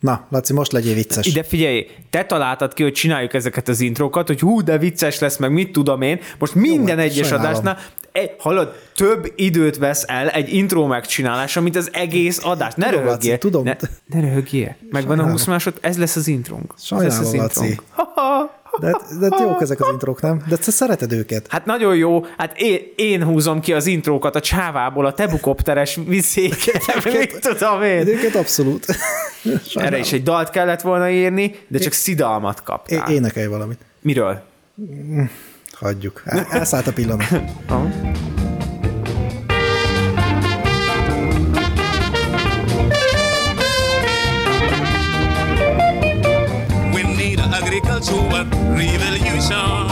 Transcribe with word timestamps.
Na, 0.00 0.26
Laci, 0.30 0.52
most 0.52 0.72
legyél 0.72 0.94
vicces. 0.94 1.26
Ide 1.26 1.42
figyelj, 1.42 1.86
te 2.10 2.24
találtad 2.24 2.74
ki, 2.74 2.82
hogy 2.82 2.92
csináljuk 2.92 3.34
ezeket 3.34 3.68
az 3.68 3.80
intrókat, 3.80 4.26
hogy 4.26 4.40
hú, 4.40 4.62
de 4.62 4.78
vicces 4.78 5.18
lesz, 5.18 5.36
meg 5.36 5.52
mit 5.52 5.72
tudom 5.72 6.02
én. 6.02 6.20
Most 6.38 6.54
minden 6.54 6.96
Jó, 6.96 7.02
egyes 7.02 7.26
sajnálom. 7.26 7.52
adásnál, 7.52 7.78
e, 8.12 8.34
hallod, 8.38 8.74
több 8.94 9.32
időt 9.36 9.76
vesz 9.76 10.04
el 10.06 10.28
egy 10.28 10.52
intro 10.54 10.86
megcsinálása, 10.86 11.60
mint 11.60 11.76
az 11.76 11.90
egész 11.92 12.44
adás. 12.44 12.74
Ne 12.74 12.84
Tudom, 12.88 13.04
röhögjél. 13.04 13.30
Laci, 13.30 13.40
tudom. 13.42 13.64
Ne, 13.64 13.76
ne 14.06 14.20
röhögjél. 14.20 14.76
Megvan 14.90 15.02
a 15.02 15.06
Sajnálom. 15.06 15.30
20 15.30 15.44
másod, 15.44 15.78
ez 15.80 15.98
lesz 15.98 16.16
az 16.16 16.26
intrónk. 16.26 16.72
Ez 16.76 16.84
Sajnálom, 16.84 17.12
lesz 17.14 17.26
az 17.26 17.34
Laci. 17.34 17.80
Ha-ha. 17.90 18.27
De, 18.80 18.96
de 19.18 19.36
jók 19.40 19.60
ezek 19.62 19.80
az 19.80 19.88
intrók, 19.92 20.20
nem? 20.20 20.42
De 20.48 20.56
te 20.56 20.70
szereted 20.70 21.12
őket. 21.12 21.46
Hát 21.48 21.64
nagyon 21.64 21.96
jó, 21.96 22.24
hát 22.36 22.58
én, 22.58 22.78
én 22.96 23.24
húzom 23.24 23.60
ki 23.60 23.72
az 23.72 23.86
intrókat 23.86 24.36
a 24.36 24.40
csávából, 24.40 25.06
a 25.06 25.12
tebukopteres 25.12 25.98
viszéket, 26.06 27.04
mit 27.18 27.38
tudom 27.40 27.82
én. 27.82 28.06
Őket 28.06 28.34
abszolút. 28.34 28.84
Sajnálom. 29.42 29.62
Erre 29.86 29.98
is 29.98 30.12
egy 30.12 30.22
dalt 30.22 30.50
kellett 30.50 30.80
volna 30.80 31.10
írni, 31.10 31.54
de 31.68 31.78
csak 31.78 31.92
szidalmat 31.92 32.58
É- 32.58 32.64
kaptál. 32.64 33.10
énekelj 33.10 33.46
valamit. 33.46 33.78
Miről? 34.00 34.42
Hagyjuk. 35.72 36.22
El- 36.24 36.46
Elszállt 36.50 36.86
a 36.86 36.92
pillanat. 36.92 37.28
revolution. 48.30 49.86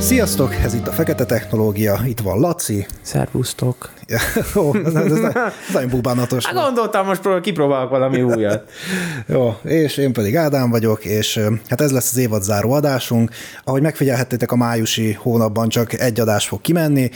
Sziasztok, 0.00 0.54
ez 0.54 0.74
itt 0.74 0.86
a 0.86 0.92
Fekete 0.92 1.24
Technológia, 1.24 2.00
itt 2.04 2.20
van 2.20 2.40
Laci. 2.40 2.86
Szervusztok. 3.02 3.90
Ja, 4.06 4.18
Ó, 4.62 4.74
ez, 4.84 4.94
ez, 4.94 5.12
ez, 5.12 5.32
nagyon 5.72 5.88
bubánatos. 5.88 6.46
Hát 6.46 6.54
gondoltam, 6.54 7.06
most 7.06 7.20
prób- 7.20 7.42
kipróbálok 7.42 7.90
valami 7.90 8.22
újat. 8.34 8.70
Jó, 9.26 9.56
és 9.62 9.96
én 9.96 10.12
pedig 10.12 10.36
Ádám 10.36 10.70
vagyok, 10.70 11.04
és 11.04 11.40
hát 11.68 11.80
ez 11.80 11.92
lesz 11.92 12.10
az 12.10 12.16
évad 12.16 12.42
záró 12.42 12.72
adásunk. 12.72 13.30
Ahogy 13.64 13.82
megfigyelhettétek, 13.82 14.52
a 14.52 14.56
májusi 14.56 15.12
hónapban 15.12 15.68
csak 15.68 16.00
egy 16.00 16.20
adás 16.20 16.46
fog 16.46 16.60
kimenni, 16.60 17.10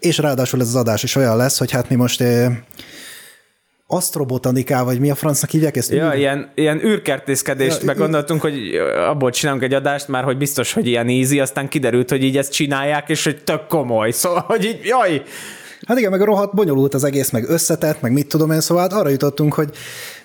és 0.00 0.18
ráadásul 0.18 0.60
ez 0.60 0.66
az 0.66 0.76
adás 0.76 1.02
is 1.02 1.16
olyan 1.16 1.36
lesz, 1.36 1.58
hogy 1.58 1.70
hát 1.70 1.88
mi 1.88 1.94
most 1.94 2.24
asztrobotanikával, 3.90 4.84
vagy 4.84 5.00
mi 5.00 5.10
a 5.10 5.14
francnak 5.14 5.50
hívják 5.50 5.76
ezt? 5.76 5.90
Ja, 5.90 6.12
ilyen, 6.14 6.50
ilyen 6.54 6.84
űrkertészkedést 6.84 7.80
Ja, 7.80 7.86
meg 7.86 7.96
gondoltunk, 7.96 8.40
hogy 8.40 8.54
abból 9.08 9.30
csinálunk 9.30 9.62
egy 9.62 9.74
adást, 9.74 10.08
már 10.08 10.24
hogy 10.24 10.36
biztos, 10.36 10.72
hogy 10.72 10.86
ilyen 10.86 11.08
easy, 11.08 11.40
aztán 11.40 11.68
kiderült, 11.68 12.10
hogy 12.10 12.24
így 12.24 12.36
ezt 12.36 12.52
csinálják, 12.52 13.08
és 13.08 13.24
hogy 13.24 13.44
tök 13.44 13.66
komoly. 13.66 14.10
Szóval, 14.10 14.44
hogy 14.46 14.64
így, 14.64 14.80
jaj, 14.82 15.22
Hát 15.86 15.98
igen, 15.98 16.10
meg 16.10 16.20
rohadt 16.20 16.54
bonyolult 16.54 16.94
az 16.94 17.04
egész, 17.04 17.30
meg 17.30 17.48
összetett, 17.48 18.00
meg 18.00 18.12
mit 18.12 18.28
tudom 18.28 18.50
én, 18.50 18.60
szóval 18.60 18.82
hát 18.82 18.92
arra 18.92 19.08
jutottunk, 19.08 19.54
hogy 19.54 19.70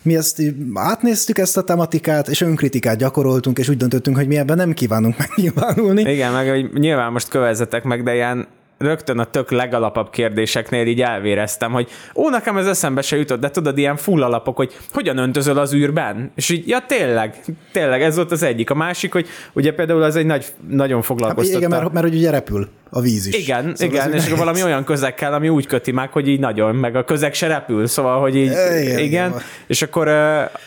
mi 0.02 0.16
ezt 0.16 0.42
átnéztük 0.74 1.38
ezt 1.38 1.58
a 1.58 1.62
tematikát, 1.62 2.28
és 2.28 2.42
önkritikát 2.42 2.98
gyakoroltunk, 2.98 3.58
és 3.58 3.70
úgy 3.70 3.78
döntöttünk, 3.78 4.16
hogy 4.16 4.28
mi 4.28 4.38
ebben 4.38 4.58
nem 4.58 4.74
kívánunk 4.74 5.18
megnyilvánulni. 5.18 6.12
Igen, 6.12 6.32
meg 6.32 6.50
hogy 6.50 6.74
nyilván 6.74 7.12
most 7.12 7.28
kövezzetek 7.28 7.84
meg, 7.84 8.04
de 8.04 8.14
ilyen 8.14 8.48
rögtön 8.78 9.20
a 9.20 9.23
tök 9.26 9.52
legalapabb 9.52 10.09
kérdéseknél 10.09 10.88
így 10.88 11.02
elvéreztem, 11.02 11.72
hogy 11.72 11.90
ó, 12.16 12.30
nekem 12.30 12.58
ez 12.58 12.68
eszembe 12.68 13.02
se 13.02 13.18
jutott, 13.18 13.40
de 13.40 13.50
tudod, 13.50 13.78
ilyen 13.78 13.95
full 13.95 14.23
alapok, 14.23 14.56
hogy 14.56 14.78
hogyan 14.94 15.18
öntözöl 15.18 15.58
az 15.58 15.73
űrben? 15.73 16.31
És 16.36 16.50
így, 16.50 16.68
ja 16.68 16.80
tényleg, 16.88 17.36
tényleg, 17.72 18.02
ez 18.02 18.16
volt 18.16 18.31
az 18.31 18.44
egyik. 18.44 18.70
A 18.70 18.76
másik, 18.76 19.12
hogy 19.14 19.28
ugye 19.53 19.73
például 19.73 20.02
az 20.03 20.16
egy 20.16 20.26
nagy, 20.26 20.46
nagyon 20.70 20.98
Hát 20.98 21.06
foglalkoztatta. 21.06 21.58
igen, 21.58 21.70
mert, 21.70 21.92
mert 21.94 22.06
hogy 22.06 22.16
ugye 22.16 22.30
repül 22.31 22.68
a 22.90 23.02
víz 23.02 23.26
is. 23.28 23.36
Igen, 23.36 23.76
Szóval 23.76 23.94
igen, 23.96 24.08
és 24.08 24.14
nehéz. 24.14 24.26
akkor 24.26 24.38
valami 24.38 24.64
olyan 24.64 24.84
közeg 24.84 25.14
kell, 25.14 25.34
ami 25.34 25.50
úgy 25.50 25.68
köti 25.68 25.92
meg, 25.92 26.12
hogy 26.12 26.28
így 26.28 26.40
nagyon, 26.40 26.76
meg 26.76 26.96
a 26.96 27.03
közeg 27.03 27.34
se 27.34 27.48
repül, 27.48 27.88
szóval, 27.88 28.20
hogy 28.20 28.36
így, 28.36 28.46
Igen, 28.46 28.78
igen, 28.81 29.00
igen. 29.00 29.34
És 29.68 29.81
akkor 29.81 30.08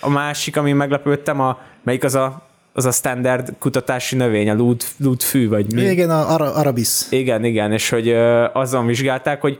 a 0.01 0.09
másik, 0.11 0.57
ami 0.57 0.73
meglepődtem, 0.73 1.41
a, 1.41 1.59
melyik 1.85 2.05
az 2.05 2.15
a, 2.15 2.48
az 2.79 2.85
a 2.85 2.91
standard 2.91 3.53
kutatási 3.59 4.17
növény, 4.17 4.51
a 4.51 4.55
lúd, 4.55 4.83
lúdfű, 4.97 5.49
vagy 5.49 5.73
mi? 5.73 5.83
Igen, 5.83 6.11
a 6.11 6.33
Ara, 6.35 6.55
Arabis. 6.55 7.01
Igen, 7.11 7.45
igen, 7.45 7.73
és 7.73 7.89
hogy 7.89 8.09
ö, 8.09 8.45
azon 8.53 8.87
vizsgálták, 8.87 9.41
hogy 9.41 9.59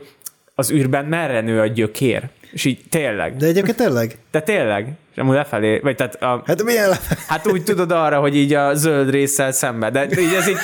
az 0.55 0.71
űrben 0.71 1.05
merre 1.05 1.41
nő 1.41 1.59
a 1.59 1.67
gyökér. 1.67 2.23
És 2.51 2.65
így 2.65 2.79
tényleg. 2.89 3.37
De 3.37 3.45
egyébként 3.45 3.77
tényleg? 3.77 4.17
De 4.31 4.41
tényleg. 4.41 4.93
És 5.13 5.17
amúgy 5.17 5.35
lefelé, 5.35 5.79
vagy 5.79 5.95
tehát 5.95 6.21
a, 6.21 6.43
Hát 6.45 6.63
milyen 6.63 6.89
le... 6.89 6.99
Hát 7.27 7.51
úgy 7.51 7.63
tudod 7.63 7.91
arra, 7.91 8.19
hogy 8.19 8.35
így 8.35 8.53
a 8.53 8.73
zöld 8.73 9.09
résszel 9.09 9.51
szembe, 9.51 9.89
de 9.89 10.03
így 10.03 10.33
ez 10.37 10.47
így 10.47 10.57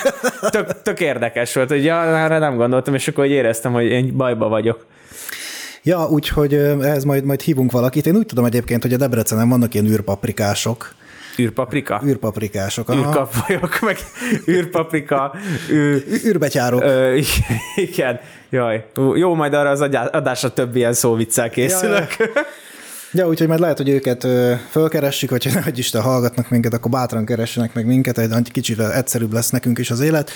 tök, 0.49 0.81
tök 0.81 0.99
érdekes 0.99 1.53
volt, 1.53 1.69
hogy 1.69 1.83
ja, 1.83 2.17
erre 2.17 2.37
nem 2.37 2.55
gondoltam, 2.55 2.93
és 2.93 3.07
akkor 3.07 3.25
így 3.25 3.31
éreztem, 3.31 3.73
hogy 3.73 3.85
én 3.85 4.17
bajba 4.17 4.47
vagyok. 4.47 4.85
Ja, 5.83 6.07
úgyhogy 6.09 6.53
ehhez 6.53 7.03
majd, 7.03 7.23
majd 7.23 7.41
hívunk 7.41 7.71
valakit. 7.71 8.05
Én 8.05 8.15
úgy 8.15 8.25
tudom 8.25 8.45
egyébként, 8.45 8.81
hogy 8.81 8.93
a 8.93 8.97
Debrecenen 8.97 9.49
vannak 9.49 9.73
ilyen 9.73 9.85
űrpaprikások. 9.85 10.95
Űrpaprika? 11.39 12.01
űrpaprikások. 12.05 12.89
aha. 12.89 12.99
Űrkapajok, 12.99 13.79
meg 13.81 13.97
űrpaprika, 14.47 15.35
űr, 15.71 16.03
Ű- 16.07 16.23
űrbetyárok. 16.25 16.81
Ö, 16.83 17.19
igen, 17.75 18.19
jaj. 18.49 18.85
Jó, 19.15 19.35
majd 19.35 19.53
arra 19.53 19.69
az 19.69 19.81
adásra 20.11 20.49
több 20.53 20.75
ilyen 20.75 20.93
szóviccel 20.93 21.49
készülök. 21.49 22.07
Ja, 23.15 23.27
úgyhogy 23.27 23.47
majd 23.47 23.59
lehet, 23.59 23.77
hogy 23.77 23.89
őket 23.89 24.23
ö, 24.23 24.53
fölkeressük, 24.69 25.29
vagy 25.29 25.53
hogy 25.63 25.77
Isten 25.77 26.01
hallgatnak 26.01 26.49
minket, 26.49 26.73
akkor 26.73 26.91
bátran 26.91 27.25
keressenek 27.25 27.73
meg 27.73 27.85
minket, 27.85 28.17
egy 28.17 28.51
kicsit 28.51 28.79
egyszerűbb 28.79 29.33
lesz 29.33 29.49
nekünk 29.49 29.77
is 29.77 29.91
az 29.91 29.99
élet. 29.99 30.31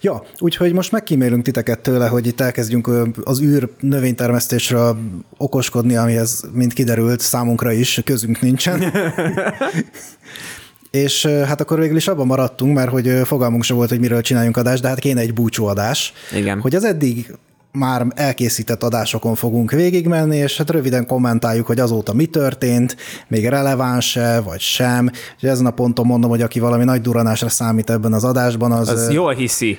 Ja, 0.00 0.22
úgyhogy 0.38 0.72
most 0.72 0.92
megkímélünk 0.92 1.44
titeket 1.44 1.80
tőle, 1.80 2.08
hogy 2.08 2.26
itt 2.26 2.40
elkezdjünk 2.40 2.90
az 3.24 3.40
űr 3.40 3.68
növénytermesztésről 3.80 4.96
okoskodni, 5.36 5.96
amihez, 5.96 6.44
mint 6.52 6.72
kiderült, 6.72 7.20
számunkra 7.20 7.72
is 7.72 8.00
közünk 8.04 8.40
nincsen. 8.40 8.82
És 10.90 11.26
hát 11.26 11.60
akkor 11.60 11.78
végül 11.78 11.96
is 11.96 12.08
abban 12.08 12.26
maradtunk, 12.26 12.74
mert 12.74 12.90
hogy 12.90 13.20
fogalmunk 13.24 13.62
sem 13.62 13.76
volt, 13.76 13.88
hogy 13.88 14.00
miről 14.00 14.20
csináljunk 14.20 14.56
adást, 14.56 14.82
de 14.82 14.88
hát 14.88 14.98
kéne 14.98 15.20
egy 15.20 15.34
búcsúadás. 15.34 16.12
Igen. 16.32 16.60
Hogy 16.60 16.74
az 16.74 16.84
eddig 16.84 17.34
már 17.78 18.06
elkészített 18.14 18.82
adásokon 18.82 19.34
fogunk 19.34 19.70
végigmenni, 19.70 20.36
és 20.36 20.56
hát 20.56 20.70
röviden 20.70 21.06
kommentáljuk, 21.06 21.66
hogy 21.66 21.80
azóta 21.80 22.12
mi 22.12 22.26
történt, 22.26 22.96
még 23.28 23.48
releváns-e, 23.48 24.40
vagy 24.40 24.60
sem. 24.60 25.10
És 25.40 25.42
ezen 25.48 25.66
a 25.66 25.70
ponton 25.70 26.06
mondom, 26.06 26.30
hogy 26.30 26.42
aki 26.42 26.58
valami 26.60 26.84
nagy 26.84 27.00
duranásra 27.00 27.48
számít 27.48 27.90
ebben 27.90 28.12
az 28.12 28.24
adásban, 28.24 28.72
az, 28.72 28.88
Az 28.88 29.10
jól 29.12 29.32
hiszi. 29.34 29.78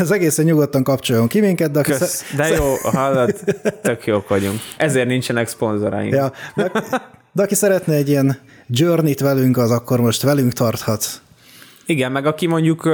az 0.00 0.10
egészen 0.10 0.44
nyugodtan 0.44 0.82
kapcsoljon 0.82 1.26
ki 1.28 1.40
minket, 1.40 1.70
de 1.70 1.82
Kösz. 1.82 1.98
sze- 1.98 2.36
De 2.36 2.48
jó, 2.48 2.74
hallod, 2.82 3.34
tök 3.82 4.06
jók 4.06 4.28
vagyunk. 4.28 4.60
Ezért 4.76 5.06
nincsenek 5.06 5.48
szponzoraink. 5.48 6.12
ja, 6.14 6.32
de, 6.54 6.70
de 7.32 7.42
aki 7.42 7.54
szeretne 7.54 7.94
egy 7.94 8.08
ilyen 8.08 8.38
journey 8.68 9.14
velünk, 9.18 9.56
az 9.56 9.70
akkor 9.70 10.00
most 10.00 10.22
velünk 10.22 10.52
tarthat. 10.52 11.06
Igen, 11.86 12.12
meg 12.12 12.26
aki 12.26 12.46
mondjuk 12.46 12.88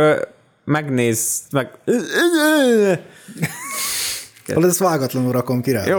megnéz, 0.64 1.40
meg... 1.50 1.70
Hallod, 4.54 4.70
ezt 4.70 4.78
vágatlanul 4.78 5.32
rakom 5.32 5.60
ki 5.60 5.70
rá. 5.72 5.86
Jó, 5.86 5.98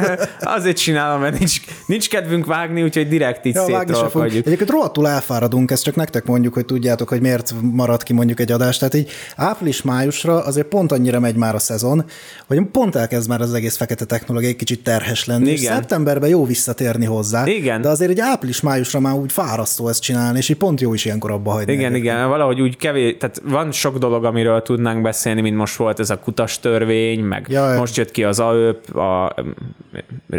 azért 0.56 0.76
csinálom, 0.76 1.20
mert 1.20 1.38
nincs, 1.38 1.60
nincs 1.86 2.08
kedvünk 2.08 2.46
vágni, 2.46 2.82
úgyhogy 2.82 3.08
direkt 3.08 3.44
így 3.44 3.54
Ja, 3.54 3.64
szétrolkodjuk. 3.64 4.46
Egyébként 4.46 4.70
rohadtul 4.70 5.08
elfáradunk, 5.08 5.70
ezt 5.70 5.82
csak 5.84 5.94
nektek 5.94 6.24
mondjuk, 6.24 6.54
hogy 6.54 6.64
tudjátok, 6.64 7.08
hogy 7.08 7.20
miért 7.20 7.54
marad 7.72 8.02
ki 8.02 8.12
mondjuk 8.12 8.40
egy 8.40 8.52
adás. 8.52 8.78
Tehát 8.78 8.94
így 8.94 9.10
április-májusra 9.36 10.44
azért 10.44 10.66
pont 10.66 10.92
annyira 10.92 11.20
megy 11.20 11.36
már 11.36 11.54
a 11.54 11.58
szezon, 11.58 12.04
hogy 12.46 12.62
pont 12.72 12.96
elkezd 12.96 13.28
már 13.28 13.40
az 13.40 13.54
egész 13.54 13.76
fekete 13.76 14.04
technológia 14.04 14.48
egy 14.48 14.56
kicsit 14.56 14.82
terhes 14.82 15.24
lenni. 15.26 15.50
És 15.50 15.60
Igen. 15.60 15.74
szeptemberben 15.74 16.28
jó 16.28 16.46
visszatérni 16.46 17.04
hozzá. 17.04 17.46
Igen. 17.46 17.80
De 17.80 17.88
azért 17.88 18.10
egy 18.10 18.20
április-májusra 18.20 19.00
már 19.00 19.14
úgy 19.14 19.32
fárasztó 19.32 19.88
ezt 19.88 20.02
csinálni, 20.02 20.38
és 20.38 20.48
így 20.48 20.56
pont 20.56 20.80
jó 20.80 20.94
is 20.94 21.04
ilyenkor 21.04 21.30
abba 21.30 21.50
hagyni. 21.50 21.72
Igen, 21.72 21.94
igen, 21.94 22.28
valahogy 22.28 22.60
úgy 22.60 22.76
kevés, 22.76 23.16
tehát 23.18 23.42
van 23.44 23.72
sok 23.72 23.98
dolog, 23.98 24.24
amiről 24.24 24.62
tudnánk 24.62 25.02
beszélni, 25.02 25.40
mint 25.40 25.56
most 25.56 25.76
volt 25.76 26.00
ez 26.00 26.10
a 26.10 26.18
kutas 26.18 26.60
törvény, 26.60 27.20
meg 27.20 27.46
Jaj. 27.48 27.76
Most 27.82 27.96
jött 27.96 28.10
ki 28.10 28.24
az 28.24 28.40
AÖP, 28.40 28.96
a 28.96 29.34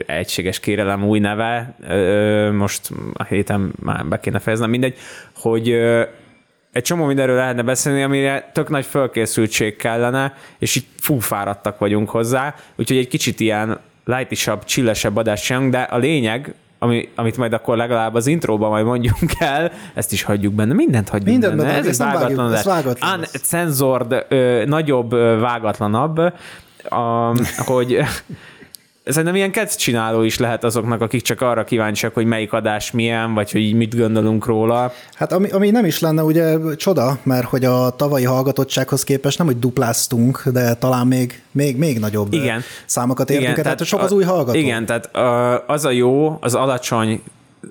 egységes 0.06 0.60
kérelem 0.60 1.04
új 1.06 1.20
neve, 1.20 1.76
most 2.54 2.90
a 3.14 3.24
héten 3.24 3.74
már 3.80 4.06
be 4.06 4.20
kéne 4.20 4.40
fejeznem, 4.40 4.70
mindegy, 4.70 4.98
hogy 5.36 5.70
egy 6.72 6.84
csomó 6.84 7.06
mindenről 7.06 7.36
lehetne 7.36 7.62
beszélni, 7.62 8.04
amire 8.04 8.50
tök 8.54 8.70
nagy 8.70 8.86
fölkészültség 8.86 9.76
kellene, 9.76 10.34
és 10.60 10.76
így 10.76 10.86
fú 11.00 11.20
fáradtak 11.20 11.80
vagyunk 11.80 12.10
hozzá, 12.10 12.56
úgyhogy 12.76 12.98
egy 12.98 13.08
kicsit 13.08 13.40
ilyen 13.40 13.80
lightisabb, 14.06 14.64
chillesebb 14.64 15.18
adást 15.18 15.44
csinálunk, 15.44 15.72
de 15.72 15.82
a 15.82 15.98
lényeg, 15.98 16.54
ami, 16.80 17.10
amit 17.16 17.38
majd 17.38 17.54
akkor 17.54 17.78
legalább 17.78 18.14
az 18.16 18.28
intróban 18.28 18.70
majd 18.70 18.86
mondjunk 18.86 19.32
el, 19.40 19.72
ezt 19.94 20.12
is 20.12 20.24
hagyjuk 20.24 20.54
benne, 20.54 20.74
mindent 20.74 21.10
hagyjuk 21.10 21.30
Mindent 21.30 21.56
benne. 21.56 21.74
benne, 21.74 21.88
Ez 21.88 21.98
vágatlan 21.98 22.50
vágatlan 22.64 23.20
lesz. 23.20 23.36
Uncensored, 23.36 24.26
ö, 24.30 24.64
nagyobb, 24.66 25.14
ö, 25.14 25.40
vágatlanabb, 25.40 26.22
a, 26.90 27.36
hogy 27.66 27.98
Szerintem 29.06 29.36
ilyen 29.36 29.52
kec 29.52 29.76
csináló 29.76 30.22
is 30.22 30.38
lehet 30.40 30.64
azoknak, 30.64 31.02
akik 31.02 31.22
csak 31.22 31.42
arra 31.42 31.64
kíváncsiak, 31.64 32.14
hogy 32.14 32.26
melyik 32.26 32.54
adás 32.54 32.92
milyen, 32.92 33.34
vagy 33.34 33.52
hogy 33.52 33.74
mit 33.74 33.98
gondolunk 33.98 34.46
róla. 34.46 34.94
Hát 35.14 35.32
ami, 35.32 35.50
ami 35.50 35.70
nem 35.70 35.86
is 35.86 36.00
lenne 36.00 36.24
ugye 36.24 36.58
csoda, 36.76 37.18
mert 37.24 37.46
hogy 37.46 37.66
a 37.66 37.90
tavalyi 37.90 38.24
hallgatottsághoz 38.24 39.04
képest 39.04 39.38
nem, 39.38 39.48
hogy 39.48 39.60
dupláztunk, 39.60 40.44
de 40.46 40.74
talán 40.74 41.08
még, 41.08 41.42
még, 41.52 41.78
még 41.78 42.00
nagyobb 42.00 42.34
Igen. 42.34 42.62
számokat 42.86 43.30
értünk 43.30 43.58
el, 43.58 43.64
tehát 43.64 43.86
sok 43.86 44.02
az 44.02 44.12
a- 44.12 44.16
új 44.16 44.24
hallgató. 44.24 44.58
Igen, 44.58 44.86
tehát 44.86 45.10
az 45.68 45.86
a 45.86 45.92
jó, 45.92 46.38
az 46.42 46.56
alacsony 46.56 47.22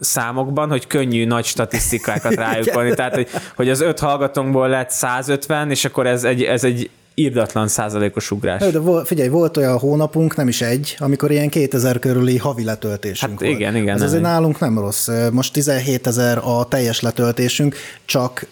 számokban, 0.00 0.68
hogy 0.68 0.86
könnyű 0.86 1.24
nagy 1.24 1.44
statisztikákat 1.44 2.34
rájuk 2.44 2.72
vonni. 2.72 2.94
Tehát, 2.94 3.14
hogy, 3.14 3.28
hogy 3.56 3.68
az 3.68 3.80
öt 3.80 3.98
hallgatónkból 3.98 4.68
lett 4.68 4.90
150, 4.90 5.70
és 5.70 5.84
akkor 5.84 6.06
ez 6.06 6.24
egy, 6.24 6.42
ez 6.42 6.64
egy 6.64 6.90
írdatlan 7.14 7.68
százalékos 7.68 8.30
ugrás. 8.30 8.70
De 8.72 8.78
vol, 8.78 9.04
figyelj, 9.04 9.28
volt 9.28 9.56
olyan 9.56 9.78
hónapunk, 9.78 10.36
nem 10.36 10.48
is 10.48 10.60
egy, 10.62 10.96
amikor 10.98 11.30
ilyen 11.30 11.48
2000 11.48 11.98
körüli 11.98 12.36
havi 12.36 12.64
letöltésünk 12.64 13.30
Hát 13.30 13.40
volt. 13.40 13.52
igen, 13.54 13.76
igen, 13.76 13.94
Ez 13.94 14.02
azért 14.02 14.22
nálunk 14.22 14.58
nem 14.58 14.78
rossz. 14.78 15.08
Most 15.32 15.52
17 15.52 16.06
ezer 16.06 16.38
a 16.38 16.64
teljes 16.68 17.00
letöltésünk, 17.00 17.76
csak 18.04 18.46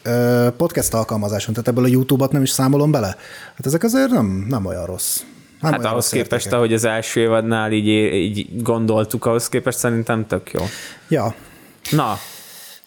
podcast 0.57 0.95
alkalmazáson, 0.95 1.53
tehát 1.55 1.69
ebből 1.69 1.85
a 1.85 1.89
YouTube-ot 1.89 2.33
nem 2.33 2.43
is 2.43 2.51
számolom 2.51 2.91
bele. 2.91 3.17
Hát 3.57 3.67
ezek 3.67 3.83
azért 3.83 4.11
nem, 4.11 4.47
nem 4.49 4.67
olyan 4.67 4.87
rossz. 4.87 5.21
Nem 5.61 5.73
Hát 5.73 5.85
ahhoz 5.85 6.09
képest, 6.09 6.33
értékek. 6.33 6.53
ahogy 6.53 6.73
az 6.73 6.85
első 6.85 7.21
évadnál 7.21 7.73
így, 7.73 7.87
így 8.15 8.62
gondoltuk, 8.62 9.25
ahhoz 9.27 9.49
képest 9.49 9.79
szerintem 9.79 10.27
tök 10.27 10.51
jó. 10.53 10.61
Ja. 11.09 11.35
Na, 11.91 12.19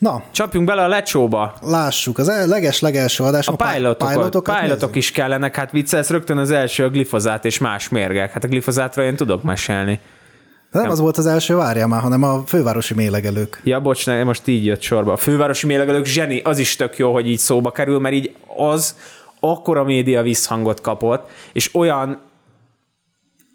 Na, 0.04 0.24
csapjunk 0.32 0.68
bele 0.68 0.84
a 0.84 0.88
lecsóba. 0.88 1.54
lássuk, 1.62 2.18
az 2.18 2.30
el- 2.30 2.48
leges-legelső 2.48 3.24
adás. 3.24 3.48
A 3.48 3.56
pilotokat, 3.56 4.14
pilotokat 4.14 4.60
pilotok 4.60 4.96
is 4.96 5.12
kellenek, 5.12 5.56
hát 5.56 5.72
viccelsz, 5.72 6.10
rögtön 6.10 6.38
az 6.38 6.52
első 6.52 6.84
a 6.84 6.90
glifozát 6.90 7.46
és 7.46 7.58
más 7.58 7.90
mérgek. 7.90 8.32
Hát 8.32 8.44
a 8.44 8.48
glifozátról 8.48 9.06
én 9.06 9.16
tudok 9.16 9.44
mesélni. 9.44 10.00
De 10.72 10.80
nem 10.80 10.90
az 10.90 11.00
volt 11.00 11.18
az 11.18 11.26
első, 11.26 11.56
várjál 11.56 11.88
már, 11.88 12.02
hanem 12.02 12.24
a 12.24 12.44
fővárosi 12.46 12.94
mélegelők. 12.94 13.62
Ja, 13.64 13.80
bocs, 13.80 14.06
ne, 14.06 14.24
most 14.24 14.48
így 14.48 14.66
jött 14.66 14.82
sorba. 14.82 15.12
A 15.12 15.18
fővárosi 15.18 15.66
mélegelők 15.66 16.06
zseni, 16.06 16.40
az 16.40 16.58
is 16.58 16.76
tök 16.76 16.98
jó, 16.98 17.14
hogy 17.14 17.30
így 17.30 17.40
szóba 17.40 17.72
kerül, 17.72 18.00
mert 18.00 18.16
így 18.16 18.36
az 18.58 18.96
akkora 19.40 19.84
média 19.84 20.22
visszhangot 20.22 20.82
kapott, 20.82 21.30
és 21.54 21.76
olyan 21.76 22.20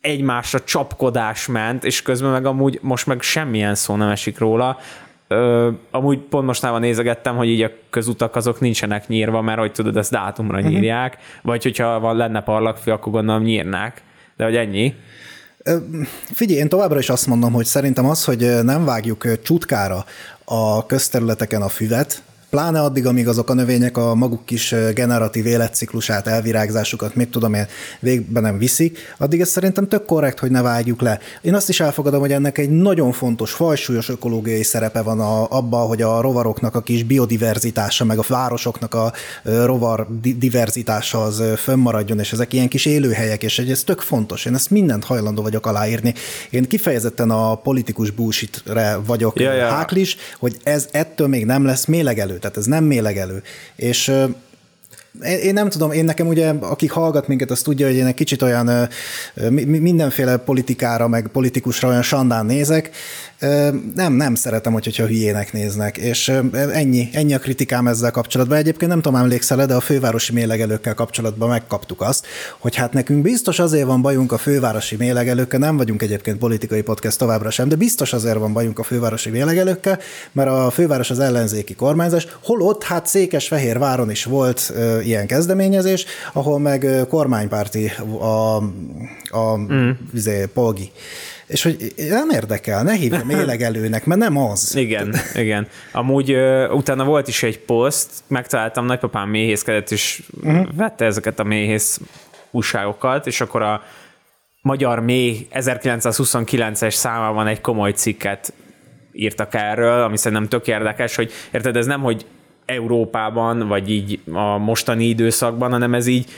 egymásra 0.00 0.60
csapkodás 0.60 1.46
ment, 1.46 1.84
és 1.84 2.02
közben 2.02 2.30
meg 2.30 2.46
amúgy 2.46 2.78
most 2.82 3.06
meg 3.06 3.20
semmilyen 3.22 3.74
szó 3.74 3.96
nem 3.96 4.08
esik 4.08 4.38
róla. 4.38 4.78
Ö, 5.28 5.70
amúgy 5.90 6.18
pont 6.18 6.46
mostában 6.46 6.80
nézegettem, 6.80 7.36
hogy 7.36 7.48
így 7.48 7.62
a 7.62 7.70
közutak 7.90 8.36
azok 8.36 8.60
nincsenek 8.60 9.08
nyírva, 9.08 9.40
mert 9.40 9.58
hogy 9.58 9.72
tudod, 9.72 9.96
ezt 9.96 10.10
dátumra 10.10 10.60
nyírják, 10.60 11.16
vagy 11.42 11.62
hogyha 11.62 12.00
van, 12.00 12.16
lenne 12.16 12.42
parlagfű, 12.42 12.90
akkor 12.90 13.12
gondolom 13.12 13.42
nyírnák. 13.42 14.02
De 14.36 14.44
hogy 14.44 14.56
ennyi. 14.56 14.94
Figyelj, 16.32 16.60
én 16.60 16.68
továbbra 16.68 16.98
is 16.98 17.08
azt 17.08 17.26
mondom, 17.26 17.52
hogy 17.52 17.64
szerintem 17.64 18.06
az, 18.06 18.24
hogy 18.24 18.62
nem 18.62 18.84
vágjuk 18.84 19.42
csutkára 19.42 20.04
a 20.44 20.86
közterületeken 20.86 21.62
a 21.62 21.68
füvet, 21.68 22.22
pláne 22.50 22.80
addig, 22.80 23.06
amíg 23.06 23.28
azok 23.28 23.50
a 23.50 23.54
növények 23.54 23.96
a 23.96 24.14
maguk 24.14 24.44
kis 24.44 24.74
generatív 24.94 25.46
életciklusát, 25.46 26.26
elvirágzásukat, 26.26 27.14
mit 27.14 27.30
tudom 27.30 27.54
én, 27.54 27.66
végben 28.00 28.42
nem 28.42 28.58
viszik, 28.58 28.98
addig 29.18 29.40
ez 29.40 29.48
szerintem 29.48 29.88
tök 29.88 30.04
korrekt, 30.04 30.38
hogy 30.38 30.50
ne 30.50 30.62
vágjuk 30.62 31.00
le. 31.00 31.18
Én 31.42 31.54
azt 31.54 31.68
is 31.68 31.80
elfogadom, 31.80 32.20
hogy 32.20 32.32
ennek 32.32 32.58
egy 32.58 32.70
nagyon 32.70 33.12
fontos, 33.12 33.52
fajsúlyos 33.52 34.08
ökológiai 34.08 34.62
szerepe 34.62 35.02
van 35.02 35.20
a, 35.20 35.50
abban, 35.50 35.86
hogy 35.86 36.02
a 36.02 36.20
rovaroknak 36.20 36.74
a 36.74 36.80
kis 36.80 37.02
biodiverzitása, 37.02 38.04
meg 38.04 38.18
a 38.18 38.24
városoknak 38.28 38.94
a 38.94 39.12
rovar 39.42 40.06
di- 40.20 40.38
diverzitása 40.38 41.22
az 41.22 41.42
fönnmaradjon, 41.56 42.18
és 42.18 42.32
ezek 42.32 42.52
ilyen 42.52 42.68
kis 42.68 42.84
élőhelyek, 42.84 43.42
és 43.42 43.58
ez 43.58 43.82
tök 43.84 44.00
fontos. 44.00 44.44
Én 44.44 44.54
ezt 44.54 44.70
mindent 44.70 45.04
hajlandó 45.04 45.42
vagyok 45.42 45.66
aláírni. 45.66 46.14
Én 46.50 46.68
kifejezetten 46.68 47.30
a 47.30 47.54
politikus 47.54 48.10
bullshitre 48.10 48.98
vagyok 49.06 49.40
Ja, 49.40 49.52
ja. 49.52 49.68
háklis, 49.68 50.16
hogy 50.38 50.56
ez 50.62 50.88
ettől 50.90 51.28
még 51.28 51.44
nem 51.44 51.64
lesz 51.64 51.84
mélegelő, 51.84 52.37
tehát 52.38 52.56
ez 52.56 52.64
nem 52.64 52.84
mélegelő. 52.84 53.42
És 53.76 54.12
én 55.42 55.52
nem 55.52 55.68
tudom, 55.68 55.92
én 55.92 56.04
nekem 56.04 56.26
ugye, 56.26 56.52
akik 56.60 56.90
hallgat 56.90 57.28
minket, 57.28 57.50
az 57.50 57.62
tudja, 57.62 57.86
hogy 57.86 57.96
én 57.96 58.06
egy 58.06 58.14
kicsit 58.14 58.42
olyan 58.42 58.88
mindenféle 59.64 60.36
politikára, 60.36 61.08
meg 61.08 61.28
politikusra 61.32 61.88
olyan 61.88 62.02
sandán 62.02 62.46
nézek. 62.46 62.90
Nem, 63.94 64.12
nem 64.12 64.34
szeretem, 64.34 64.72
hogy- 64.72 64.84
hogyha 64.84 65.06
hülyének 65.06 65.52
néznek, 65.52 65.96
és 65.96 66.28
ennyi, 66.72 67.08
ennyi 67.12 67.34
a 67.34 67.38
kritikám 67.38 67.86
ezzel 67.86 68.10
kapcsolatban. 68.10 68.58
Egyébként 68.58 68.90
nem 68.90 69.00
tudom, 69.00 69.20
emlékszel 69.20 69.66
de 69.66 69.74
a 69.74 69.80
fővárosi 69.80 70.32
mélegelőkkel 70.32 70.94
kapcsolatban 70.94 71.48
megkaptuk 71.48 72.00
azt, 72.00 72.26
hogy 72.58 72.74
hát 72.74 72.92
nekünk 72.92 73.22
biztos 73.22 73.58
azért 73.58 73.86
van 73.86 74.02
bajunk 74.02 74.32
a 74.32 74.38
fővárosi 74.38 74.96
mélegelőkkel, 74.96 75.58
nem 75.58 75.76
vagyunk 75.76 76.02
egyébként 76.02 76.38
politikai 76.38 76.82
podcast 76.82 77.18
továbbra 77.18 77.50
sem, 77.50 77.68
de 77.68 77.76
biztos 77.76 78.12
azért 78.12 78.38
van 78.38 78.52
bajunk 78.52 78.78
a 78.78 78.82
fővárosi 78.82 79.30
mélegelőkkel, 79.30 79.98
mert 80.32 80.48
a 80.48 80.70
főváros 80.70 81.10
az 81.10 81.18
ellenzéki 81.18 81.74
kormányzás, 81.74 82.26
holott 82.42 82.84
hát 82.84 83.06
Székesfehérváron 83.06 84.10
is 84.10 84.24
volt 84.24 84.72
ö, 84.74 85.00
ilyen 85.00 85.26
kezdeményezés, 85.26 86.04
ahol 86.32 86.58
meg 86.58 86.86
kormánypárti 87.08 87.92
a, 88.20 88.56
a 89.38 89.56
mm. 89.56 89.90
izé, 90.14 90.46
polgi. 90.54 90.90
És 91.48 91.62
hogy 91.62 91.92
nem 91.96 92.30
érdekel, 92.30 92.82
ne 92.82 92.92
hívjam 92.92 93.26
mélegelőnek, 93.26 94.04
mert 94.04 94.20
nem 94.20 94.36
az. 94.36 94.76
Igen, 94.76 95.14
igen. 95.34 95.66
Amúgy 95.92 96.30
ö, 96.30 96.68
utána 96.68 97.04
volt 97.04 97.28
is 97.28 97.42
egy 97.42 97.58
poszt, 97.58 98.10
megtaláltam, 98.26 98.84
nagypapám 98.84 99.28
méhészkedett, 99.28 99.90
és 99.90 100.22
uh-huh. 100.42 100.66
vette 100.76 101.04
ezeket 101.04 101.38
a 101.38 101.44
méhész 101.44 102.00
újságokat, 102.50 103.26
és 103.26 103.40
akkor 103.40 103.62
a 103.62 103.82
Magyar 104.62 105.00
Méh 105.00 105.46
1929-es 105.52 106.94
számában 106.94 107.46
egy 107.46 107.60
komoly 107.60 107.92
cikket 107.92 108.52
írtak 109.12 109.54
erről, 109.54 110.02
ami 110.02 110.16
szerintem 110.16 110.48
tök 110.48 110.66
érdekes, 110.66 111.16
hogy 111.16 111.32
érted, 111.52 111.76
ez 111.76 111.86
nem, 111.86 112.00
hogy 112.00 112.26
Európában, 112.66 113.68
vagy 113.68 113.90
így 113.90 114.20
a 114.32 114.58
mostani 114.58 115.04
időszakban, 115.04 115.70
hanem 115.70 115.94
ez 115.94 116.06
így 116.06 116.30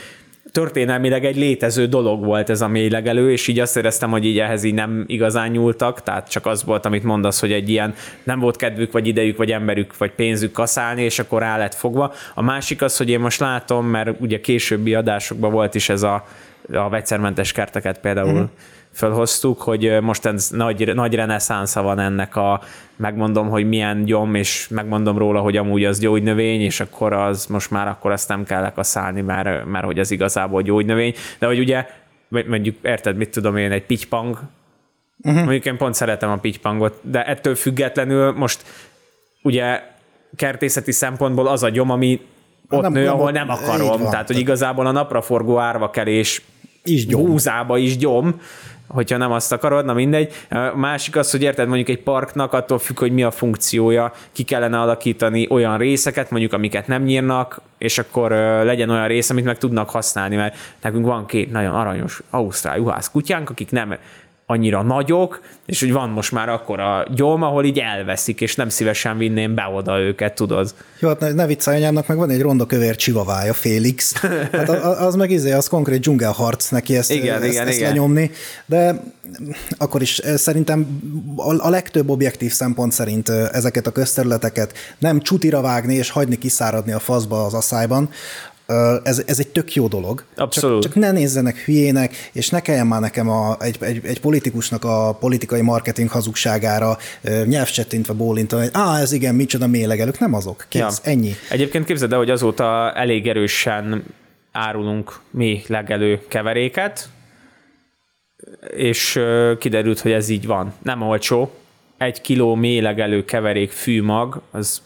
történelmileg 0.51 1.25
egy 1.25 1.35
létező 1.35 1.85
dolog 1.85 2.25
volt 2.25 2.49
ez 2.49 2.61
a 2.61 2.67
mélylegelő, 2.67 3.31
és 3.31 3.47
így 3.47 3.59
azt 3.59 3.77
éreztem, 3.77 4.09
hogy 4.09 4.25
így 4.25 4.39
ehhez 4.39 4.63
így 4.63 4.73
nem 4.73 5.03
igazán 5.07 5.49
nyúltak, 5.49 6.03
tehát 6.03 6.29
csak 6.29 6.45
az 6.45 6.63
volt, 6.63 6.85
amit 6.85 7.03
mondasz, 7.03 7.39
hogy 7.39 7.51
egy 7.51 7.69
ilyen 7.69 7.93
nem 8.23 8.39
volt 8.39 8.55
kedvük, 8.55 8.91
vagy 8.91 9.07
idejük, 9.07 9.37
vagy 9.37 9.51
emberük, 9.51 9.97
vagy 9.97 10.11
pénzük 10.11 10.51
kaszálni, 10.51 11.03
és 11.03 11.19
akkor 11.19 11.41
rá 11.41 11.57
lett 11.57 11.75
fogva. 11.75 12.13
A 12.33 12.41
másik 12.41 12.81
az, 12.81 12.97
hogy 12.97 13.09
én 13.09 13.19
most 13.19 13.39
látom, 13.39 13.85
mert 13.85 14.19
ugye 14.19 14.41
későbbi 14.41 14.95
adásokban 14.95 15.51
volt 15.51 15.75
is 15.75 15.89
ez 15.89 16.03
a, 16.03 16.27
a 16.73 16.89
vegyszermentes 16.89 17.51
kerteket 17.51 17.99
például 17.99 18.39
mm. 18.39 18.43
fölhoztuk, 18.93 19.61
hogy 19.61 19.97
most 20.01 20.25
ez 20.25 20.49
nagy, 20.49 20.93
nagy 20.95 21.15
reneszánsza 21.15 21.81
van 21.81 21.99
ennek 21.99 22.35
a, 22.35 22.61
megmondom, 23.01 23.49
hogy 23.49 23.67
milyen 23.67 24.03
gyom, 24.03 24.35
és 24.35 24.67
megmondom 24.67 25.17
róla, 25.17 25.39
hogy 25.39 25.57
amúgy 25.57 25.85
az 25.85 25.99
gyógynövény, 25.99 26.61
és 26.61 26.79
akkor 26.79 27.13
az 27.13 27.45
most 27.45 27.71
már 27.71 27.87
akkor 27.87 28.11
azt 28.11 28.27
nem 28.27 28.43
kell 28.43 28.61
lekaszálni, 28.61 29.21
mert, 29.21 29.65
mert 29.65 29.85
hogy 29.85 29.99
az 29.99 30.11
igazából 30.11 30.61
gyógynövény. 30.61 31.13
De 31.39 31.45
hogy 31.45 31.59
ugye, 31.59 31.85
mondjuk 32.27 32.75
érted, 32.81 33.17
mit 33.17 33.29
tudom 33.29 33.57
én, 33.57 33.71
egy 33.71 33.85
pitypang, 33.85 34.39
uh-huh. 35.21 35.43
mondjuk 35.43 35.65
én 35.65 35.77
pont 35.77 35.93
szeretem 35.93 36.29
a 36.29 36.37
pitypangot, 36.37 36.99
de 37.01 37.25
ettől 37.25 37.55
függetlenül 37.55 38.31
most 38.31 38.63
ugye 39.43 39.81
kertészeti 40.35 40.91
szempontból 40.91 41.47
az 41.47 41.63
a 41.63 41.69
gyom, 41.69 41.89
ami 41.89 42.21
ott 42.69 42.81
Nem- 42.81 42.93
nő, 42.93 43.03
nem 43.03 43.13
ahol 43.13 43.31
nem 43.31 43.49
akarom. 43.49 43.87
van. 43.87 44.09
Tehát, 44.09 44.27
hogy 44.27 44.39
igazából 44.39 44.87
a 44.87 44.91
napraforgó 44.91 45.59
árvakelés 45.59 46.41
Is 46.83 47.05
gyom. 47.05 47.25
húzába 47.25 47.77
is 47.77 47.97
gyom, 47.97 48.41
hogyha 48.87 49.17
nem 49.17 49.31
azt 49.31 49.51
akarod, 49.51 49.85
na 49.85 49.93
mindegy. 49.93 50.33
A 50.49 50.77
másik 50.77 51.15
az, 51.15 51.31
hogy 51.31 51.41
érted, 51.41 51.67
mondjuk 51.67 51.89
egy 51.89 52.03
parknak 52.03 52.53
attól 52.53 52.79
függ, 52.79 52.99
hogy 52.99 53.11
mi 53.11 53.23
a 53.23 53.31
funkciója, 53.31 54.13
ki 54.31 54.43
kellene 54.43 54.79
alakítani 54.79 55.47
olyan 55.49 55.77
részeket, 55.77 56.31
mondjuk 56.31 56.53
amiket 56.53 56.87
nem 56.87 57.03
nyírnak, 57.03 57.61
és 57.77 57.97
akkor 57.97 58.31
legyen 58.63 58.89
olyan 58.89 59.07
rész, 59.07 59.29
amit 59.29 59.45
meg 59.45 59.57
tudnak 59.57 59.89
használni, 59.89 60.35
mert 60.35 60.55
nekünk 60.81 61.05
van 61.05 61.25
két 61.25 61.51
nagyon 61.51 61.75
aranyos 61.75 62.21
ausztrál 62.29 62.77
juhász 62.77 63.11
kutyánk, 63.11 63.49
akik 63.49 63.71
nem 63.71 63.97
annyira 64.51 64.81
nagyok, 64.81 65.41
és 65.65 65.79
hogy 65.79 65.91
van 65.91 66.09
most 66.09 66.31
már 66.31 66.49
akkor 66.49 66.79
a 66.79 67.07
gyom, 67.15 67.43
ahol 67.43 67.65
így 67.65 67.79
elveszik, 67.79 68.41
és 68.41 68.55
nem 68.55 68.69
szívesen 68.69 69.17
vinném 69.17 69.55
be 69.55 69.71
oda 69.75 69.99
őket, 69.99 70.33
tudod. 70.33 70.73
Jó, 70.99 71.07
hát 71.07 71.19
ne, 71.19 71.31
ne 71.31 71.45
viccelj, 71.45 71.77
anyámnak 71.77 72.07
meg 72.07 72.17
van 72.17 72.29
egy 72.29 72.41
ronda 72.41 72.65
kövér 72.65 72.95
csivavája, 72.95 73.53
Félix. 73.53 74.13
Hát 74.51 74.69
az 74.99 75.15
meg 75.15 75.31
izé, 75.31 75.51
az 75.51 75.67
konkrét 75.67 75.99
dzsungelharc 75.99 76.69
neki 76.69 76.95
ezt, 76.95 77.11
Igen, 77.11 77.41
ezt, 77.41 77.51
igen, 77.51 77.67
ezt 77.67 77.77
igen. 77.77 77.89
lenyomni, 77.89 78.31
de 78.65 79.03
akkor 79.77 80.01
is 80.01 80.17
eh, 80.17 80.37
szerintem 80.37 81.01
a, 81.35 81.67
a 81.67 81.69
legtöbb 81.69 82.09
objektív 82.09 82.51
szempont 82.51 82.91
szerint 82.91 83.29
eh, 83.29 83.47
ezeket 83.51 83.87
a 83.87 83.91
közterületeket 83.91 84.73
nem 84.97 85.19
csutira 85.19 85.61
vágni 85.61 85.93
és 85.93 86.09
hagyni 86.09 86.37
kiszáradni 86.37 86.91
a 86.91 86.99
faszba 86.99 87.45
az 87.45 87.53
asszályban, 87.53 88.09
ez, 89.03 89.23
ez 89.25 89.39
egy 89.39 89.47
tök 89.47 89.73
jó 89.73 89.87
dolog. 89.87 90.23
Abszolút. 90.35 90.81
Csak, 90.81 90.91
csak 90.91 91.01
ne 91.01 91.11
nézzenek 91.11 91.57
hülyének, 91.57 92.29
és 92.31 92.49
ne 92.49 92.59
kelljen 92.59 92.87
már 92.87 93.01
nekem 93.01 93.29
a, 93.29 93.57
egy, 93.59 93.77
egy, 93.79 94.05
egy 94.05 94.19
politikusnak 94.19 94.83
a 94.83 95.17
politikai 95.19 95.61
marketing 95.61 96.09
hazugságára 96.09 96.97
nyelvcsettintve 97.45 98.13
bólintani, 98.13 98.61
hogy 98.61 98.71
á, 98.73 98.99
ez 98.99 99.11
igen, 99.11 99.35
micsoda 99.35 99.67
mélegelők, 99.67 100.19
nem 100.19 100.33
azok. 100.33 100.65
Kész, 100.69 100.81
Ja. 100.81 101.11
ennyi. 101.11 101.31
Egyébként 101.49 101.85
képzeld 101.85 102.11
el, 102.11 102.17
hogy 102.17 102.29
azóta 102.29 102.93
elég 102.93 103.27
erősen 103.27 104.03
árulunk 104.51 105.19
mi 105.31 105.63
legelő 105.67 106.21
keveréket, 106.27 107.09
és 108.75 109.19
kiderült, 109.59 109.99
hogy 109.99 110.11
ez 110.11 110.29
így 110.29 110.45
van. 110.45 110.73
Nem 110.83 111.01
olcsó. 111.01 111.51
Egy 111.97 112.21
kiló 112.21 112.55
mélegelő 112.55 113.25
keverék 113.25 113.71
fűmag, 113.71 114.41
az 114.51 114.81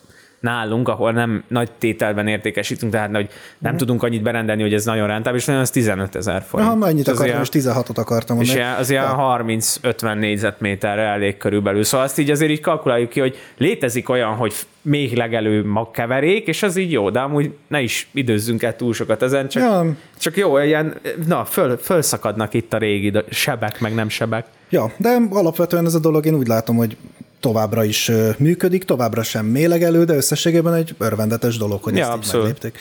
nálunk, 0.46 0.88
ahol 0.90 1.12
nem 1.12 1.44
nagy 1.48 1.72
tételben 1.78 2.28
értékesítünk, 2.28 2.92
tehát 2.92 3.16
hogy 3.16 3.30
nem 3.58 3.74
mm. 3.74 3.78
tudunk 3.78 4.04
annyit 4.04 4.22
berendelni, 4.22 4.62
hogy 4.62 4.74
ez 4.74 4.86
nagyon 4.86 5.08
rentábilis, 5.08 5.48
az 5.48 5.70
15 5.70 6.16
ezer 6.16 6.44
forint. 6.48 6.70
Ha 6.70 6.78
annyit 6.86 7.08
akartam, 7.08 7.26
ilyen- 7.26 7.42
és 7.42 7.50
16-ot 7.52 7.98
akartam 7.98 8.42
és 8.42 8.48
mondani. 8.48 8.68
ilyen, 8.68 8.80
az 8.80 8.90
ilyen 8.90 9.04
Ja. 9.04 9.16
30-50 9.16 10.14
négyzetméterre 10.20 11.02
elég 11.02 11.38
körülbelül. 11.38 11.84
Szóval 11.84 12.06
azt 12.06 12.20
így 12.20 12.32
azért 12.32 12.52
így 12.52 12.60
kalkuláljuk 12.60 13.10
ki, 13.10 13.20
hogy 13.20 13.38
létezik 13.58 14.10
olyan, 14.10 14.36
hogy 14.36 14.54
még 14.82 15.14
legelő 15.14 15.66
magkeverék, 15.66 16.48
és 16.48 16.64
az 16.64 16.78
így 16.78 16.92
jó, 16.92 17.10
de 17.10 17.20
amúgy 17.20 17.54
ne 17.68 17.82
is 17.82 18.08
időzzünk 18.12 18.64
el 18.64 18.76
túl 18.76 18.94
sokat 18.94 19.22
ezen, 19.22 19.48
csak, 19.48 19.64
Ja. 19.64 19.86
csak 20.20 20.38
jó, 20.38 20.58
ilyen, 20.58 20.94
na, 21.28 21.46
föl, 21.46 21.78
fölszakadnak 21.78 22.54
itt 22.54 22.74
a 22.74 22.78
régi 22.78 23.12
sebek, 23.30 23.80
meg 23.80 23.94
nem 23.94 24.10
sebek. 24.10 24.46
Ja, 24.70 24.92
de 24.98 25.18
alapvetően 25.30 25.86
ez 25.86 25.94
a 25.94 26.00
dolog, 26.00 26.26
én 26.26 26.34
úgy 26.34 26.48
látom, 26.48 26.76
hogy 26.76 26.98
továbbra 27.46 27.84
is 27.84 28.12
működik, 28.38 28.84
továbbra 28.84 29.24
sem 29.24 29.46
mélegelő, 29.46 30.04
de 30.04 30.14
összességében 30.16 30.74
egy 30.74 30.96
örvendetes 30.98 31.58
dolog, 31.58 31.84
hogy 31.84 31.94
Ja, 31.96 32.00
ezt 32.02 32.10
így 32.12 32.18
abszolút. 32.18 32.46
meglépték. 32.46 32.80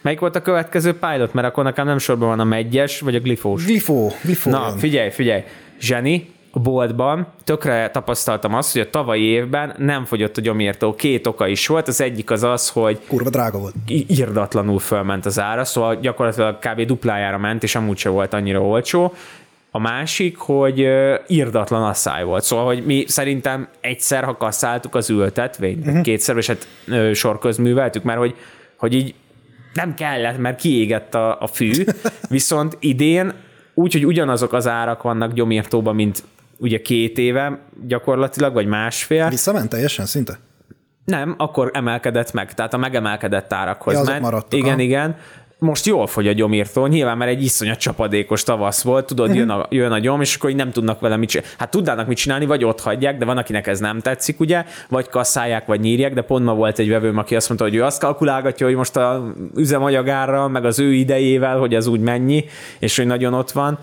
Melyik 0.00 0.20
volt 0.20 0.36
a 0.36 0.42
következő 0.42 0.98
pilot? 0.98 1.32
Mert 1.34 1.46
akkor 1.46 1.64
nekem 1.64 1.86
nem 1.86 1.98
sorban 1.98 2.28
van 2.28 2.40
a 2.40 2.44
megyes, 2.44 3.00
vagy 3.00 3.14
a 3.14 3.20
glifós. 3.20 3.64
Glifó, 3.64 4.12
glifó 4.22 4.50
Na, 4.50 4.66
jön. 4.68 4.78
figyelj, 4.78 5.10
figyelj. 5.10 5.42
Zseni, 5.80 6.30
a 6.50 6.58
boltban 6.58 7.26
tökre 7.44 7.90
tapasztaltam 7.90 8.54
azt, 8.54 8.72
hogy 8.72 8.80
a 8.80 8.90
tavalyi 8.90 9.22
évben 9.24 9.74
nem 9.78 10.04
fogyott 10.04 10.36
a 10.36 10.40
gyomírtó. 10.40 10.94
Két 10.94 11.26
oka 11.26 11.46
is 11.46 11.66
volt. 11.66 11.88
Az 11.88 12.00
egyik 12.00 12.30
az 12.30 12.42
az, 12.42 12.68
hogy 12.68 12.98
Kurva 13.08 13.30
drága 13.30 13.58
volt. 13.58 13.74
irdatlanul 14.06 14.78
fölment 14.78 15.26
az 15.26 15.38
ára, 15.40 15.64
szóval 15.64 15.96
gyakorlatilag 16.00 16.58
kb. 16.58 16.80
duplájára 16.86 17.38
ment, 17.38 17.62
és 17.62 17.74
amúgy 17.74 17.96
se 17.98 18.08
volt 18.08 18.32
annyira 18.34 18.60
olcsó. 18.60 19.14
A 19.74 19.78
másik, 19.78 20.36
hogy 20.36 20.80
ö, 20.80 21.14
irdatlan 21.26 21.82
asszály 21.82 22.24
volt. 22.24 22.44
Szóval, 22.44 22.64
hogy 22.64 22.84
mi 22.86 23.04
szerintem 23.06 23.68
egyszer, 23.80 24.24
ha 24.24 24.36
kasszáltuk 24.36 24.94
az 24.94 25.10
ültetvényt, 25.10 25.78
Mhm. 25.78 25.88
uh-huh. 25.88 26.02
kétszer, 26.02 26.36
és 26.36 26.46
hát 26.46 26.66
sorközműveltük, 27.14 28.02
mert 28.02 28.18
hogy, 28.18 28.34
hogy 28.76 28.94
így 28.94 29.14
nem 29.74 29.94
kellett, 29.94 30.38
mert 30.38 30.60
kiégett 30.60 31.14
a, 31.14 31.40
a 31.40 31.46
fű, 31.46 31.72
viszont 32.28 32.76
idén 32.80 33.32
úgy, 33.74 33.92
hogy 33.92 34.06
ugyanazok 34.06 34.52
az 34.52 34.66
árak 34.68 35.02
vannak 35.02 35.32
gyomírtóban, 35.32 35.94
mint 35.94 36.22
ugye 36.58 36.82
két 36.82 37.18
éve 37.18 37.58
gyakorlatilag, 37.86 38.52
vagy 38.52 38.66
másfél. 38.66 39.28
Visszament 39.28 39.68
teljesen 39.68 40.06
szinte? 40.06 40.38
Nem, 41.04 41.34
akkor 41.38 41.70
emelkedett 41.74 42.32
meg, 42.32 42.54
tehát 42.54 42.74
a 42.74 42.76
megemelkedett 42.76 43.52
árakhoz 43.52 43.94
Ja, 43.94 44.02
ment. 44.02 44.20
maradtak, 44.20 44.58
igen, 44.58 44.72
aha. 44.72 44.80
igen. 44.82 45.16
Most 45.62 45.86
jól 45.86 46.06
fogy 46.06 46.26
a 46.28 46.32
gyomírtó, 46.32 46.86
nyilván, 46.86 47.16
mert 47.16 47.30
egy 47.30 47.42
iszonyat 47.42 47.78
csapadékos 47.78 48.42
tavasz 48.42 48.82
volt, 48.82 49.06
tudod, 49.06 49.28
Mhm. 49.28 49.36
jön, 49.38 49.48
a, 49.50 49.66
jön 49.70 49.92
a 49.92 49.98
gyom, 49.98 50.20
és 50.20 50.34
akkor 50.36 50.50
így 50.50 50.56
nem 50.56 50.70
tudnak 50.70 51.00
vele 51.00 51.16
mit 51.16 51.28
csinálni. 51.28 51.54
Hát 51.58 51.70
tudnának 51.70 52.06
mit 52.06 52.16
csinálni, 52.16 52.46
vagy 52.46 52.64
ott 52.64 52.80
hagyják, 52.80 53.18
de 53.18 53.24
van, 53.24 53.36
akinek 53.38 53.66
ez 53.66 53.78
nem 53.80 54.00
tetszik, 54.00 54.40
ugye, 54.40 54.64
vagy 54.88 55.08
kasszálják, 55.08 55.66
vagy 55.66 55.80
nyírják, 55.80 56.14
de 56.14 56.22
pont 56.22 56.44
ma 56.44 56.54
volt 56.54 56.78
egy 56.78 56.88
vevőm, 56.88 57.18
aki 57.18 57.36
azt 57.36 57.48
mondta, 57.48 57.66
hogy 57.66 57.74
ő 57.74 57.82
azt 57.84 58.00
kalkulálgatja, 58.00 58.66
hogy 58.66 58.74
most 58.74 58.96
a 58.96 59.32
üzemanyagárral, 59.56 60.48
meg 60.48 60.64
az 60.64 60.78
ő 60.78 60.92
idejével, 60.92 61.58
hogy 61.58 61.74
ez 61.74 61.86
úgy 61.86 62.00
mennyi, 62.00 62.44
és 62.78 62.96
hogy 62.96 63.06
nagyon 63.06 63.34
ott 63.34 63.50
van. 63.50 63.78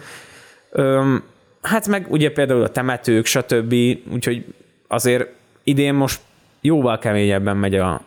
Öm, 0.71 1.23
hát 1.61 1.87
meg 1.87 2.05
ugye 2.09 2.31
például 2.31 2.63
a 2.63 2.69
temetők, 2.69 3.25
stb. 3.25 3.75
Úgyhogy 4.13 4.45
azért 4.87 5.27
idén 5.63 5.93
most 5.93 6.19
jóval 6.61 6.99
keményebben 6.99 7.57
megy 7.57 7.75
a 7.75 8.01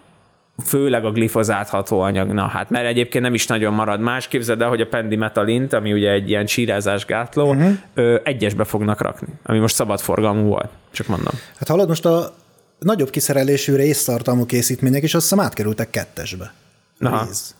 főleg 0.65 1.05
a 1.05 1.11
glifozátható 1.11 2.01
anyag. 2.01 2.33
Na 2.33 2.47
hát, 2.47 2.71
mert 2.71 2.87
egyébként 2.87 3.25
nem 3.25 3.35
is 3.35 3.47
nagyon 3.47 3.75
marad 3.75 4.01
más. 4.01 4.29
Képzeld 4.29 4.63
el, 4.63 4.69
hogy 4.69 4.81
a 4.81 4.87
pendimetalint, 4.87 5.73
ami 5.73 5.93
ugye 5.93 6.11
egy 6.11 6.29
ilyen 6.29 6.47
csírázásgátló, 6.47 7.51
uh-huh. 7.51 7.73
ö, 7.95 8.19
egyesbe 8.25 8.65
fognak 8.65 9.01
rakni, 9.01 9.29
ami 9.43 9.59
most 9.59 9.75
szabadforgalmú 9.75 10.49
volt. 10.49 10.71
Csak 10.91 11.07
mondom. 11.07 11.35
Hát 11.59 11.69
hallod, 11.69 11.89
most 11.89 12.05
a 12.05 12.35
nagyobb 12.79 13.11
kiszerelésű 13.11 13.75
résztartalmú 13.75 14.47
készítmények 14.47 15.03
is 15.03 15.15
azt 15.15 15.29
hiszem 15.29 15.45
átkerültek 15.45 15.91
kettesbe. 15.91 16.53
Rész. 16.99 17.55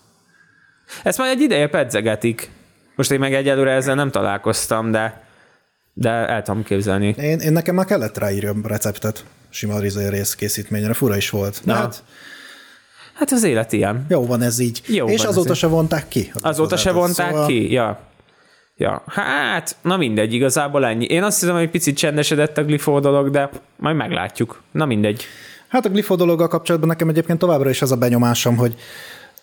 Ezt 1.03 1.19
már 1.19 1.29
egy 1.29 1.41
ideje 1.41 1.69
pedzegetik. 1.69 2.51
Most 2.97 3.11
én 3.11 3.19
meg 3.19 3.35
egyelőre 3.35 3.71
ezzel 3.71 3.95
nem 3.95 4.11
találkoztam, 4.11 4.91
de, 4.91 5.25
de 5.93 6.11
el 6.11 6.43
tudom 6.43 6.63
képzelni. 6.63 7.15
Én, 7.19 7.39
én 7.39 7.53
nekem 7.53 7.75
már 7.75 7.85
kellett 7.85 8.19
ráírjam 8.19 8.67
receptet 8.67 9.25
sima 9.49 9.79
rész 9.79 10.35
készítményre, 10.35 10.93
fura 10.93 11.17
is 11.17 11.31
volt. 11.31 11.61
Na. 11.65 11.75
hát 11.75 12.03
Hát 13.15 13.31
az 13.31 13.43
élet 13.43 13.73
ilyen. 13.73 14.07
jó 14.09 14.27
van 14.27 14.43
ez 14.43 14.59
így. 14.59 14.83
Jó 14.87 15.09
és 15.09 15.23
ez 15.23 15.29
azóta 15.29 15.51
így. 15.51 15.57
se 15.57 15.67
vonták 15.67 16.09
ki. 16.09 16.33
Azóta 16.41 16.77
se 16.77 16.93
vonták 16.93 17.31
szóval... 17.31 17.47
ki? 17.47 17.73
Ja. 17.73 17.99
Ja, 18.77 19.03
hát, 19.07 19.77
na 19.83 19.97
mindegy, 19.97 20.33
igazából 20.35 20.87
ennyi. 20.87 21.05
Én 21.05 21.23
azt 21.23 21.41
hiszem, 21.41 21.55
hogy 21.57 21.71
picit 21.71 21.97
csendesedett 21.97 22.59
a 22.59 22.65
glifó 22.65 23.01
dolog, 23.01 23.31
de 23.31 23.51
majd 23.77 23.97
meglátjuk. 23.97 24.63
Na 24.71 24.85
mindegy. 24.85 25.25
Hát 25.69 25.87
a 25.87 25.89
glifo 25.89 26.17
dologgal 26.17 26.49
kapcsolatban 26.49 26.91
nekem 26.91 27.09
egyébként 27.09 27.39
továbbra 27.39 27.71
is 27.71 27.83
az 27.83 27.93
a 27.93 27.97
benyomásom, 27.97 28.57
hogy 28.57 28.75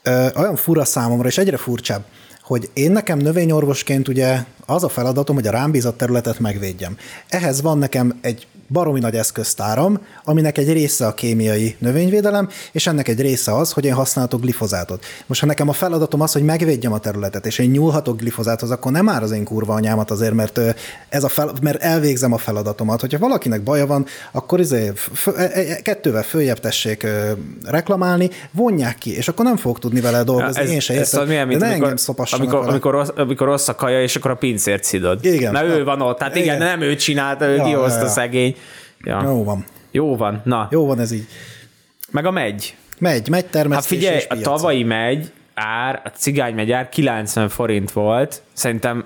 ö, 0.03 0.27
olyan 0.35 0.55
fura 0.55 0.85
számomra, 0.85 1.27
és 1.27 1.37
egyre 1.37 1.57
furcsább, 1.57 2.03
hogy 2.41 2.69
én 2.73 2.91
nekem 2.91 3.17
növényorvosként 3.17 4.07
ugye 4.07 4.37
az 4.69 4.83
a 4.83 4.89
feladatom, 4.89 5.35
hogy 5.35 5.47
a 5.47 5.51
rám 5.51 5.71
bízott 5.71 5.97
területet 5.97 6.39
megvédjem. 6.39 6.97
Ehhez 7.29 7.61
van 7.61 7.77
nekem 7.77 8.17
egy 8.21 8.47
baromi 8.69 8.99
nagy 8.99 9.15
eszköztáram, 9.15 9.99
aminek 10.23 10.57
egy 10.57 10.73
része 10.73 11.07
a 11.07 11.13
kémiai 11.13 11.75
növényvédelem, 11.79 12.49
és 12.71 12.87
ennek 12.87 13.07
egy 13.07 13.21
része 13.21 13.55
az, 13.55 13.71
hogy 13.71 13.85
én 13.85 13.93
használhatok 13.93 14.41
glifozátot. 14.41 15.05
Most 15.25 15.41
ha 15.41 15.47
nekem 15.47 15.69
a 15.69 15.73
feladatom 15.73 16.21
az, 16.21 16.31
hogy 16.31 16.43
megvédjem 16.43 16.93
a 16.93 16.99
területet, 16.99 17.45
és 17.45 17.57
én 17.57 17.69
nyúlhatok 17.69 18.17
glifozáthoz, 18.19 18.71
akkor 18.71 18.91
nem 18.91 19.05
már 19.05 19.23
az 19.23 19.31
én 19.31 19.43
kurva 19.43 19.73
anyámat 19.73 20.11
azért, 20.11 20.33
mert, 20.33 20.59
ez 21.09 21.23
a 21.23 21.27
fel, 21.27 21.51
mert 21.61 21.81
elvégzem 21.81 22.33
a 22.33 22.37
feladatomat. 22.37 23.01
Hogyha 23.01 23.19
valakinek 23.19 23.63
baja 23.63 23.87
van, 23.87 24.05
akkor 24.31 24.59
izé, 24.59 24.91
f- 24.95 25.09
f- 25.13 25.37
e- 25.37 25.51
e- 25.53 25.81
kettővel 25.81 26.23
följebb 26.23 26.59
tessék 26.59 27.07
reklamálni, 27.65 28.29
vonják 28.51 28.97
ki, 28.97 29.15
és 29.15 29.27
akkor 29.27 29.45
nem 29.45 29.57
fog 29.57 29.79
tudni 29.79 30.01
vele 30.01 30.23
dolgozni. 30.23 30.71
én 30.71 30.79
se 30.79 30.93
ez 30.93 31.13
értem. 31.13 31.27
milyen, 31.27 31.43
de 31.43 31.49
mint 31.49 31.59
ne 31.59 31.67
amikor, 31.67 31.87
engem 31.87 32.25
amikor, 32.31 32.67
amikor, 32.67 32.91
rossz, 32.91 33.09
amikor 33.15 33.47
rossz 33.47 33.67
a 33.67 33.75
kaja, 33.75 34.01
és 34.01 34.15
akkor 34.15 34.31
a 34.31 34.35
pincért 34.59 34.83
szidod. 34.83 35.25
Igen. 35.25 35.51
Na 35.51 35.63
ő 35.63 35.83
van 35.83 36.01
ott, 36.01 36.17
tehát 36.17 36.35
igen, 36.35 36.55
Igen. 36.55 36.67
nem 36.67 36.81
ő 36.81 36.95
csinálta, 36.95 37.45
ő 37.45 37.55
Ja, 37.55 37.63
kihozta 37.63 37.99
ja, 37.99 38.05
ja. 38.05 38.09
szegény. 38.09 38.55
Ja. 39.03 39.21
Jó. 39.23 39.43
Van. 39.43 39.65
Jó 39.91 40.15
van, 40.15 40.41
na. 40.43 40.67
Jó. 40.71 40.85
Van 40.85 40.99
ez 40.99 41.11
így. 41.11 41.25
Meg 42.11 42.25
a 42.25 42.31
megy. 42.31 42.75
Megy, 42.97 43.29
megy 43.29 43.41
Hát 43.41 43.51
termesztés 43.51 43.97
figyelj, 43.97 44.17
és 44.17 44.25
a 44.29 44.37
tavalyi 44.39 44.83
megy 44.83 45.31
ár, 45.53 46.01
a 46.05 46.09
cigány 46.09 46.53
megy 46.53 46.71
ár 46.71 46.89
90 46.89 47.49
forint 47.49 47.91
volt. 47.91 48.41
Szerintem 48.53 49.05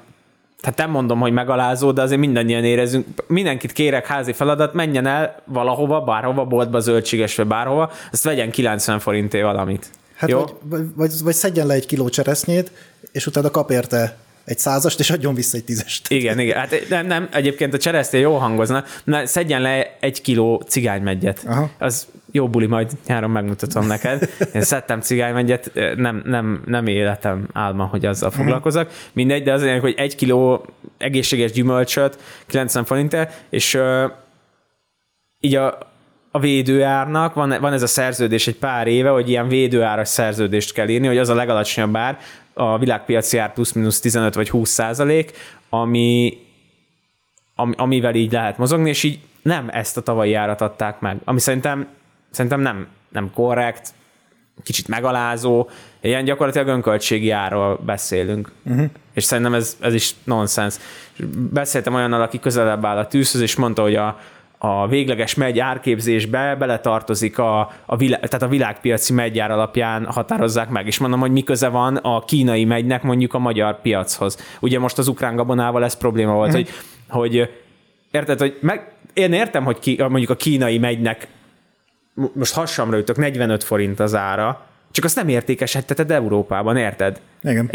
tehát 0.62 0.78
nem 0.78 0.90
mondom, 0.90 1.20
hogy 1.20 1.32
megalázó, 1.32 1.92
de 1.92 2.02
azért 2.02 2.20
mindannyian 2.20 2.64
érezünk. 2.64 3.06
Mindenkit 3.28 3.72
kérek 3.72 4.08
házi 4.08 4.34
feladat, 4.34 4.74
menjen 4.74 5.06
el 5.06 5.42
valahova, 5.46 6.02
bárhova, 6.02 6.46
boltba, 6.46 6.80
zöldségesbe, 6.80 7.44
bárhova, 7.44 7.92
azt 8.12 8.24
vegyen 8.24 8.52
90 8.52 9.00
forinté 9.00 9.42
valamit. 9.42 9.90
Hát 10.16 10.30
Jó? 10.30 10.40
vagy, 10.40 10.54
vagy, 10.62 10.86
vagy, 10.96 11.12
vagy 11.24 11.34
szedjen 11.34 11.68
le 11.68 11.74
egy 11.74 11.86
kiló 11.86 12.10
cseresznyét, 12.10 12.72
és 13.12 13.28
utána 13.28 13.50
kap 13.50 13.72
érte 13.72 14.18
egy 14.46 14.60
százast, 14.60 15.00
és 15.00 15.10
adjon 15.10 15.34
vissza 15.34 15.58
egy 15.58 15.64
tízest. 15.64 16.10
Igen, 16.10 16.40
igen. 16.40 16.58
Hát 16.58 16.86
nem, 16.90 17.06
nem, 17.06 17.30
egyébként 17.32 17.74
a 17.74 17.78
cseresztél 17.78 18.20
jó 18.20 18.36
hangozna. 18.36 18.84
Na, 19.04 19.26
szedjen 19.26 19.62
le 19.62 19.98
egy 20.00 20.22
kiló 20.22 20.64
cigánymegyet. 20.68 21.44
Aha. 21.48 21.70
Az 21.78 22.08
jó 22.32 22.50
buli, 22.50 22.66
majd 22.66 22.92
nyáron 23.08 23.30
megmutatom 23.30 23.88
neked. 23.88 24.30
Én 24.54 24.62
szedtem 24.62 25.02
cigánymegyet, 25.02 25.72
nem, 25.96 26.22
nem, 26.26 26.64
nem 26.66 26.88
életem 26.88 27.48
álma, 27.54 27.86
hogy 27.86 28.06
azzal 28.06 28.32
foglalkozok. 28.32 28.90
Mindegy, 29.14 29.44
de 29.44 29.54
az 29.54 29.62
lényeg, 29.62 29.82
hogy 29.82 29.94
egy 29.98 30.16
kiló 30.16 30.66
egészséges 30.98 31.52
gyümölcsöt 31.52 32.20
90 32.48 32.86
forintért, 32.86 33.34
és 33.50 33.74
ö, 33.74 34.06
így 35.40 35.56
a, 35.56 35.78
a 36.32 36.40
védőárnak 36.40 37.34
van, 37.34 37.58
van 37.62 37.74
ez 37.74 37.82
a 37.82 37.88
szerződés 37.88 38.48
egy 38.48 38.56
pár 38.56 38.88
éve, 38.88 39.10
hogy 39.10 39.30
ilyen 39.30 39.48
védőáras 39.48 40.08
szerződést 40.08 40.74
kell 40.74 40.88
írni, 40.88 41.08
hogy 41.08 41.18
az 41.18 41.30
a 41.30 41.36
legalacsonyabb 41.36 41.96
ár, 41.96 42.18
a 42.54 42.78
világpiaci 42.78 43.38
ár 43.38 43.54
plusz-minusz 43.54 44.00
15 44.00 44.34
vagy 44.34 44.50
20 44.50 44.70
százalék, 44.70 45.32
ami, 45.70 46.38
ami, 47.56 47.74
amivel 47.78 48.16
így 48.16 48.32
lehet 48.32 48.58
mozogni, 48.58 48.90
és 48.90 49.04
így 49.04 49.20
nem 49.42 49.70
ezt 49.72 49.98
a 49.98 50.02
tavalyi 50.02 50.34
árat 50.34 50.62
adták 50.62 51.00
meg, 51.00 51.18
ami 51.24 51.40
szerintem, 51.40 51.88
szerintem 52.32 52.60
nem, 52.60 52.88
nem 53.10 53.32
korrekt, 53.34 53.94
kicsit 54.64 54.88
megalázó, 54.88 55.70
ilyen 56.02 56.24
gyakorlatilag 56.24 56.68
önköltségi 56.68 57.30
árról 57.30 57.80
beszélünk. 57.86 58.52
Uh-huh. 58.64 58.86
És 59.14 59.24
szerintem 59.24 59.54
ez, 59.54 59.78
ez 59.80 59.94
is 59.94 60.14
nonsens. 60.24 60.76
Beszéltem 61.52 61.94
olyannal, 61.94 62.22
aki 62.22 62.40
közelebb 62.40 62.86
áll 62.86 62.98
a 62.98 63.08
tűzhöz, 63.08 63.42
és 63.42 63.56
mondta, 63.56 63.82
hogy 63.82 63.96
a, 63.96 64.20
a 64.66 64.88
végleges 64.88 65.36
megy 65.36 65.60
árképzésbe 65.60 66.56
beletartozik 66.56 67.38
a, 67.38 67.72
a, 67.86 67.96
vilá, 67.96 68.18
tehát 68.18 68.42
a 68.42 68.48
világpiaci 68.48 69.14
megyár 69.14 69.52
alapján 69.52 70.06
határozzák 70.06 70.70
meg. 70.70 70.88
És 70.88 70.98
mondom, 70.98 71.20
hogy 71.20 71.32
mi 71.32 71.44
köze 71.44 71.68
van 71.68 71.96
a 71.96 72.20
kínai 72.20 72.66
megynek 72.66 73.04
mondjuk 73.04 73.34
a 73.34 73.40
magyar 73.40 73.82
piachoz. 73.82 74.58
Ugye 74.60 74.80
most 74.80 74.98
az 74.98 75.08
ukrán 75.08 75.36
gabonával 75.36 75.84
ez 75.84 75.98
probléma 75.98 76.34
volt, 76.34 76.52
hogy, 76.52 76.70
hogy 77.10 77.50
érted, 78.12 78.40
hogy 78.40 78.58
meg, 78.62 78.92
én 79.14 79.34
értem, 79.34 79.64
hogy 79.64 79.80
ki, 79.80 79.96
mondjuk 80.00 80.30
a 80.30 80.36
kínai 80.36 80.78
megynek 80.78 81.28
most 82.34 82.54
hassamra 82.54 82.98
ütök, 82.98 83.18
45 83.18 83.64
forint 83.64 84.00
az 84.00 84.16
ára, 84.16 84.66
csak 84.94 85.06
azt 85.06 85.16
nem 85.16 85.28
értékesítetted 85.28 86.12
Európában, 86.12 86.78
érted? 86.78 87.20
Igen. 87.44 87.72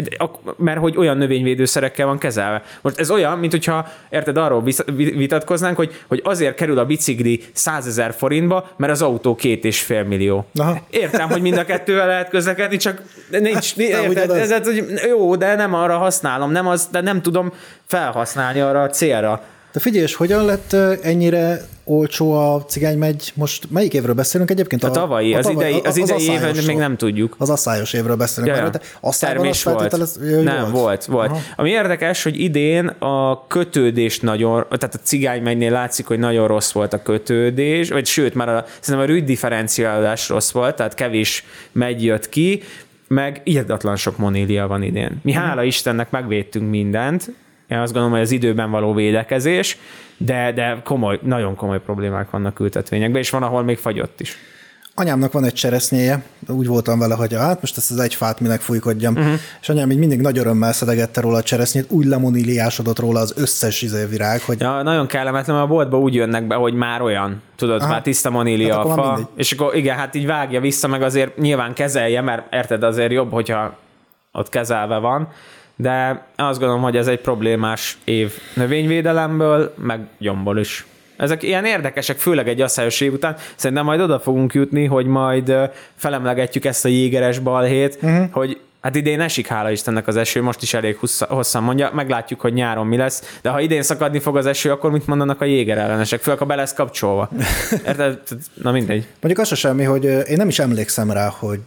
Mert 0.56 0.78
hogy 0.78 0.96
olyan 0.96 1.16
növényvédőszerekkel 1.16 2.06
van 2.06 2.18
kezelve. 2.18 2.62
Most 2.80 2.98
ez 2.98 3.10
olyan, 3.10 3.38
mint 3.38 3.52
hogyha, 3.52 3.88
érted, 4.10 4.36
arról 4.36 4.62
vitatkoznánk, 4.96 5.76
hogy, 5.76 6.02
hogy 6.06 6.20
azért 6.24 6.54
kerül 6.54 6.78
a 6.78 6.84
bicikli 6.84 7.40
100 7.52 7.86
ezer 7.86 8.14
forintba, 8.14 8.70
mert 8.76 8.92
az 8.92 9.02
autó 9.02 9.34
két 9.34 9.64
és 9.64 9.80
fél 9.80 10.02
millió. 10.02 10.46
Aha. 10.54 10.78
Értem, 10.90 11.28
hogy 11.28 11.42
mind 11.42 11.56
a 11.56 11.64
kettővel 11.64 12.06
lehet 12.06 12.28
közlekedni, 12.28 12.76
csak 12.76 13.02
nincs, 13.30 13.76
érted, 13.76 14.08
ugyanaz. 14.10 14.36
ez, 14.36 14.50
ez, 14.50 14.66
hogy 14.66 14.84
jó, 15.06 15.36
de 15.36 15.54
nem 15.54 15.74
arra 15.74 15.96
használom, 15.96 16.50
nem 16.50 16.66
az, 16.66 16.88
de 16.92 17.00
nem 17.00 17.22
tudom 17.22 17.52
felhasználni 17.86 18.60
arra 18.60 18.82
a 18.82 18.88
célra. 18.88 19.42
De 19.72 19.80
figyelj, 19.80 20.02
és 20.02 20.14
hogyan 20.14 20.44
lett 20.44 20.72
ennyire 21.02 21.60
olcsó 21.84 22.32
a 22.32 22.64
cigány 22.64 22.98
megy? 22.98 23.32
Most 23.34 23.70
melyik 23.70 23.94
évről 23.94 24.14
beszélünk 24.14 24.50
egyébként? 24.50 24.84
A 24.84 24.90
tavalyi, 24.90 25.34
az 25.34 25.48
idei, 25.48 25.80
az 25.84 25.96
idei 25.96 26.22
éven 26.22 26.56
még 26.66 26.76
nem 26.76 26.96
tudjuk. 26.96 27.34
Az 27.38 27.50
asszályos 27.50 27.92
évről 27.92 28.16
beszélünk. 28.16 28.56
Ja, 28.56 28.62
ja. 28.62 28.70
asszályban 29.00 29.42
Termés 29.42 29.66
azt 29.66 30.16
volt. 30.16 30.30
Jaj, 30.30 30.42
Nem, 30.42 30.70
volt, 30.70 31.04
volt. 31.04 31.30
Aha. 31.30 31.40
Ami 31.56 31.70
érdekes, 31.70 32.22
hogy 32.22 32.40
idén 32.40 32.86
a 32.86 33.46
kötődés 33.46 34.20
nagyon, 34.20 34.66
tehát 34.68 34.94
a 34.94 34.98
cigány 35.02 35.42
megynél 35.42 35.70
látszik, 35.70 36.06
hogy 36.06 36.18
nagyon 36.18 36.46
rossz 36.46 36.72
volt 36.72 36.92
a 36.92 37.02
kötődés, 37.02 37.90
vagy 37.90 38.06
sőt, 38.06 38.34
már 38.34 38.48
a, 38.48 38.64
szerintem 38.80 39.10
a 39.10 39.12
rügy 39.14 39.24
differenciálás 39.24 40.28
rossz 40.28 40.50
volt, 40.50 40.76
tehát 40.76 40.94
kevés 40.94 41.44
megy 41.72 42.04
jött 42.04 42.28
ki, 42.28 42.62
meg 43.08 43.40
irdatlan 43.44 43.96
sok 43.96 44.16
monília 44.16 44.66
van 44.66 44.82
idén. 44.82 45.20
Mi 45.22 45.32
hála 45.32 45.62
Istennek 45.62 46.10
megvédtünk 46.10 46.70
mindent, 46.70 47.32
én 47.68 47.78
azt 47.78 47.92
gondolom, 47.92 48.16
hogy 48.16 48.24
az 48.24 48.30
időben 48.30 48.70
való 48.70 48.94
védekezés, 48.94 49.78
de, 50.16 50.52
de 50.52 50.80
komoly, 50.84 51.18
nagyon 51.22 51.54
komoly 51.54 51.80
problémák 51.80 52.30
vannak 52.30 52.60
ültetvényekben, 52.60 53.20
és 53.20 53.30
van, 53.30 53.42
ahol 53.42 53.62
még 53.62 53.78
fagyott 53.78 54.20
is. 54.20 54.36
Anyámnak 54.94 55.32
van 55.32 55.44
egy 55.44 55.52
cseresznyéje, 55.52 56.22
úgy 56.48 56.66
voltam 56.66 56.98
vele, 56.98 57.14
hogy 57.14 57.34
hát 57.34 57.60
most 57.60 57.76
ezt 57.76 57.90
az 57.90 57.98
egy 57.98 58.14
fát 58.14 58.40
minek 58.40 58.60
fújkodjam. 58.60 59.14
Uh-huh. 59.16 59.32
És 59.60 59.68
anyám 59.68 59.90
így 59.90 59.98
mindig 59.98 60.20
nagy 60.20 60.38
örömmel 60.38 60.72
szedegette 60.72 61.20
róla 61.20 61.36
a 61.36 61.42
cseresznyét, 61.42 61.90
úgy 61.90 62.04
lemoníliásodott 62.04 62.98
róla 62.98 63.20
az 63.20 63.34
összes 63.36 63.82
izé 63.82 64.04
virág, 64.04 64.40
hogy 64.40 64.60
Ja, 64.60 64.82
nagyon 64.82 65.06
kellemetlen, 65.06 65.56
mert 65.56 65.68
a 65.68 65.72
boltba 65.72 65.98
úgy 65.98 66.14
jönnek 66.14 66.46
be, 66.46 66.54
hogy 66.54 66.74
már 66.74 67.02
olyan, 67.02 67.42
tudod, 67.56 67.80
Aha. 67.80 67.90
már 67.90 68.02
tiszta 68.02 68.30
monília 68.30 68.76
Hát 68.76 68.84
a 68.84 68.88
fa, 68.88 69.06
mindegy. 69.06 69.26
és 69.36 69.52
akkor 69.52 69.74
igen, 69.74 69.96
hát 69.96 70.14
így 70.14 70.26
vágja 70.26 70.60
vissza, 70.60 70.88
meg 70.88 71.02
azért 71.02 71.36
nyilván 71.36 71.72
kezelje, 71.72 72.20
mert 72.20 72.54
érted, 72.54 72.82
azért 72.82 73.12
jobb, 73.12 73.32
hogyha 73.32 73.76
ott 74.32 74.48
kezelve 74.48 74.96
van, 74.98 75.28
de 75.80 76.26
azt 76.36 76.58
gondolom, 76.58 76.82
hogy 76.82 76.96
ez 76.96 77.06
egy 77.06 77.20
problémás 77.20 77.98
év 78.04 78.32
növényvédelemből, 78.54 79.74
meg 79.76 80.00
gyomból 80.18 80.58
is. 80.58 80.86
Ezek 81.16 81.42
ilyen 81.42 81.64
érdekesek, 81.64 82.18
főleg 82.18 82.48
egy 82.48 82.60
asszályos 82.60 83.00
év 83.00 83.12
után. 83.12 83.36
Szerintem 83.56 83.84
majd 83.84 84.00
oda 84.00 84.20
fogunk 84.20 84.54
jutni, 84.54 84.84
hogy 84.84 85.06
majd 85.06 85.52
felemlegetjük 85.96 86.64
ezt 86.64 86.84
a 86.84 86.88
jégeres 86.88 87.38
balhét, 87.38 87.98
uh-huh. 88.02 88.30
hogy 88.30 88.60
hát 88.80 88.94
idén 88.94 89.20
esik, 89.20 89.46
hála 89.46 89.70
Istennek 89.70 90.06
az 90.06 90.16
eső, 90.16 90.42
most 90.42 90.62
is 90.62 90.74
elég 90.74 90.96
hossza, 90.96 91.26
hosszan 91.26 91.62
mondja, 91.62 91.90
meglátjuk, 91.94 92.40
hogy 92.40 92.52
nyáron 92.52 92.86
mi 92.86 92.96
lesz, 92.96 93.38
de 93.42 93.50
ha 93.50 93.60
idén 93.60 93.82
szakadni 93.82 94.18
fog 94.18 94.36
az 94.36 94.46
eső, 94.46 94.70
akkor 94.70 94.90
mit 94.90 95.06
mondanak 95.06 95.40
a 95.40 95.44
jéger 95.44 95.78
ellenesek, 95.78 96.20
főleg 96.20 96.38
ha 96.38 96.44
be 96.44 96.54
lesz 96.54 96.74
kapcsolva. 96.74 97.28
Érted? 97.86 98.20
Na 98.62 98.72
mindegy. 98.72 99.06
mondjuk 99.20 99.38
az 99.38 99.48
se 99.48 99.54
semmi, 99.54 99.84
hogy 99.84 100.04
én 100.04 100.36
nem 100.36 100.48
is 100.48 100.58
emlékszem 100.58 101.10
rá, 101.10 101.28
hogy 101.28 101.60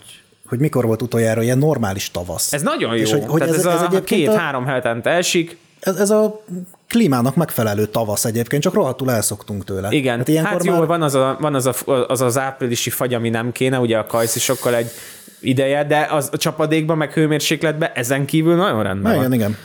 hogy 0.51 0.60
mikor 0.60 0.86
volt 0.86 1.01
utoljára 1.01 1.41
ilyen 1.41 1.58
normális 1.58 2.12
tavasz. 2.12 2.53
Ez 2.53 2.62
nagyon 2.62 2.96
jó. 2.96 3.01
És 3.01 3.12
hogy, 3.12 3.24
hogy 3.27 3.39
Tehát 3.39 3.55
ez, 3.55 3.65
ez, 3.65 3.81
ez, 3.81 3.93
a 3.93 4.03
két-három 4.03 4.65
hetente 4.65 5.10
esik, 5.10 5.58
ez, 5.79 5.96
ez 5.96 6.10
a 6.10 6.43
klímának 6.88 7.36
megfelelő 7.36 7.86
tavasz 7.86 8.25
egyébként, 8.25 8.62
csak 8.62 8.74
rohadtul 8.74 9.12
elszoktunk 9.12 9.63
tőle. 9.63 9.88
Igen, 9.91 10.17
hát, 10.17 10.27
ilyenkor 10.27 10.51
hát 10.51 10.65
jó, 10.65 10.77
már- 10.77 10.88
van, 10.88 11.01
az, 11.01 11.15
a, 11.15 11.38
van 11.39 11.55
az, 11.55 11.65
a, 11.65 12.05
az 12.08 12.22
az 12.22 12.38
áprilisi 12.38 12.89
fagy, 12.89 13.13
ami 13.13 13.29
nem 13.29 13.51
kéne, 13.51 13.79
ugye 13.79 13.98
a 13.98 14.05
kajszisokkal 14.05 14.75
egy 14.75 14.91
ideje, 15.39 15.84
de 15.84 16.08
az 16.12 16.29
a 16.31 16.38
csapadékban, 16.38 16.98
meg 16.98 17.12
hőmérsékletben 17.12 17.91
ezen 17.93 18.25
kívül 18.25 18.55
nagyon 18.55 18.84
rendben 18.84 19.12
Na, 19.12 19.17
van. 19.17 19.34
igen, 19.34 19.34
igen. 19.34 19.58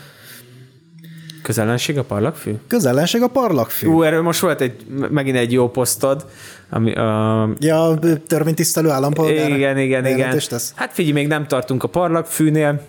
Közellenség 1.46 1.98
a 1.98 2.04
parlagfű? 2.04 2.54
Közellenség 2.66 3.22
a 3.22 3.28
parlagfű. 3.28 3.86
Ú, 3.88 4.02
erről 4.02 4.22
most 4.22 4.40
volt 4.40 4.60
egy, 4.60 4.86
megint 5.10 5.36
egy 5.36 5.52
jó 5.52 5.70
posztod, 5.70 6.26
ami, 6.70 6.90
uh, 6.90 7.48
Ja, 7.58 7.98
törvénytisztelő 8.26 8.88
állampolgár. 8.90 9.48
igen, 9.50 9.78
igen, 9.78 10.06
igen. 10.06 10.38
Tesz. 10.48 10.72
Hát 10.76 10.92
figyelj, 10.92 11.12
még 11.14 11.26
nem 11.26 11.46
tartunk 11.46 11.82
a 11.82 11.88
parlagfűnél, 11.88 12.80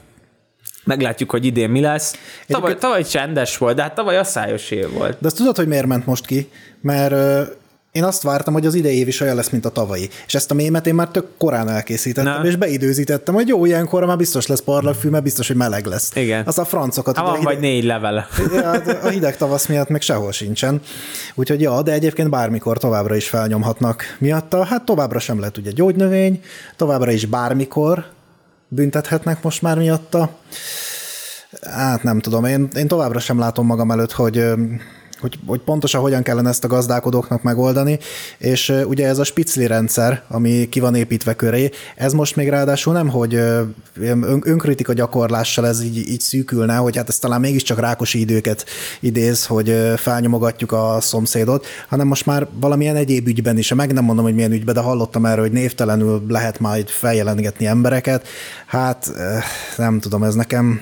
meglátjuk, 0.83 1.31
hogy 1.31 1.45
idén 1.45 1.69
mi 1.69 1.79
lesz. 1.81 2.11
Tavaly, 2.47 2.69
Egyébként- 2.71 2.79
tavaly 2.79 3.03
csendes 3.03 3.57
volt, 3.57 3.75
de 3.75 3.81
hát 3.81 3.95
tavaly 3.95 4.17
asszályos 4.17 4.71
év 4.71 4.89
volt. 4.91 5.17
De 5.19 5.27
azt 5.27 5.35
tudod, 5.35 5.55
hogy 5.55 5.67
miért 5.67 5.85
ment 5.85 6.05
most 6.05 6.25
ki? 6.25 6.49
Mert 6.81 7.13
én 7.91 8.03
azt 8.03 8.21
vártam, 8.21 8.53
hogy 8.53 8.65
az 8.65 8.73
idei 8.73 8.97
év 8.97 9.07
is 9.07 9.21
olyan 9.21 9.35
lesz, 9.35 9.49
mint 9.49 9.65
a 9.65 9.69
tavalyi. 9.69 10.09
És 10.27 10.35
ezt 10.35 10.51
a 10.51 10.53
mémet 10.53 10.87
én 10.87 10.95
már 10.95 11.07
tök 11.07 11.25
korán 11.37 11.69
elkészítettem, 11.69 12.41
Na. 12.41 12.47
és 12.47 12.55
beidőzítettem, 12.55 13.33
hogy 13.33 13.47
jó, 13.47 13.65
ilyenkor 13.65 14.05
már 14.05 14.17
biztos 14.17 14.47
lesz 14.47 14.61
parlagfű, 14.61 15.09
mert 15.09 15.23
biztos, 15.23 15.47
hogy 15.47 15.55
meleg 15.55 15.85
lesz. 15.85 16.11
Igen. 16.15 16.45
Azt 16.45 16.57
a 16.57 16.65
francokat. 16.65 17.15
Hát 17.15 17.25
ugye 17.25 17.35
van 17.35 17.45
a 17.45 17.49
vagy 17.49 17.59
négy 17.59 17.83
levele. 17.83 18.27
Ja, 18.53 18.79
de 18.79 18.91
a 19.03 19.07
hideg 19.07 19.37
tavasz 19.37 19.67
miatt 19.67 19.89
meg 19.89 20.01
sehol 20.01 20.31
sincsen. 20.31 20.81
Úgyhogy 21.35 21.61
ja, 21.61 21.81
de 21.81 21.91
egyébként 21.91 22.29
bármikor 22.29 22.77
továbbra 22.77 23.15
is 23.15 23.29
felnyomhatnak 23.29 24.03
miatta. 24.19 24.63
Hát 24.63 24.83
továbbra 24.83 25.19
sem 25.19 25.39
lehet 25.39 25.57
ugye 25.57 25.71
gyógynövény, 25.71 26.41
továbbra 26.75 27.11
is 27.11 27.25
bármikor 27.25 28.05
büntethetnek 28.67 29.43
most 29.43 29.61
már 29.61 29.77
miatta. 29.77 30.29
Hát 31.61 32.03
nem 32.03 32.19
tudom, 32.19 32.45
én, 32.45 32.67
én 32.75 32.87
továbbra 32.87 33.19
sem 33.19 33.39
látom 33.39 33.65
magam 33.65 33.91
előtt, 33.91 34.11
hogy 34.11 34.45
hogy, 35.19 35.39
hogy 35.45 35.59
pontosan 35.59 36.01
hogyan 36.01 36.23
kellene 36.23 36.49
ezt 36.49 36.63
a 36.63 36.67
gazdálkodóknak 36.67 37.43
megoldani, 37.43 37.99
és 38.37 38.73
ugye 38.87 39.07
ez 39.07 39.19
a 39.19 39.23
spicli 39.23 39.67
rendszer, 39.67 40.23
ami 40.27 40.69
ki 40.69 40.79
van 40.79 40.95
építve 40.95 41.35
köré, 41.35 41.69
ez 41.95 42.13
most 42.13 42.35
még 42.35 42.49
ráadásul 42.49 42.93
nem, 42.93 43.09
hogy 43.09 43.33
ön, 43.99 44.41
önkritika 44.43 44.93
gyakorlással 44.93 45.67
ez 45.67 45.83
így, 45.83 45.97
így 45.97 46.21
szűkülne, 46.21 46.75
hogy 46.75 46.95
hát 46.95 47.09
ez 47.09 47.19
talán 47.19 47.39
mégiscsak 47.39 47.79
rákosi 47.79 48.19
időket 48.19 48.65
idéz, 48.99 49.45
hogy 49.45 49.75
felnyomogatjuk 49.95 50.71
a 50.71 50.97
szomszédot, 51.01 51.65
hanem 51.87 52.07
most 52.07 52.25
már 52.25 52.47
valamilyen 52.59 52.95
egyéb 52.95 53.27
ügyben 53.27 53.57
is, 53.57 53.73
meg 53.73 53.93
nem 53.93 54.03
mondom, 54.03 54.25
hogy 54.25 54.35
milyen 54.35 54.51
ügyben, 54.51 54.73
de 54.73 54.81
hallottam 54.81 55.25
erről, 55.25 55.43
hogy 55.43 55.51
névtelenül 55.51 56.23
lehet 56.27 56.59
majd 56.59 56.89
feljelentgetni 56.89 57.65
embereket. 57.65 58.27
Hát 58.65 59.11
nem 59.77 59.99
tudom, 59.99 60.23
ez 60.23 60.35
nekem 60.35 60.81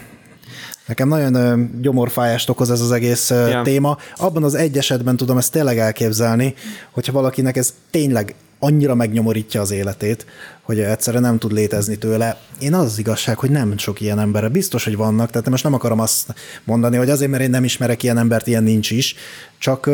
Nekem 0.85 1.07
nagyon 1.07 1.69
gyomorfájást 1.81 2.49
okoz 2.49 2.71
ez 2.71 2.81
az 2.81 2.91
egész 2.91 3.29
Ja. 3.29 3.61
téma. 3.63 3.97
Abban 4.15 4.43
az 4.43 4.55
egy 4.55 4.77
esetben 4.77 5.17
tudom 5.17 5.37
ezt 5.37 5.51
tényleg 5.51 5.77
elképzelni, 5.77 6.53
hogyha 6.91 7.11
valakinek 7.11 7.57
ez 7.57 7.73
tényleg 7.91 8.35
annyira 8.59 8.95
megnyomorítja 8.95 9.61
az 9.61 9.71
életét, 9.71 10.25
hogy 10.61 10.79
egyszerűen 10.79 11.23
nem 11.23 11.37
tud 11.37 11.51
létezni 11.51 11.95
tőle. 11.95 12.37
Én 12.59 12.73
az 12.73 12.85
az 12.85 12.99
igazság, 12.99 13.37
hogy 13.37 13.49
nem 13.49 13.77
sok 13.77 14.01
ilyen 14.01 14.19
emberre. 14.19 14.49
Biztos, 14.49 14.83
hogy 14.83 14.95
vannak, 14.95 15.29
tehát 15.29 15.49
most 15.49 15.63
nem 15.63 15.73
akarom 15.73 15.99
azt 15.99 16.33
mondani, 16.63 16.97
hogy 16.97 17.09
azért, 17.09 17.31
mert 17.31 17.43
én 17.43 17.49
nem 17.49 17.63
ismerek 17.63 18.03
ilyen 18.03 18.17
embert, 18.17 18.47
ilyen 18.47 18.63
nincs 18.63 18.91
is, 18.91 19.15
csak 19.57 19.89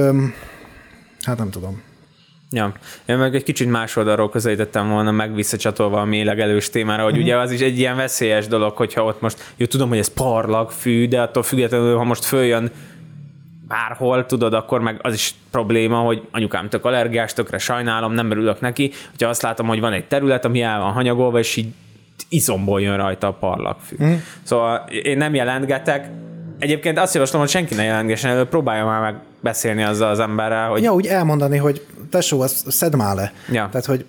hát 1.21 1.38
nem 1.38 1.49
tudom. 1.49 1.82
Ja, 2.54 2.74
én 3.06 3.18
meg 3.18 3.36
egy 3.36 3.44
kicsit 3.44 3.70
más 3.70 3.96
oldalról 3.96 4.30
közelítettem 4.30 4.90
volna 4.90 5.12
meg 5.12 5.36
visszacsatolva 5.36 6.02
a 6.02 6.06
mélegelős 6.06 6.70
témára, 6.70 7.04
hogy 7.04 7.18
ugye 7.18 7.38
az 7.38 7.52
is 7.52 7.60
egy 7.60 7.80
ilyen 7.80 7.96
veszélyes 7.96 8.48
dolog, 8.48 8.76
hogyha 8.76 9.04
ott 9.04 9.22
most, 9.22 9.54
jó 9.58 9.66
tudom, 9.66 9.90
hogy 9.90 9.98
ez 9.98 10.14
parlag, 10.14 10.72
fű, 10.72 11.08
de 11.08 11.22
attól 11.22 11.44
függetlenül, 11.44 11.98
ha 11.98 12.04
most 12.04 12.26
följön 12.26 12.72
bárhol, 13.68 14.26
tudod, 14.26 14.54
akkor 14.54 14.82
meg 14.82 15.00
az 15.02 15.14
is 15.14 15.34
probléma, 15.52 15.98
hogy 15.98 16.28
anyukám 16.32 16.70
tök 16.70 16.86
allergiás, 16.86 17.34
tökre 17.34 17.58
sajnálom, 17.58 18.14
nem 18.14 18.32
örülök 18.32 18.60
neki, 18.60 18.92
hogyha 19.10 19.30
azt 19.30 19.42
látom, 19.42 19.68
hogy 19.68 19.80
van 19.80 19.94
egy 19.94 20.06
terület, 20.06 20.46
ami 20.46 20.62
el 20.62 20.80
van 20.80 20.92
hanyagolva, 20.92 21.40
és 21.40 21.56
így 21.56 21.68
izomból 22.30 22.82
jön 22.82 22.98
rajta 22.98 23.28
a 23.28 23.34
parlagfű. 23.34 23.96
Mm. 24.04 24.14
Szóval 24.44 24.86
én 25.04 25.18
nem 25.18 25.34
jelentgetek, 25.34 26.10
Egyébként 26.62 27.00
azt 27.00 27.13
javaslom, 27.13 27.41
hogy 27.41 27.50
senki 27.50 27.76
ne 27.76 27.84
jelentgessen, 27.84 28.32
elő 28.32 28.45
próbálja 28.45 28.86
már 28.86 29.02
meg 29.02 29.15
beszélni 29.39 29.84
azzal 29.84 30.10
az 30.10 30.19
emberrel, 30.19 30.69
hogy 30.69 30.84
Ja, 30.84 30.93
úgy 30.93 31.08
elmondani, 31.08 31.58
hogy 31.58 31.86
tesó, 32.10 32.41
azt 32.41 32.71
szedd 32.71 32.95
már 32.95 33.15
le. 33.15 33.34
Ja. 33.52 33.67
Tehát, 33.71 33.86
hogy 33.86 34.06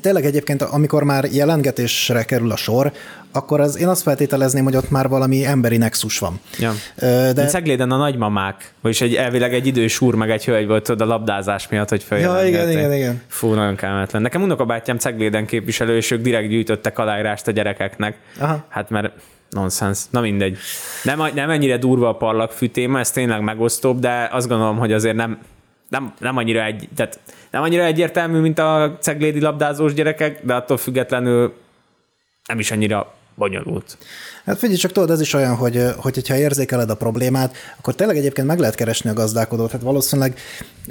tényleg 0.00 0.24
egyébként, 0.24 0.62
amikor 0.62 1.02
már 1.02 1.24
jelentgetésre 1.24 2.22
kerül 2.22 2.50
a 2.50 2.56
sor, 2.56 2.92
akkor 3.32 3.60
az, 3.60 3.78
én 3.78 3.88
azt 3.88 4.02
feltételezném, 4.02 4.64
hogy 4.64 4.76
ott 4.76 4.90
már 4.90 5.08
valami 5.08 5.44
emberi 5.44 5.76
nexus 5.76 6.18
van. 6.18 6.40
Ja. 6.58 6.72
De... 6.98 7.32
De 7.32 7.46
Cegléden 7.46 7.90
a 7.90 7.96
nagymamák, 7.96 8.72
vagyis 8.80 9.00
egy 9.00 9.14
elvileg 9.14 9.54
egy 9.54 9.66
idős 9.66 10.00
úr, 10.00 10.14
meg 10.14 10.30
egy 10.30 10.44
hölgy 10.44 10.66
volt 10.66 10.88
a 10.88 11.04
labdázás 11.04 11.68
miatt, 11.68 11.88
hogy 11.88 12.04
Ja, 12.10 12.44
igen, 12.46 12.70
igen, 12.70 12.92
igen. 12.92 13.22
Fú, 13.28 13.52
nagyon 13.52 13.76
kellemetlen. 13.76 14.22
Nekem 14.22 14.42
unokabátyám 14.42 14.98
Cegléden 14.98 15.46
képviselő, 15.46 15.96
és 15.96 16.10
ők 16.10 16.22
direkt 16.22 16.48
gyűjtöttek 16.48 16.98
aláírást 16.98 17.46
a 17.46 17.50
gyerekeknek. 17.50 18.16
Aha. 18.38 18.64
Hát 18.68 18.90
mert 18.90 19.12
nonsens. 19.54 20.00
Na 20.10 20.20
mindegy. 20.20 20.58
Nem, 21.02 21.22
nem 21.34 21.50
ennyire 21.50 21.78
durva 21.78 22.08
a 22.08 22.16
parlagfű 22.16 22.68
téma, 22.68 22.98
ez 22.98 23.10
tényleg 23.10 23.42
megosztóbb, 23.42 23.98
de 23.98 24.28
azt 24.32 24.48
gondolom, 24.48 24.78
hogy 24.78 24.92
azért 24.92 25.16
nem, 25.16 25.38
nem, 25.88 26.14
nem 26.18 26.36
annyira 26.36 26.64
egy, 26.64 26.88
tehát 26.96 27.20
nem 27.50 27.62
annyira 27.62 27.84
egyértelmű, 27.84 28.40
mint 28.40 28.58
a 28.58 28.96
ceglédi 29.00 29.40
labdázós 29.40 29.94
gyerekek, 29.94 30.44
de 30.44 30.54
attól 30.54 30.76
függetlenül 30.76 31.54
nem 32.46 32.58
is 32.58 32.70
annyira 32.70 33.14
bonyolult. 33.34 33.98
Hát 34.44 34.58
figyelj, 34.58 34.78
csak 34.78 34.92
tudod, 34.92 35.10
ez 35.10 35.20
is 35.20 35.32
olyan, 35.32 35.54
hogy, 35.54 35.84
hogy 35.96 36.14
hogyha 36.14 36.36
érzékeled 36.36 36.90
a 36.90 36.94
problémát, 36.94 37.56
akkor 37.78 37.94
tényleg 37.94 38.16
egyébként 38.16 38.46
meg 38.46 38.58
lehet 38.58 38.74
keresni 38.74 39.10
a 39.10 39.12
gazdálkodót. 39.12 39.70
Hát 39.70 39.80
valószínűleg, 39.80 40.38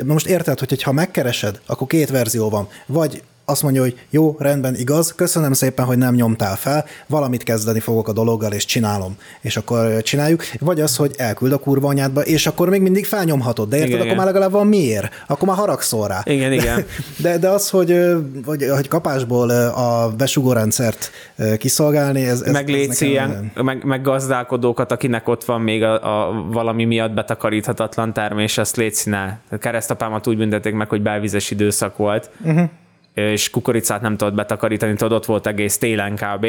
most 0.06 0.28
érted, 0.28 0.60
hogy 0.60 0.84
ha 0.84 0.91
megkeresed, 0.91 1.60
akkor 1.65 1.88
két 1.88 2.10
verzió 2.10 2.49
van. 2.49 2.67
Vagy 2.86 3.23
azt 3.45 3.63
mondja, 3.63 3.82
hogy 3.82 3.99
jó, 4.10 4.36
rendben, 4.39 4.75
igaz, 4.75 5.15
köszönöm 5.15 5.53
szépen, 5.53 5.86
hogy 5.86 5.97
nem 5.97 6.15
nyomtál 6.15 6.56
fel, 6.56 6.86
valamit 7.08 7.43
kezdeni 7.43 7.79
fogok 7.79 8.08
a 8.08 8.13
dologgal, 8.13 8.51
és 8.51 8.65
csinálom. 8.65 9.17
És 9.41 9.58
akkor 9.58 10.01
csináljuk. 10.01 10.43
Vagy 10.60 10.82
az, 10.82 10.95
hogy 10.95 11.13
elküld 11.17 11.51
a 11.51 11.58
kurva 11.58 11.88
anyádba, 11.88 12.21
és 12.21 12.47
akkor 12.47 12.69
még 12.69 12.82
mindig 12.82 13.06
felnyomhatod, 13.06 13.69
de 13.69 13.75
érted, 13.75 13.89
Igen, 13.89 13.99
akkor 14.01 14.12
igen. 14.12 14.23
már 14.23 14.34
legalább 14.34 14.51
van 14.51 14.67
miért, 14.67 15.23
akkor 15.27 15.47
már 15.47 15.58
haragszol 15.58 16.08
rá. 16.08 16.21
Igen, 16.25 16.51
igen. 16.51 16.86
De, 17.17 17.38
de 17.38 17.49
az, 17.49 17.69
hogy, 17.69 17.91
ö, 17.91 18.19
hogy, 18.45 18.65
hogy 18.73 18.88
kapásból 18.88 19.49
a 19.49 20.13
besugórendszert 20.17 21.12
kiszolgálni, 21.58 22.25
ez, 22.25 22.41
ez 22.41 22.51
meg 22.51 22.69
létsz 22.69 23.01
ilyen, 23.01 23.51
meg, 23.56 23.84
meg 23.84 24.01
gazdálkodókat, 24.01 24.91
akinek 24.91 25.27
ott 25.27 25.43
van 25.43 25.62
még 25.62 25.84
a, 25.84 26.27
a 26.27 26.45
valami 26.51 26.86
miatt 26.86 27.13
betakaríthatatlan 27.13 28.13
termés, 28.13 28.58
azt 28.58 28.75
létszínál. 28.75 29.39
A 29.49 29.58
keresztapámat 29.58 30.27
úgy 30.27 30.38
büntették 30.38 30.73
meg, 30.73 30.89
hogy 30.89 31.01
belvizes 31.01 31.51
időszak 31.51 31.97
volt, 31.97 32.29
uh-huh. 32.43 32.69
És 33.13 33.49
kukoricát 33.49 34.02
nem 34.02 34.17
tudott 34.17 34.34
betakarítani, 34.34 34.95
tudod, 34.95 35.12
ott 35.12 35.26
volt 35.26 35.47
egész 35.47 35.78
télen 35.78 36.15
kb. 36.15 36.45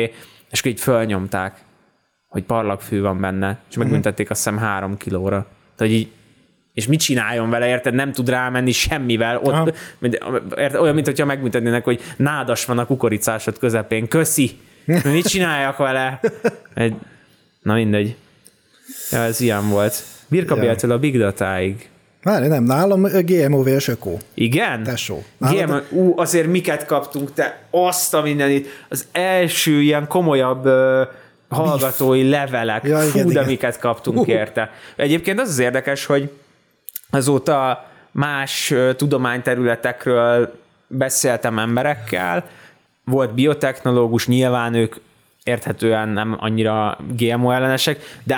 És 0.50 0.64
így 0.64 0.80
fölnyomták, 0.80 1.56
hogy 2.28 2.42
parlagfű 2.42 3.00
van 3.00 3.20
benne, 3.20 3.58
és 3.70 3.76
megbüntették 3.76 4.30
azt 4.30 4.44
hiszem 4.44 4.58
három 4.58 4.96
kilóra. 4.96 5.46
Tehát 5.76 5.92
így 5.92 6.08
és 6.74 6.86
mit 6.86 7.00
csináljon 7.00 7.50
vele, 7.50 7.68
érted? 7.68 7.94
Nem 7.94 8.12
tud 8.12 8.28
rámenni 8.28 8.72
semmivel. 8.72 9.38
Ott, 9.38 9.76
érted? 10.56 10.80
Olyan, 10.80 10.94
mint 10.94 11.06
hogyha 11.06 11.26
megmutatnének, 11.26 11.84
hogy 11.84 12.00
nádas 12.16 12.64
van 12.64 12.78
a 12.78 12.86
kukoricásod 12.86 13.58
közepén. 13.58 14.08
Köszi! 14.08 14.50
Mit 15.04 15.28
csináljak 15.28 15.76
vele? 15.76 16.20
Egy, 16.74 16.94
na 17.62 17.74
mindegy. 17.74 18.16
Ja, 19.10 19.18
ez 19.18 19.40
ilyen 19.40 19.68
volt. 19.68 20.04
Birka 20.28 20.64
Ja. 20.64 20.94
A 20.94 20.98
Big 20.98 21.18
Datáig. 21.18 21.88
Várj, 22.24 22.46
nem, 22.46 22.64
nálam 22.64 23.02
GMO 23.02 23.62
vs 23.62 23.88
Öko. 23.88 24.16
Igen? 24.34 24.82
Tesó. 24.82 25.22
GM, 25.38 25.44
Nálad- 25.56 25.86
ú, 25.90 26.18
azért 26.18 26.46
miket 26.46 26.86
kaptunk, 26.86 27.32
te 27.32 27.62
azt 27.70 28.14
a 28.14 28.22
mindenit. 28.22 28.68
Az 28.88 29.06
első 29.12 29.80
ilyen 29.82 30.06
komolyabb 30.08 30.66
ö, 30.66 31.02
hallgatói 31.48 32.28
levelek. 32.28 32.84
Ja, 32.84 32.98
Fú, 32.98 33.08
igen, 33.08 33.26
de 33.26 33.32
igen. 33.32 33.44
miket 33.44 33.78
kaptunk 33.78 34.26
érte. 34.26 34.70
Egyébként 34.96 35.40
az 35.40 35.48
az 35.48 35.58
érdekes, 35.58 36.06
hogy 36.06 36.30
azóta 37.10 37.86
más 38.10 38.74
tudományterületekről 38.96 40.54
beszéltem 40.86 41.58
emberekkel, 41.58 42.44
volt 43.04 43.34
biotechnológus, 43.34 44.26
nyilván 44.26 44.74
ők 44.74 44.94
érthetően 45.42 46.08
nem 46.08 46.36
annyira 46.40 46.98
GMO 47.16 47.50
ellenesek, 47.50 48.18
de 48.22 48.34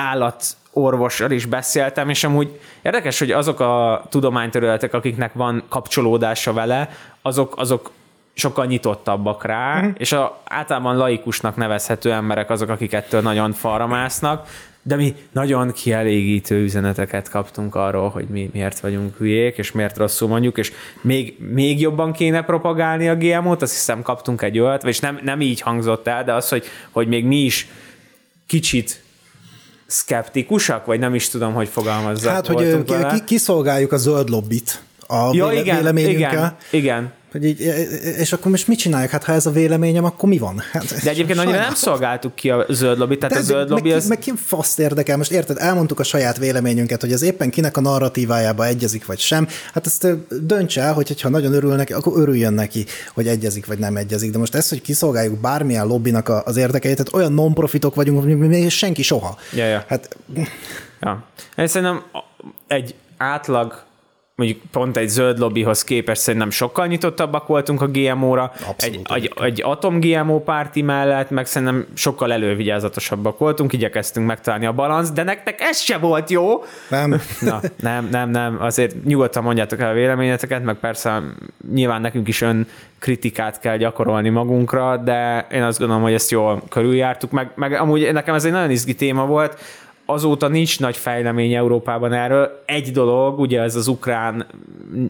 állatorvossal 0.76 1.30
is 1.30 1.44
beszéltem, 1.44 2.08
és 2.08 2.24
amúgy 2.24 2.60
érdekes, 2.82 3.18
hogy 3.18 3.30
azok 3.30 3.60
a 3.60 4.06
tudományterületek, 4.10 4.94
akiknek 4.94 5.32
van 5.32 5.62
kapcsolódása 5.68 6.52
vele, 6.52 6.88
azok, 7.22 7.54
azok 7.56 7.90
sokkal 8.34 8.66
nyitottabbak 8.66 9.44
rá, 9.44 9.78
uh-huh. 9.78 9.94
és 9.98 10.12
a, 10.12 10.40
általában 10.44 10.96
laikusnak 10.96 11.56
nevezhető 11.56 12.12
emberek 12.12 12.50
azok, 12.50 12.68
akik 12.68 12.92
ettől 12.92 13.20
nagyon 13.20 13.52
falra 13.52 13.86
másznak, 13.86 14.48
de 14.82 14.96
mi 14.96 15.14
nagyon 15.32 15.72
kielégítő 15.72 16.62
üzeneteket 16.62 17.30
kaptunk 17.30 17.74
arról, 17.74 18.08
hogy 18.08 18.26
mi 18.28 18.50
miért 18.52 18.80
vagyunk 18.80 19.16
hülyék, 19.16 19.58
és 19.58 19.72
miért 19.72 19.96
rosszul 19.96 20.28
mondjuk, 20.28 20.58
és 20.58 20.72
még, 21.00 21.36
még 21.38 21.80
jobban 21.80 22.12
kéne 22.12 22.42
propagálni 22.42 23.08
a 23.08 23.16
GMO-t, 23.16 23.62
azt 23.62 23.72
hiszem 23.72 24.02
kaptunk 24.02 24.42
egy 24.42 24.58
olyat, 24.58 24.84
és 24.84 24.98
nem, 24.98 25.18
nem 25.22 25.40
így 25.40 25.60
hangzott 25.60 26.06
el, 26.06 26.24
de 26.24 26.32
az, 26.32 26.48
hogy, 26.48 26.64
hogy 26.90 27.08
még 27.08 27.24
mi 27.24 27.36
is 27.36 27.68
kicsit 28.46 29.04
szkeptikusak, 29.86 30.86
vagy 30.86 30.98
nem 30.98 31.14
is 31.14 31.28
tudom, 31.28 31.52
hogy 31.52 31.68
fogalmazzak. 31.68 32.32
Hát, 32.32 32.46
hogy 32.46 32.84
ki, 32.84 33.24
kiszolgáljuk 33.24 33.92
a 33.92 33.96
zöld 33.96 34.28
lobbit 34.28 34.82
a 35.06 35.30
ja, 35.32 35.46
véle, 35.46 35.60
igen, 35.60 35.76
véleményünkkel. 35.76 36.32
igen, 36.32 36.56
igen. 36.70 37.12
Hogy 37.36 37.44
így, 37.44 37.60
és 38.18 38.32
akkor 38.32 38.50
most 38.50 38.68
mit 38.68 38.78
csináljuk? 38.78 39.10
Hát 39.10 39.24
ha 39.24 39.32
ez 39.32 39.46
a 39.46 39.50
véleményem, 39.50 40.04
akkor 40.04 40.28
mi 40.28 40.38
van? 40.38 40.62
Hát, 40.72 41.02
De 41.02 41.10
egyébként 41.10 41.38
annyira 41.38 41.58
nem 41.58 41.74
szolgáltuk 41.74 42.34
ki 42.34 42.50
a 42.50 42.64
zöld 42.68 42.98
lobbit, 42.98 43.18
tehát 43.18 43.32
De 43.34 43.38
a 43.38 43.42
ez 43.42 43.46
zöld 43.46 43.68
lobby 43.68 43.88
meg, 43.88 43.96
az... 43.96 44.06
meg 44.08 44.18
ki 44.18 44.32
faszt 44.36 44.78
érdekel? 44.78 45.16
Most 45.16 45.30
érted, 45.30 45.56
elmondtuk 45.58 46.00
a 46.00 46.02
saját 46.02 46.38
véleményünket, 46.38 47.00
hogy 47.00 47.12
az 47.12 47.22
éppen 47.22 47.50
kinek 47.50 47.76
a 47.76 47.80
narratívájába 47.80 48.66
egyezik, 48.66 49.06
vagy 49.06 49.18
sem. 49.18 49.48
Hát 49.72 49.86
ezt 49.86 50.06
dönts 50.46 50.78
el, 50.78 50.92
hogy 50.92 51.20
ha 51.20 51.28
nagyon 51.28 51.52
örül 51.52 51.74
neki, 51.74 51.92
akkor 51.92 52.12
örüljön 52.20 52.52
neki, 52.52 52.86
hogy 53.14 53.26
egyezik, 53.28 53.66
vagy 53.66 53.78
nem 53.78 53.96
egyezik. 53.96 54.30
De 54.30 54.38
most 54.38 54.54
ez, 54.54 54.68
hogy 54.68 54.80
kiszolgáljuk 54.80 55.40
bármilyen 55.40 55.86
lobbinak 55.86 56.28
a- 56.28 56.42
az 56.44 56.56
érdekeit, 56.56 56.96
tehát 56.96 57.14
olyan 57.14 57.32
non-profitok 57.32 57.94
vagyunk, 57.94 58.22
hogy 58.22 58.36
még 58.38 58.70
senki 58.70 59.02
soha. 59.02 59.36
Ja, 59.54 59.64
ja. 59.66 59.84
Hát 59.88 60.16
Ja. 61.00 61.24
Én 61.56 61.66
szerintem 61.66 62.02
egy 62.66 62.94
átlag, 63.16 63.84
mondjuk 64.36 64.60
pont 64.70 64.96
egy 64.96 65.08
zöld 65.08 65.38
lobbyhoz 65.38 65.84
képest 65.84 66.20
szerintem 66.20 66.50
sokkal 66.50 66.86
nyitottabbak 66.86 67.46
voltunk 67.46 67.82
a 67.82 67.86
GMO-ra. 67.86 68.52
Abszolút, 68.68 69.10
egy, 69.10 69.24
egy, 69.24 69.32
egy 69.44 69.62
atom 69.64 70.00
GMO 70.00 70.40
párti 70.40 70.82
mellett, 70.82 71.30
meg 71.30 71.46
szerintem 71.46 71.86
sokkal 71.94 72.32
elővigyázatosabbak 72.32 73.38
voltunk, 73.38 73.72
igyekeztünk 73.72 74.26
megtalálni 74.26 74.66
a 74.66 74.72
balansz, 74.72 75.10
de 75.10 75.22
nektek 75.22 75.60
ez 75.60 75.78
se 75.78 75.98
volt 75.98 76.30
jó. 76.30 76.64
nem. 76.90 77.20
Na, 77.40 77.60
nem, 77.80 78.08
nem, 78.10 78.30
nem, 78.30 78.56
azért 78.60 79.04
nyugodtan 79.04 79.42
mondjátok 79.42 79.80
el 79.80 79.90
a 79.90 79.94
véleményeteket, 79.94 80.64
meg 80.64 80.76
persze 80.76 81.22
nyilván 81.72 82.00
nekünk 82.00 82.28
is 82.28 82.40
ön 82.40 82.66
kritikát 82.98 83.60
kell 83.60 83.76
gyakorolni 83.76 84.28
magunkra, 84.28 84.96
de 84.96 85.46
én 85.50 85.62
azt 85.62 85.78
gondolom, 85.78 86.02
hogy 86.02 86.12
ezt 86.12 86.30
jól 86.30 86.62
körüljártuk, 86.68 87.30
meg, 87.30 87.50
meg 87.54 87.72
amúgy 87.72 88.12
nekem 88.12 88.34
ez 88.34 88.44
egy 88.44 88.52
nagyon 88.52 88.70
izgi 88.70 88.94
téma 88.94 89.26
volt, 89.26 89.58
azóta 90.06 90.48
nincs 90.48 90.80
nagy 90.80 90.96
fejlemény 90.96 91.54
Európában 91.54 92.12
erről. 92.12 92.62
Egy 92.66 92.90
dolog, 92.92 93.38
ugye 93.38 93.60
ez 93.60 93.74
az 93.74 93.86
ukrán, 93.86 94.46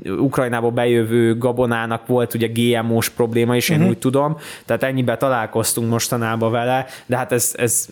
Ukrajnába 0.05 0.71
bejövő 0.71 1.39
gabonának 1.39 2.07
volt 2.07 2.35
ugye 2.35 2.47
GMO-s 2.47 3.09
probléma 3.09 3.57
is, 3.57 3.69
én 3.69 3.77
uh-huh. 3.77 3.93
úgy 3.93 3.99
tudom, 3.99 4.37
tehát 4.65 4.83
ennyibe 4.83 5.17
találkoztunk 5.17 5.91
mostanában 5.91 6.51
vele, 6.51 6.87
de 7.07 7.17
hát 7.17 7.33
ez, 7.33 7.55
ez 7.57 7.89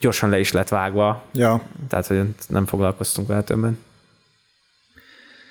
gyorsan 0.00 0.30
le 0.30 0.38
is 0.38 0.52
lett 0.52 0.68
vágva. 0.68 1.22
Ja. 1.32 1.60
Tehát, 1.88 2.06
hogy 2.06 2.22
nem 2.48 2.66
foglalkoztunk 2.66 3.28
vele 3.28 3.42
többen. 3.42 3.78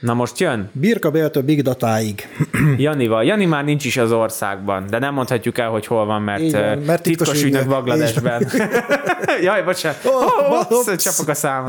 Na 0.04 0.13
most 0.13 0.39
jön 0.39 0.70
Birka 0.74 1.12
Béltől 1.12 1.44
Big 1.44 1.62
Datáig. 1.62 2.28
Janival. 2.78 3.24
Jani 3.24 3.46
már 3.46 3.63
nincs 3.63 3.86
is 3.86 3.98
az 3.98 4.12
országban, 4.12 4.86
de 4.89 5.00
nem 5.00 5.13
mondhatjuk 5.13 5.58
el, 5.58 5.70
hogy 5.70 5.86
hol 5.86 6.06
van, 6.06 6.22
mert, 6.22 6.54
eh, 6.54 6.76
mert 6.76 7.02
titkos 7.04 7.28
titkos 7.28 7.44
ügynök. 7.44 7.68
Bangladesben. 7.68 8.48
Jaj, 9.42 9.63
bocsánat. 9.63 10.00
Oh, 10.06 10.24
Oh, 10.50 10.72
oh, 10.72 10.96
csapok 10.96 11.28
a 11.28 11.34
száma. 11.34 11.68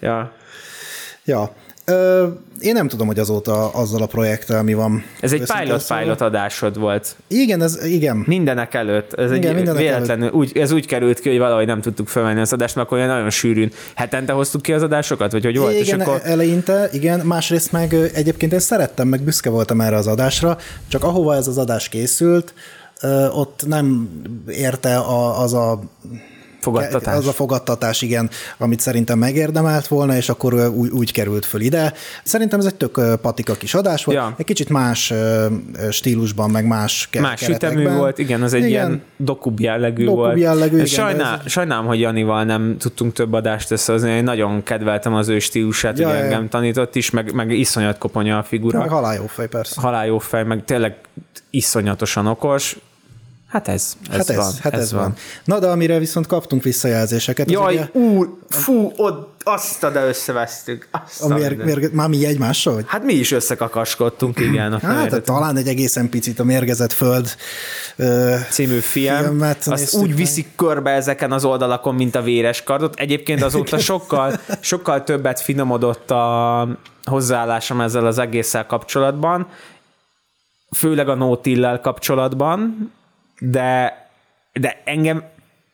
Ja. 0.00 0.32
Ja. 1.24 1.52
Ö, 1.88 2.26
én 2.60 2.72
nem 2.72 2.88
tudom, 2.88 3.06
hogy 3.06 3.18
azóta 3.18 3.68
azzal 3.70 4.02
a 4.02 4.06
projekttel 4.06 4.62
mi 4.62 4.74
van. 4.74 5.04
Ez 5.20 5.32
egy 5.32 5.40
Őszintén 5.40 5.64
pilot 5.64 5.80
szólva. 5.80 6.02
pilot 6.02 6.20
adásod 6.20 6.78
volt. 6.78 7.16
Igen, 7.26 7.62
ez, 7.62 7.84
igen. 7.84 8.24
Mindenek 8.26 8.74
előtt. 8.74 9.12
Ez 9.12 9.30
Igen, 9.32 9.50
egy 9.50 9.54
mindenek 9.54 9.82
véletlenül, 9.82 10.30
úgy, 10.30 10.58
ez 10.58 10.72
úgy 10.72 10.86
került 10.86 11.20
ki, 11.20 11.28
hogy 11.28 11.38
valahogy 11.38 11.66
nem 11.66 11.80
tudtuk 11.80 12.08
felvenni 12.08 12.40
az 12.40 12.52
adást, 12.52 12.74
mert 12.74 12.86
akkor 12.86 12.98
olyan 12.98 13.10
nagyon 13.10 13.30
sűrűn. 13.30 13.70
Hetente 13.94 14.32
hoztuk 14.32 14.62
ki 14.62 14.72
az 14.72 14.82
adásokat, 14.82 15.32
vagy 15.32 15.44
hogy 15.44 15.58
volt? 15.58 15.72
igen, 15.72 16.00
és 16.00 16.06
akkor... 16.06 16.20
eleinte, 16.24 16.88
igen, 16.92 17.20
másrészt 17.20 17.72
meg 17.72 17.94
egyébként 18.14 18.52
én 18.52 18.58
szerettem, 18.58 19.08
meg 19.08 19.20
büszke 19.20 19.50
voltam 19.50 19.80
erre 19.80 19.96
az 19.96 20.06
adásra, 20.06 20.58
csak 20.88 21.04
ahova 21.04 21.34
ez 21.34 21.46
az 21.48 21.58
adás 21.58 21.88
készült, 21.88 22.54
ott 23.32 23.62
nem 23.66 24.08
érte 24.48 24.96
a, 24.96 25.42
az 25.42 25.54
a 25.54 25.80
Fogadtatás. 26.60 27.16
Az 27.16 27.26
a 27.26 27.32
fogadtatás, 27.32 28.02
igen, 28.02 28.30
amit 28.58 28.80
szerintem 28.80 29.18
megérdemelt 29.18 29.86
volna, 29.86 30.16
és 30.16 30.28
akkor 30.28 30.54
úgy, 30.54 30.90
úgy 30.90 31.12
került 31.12 31.44
föl 31.44 31.60
ide. 31.60 31.92
Szerintem 32.24 32.58
ez 32.58 32.64
egy 32.64 32.74
tök 32.74 33.00
patika 33.20 33.54
kis 33.54 33.74
adás 33.74 34.04
volt, 34.04 34.18
Ja. 34.18 34.34
egy 34.38 34.44
kicsit 34.44 34.68
más 34.68 35.12
stílusban, 35.90 36.50
meg 36.50 36.66
más 36.66 37.08
Más 37.20 37.42
ütemű 37.42 37.58
keretekben. 37.58 37.96
volt, 37.96 38.18
igen, 38.18 38.42
az 38.42 38.52
egy 38.52 38.58
igen. 38.60 38.70
ilyen 38.70 39.02
dokub 39.16 39.60
jellegű 39.60 40.04
Dokub 40.04 40.18
volt. 40.18 40.38
jellegű, 40.38 40.74
igen, 40.74 40.86
Sajnál, 40.86 41.36
de 41.36 41.42
ez- 41.44 41.50
Sajnálom, 41.50 41.86
hogy 41.86 42.00
Janival 42.00 42.44
nem 42.44 42.76
tudtunk 42.78 43.12
több 43.12 43.32
adást 43.32 43.70
összehozni, 43.70 44.10
én 44.10 44.24
nagyon 44.24 44.62
kedveltem 44.62 45.14
az 45.14 45.28
ő 45.28 45.38
stílusát, 45.38 45.98
Ja, 45.98 46.08
ja. 46.08 46.14
engem 46.14 46.48
tanított 46.48 46.94
is, 46.94 47.10
meg, 47.10 47.32
meg 47.32 47.50
iszonyat 47.50 47.98
koponya 47.98 48.38
a 48.38 48.42
figura. 48.42 48.78
Meg 48.78 48.88
haláljófej, 48.88 49.46
persze. 49.48 49.80
Halál 49.80 50.06
jó 50.06 50.18
fej, 50.18 50.44
meg 50.44 50.64
tényleg 50.64 50.96
iszonyatosan 51.50 52.26
okos. 52.26 52.78
Hát 53.48 53.68
ez, 53.68 53.96
ez 54.10 54.16
Hát 54.16 54.28
ez, 54.30 54.36
van. 54.36 54.52
hát 54.60 54.74
ez, 54.74 54.92
van. 54.92 55.14
Na, 55.44 55.58
de 55.58 55.66
amire 55.66 55.98
viszont 55.98 56.26
kaptunk 56.26 56.62
visszajelzéseket, 56.62 57.46
az 57.46 57.52
Jaj, 57.52 57.74
ugye, 57.74 57.88
úr, 57.92 58.38
fú, 58.48 58.92
ott, 58.96 59.42
azt 59.44 59.84
a 59.84 59.90
de 59.90 60.06
összevesztük. 60.06 60.88
Azt 61.04 61.22
a 61.22 61.24
a 61.24 61.28
mér, 61.28 61.56
mindent. 61.56 61.80
mér, 61.80 61.90
már 61.92 62.08
mi 62.08 62.26
egymással, 62.26 62.74
vagy? 62.74 62.84
Hát 62.88 63.04
mi 63.04 63.12
is 63.12 63.32
összekakaskodtunk, 63.32 64.40
igen. 64.40 64.72
A 64.72 64.78
Hát 64.78 64.94
felvétel 64.94 65.20
talán 65.20 65.56
egy 65.56 65.68
egészen 65.68 66.08
picit 66.08 66.38
a 66.38 66.44
mérgezett 66.44 66.92
föld 66.92 67.34
ö, 67.96 68.34
című 68.50 68.78
film, 68.78 69.16
filmet 69.16 69.66
azt 69.66 69.94
úgy 69.94 70.08
meg. 70.08 70.16
viszik 70.16 70.48
körbe 70.56 70.90
ezeken 70.90 71.32
az 71.32 71.44
oldalakon, 71.44 71.94
mint 71.94 72.14
a 72.14 72.22
véres 72.22 72.62
kardot. 72.62 72.94
Egyébként 72.98 73.42
azóta 73.48 73.78
sokkal, 73.78 74.40
sokkal 74.60 75.04
többet 75.04 75.40
finomodott 75.40 76.10
a 76.10 76.68
hozzáállásom 77.04 77.80
ezzel 77.80 78.06
az 78.06 78.18
egésszel 78.18 78.66
kapcsolatban, 78.66 79.48
főleg 80.76 81.08
a 81.08 81.14
no 81.14 81.36
kapcsolatban, 81.82 82.92
de, 83.38 83.96
de 84.52 84.82
engem 84.84 85.24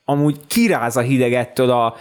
amúgy 0.04 0.36
kiráz 0.46 0.96
a 0.96 1.00
hideg 1.00 1.32
ettől 1.32 1.70
a 1.70 1.96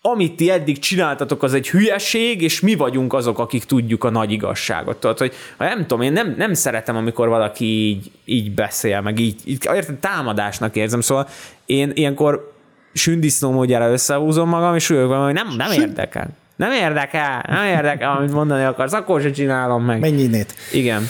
amit 0.00 0.36
ti 0.36 0.50
eddig 0.50 0.78
csináltatok, 0.78 1.42
az 1.42 1.54
egy 1.54 1.68
hülyeség, 1.68 2.42
és 2.42 2.60
mi 2.60 2.74
vagyunk 2.74 3.12
azok, 3.12 3.38
akik 3.38 3.64
tudjuk 3.64 4.04
a 4.04 4.10
nagy 4.10 4.32
igazságot. 4.32 4.96
Tudod, 4.96 5.18
hogy 5.18 5.32
nem 5.58 5.80
tudom, 5.80 6.00
én 6.00 6.12
nem, 6.12 6.34
nem 6.36 6.54
szeretem, 6.54 6.96
amikor 6.96 7.28
valaki 7.28 7.64
így, 7.64 8.10
így 8.24 8.54
beszél, 8.54 9.00
meg 9.00 9.18
így, 9.18 9.40
így 9.44 9.68
érted, 9.72 9.96
támadásnak 9.96 10.76
érzem, 10.76 11.00
szóval 11.00 11.28
én 11.66 11.90
ilyenkor 11.94 12.52
sündisznó 12.92 13.50
módjára 13.50 13.90
összehúzom 13.90 14.48
magam, 14.48 14.74
és 14.74 14.90
úgy 14.90 14.96
hogy 14.96 15.32
nem, 15.32 15.48
nem 15.56 15.72
érdekel. 15.72 16.28
Nem 16.56 16.72
érdekel, 16.72 17.44
nem 17.48 17.64
érdekel, 17.64 18.16
amit 18.16 18.32
mondani 18.32 18.64
akarsz, 18.64 18.92
akkor 18.92 19.20
se 19.20 19.30
csinálom 19.30 19.84
meg. 19.84 20.00
Mennyinét. 20.00 20.54
Igen. 20.72 21.02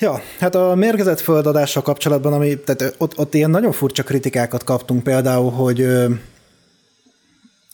Ja, 0.00 0.20
hát 0.38 0.54
a 0.54 0.74
mérgezett 0.74 1.20
földadással 1.20 1.82
kapcsolatban, 1.82 2.32
ami, 2.32 2.58
tehát 2.58 2.94
ott, 2.98 3.18
ott 3.18 3.34
ilyen 3.34 3.50
nagyon 3.50 3.72
furcsa 3.72 4.02
kritikákat 4.02 4.64
kaptunk, 4.64 5.02
például, 5.02 5.50
hogy 5.50 5.82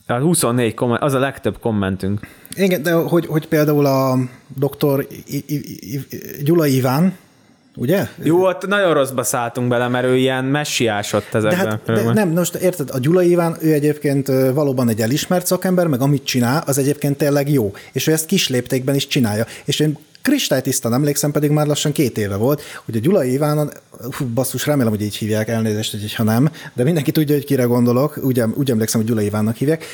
A 0.06 0.18
24 0.18 0.74
komment, 0.74 1.02
az 1.02 1.12
a 1.14 1.18
legtöbb 1.18 1.58
kommentünk. 1.60 2.20
igen, 2.54 2.82
de 2.82 2.92
hogy, 2.92 3.26
hogy 3.26 3.48
például 3.48 3.86
a 3.86 4.18
doktor 4.56 5.06
I- 5.26 5.44
I- 5.46 5.94
I- 5.94 6.06
Gyula 6.42 6.66
Iván, 6.66 7.16
ugye? 7.76 8.06
Jó, 8.22 8.46
ott 8.46 8.66
nagyon 8.66 8.94
rosszba 8.94 9.22
szálltunk 9.22 9.68
bele, 9.68 9.88
mert 9.88 10.06
ő 10.06 10.16
ilyen 10.16 10.44
messiásott 10.44 11.26
De 11.30 11.38
ezekben. 11.38 11.58
hát 11.68 11.82
de 11.84 12.12
nem, 12.12 12.28
most 12.28 12.54
érted, 12.54 12.90
a 12.92 12.98
Gyula 12.98 13.22
Iván, 13.22 13.56
ő 13.60 13.72
egyébként 13.72 14.26
valóban 14.54 14.88
egy 14.88 15.00
elismert 15.00 15.46
szakember, 15.46 15.86
meg 15.86 16.00
amit 16.00 16.24
csinál, 16.24 16.62
az 16.66 16.78
egyébként 16.78 17.16
tényleg 17.16 17.50
jó. 17.50 17.72
És 17.92 18.06
ő 18.06 18.12
ezt 18.12 18.26
kis 18.26 18.48
léptékben 18.48 18.94
is 18.94 19.06
csinálja. 19.06 19.46
És 19.64 19.80
én 19.80 19.98
kristálytisztán 20.26 20.92
emlékszem, 20.92 21.30
pedig 21.30 21.50
már 21.50 21.66
lassan 21.66 21.92
két 21.92 22.18
éve 22.18 22.36
volt, 22.36 22.62
hogy 22.84 22.96
a 22.96 23.00
Gyula 23.00 23.24
Iván, 23.24 23.72
hú, 23.90 24.26
basszus, 24.34 24.66
remélem, 24.66 24.92
hogy 24.92 25.02
így 25.02 25.16
hívják 25.16 25.48
elnézést, 25.48 25.90
hogy 25.90 26.14
ha 26.14 26.22
nem, 26.22 26.50
de 26.74 26.84
mindenki 26.84 27.10
tudja, 27.10 27.34
hogy 27.34 27.44
kire 27.44 27.62
gondolok, 27.62 28.18
úgy, 28.22 28.42
úgy 28.54 28.70
emlékszem, 28.70 29.00
hogy 29.00 29.10
Gyula 29.10 29.22
Ivánnak 29.22 29.56
hívják. 29.56 29.84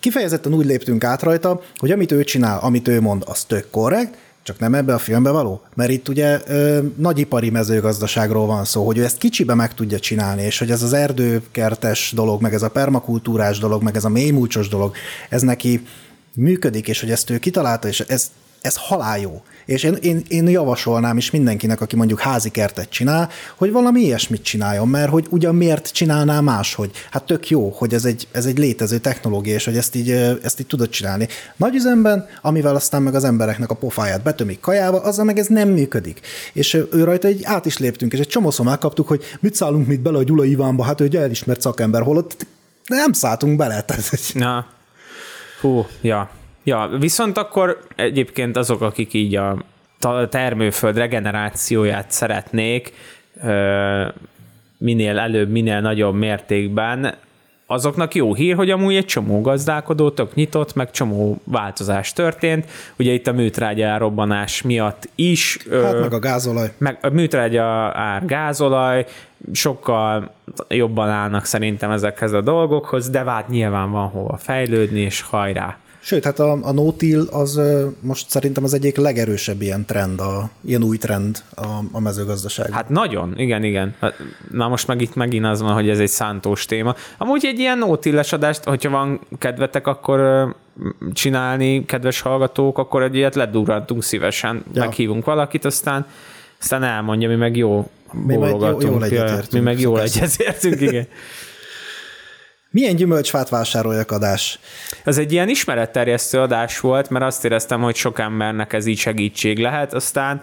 Kifejezetten 0.00 0.54
úgy 0.54 0.66
léptünk 0.66 1.04
át 1.04 1.22
rajta, 1.22 1.62
hogy 1.76 1.90
amit 1.90 2.12
ő 2.12 2.24
csinál, 2.24 2.58
amit 2.58 2.88
ő 2.88 3.00
mond, 3.00 3.22
az 3.26 3.44
tök 3.44 3.70
korrekt, 3.70 4.14
csak 4.42 4.58
nem 4.58 4.74
ebbe 4.74 4.94
a 4.94 4.98
filmbe 4.98 5.30
való? 5.30 5.62
Mert 5.74 5.90
itt 5.90 6.08
ugye 6.08 6.40
ö, 6.46 6.78
nagyipari 6.96 7.50
mezőgazdaságról 7.50 8.46
van 8.46 8.64
szó, 8.64 8.86
hogy 8.86 8.98
ő 8.98 9.04
ezt 9.04 9.18
kicsibe 9.18 9.54
meg 9.54 9.74
tudja 9.74 9.98
csinálni, 9.98 10.42
és 10.42 10.58
hogy 10.58 10.70
ez 10.70 10.82
az 10.82 10.92
erdőkertes 10.92 12.12
dolog, 12.14 12.42
meg 12.42 12.54
ez 12.54 12.62
a 12.62 12.70
permakultúrás 12.70 13.58
dolog, 13.58 13.82
meg 13.82 13.96
ez 13.96 14.04
a 14.04 14.08
mélymúcsos 14.08 14.68
dolog, 14.68 14.94
ez 15.28 15.42
neki 15.42 15.86
működik, 16.34 16.88
és 16.88 17.00
hogy 17.00 17.10
ezt 17.10 17.30
ő 17.30 17.38
kitalálta, 17.38 17.88
és 17.88 18.00
ez, 18.00 18.30
ez 18.60 18.76
halál 18.76 19.18
jó. 19.18 19.42
És 19.66 19.82
én, 19.82 19.96
én, 20.00 20.22
én 20.28 20.48
javasolnám 20.48 21.16
is 21.16 21.30
mindenkinek, 21.30 21.80
aki 21.80 21.96
mondjuk 21.96 22.20
házi 22.20 22.50
kertet 22.50 22.88
csinál, 22.88 23.28
hogy 23.56 23.72
valami 23.72 24.00
ilyesmit 24.00 24.42
csináljon, 24.42 24.88
mert 24.88 25.10
hogy 25.10 25.26
ugyan 25.30 25.54
miért 25.54 25.92
csinálná 25.92 26.40
máshogy? 26.40 26.90
Hát 27.10 27.22
tök 27.22 27.50
jó, 27.50 27.70
hogy 27.70 27.94
ez 27.94 28.04
egy, 28.04 28.28
ez 28.32 28.46
egy 28.46 28.58
létező 28.58 28.98
technológia, 28.98 29.54
és 29.54 29.64
hogy 29.64 29.76
ezt 29.76 29.94
így, 29.94 30.10
ezt 30.42 30.60
így 30.60 30.66
tudod 30.66 30.88
csinálni. 30.88 31.28
Nagy 31.56 31.74
üzemben, 31.74 32.28
amivel 32.42 32.74
aztán 32.74 33.02
meg 33.02 33.14
az 33.14 33.24
embereknek 33.24 33.70
a 33.70 33.74
pofáját 33.74 34.22
betömik 34.22 34.60
kajába, 34.60 35.00
azzal 35.02 35.24
meg 35.24 35.38
ez 35.38 35.46
nem 35.46 35.68
működik. 35.68 36.20
És 36.52 36.74
ő 36.74 37.04
rajta 37.04 37.28
egy 37.28 37.40
át 37.44 37.66
is 37.66 37.78
léptünk, 37.78 38.12
és 38.12 38.18
egy 38.18 38.28
csomószor 38.28 38.66
megkaptuk, 38.66 39.08
hogy 39.08 39.22
mit 39.40 39.54
szállunk 39.54 39.86
mit 39.86 40.00
bele 40.00 40.18
a 40.18 40.22
Gyula 40.22 40.44
Ivánba, 40.44 40.84
hát 40.84 41.00
ő 41.00 41.04
egy 41.04 41.16
elismert 41.16 41.60
szakember, 41.60 42.02
holott 42.02 42.46
nem 42.86 43.12
szálltunk 43.12 43.56
bele. 43.56 43.82
Tehát, 43.82 44.20
Na, 44.34 44.66
hú, 45.60 45.86
ja. 46.00 46.30
Ja, 46.66 46.88
viszont 46.98 47.38
akkor 47.38 47.78
egyébként 47.96 48.56
azok, 48.56 48.80
akik 48.80 49.12
így 49.12 49.34
a 49.34 49.64
termőföld 50.28 50.96
regenerációját 50.96 52.10
szeretnék 52.10 52.92
minél 54.78 55.18
előbb, 55.18 55.50
minél 55.50 55.80
nagyobb 55.80 56.14
mértékben, 56.14 57.14
azoknak 57.66 58.14
jó 58.14 58.34
hír, 58.34 58.54
hogy 58.54 58.70
amúgy 58.70 58.94
egy 58.94 59.04
csomó 59.04 59.40
gazdálkodó 59.40 60.10
tök 60.10 60.34
nyitott, 60.34 60.74
meg 60.74 60.90
csomó 60.90 61.40
változás 61.44 62.12
történt. 62.12 62.70
Ugye 62.98 63.12
itt 63.12 63.26
a 63.26 63.32
műtrágya 63.32 63.98
robbanás 63.98 64.62
miatt 64.62 65.08
is. 65.14 65.58
hát 65.70 65.92
ö, 65.92 66.00
meg 66.00 66.12
a 66.12 66.18
gázolaj. 66.18 66.72
meg 66.78 66.98
a 67.00 67.08
műtrágya 67.08 67.64
ár 67.94 68.24
gázolaj, 68.24 69.06
sokkal 69.52 70.34
jobban 70.68 71.08
állnak 71.08 71.44
szerintem 71.44 71.90
ezekhez 71.90 72.32
a 72.32 72.40
dolgokhoz, 72.40 73.10
de 73.10 73.24
hát 73.24 73.48
nyilván 73.48 73.90
van 73.90 74.08
hova 74.08 74.36
fejlődni, 74.36 75.00
és 75.00 75.20
hajrá. 75.20 75.78
Sőt, 76.06 76.24
hát 76.24 76.38
a, 76.38 76.58
a 76.62 76.72
no-till 76.72 77.26
az 77.30 77.60
most 78.00 78.30
szerintem 78.30 78.64
az 78.64 78.74
egyik 78.74 78.96
legerősebb 78.96 79.62
ilyen 79.62 79.84
trend, 79.84 80.20
a, 80.20 80.50
ilyen 80.64 80.82
új 80.82 80.96
trend 80.96 81.42
a, 81.54 81.66
a 81.92 82.00
mezőgazdaságban. 82.00 82.74
Hát 82.76 82.88
nagyon, 82.88 83.34
igen, 83.36 83.64
igen. 83.64 83.94
Hát, 84.00 84.14
Na 84.50 84.68
most 84.68 84.86
meg 84.86 85.00
itt 85.00 85.14
megint 85.14 85.44
az 85.44 85.60
van, 85.60 85.72
hogy 85.72 85.88
ez 85.88 85.98
egy 85.98 86.08
szántós 86.08 86.64
téma. 86.64 86.94
Amúgy 87.18 87.44
egy 87.44 87.58
ilyen 87.58 87.78
nótilles 87.78 88.32
adást, 88.32 88.64
hogyha 88.64 88.90
van 88.90 89.20
kedvetek, 89.38 89.86
akkor 89.86 90.48
csinálni, 91.12 91.84
kedves 91.84 92.20
hallgatók, 92.20 92.78
akkor 92.78 93.02
egy 93.02 93.14
ilyet 93.14 93.34
ledurrantunk 93.34 94.02
szívesen, 94.02 94.64
Ja. 94.72 94.80
meghívunk 94.84 95.24
valakit, 95.24 95.64
aztán 95.64 96.06
aztán 96.60 96.82
elmondja, 96.82 97.28
mi 97.28 97.34
meg 97.34 97.56
jó 97.56 97.90
meg 98.12 98.36
jó- 98.36 98.40
bólogatunk. 98.42 98.82
jól 98.82 98.98
Ja, 98.98 99.04
egyetértünk, 99.06 99.52
Mi 99.52 99.60
meg 99.60 99.80
jól 99.80 100.00
egyetértünk, 100.00 100.80
igen. 100.80 101.06
Milyen 102.76 102.96
gyümölcsfát 102.96 103.48
vásároljak 103.48 104.10
adás? 104.10 104.58
Ez 105.04 105.18
egy 105.18 105.32
ilyen 105.32 105.48
ismeretterjesztő 105.48 106.40
adás 106.40 106.80
volt, 106.80 107.10
mert 107.10 107.24
azt 107.24 107.44
éreztem, 107.44 107.80
hogy 107.80 107.94
sok 107.94 108.18
embernek 108.18 108.72
ez 108.72 108.86
így 108.86 108.98
segítség 108.98 109.58
lehet, 109.58 109.94
aztán 109.94 110.42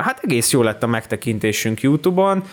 hát 0.00 0.20
egész 0.22 0.50
jó 0.50 0.62
lett 0.62 0.82
a 0.82 0.86
megtekintésünk 0.86 1.80
YouTube-on, 1.80 2.44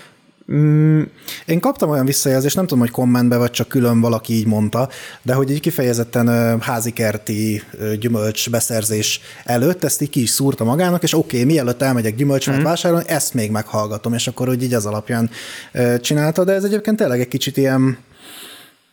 Mm, 0.52 1.02
Én 1.45 1.60
kaptam 1.60 1.89
olyan 1.89 2.06
visszajelzést, 2.06 2.56
nem 2.56 2.65
tudom, 2.65 2.80
hogy 2.80 2.91
kommentbe 2.91 3.38
vagy 3.38 3.52
csak 3.52 3.67
külön 3.67 4.02
valaki 4.02 4.34
így 4.34 4.45
mondta, 4.45 4.89
de 5.21 5.34
hogy 5.34 5.52
így 5.52 5.60
kifejezetten 5.60 6.60
házikerti 6.62 7.63
gyümölcs 7.99 8.49
beszerzés 8.49 9.21
előtt 9.45 9.84
ezt 9.84 10.02
így 10.02 10.10
ki 10.10 10.21
is 10.21 10.30
szúrta 10.30 10.63
magának, 10.63 11.04
és 11.04 11.13
oké, 11.13 11.41
okay, 11.41 11.54
mielőtt 11.54 11.82
elmegyek 11.82 12.15
gyümölcsfát 12.15 12.60
mm. 12.60 12.63
vásárolni, 12.63 13.06
ezt 13.08 13.34
még 13.34 13.52
meghallgatom, 13.52 14.13
és 14.13 14.28
akkor 14.28 14.47
hogy 14.47 14.63
így 14.63 14.73
az 14.73 14.86
alapján 14.86 15.30
csinálta, 15.99 16.43
de 16.43 16.54
ez 16.54 16.63
egyébként 16.63 16.97
tényleg 16.97 17.19
egy 17.19 17.28
kicsit 17.28 17.58
ilyen 17.58 17.97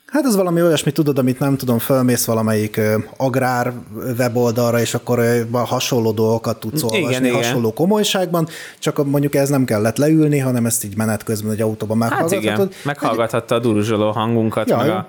Hát 0.06 0.24
ez 0.24 0.36
valami 0.36 0.62
olyasmi, 0.62 0.90
tudod, 0.92 1.18
amit 1.18 1.38
nem 1.38 1.56
tudom, 1.56 1.78
fölmész 1.78 2.24
valamelyik 2.24 2.76
ö, 2.76 2.96
agrár 3.16 3.72
weboldalra, 4.18 4.80
és 4.80 4.94
akkor 4.94 5.18
ö, 5.18 5.40
hasonló 5.52 6.12
dolgokat 6.12 6.60
tudsz 6.60 6.82
Igen, 6.82 7.02
olvasni, 7.02 7.26
igen. 7.26 7.36
hasonló 7.36 7.72
komolyságban, 7.72 8.48
csak 8.78 9.04
mondjuk 9.06 9.34
ez 9.34 9.48
nem 9.48 9.64
kellett 9.64 9.96
leülni, 9.96 10.38
hanem 10.38 10.66
ezt 10.66 10.84
így 10.84 10.96
menet 10.96 11.22
közben 11.24 11.52
egy 11.52 11.60
autóban 11.60 12.00
hát 12.00 12.10
meghallgathatod. 12.10 12.66
igen, 12.68 12.80
meghallgathatta 12.84 13.54
a 13.54 13.58
duruzsoló 13.58 14.10
hangunkat, 14.10 14.68
Ja, 14.68 14.76
meg 14.76 14.88
a 14.90 15.08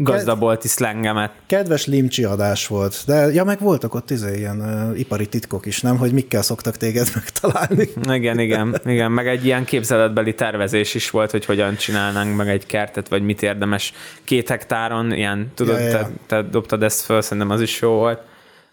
gazdabolti 0.00 0.68
szlengemet. 0.68 1.32
Kedves 1.46 1.86
limcsi 1.86 2.24
adás 2.24 2.66
volt, 2.66 3.02
de 3.06 3.32
ja, 3.32 3.44
meg 3.44 3.60
voltak 3.60 3.94
ott 3.94 4.10
izé, 4.10 4.36
ilyen 4.36 4.90
uh, 4.90 4.98
ipari 4.98 5.26
titkok 5.26 5.66
is, 5.66 5.80
nem? 5.80 5.96
Hogy 5.96 6.12
mikkel 6.12 6.42
szoktak 6.42 6.76
téged 6.76 7.10
megtalálni. 7.14 7.88
Igen, 8.16 8.38
igen, 8.38 8.80
igen, 8.84 9.12
meg 9.12 9.28
egy 9.28 9.44
ilyen 9.44 9.64
képzeletbeli 9.64 10.34
tervezés 10.34 10.94
is 10.94 11.10
volt, 11.10 11.30
hogy 11.30 11.44
hogyan 11.44 11.76
csinálnánk 11.76 12.36
meg 12.36 12.48
egy 12.48 12.66
kertet, 12.66 13.08
vagy 13.08 13.22
mit 13.22 13.42
érdemes 13.42 13.92
két 14.24 14.48
hektáron, 14.48 15.12
ilyen, 15.12 15.52
tudod, 15.54 15.78
Ja, 15.78 15.84
ja. 15.84 15.90
Te, 15.90 16.10
te 16.26 16.42
dobtad 16.42 16.82
ezt 16.82 17.00
föl, 17.00 17.20
szerintem 17.20 17.50
az 17.50 17.60
is 17.60 17.80
jó 17.80 17.90
volt. 17.90 18.20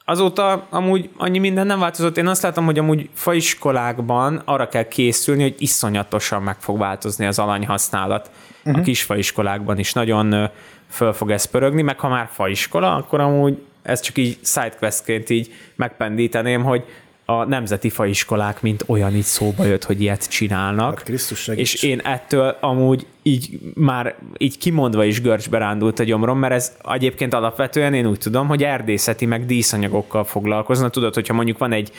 Azóta 0.07 0.67
amúgy 0.69 1.09
annyi 1.17 1.39
minden 1.39 1.67
nem 1.67 1.79
változott. 1.79 2.17
Én 2.17 2.27
azt 2.27 2.41
látom, 2.41 2.65
hogy 2.65 2.79
amúgy 2.79 3.09
faiskolákban 3.13 4.41
arra 4.45 4.67
kell 4.67 4.87
készülni, 4.87 5.41
hogy 5.41 5.55
iszonyatosan 5.57 6.43
meg 6.43 6.55
fog 6.59 6.77
változni 6.77 7.25
az 7.25 7.39
alanyhasználat. 7.39 8.31
Uh-huh. 8.65 8.81
A 8.81 8.83
kisfaiskolákban 8.83 9.79
is 9.79 9.93
nagyon 9.93 10.49
föl 10.89 11.13
fog 11.13 11.31
ez 11.31 11.45
pörögni, 11.45 11.81
meg 11.81 11.99
ha 11.99 12.07
már 12.07 12.29
faiskola, 12.31 12.95
akkor 12.95 13.19
amúgy 13.19 13.61
ez 13.81 13.99
csak 13.99 14.17
így 14.17 14.37
sidequestként 14.43 15.29
így 15.29 15.53
megpendíteném, 15.75 16.63
hogy 16.63 16.83
a 17.25 17.43
nemzeti 17.43 17.89
faiskolák, 17.89 18.61
mint 18.61 18.83
olyan 18.87 19.15
így 19.15 19.23
szóba 19.23 19.65
jött, 19.65 19.83
hogy 19.83 20.01
ilyet 20.01 20.29
csinálnak. 20.29 20.97
Hát 20.97 21.03
Krisztus 21.03 21.39
segíts. 21.39 21.73
és 21.73 21.83
én 21.83 21.99
ettől 21.99 22.57
amúgy 22.59 23.07
így 23.23 23.59
már 23.75 24.15
így 24.37 24.57
kimondva 24.57 25.03
is 25.03 25.21
görcsbe 25.21 25.57
rándult 25.57 25.99
a 25.99 26.03
gyomrom, 26.03 26.39
mert 26.39 26.53
ez 26.53 26.77
egyébként 26.83 27.33
alapvetően 27.33 27.93
én 27.93 28.05
úgy 28.05 28.17
tudom, 28.17 28.47
hogy 28.47 28.63
erdészeti 28.63 29.25
meg 29.25 29.45
díszanyagokkal 29.45 30.23
foglalkozna. 30.23 30.89
Tudod, 30.89 31.13
hogyha 31.13 31.33
mondjuk 31.33 31.57
van 31.57 31.71
egy 31.71 31.91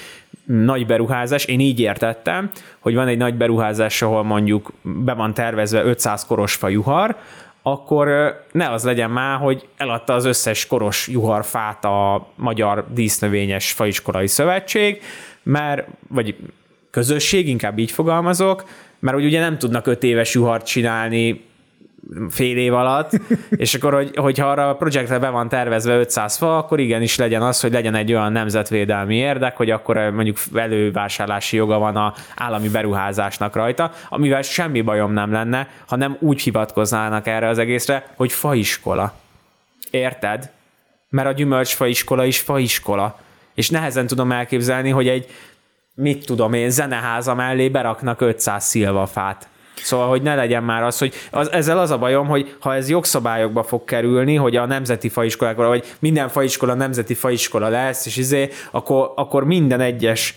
nagy 0.45 0.87
beruházás, 0.87 1.45
én 1.45 1.61
így 1.61 1.81
értettem, 1.81 2.51
hogy 2.79 2.95
van 2.95 3.09
egy 3.09 3.19
nagy 3.19 3.35
beruházás, 3.35 4.03
ahol 4.03 4.23
mondjuk 4.23 4.73
be 4.83 5.13
van 5.13 5.35
tervezve 5.35 5.83
500 5.83 6.25
koros 6.27 6.55
fajuhar, 6.55 7.17
akkor 7.69 8.37
ne 8.53 8.71
az 8.71 8.85
legyen 8.85 9.11
már, 9.11 9.39
hogy 9.39 9.69
eladta 9.77 10.15
az 10.15 10.25
összes 10.25 10.67
koros 10.67 11.09
juharfát 11.09 11.85
a 11.85 12.29
Magyar 12.35 12.87
Dísznövényes 12.95 13.73
Faiskolai 13.73 14.27
Szövetség, 14.27 15.03
mert, 15.43 15.89
vagy 16.09 16.37
közösség, 16.91 17.49
inkább 17.49 17.79
így 17.79 17.91
fogalmazok, 17.91 18.65
mert 18.99 19.17
hogy 19.17 19.25
ugye 19.25 19.41
nem 19.41 19.59
tudnak 19.59 19.87
öt 19.87 20.03
éves 20.03 20.35
juhart 20.35 20.67
csinálni 20.67 21.45
fél 22.31 22.57
év 22.57 22.75
alatt, 22.75 23.11
és 23.57 23.75
akkor, 23.75 23.95
hogy, 23.95 24.17
hogyha 24.17 24.51
arra 24.51 24.69
a 24.69 24.77
projektre 24.77 25.19
be 25.19 25.29
van 25.29 25.49
tervezve 25.49 25.97
500 25.97 26.37
fa, 26.37 26.59
akkor 26.59 26.81
igenis 26.81 27.17
legyen 27.17 27.43
az, 27.43 27.61
hogy 27.61 27.73
legyen 27.73 27.95
egy 27.95 28.13
olyan 28.13 28.33
nemzetvédelmi 28.33 29.17
érdek, 29.17 29.57
hogy 29.57 29.71
akkor 29.71 29.97
eh, 29.97 30.13
mondjuk 30.13 30.37
elővásárlási 30.55 31.57
joga 31.57 31.79
van 31.79 31.97
a 31.97 32.15
állami 32.37 32.69
beruházásnak 32.69 33.55
rajta, 33.55 33.93
amivel 34.09 34.43
semmi 34.43 34.81
bajom 34.81 35.13
nem 35.13 35.33
lenne, 35.33 35.69
ha 35.87 35.97
nem 35.97 36.17
úgy 36.21 36.41
hivatkoznának 36.41 37.27
erre 37.27 37.49
az 37.49 37.59
egészre, 37.59 38.07
hogy 38.17 38.33
faiskola. 38.33 39.15
Érted? 39.91 40.51
Mert 41.09 41.29
a 41.29 41.33
gyümölcsfaiskola 41.33 42.25
is 42.25 42.41
faiskola. 42.41 43.21
És 43.55 43.71
nehezen 43.71 44.07
tudom 44.07 44.33
elképzelni, 44.33 44.91
hogy 44.91 45.09
egy, 45.09 45.27
mit 45.95 46.27
tudom 46.27 46.53
én, 46.53 46.71
zeneháza 46.71 47.35
mellé 47.35 47.69
beraknak 47.69 48.21
500 48.21 48.65
szilvafát. 48.65 49.49
Szóval, 49.83 50.09
hogy 50.09 50.23
ne 50.23 50.35
legyen 50.35 50.63
már 50.63 50.83
az, 50.83 50.99
hogy 50.99 51.15
az, 51.31 51.53
ezzel 51.53 51.79
az 51.79 51.91
a 51.91 51.99
bajom, 51.99 52.27
hogy 52.27 52.57
ha 52.61 52.75
ez 52.75 52.89
jogszabályokba 52.89 53.63
fog 53.63 53.85
kerülni, 53.85 54.35
hogy 54.35 54.57
a 54.57 54.67
nemzeti 54.67 55.09
faiskolákra, 55.09 55.69
vagy 55.69 55.97
minden 55.99 56.29
faiskola 56.29 56.75
nemzeti 56.75 57.15
faiskola 57.15 57.69
lesz, 57.69 58.07
és 58.07 58.17
izé, 58.17 58.49
akkor, 58.71 59.13
akkor 59.17 59.45
minden 59.45 59.81
egyes 59.81 60.35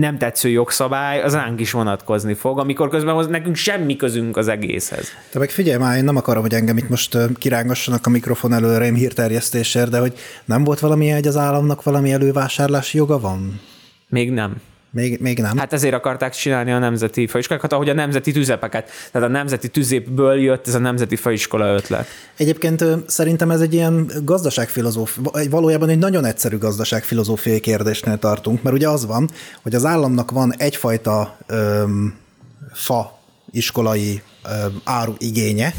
nem 0.00 0.18
tetsző 0.18 0.48
jogszabály, 0.48 1.22
az 1.22 1.32
ránk 1.32 1.60
is 1.60 1.70
vonatkozni 1.70 2.34
fog, 2.34 2.58
amikor 2.58 2.88
közben 2.88 3.16
az 3.16 3.26
nekünk 3.26 3.56
semmi 3.56 3.96
közünk 3.96 4.36
az 4.36 4.48
egészhez. 4.48 5.08
Te 5.30 5.38
meg 5.38 5.50
figyelj 5.50 5.78
már, 5.78 5.96
én 5.96 6.04
nem 6.04 6.16
akarom, 6.16 6.42
hogy 6.42 6.54
engem 6.54 6.76
itt 6.76 6.88
most 6.88 7.18
kirángassanak 7.38 8.06
a 8.06 8.10
mikrofon 8.10 8.52
előre 8.52 8.92
hírterjesztésért, 8.92 9.90
de 9.90 9.98
hogy 9.98 10.12
nem 10.44 10.64
volt 10.64 10.78
valami, 10.78 11.10
hogy 11.10 11.26
az 11.26 11.36
államnak 11.36 11.82
valami 11.82 12.12
elővásárlási 12.12 12.96
joga 12.96 13.20
van? 13.20 13.60
Még 14.08 14.30
nem. 14.30 14.56
Még, 14.96 15.20
még 15.20 15.38
nem. 15.38 15.56
Hát 15.56 15.72
ezért 15.72 15.94
akarták 15.94 16.34
csinálni 16.34 16.72
a 16.72 16.78
nemzeti 16.78 17.26
faiskolákat, 17.26 17.72
ahogy 17.72 17.88
a 17.88 17.94
nemzeti 17.94 18.32
tüzepeket. 18.32 18.90
Tehát 19.12 19.28
a 19.28 19.30
nemzeti 19.30 19.68
tüzépből 19.68 20.40
jött 20.40 20.66
ez 20.66 20.74
a 20.74 20.78
nemzeti 20.78 21.16
faiskola 21.16 21.74
ötlet. 21.74 22.06
Egyébként 22.36 22.84
szerintem 23.06 23.50
ez 23.50 23.60
egy 23.60 23.74
ilyen 23.74 24.10
gazdaságfilozóf, 24.24 25.18
valójában 25.50 25.88
egy 25.88 25.98
nagyon 25.98 26.24
egyszerű 26.24 26.58
gazdaságfilozófiai 26.58 27.60
kérdésnél 27.60 28.18
tartunk, 28.18 28.62
mert 28.62 28.76
ugye 28.76 28.88
az 28.88 29.06
van, 29.06 29.30
hogy 29.62 29.74
az 29.74 29.84
államnak 29.84 30.30
van 30.30 30.54
egyfajta 30.56 31.36
öm, 31.46 32.14
fa 32.72 33.18
iskolai 33.50 34.22
öm, 34.44 34.80
áru 34.84 35.14
igénye, 35.18 35.74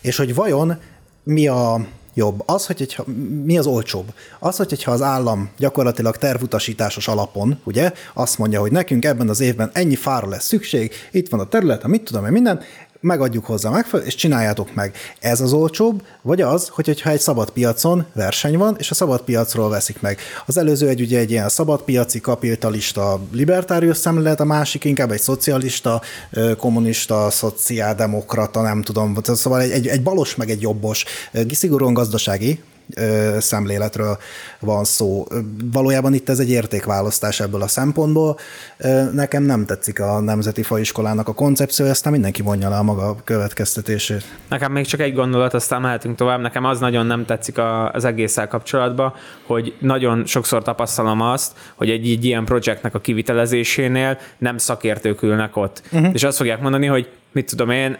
és 0.00 0.16
hogy 0.16 0.34
vajon 0.34 0.78
mi 1.22 1.48
a 1.48 1.86
jobb? 2.18 2.42
Az, 2.46 2.66
hogy 2.66 2.78
hogyha, 2.78 3.04
mi 3.44 3.58
az 3.58 3.66
olcsóbb? 3.66 4.12
Az, 4.38 4.56
hogy 4.56 4.68
hogyha 4.68 4.90
az 4.90 5.02
állam 5.02 5.50
gyakorlatilag 5.58 6.16
tervutasításos 6.16 7.08
alapon, 7.08 7.60
ugye, 7.64 7.92
azt 8.14 8.38
mondja, 8.38 8.60
hogy 8.60 8.72
nekünk 8.72 9.04
ebben 9.04 9.28
az 9.28 9.40
évben 9.40 9.70
ennyi 9.72 9.96
fára 9.96 10.28
lesz 10.28 10.46
szükség, 10.46 10.92
itt 11.10 11.28
van 11.28 11.40
a 11.40 11.48
terület, 11.48 11.84
a 11.84 11.88
mit 11.88 12.02
tudom 12.02 12.24
én, 12.24 12.32
minden, 12.32 12.60
megadjuk 13.00 13.44
hozzá 13.44 13.70
megfelelő, 13.70 14.08
és 14.08 14.14
csináljátok 14.14 14.74
meg. 14.74 14.94
Ez 15.20 15.40
az 15.40 15.52
olcsóbb, 15.52 16.02
vagy 16.22 16.40
az, 16.40 16.68
hogy 16.68 16.86
hogyha 16.86 17.10
egy 17.10 17.20
szabad 17.20 17.50
piacon 17.50 18.06
verseny 18.12 18.58
van, 18.58 18.76
és 18.78 18.90
a 18.90 18.94
szabad 18.94 19.20
piacról 19.20 19.68
veszik 19.68 20.00
meg. 20.00 20.18
Az 20.46 20.56
előző 20.56 20.88
egy 20.88 21.00
ugye 21.00 21.18
egy 21.18 21.30
ilyen 21.30 21.48
szabadpiaci, 21.48 22.20
kapitalista, 22.20 23.20
libertárius 23.32 23.96
szemlélet, 23.96 24.40
a 24.40 24.44
másik 24.44 24.84
inkább 24.84 25.10
egy 25.10 25.20
szocialista, 25.20 26.02
kommunista, 26.58 27.30
szociáldemokrata, 27.30 28.62
nem 28.62 28.82
tudom, 28.82 29.16
szóval 29.22 29.60
egy, 29.60 29.70
egy, 29.70 29.86
egy 29.86 30.02
balos 30.02 30.36
meg 30.36 30.50
egy 30.50 30.60
jobbos, 30.60 31.04
szigorúan 31.50 31.92
gazdasági 31.92 32.60
szemléletről 33.38 34.18
van 34.60 34.84
szó. 34.84 35.26
Valójában 35.72 36.14
itt 36.14 36.28
ez 36.28 36.38
egy 36.38 36.50
értékválasztás 36.50 37.40
ebből 37.40 37.62
a 37.62 37.68
szempontból. 37.68 38.38
Nekem 39.12 39.42
nem 39.42 39.66
tetszik 39.66 40.00
a 40.00 40.20
Nemzeti 40.20 40.62
Faiskolának 40.62 41.28
a 41.28 41.32
koncepciója, 41.32 41.90
aztán 41.90 42.12
mindenki 42.12 42.42
mondja 42.42 42.68
le 42.68 42.76
a 42.76 42.82
maga 42.82 43.16
következtetését. 43.24 44.24
Nekem 44.48 44.72
még 44.72 44.86
csak 44.86 45.00
egy 45.00 45.14
gondolat, 45.14 45.54
aztán 45.54 45.80
mehetünk 45.80 46.16
tovább. 46.16 46.40
Nekem 46.40 46.64
az 46.64 46.78
nagyon 46.78 47.06
nem 47.06 47.24
tetszik 47.24 47.58
az 47.92 48.04
egésszel 48.04 48.48
kapcsolatban, 48.48 49.12
hogy 49.46 49.74
nagyon 49.80 50.26
sokszor 50.26 50.62
tapasztalom 50.62 51.20
azt, 51.20 51.52
hogy 51.74 51.90
egy, 51.90 52.10
egy 52.10 52.24
ilyen 52.24 52.44
projektnek 52.44 52.94
a 52.94 53.00
kivitelezésénél 53.00 54.18
nem 54.38 54.58
szakértők 54.58 55.22
ülnek 55.22 55.56
ott. 55.56 55.82
Uh-huh. 55.92 56.10
És 56.12 56.22
azt 56.22 56.36
fogják 56.36 56.60
mondani, 56.60 56.86
hogy 56.86 57.08
mit 57.32 57.46
tudom 57.46 57.70
én, 57.70 57.98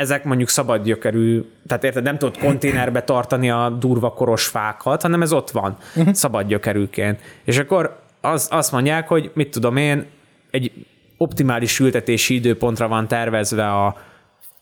ezek 0.00 0.24
mondjuk 0.24 0.48
szabad 0.48 0.84
gyökerű, 0.84 1.42
tehát 1.66 1.84
érted, 1.84 2.02
nem 2.02 2.18
tudod 2.18 2.38
konténerbe 2.38 3.02
tartani 3.02 3.50
a 3.50 3.76
durva 3.80 4.12
koros 4.12 4.46
fákat, 4.46 5.02
hanem 5.02 5.22
ez 5.22 5.32
ott 5.32 5.50
van, 5.50 5.76
uh-huh. 5.96 6.14
szabad 6.14 6.46
gyökerűként. 6.46 7.20
És 7.44 7.58
akkor 7.58 8.00
az, 8.20 8.48
azt 8.50 8.72
mondják, 8.72 9.08
hogy 9.08 9.30
mit 9.34 9.50
tudom 9.50 9.76
én, 9.76 10.06
egy 10.50 10.72
optimális 11.16 11.78
ültetési 11.78 12.34
időpontra 12.34 12.88
van 12.88 13.08
tervezve 13.08 13.72
a, 13.72 13.96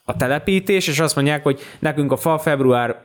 a 0.05 0.17
telepítés, 0.17 0.89
és 0.89 1.01
azt 1.01 1.15
mondják, 1.15 1.43
hogy 1.43 1.61
nekünk 1.79 2.13
a 2.13 2.17
fa 2.17 2.39
február 2.39 2.97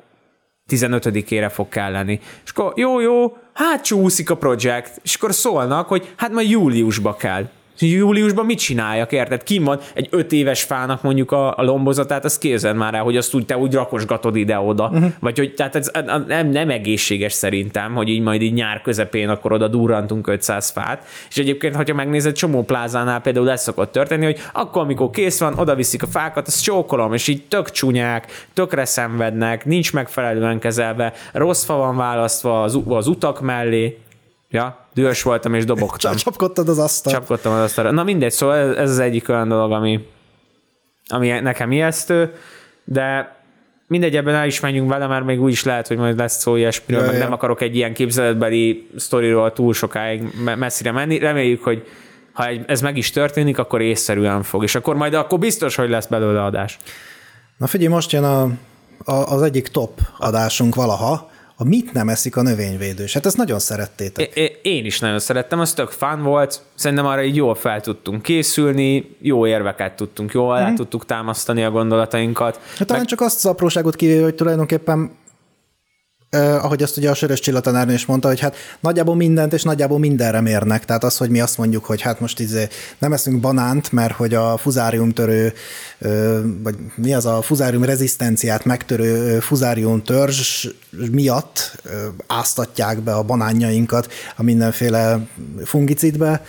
15-ére 0.71 1.49
fog 1.51 1.69
kelleni. 1.69 2.19
És 2.43 2.51
akkor 2.51 2.73
jó, 2.75 2.99
jó, 2.99 3.37
hát 3.53 3.83
csúszik 3.83 4.29
a 4.29 4.37
projekt, 4.37 4.99
és 5.03 5.15
akkor 5.15 5.33
szólnak, 5.33 5.87
hogy 5.87 6.13
hát 6.15 6.31
majd 6.31 6.49
júliusba 6.49 7.15
kell. 7.15 7.49
Júliusban 7.79 8.45
mit 8.45 8.59
csináljak, 8.59 9.11
érted? 9.11 9.43
Kim 9.43 9.63
van 9.63 9.79
egy 9.93 10.07
öt 10.09 10.31
éves 10.31 10.63
fának 10.63 11.01
mondjuk 11.01 11.31
a, 11.31 11.57
a 11.57 11.63
lombozatát, 11.63 12.25
azt 12.25 12.39
képzeld 12.39 12.75
már 12.75 12.93
el, 12.93 13.03
hogy 13.03 13.17
azt 13.17 13.33
úgy 13.33 13.45
te 13.45 13.57
úgy 13.57 13.73
rakosgatod 13.73 14.35
ide-oda. 14.35 14.87
Uh-huh. 14.87 15.11
Vagy 15.19 15.37
hogy 15.37 15.53
tehát 15.53 15.75
ez 15.75 15.91
nem, 16.27 16.49
nem 16.49 16.69
egészséges 16.69 17.33
szerintem, 17.33 17.93
hogy 17.93 18.07
így 18.07 18.21
majd 18.21 18.41
így 18.41 18.53
nyár 18.53 18.81
közepén 18.81 19.29
akkor 19.29 19.51
oda 19.51 19.67
durrantunk 19.67 20.27
500 20.27 20.69
fát. 20.69 21.05
És 21.29 21.37
egyébként, 21.37 21.75
hogyha 21.75 21.95
megnézed, 21.95 22.35
csomó 22.35 22.63
plázánál 22.63 23.21
például 23.21 23.51
ez 23.51 23.61
szokott 23.61 23.91
történni, 23.91 24.25
hogy 24.25 24.39
akkor, 24.53 24.81
amikor 24.81 25.09
kész 25.09 25.39
van, 25.39 25.59
oda 25.59 25.75
viszik 25.75 26.03
a 26.03 26.07
fákat, 26.07 26.47
azt 26.47 26.63
csókolom, 26.63 27.13
és 27.13 27.27
így 27.27 27.43
tök 27.47 27.71
csúnyák, 27.71 28.47
tökre 28.53 28.85
szenvednek, 28.85 29.65
nincs 29.65 29.93
megfelelően 29.93 30.59
kezelve, 30.59 31.13
rossz 31.31 31.63
fa 31.63 31.75
van 31.75 31.97
választva 31.97 32.61
az, 32.63 32.79
az 32.87 33.07
utak 33.07 33.41
mellé, 33.41 33.97
Ja, 34.53 34.87
dühös 34.93 35.21
voltam 35.21 35.53
és 35.53 35.65
dobogtam. 35.65 36.15
Csapkodtad 36.25 36.69
az 36.69 36.79
asztalt. 36.79 37.15
Csapkodtam 37.15 37.53
az 37.53 37.59
asztalra. 37.59 37.91
Na 37.91 38.03
mindegy, 38.03 38.31
szóval 38.31 38.55
ez, 38.55 38.75
ez 38.75 38.89
az 38.89 38.99
egyik 38.99 39.29
olyan 39.29 39.47
dolog, 39.47 39.71
ami, 39.71 40.07
ami 41.07 41.29
nekem 41.29 41.71
ijesztő, 41.71 42.33
de 42.83 43.35
mindegy, 43.87 44.15
ebben 44.15 44.35
el 44.35 44.47
is 44.47 44.59
menjünk 44.59 44.89
vele, 44.89 45.07
mert 45.07 45.25
még 45.25 45.41
úgy 45.41 45.51
is 45.51 45.63
lehet, 45.63 45.87
hogy 45.87 45.97
majd 45.97 46.17
lesz 46.17 46.39
szó 46.39 46.55
ilyesmiről, 46.55 47.01
Ja, 47.01 47.07
meg 47.07 47.17
ja. 47.17 47.23
nem 47.23 47.33
akarok 47.33 47.61
egy 47.61 47.75
ilyen 47.75 47.93
képzeletbeli 47.93 48.89
sztoriról 48.95 49.53
túl 49.53 49.73
sokáig 49.73 50.23
me- 50.43 50.57
messzire 50.57 50.91
menni. 50.91 51.17
Reméljük, 51.17 51.63
hogy 51.63 51.87
ha 52.33 52.47
ez 52.65 52.81
meg 52.81 52.97
is 52.97 53.11
történik, 53.11 53.57
akkor 53.57 53.81
észszerűen 53.81 54.43
fog, 54.43 54.63
és 54.63 54.75
akkor 54.75 54.95
majd 54.95 55.13
akkor 55.13 55.39
biztos, 55.39 55.75
hogy 55.75 55.89
lesz 55.89 56.07
belőle 56.07 56.43
adás. 56.43 56.77
Na 57.57 57.67
figyelj, 57.67 57.93
most 57.93 58.11
jön 58.11 58.23
a, 58.23 58.41
a, 59.03 59.13
az 59.13 59.41
egyik 59.41 59.67
top 59.67 59.99
adásunk 60.17 60.75
valaha, 60.75 61.31
a 61.63 61.67
mit 61.67 61.93
nem 61.93 62.09
eszik 62.09 62.35
a 62.35 62.41
növényvédős. 62.41 63.13
Hát 63.13 63.25
ezt 63.25 63.37
nagyon 63.37 63.59
szerettétek. 63.59 64.35
É- 64.35 64.59
Én 64.61 64.85
is 64.85 64.99
nagyon 64.99 65.19
szerettem, 65.19 65.59
az 65.59 65.73
tök 65.73 65.89
fán 65.89 66.23
volt, 66.23 66.61
szerintem 66.75 67.05
arra 67.05 67.23
így 67.23 67.35
jól 67.35 67.55
fel 67.55 67.81
tudtunk 67.81 68.21
készülni, 68.21 69.15
jó 69.21 69.47
érveket 69.47 69.95
tudtunk, 69.95 70.31
jól 70.33 70.51
alá 70.51 70.73
tudtuk 70.73 71.05
támasztani 71.05 71.63
a 71.63 71.71
gondolatainkat. 71.71 72.59
Hát 72.77 72.87
talán 72.87 73.05
csak 73.05 73.21
azt 73.21 73.35
az 73.35 73.45
apróságot 73.45 73.95
kivéve, 73.95 74.23
hogy 74.23 74.35
tulajdonképpen 74.35 75.11
Uh, 76.33 76.63
ahogy 76.65 76.83
azt 76.83 76.97
ugye 76.97 77.09
a 77.09 77.13
Sörös 77.13 77.39
Csilla 77.39 77.59
tanárnő 77.59 77.93
is 77.93 78.05
mondta, 78.05 78.27
hogy 78.27 78.39
hát 78.39 78.55
nagyjából 78.79 79.15
mindent 79.15 79.53
és 79.53 79.63
nagyjából 79.63 79.99
mindenre 79.99 80.41
mérnek. 80.41 80.85
Tehát 80.85 81.03
az, 81.03 81.17
hogy 81.17 81.29
mi 81.29 81.39
azt 81.39 81.57
mondjuk, 81.57 81.85
hogy 81.85 82.01
hát 82.01 82.19
most 82.19 82.39
izé 82.39 82.67
nem 82.99 83.13
eszünk 83.13 83.39
banánt, 83.39 83.91
mert 83.91 84.13
hogy 84.13 84.33
a 84.33 84.57
fuzáriumtörő, 84.57 85.53
vagy 86.63 86.75
mi 86.95 87.13
az 87.13 87.25
a 87.25 87.41
fuzárium 87.41 87.83
rezisztenciát 87.83 88.65
megtörő 88.65 89.39
fuzárium 89.39 90.03
törzs 90.03 90.67
miatt 91.11 91.81
áztatják 92.27 92.99
be 92.99 93.13
a 93.13 93.23
banánjainkat 93.23 94.11
a 94.35 94.43
mindenféle 94.43 95.27
fungicidbe. 95.63 96.43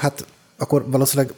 Hát 0.00 0.24
akkor 0.58 0.84
valószínűleg 0.90 1.34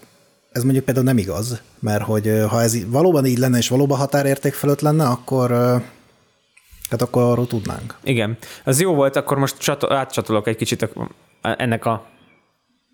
ez 0.52 0.62
mondjuk 0.62 0.84
például 0.84 1.06
nem 1.06 1.18
igaz, 1.18 1.60
mert 1.78 2.02
hogy 2.02 2.44
ha 2.48 2.62
ez 2.62 2.76
valóban 2.86 3.26
így 3.26 3.38
lenne, 3.38 3.58
és 3.58 3.68
valóban 3.68 3.98
határérték 3.98 4.54
fölött 4.54 4.80
lenne, 4.80 5.04
akkor 5.04 5.80
ö, 6.92 6.96
hát 6.98 7.08
akkor 7.08 7.22
arról 7.22 7.46
tudnánk. 7.46 7.94
Igen, 8.02 8.36
az 8.64 8.80
jó 8.80 8.94
volt, 8.94 9.16
akkor 9.16 9.38
most 9.38 9.58
csato- 9.58 9.90
átcsatolok 9.90 10.46
egy 10.46 10.56
kicsit 10.56 10.82
a- 10.82 11.08
ennek 11.40 11.84
a 11.86 12.04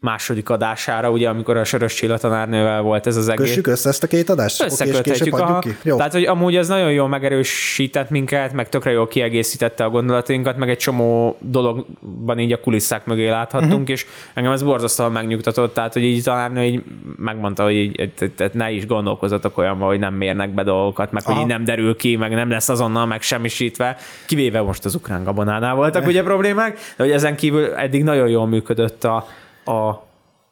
második 0.01 0.51
adására, 0.51 1.11
ugye, 1.11 1.29
amikor 1.29 1.57
a 1.57 1.65
Sörös 1.65 1.95
Csilla 1.95 2.19
tanárnővel 2.19 2.83
volt 2.83 3.07
ez 3.07 3.17
az 3.17 3.29
egész. 3.29 3.47
Kössük 3.47 3.67
össze 3.67 3.89
ezt 3.89 4.03
a 4.03 4.07
két 4.07 4.29
adást? 4.29 4.63
Összeköthetjük. 4.63 5.35
adjuk 5.35 5.49
aha. 5.49 5.59
ki? 5.59 5.77
Jó. 5.83 5.97
Tehát, 5.97 6.13
hogy 6.13 6.25
amúgy 6.25 6.57
ez 6.57 6.69
nagyon 6.69 6.93
jól 6.93 7.09
megerősített 7.09 8.11
minket, 8.11 8.53
meg 8.53 8.69
tökre 8.69 8.91
jól 8.91 9.09
kiegészítette 9.09 9.85
a 9.85 9.91
gondolatinkat, 9.91 10.57
meg 10.57 10.69
egy 10.69 10.77
csomó 10.77 11.37
dologban 11.41 12.39
így 12.39 12.53
a 12.53 12.61
kulisszák 12.61 13.07
mögé 13.07 13.29
láthattunk, 13.29 13.73
uh-huh. 13.73 13.91
és 13.91 14.07
engem 14.35 14.53
ez 14.53 14.63
borzasztóan 14.63 15.13
megnyugtatott, 15.13 15.75
tehát, 15.75 15.93
hogy 15.93 16.03
így 16.03 16.23
tanárnő 16.23 16.63
így 16.63 16.83
megmondta, 17.17 17.63
hogy 17.63 17.75
így, 17.75 18.13
te- 18.17 18.29
te- 18.29 18.51
ne 18.53 18.71
is 18.71 18.87
gondolkozatok 18.87 19.59
olyanban, 19.59 19.89
hogy 19.89 19.99
nem 19.99 20.15
mérnek 20.15 20.55
be 20.55 20.63
dolgokat, 20.63 21.13
meg 21.13 21.23
hogy 21.23 21.35
Aha. 21.35 21.43
így 21.43 21.49
nem 21.49 21.65
derül 21.65 21.97
ki, 21.97 22.17
meg 22.17 22.35
nem 22.35 22.51
lesz 22.51 22.69
azonnal 22.69 23.07
megsemmisítve, 23.07 23.97
kivéve 24.27 24.61
most 24.61 24.85
az 24.85 24.95
ukrán 24.95 25.25
gabonánál 25.25 25.75
voltak 25.75 26.07
ugye 26.07 26.23
problémák, 26.23 26.79
de 26.97 27.05
hogy 27.05 27.13
ezen 27.13 27.37
kívül 27.37 27.65
eddig 27.65 28.03
nagyon 28.03 28.29
jól 28.29 28.47
működött 28.47 29.05
a, 29.05 29.27
a 29.69 30.07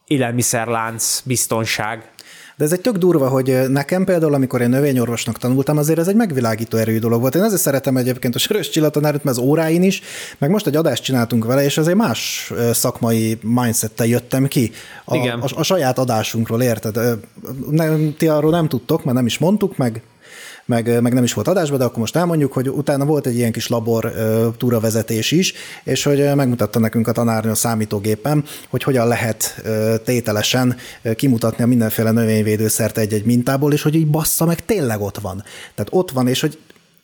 élelmiszerlánc 0.06 1.20
biztonság, 1.24 2.10
De 2.56 2.64
ez 2.64 2.72
egy 2.72 2.80
tök 2.80 2.96
durva, 2.96 3.28
hogy 3.28 3.68
nekem 3.68 4.04
például, 4.04 4.34
amikor 4.34 4.60
én 4.60 4.68
növényorvosnak 4.68 5.38
tanultam, 5.38 5.78
azért 5.78 5.98
ez 5.98 6.08
egy 6.08 6.14
megvilágító 6.14 6.78
erőű 6.78 6.98
dolog 6.98 7.20
volt. 7.20 7.34
Én 7.34 7.42
ezért 7.42 7.60
szeretem 7.60 7.96
egyébként 7.96 8.34
a 8.34 8.38
Sörös 8.38 8.70
Csilla 8.70 8.88
tanárnőt, 8.88 9.24
mert 9.24 9.36
az 9.36 9.42
óráin 9.42 9.82
is, 9.82 10.02
meg 10.38 10.50
most 10.50 10.66
egy 10.66 10.76
adást 10.76 11.02
csináltunk 11.02 11.44
vele, 11.44 11.64
és 11.64 11.78
azért 11.78 11.96
más 11.96 12.52
szakmai 12.72 13.38
mindsettel 13.42 14.06
jöttem 14.06 14.46
ki. 14.46 14.72
A, 15.04 15.16
Igen. 15.16 15.40
A, 15.40 15.46
a 15.54 15.62
saját 15.62 15.98
adásunkról, 15.98 16.62
érted? 16.62 17.18
Nem, 17.70 18.14
ti 18.18 18.28
arról 18.28 18.50
nem 18.50 18.68
tudtok, 18.68 19.04
mert 19.04 19.16
nem 19.16 19.26
is 19.26 19.38
mondtuk 19.38 19.76
meg, 19.76 20.02
meg, 20.66 21.02
meg 21.02 21.12
nem 21.12 21.24
is 21.24 21.32
volt 21.32 21.48
adásban, 21.48 21.78
de 21.78 21.84
akkor 21.84 21.98
most 21.98 22.16
elmondjuk, 22.16 22.52
hogy 22.52 22.68
utána 22.68 23.04
volt 23.04 23.26
egy 23.26 23.36
ilyen 23.36 23.52
kis 23.52 23.68
labor 23.68 24.12
túravezetés 24.58 25.30
is, 25.30 25.54
és 25.84 26.02
hogy 26.02 26.34
megmutatta 26.34 26.78
nekünk 26.78 27.08
a 27.08 27.12
tanárnő 27.12 27.50
a 27.50 27.54
számítógépen, 27.54 28.44
hogy 28.68 28.82
hogyan 28.82 29.08
lehet 29.08 29.62
tételesen 30.04 30.76
kimutatni 31.16 31.64
a 31.64 31.66
mindenféle 31.66 32.10
növényvédőszert 32.10 32.98
egy-egy 32.98 33.24
mintából, 33.24 33.72
és 33.72 33.82
hogy 33.82 33.94
így 33.94 34.06
bassza 34.06 34.44
meg 34.44 34.64
tényleg 34.64 35.00
ott 35.00 35.18
van. 35.18 35.42
Tehát 35.74 35.92
ott 35.92 36.10
van, 36.10 36.28
és 36.28 36.40
hogy 36.40 36.58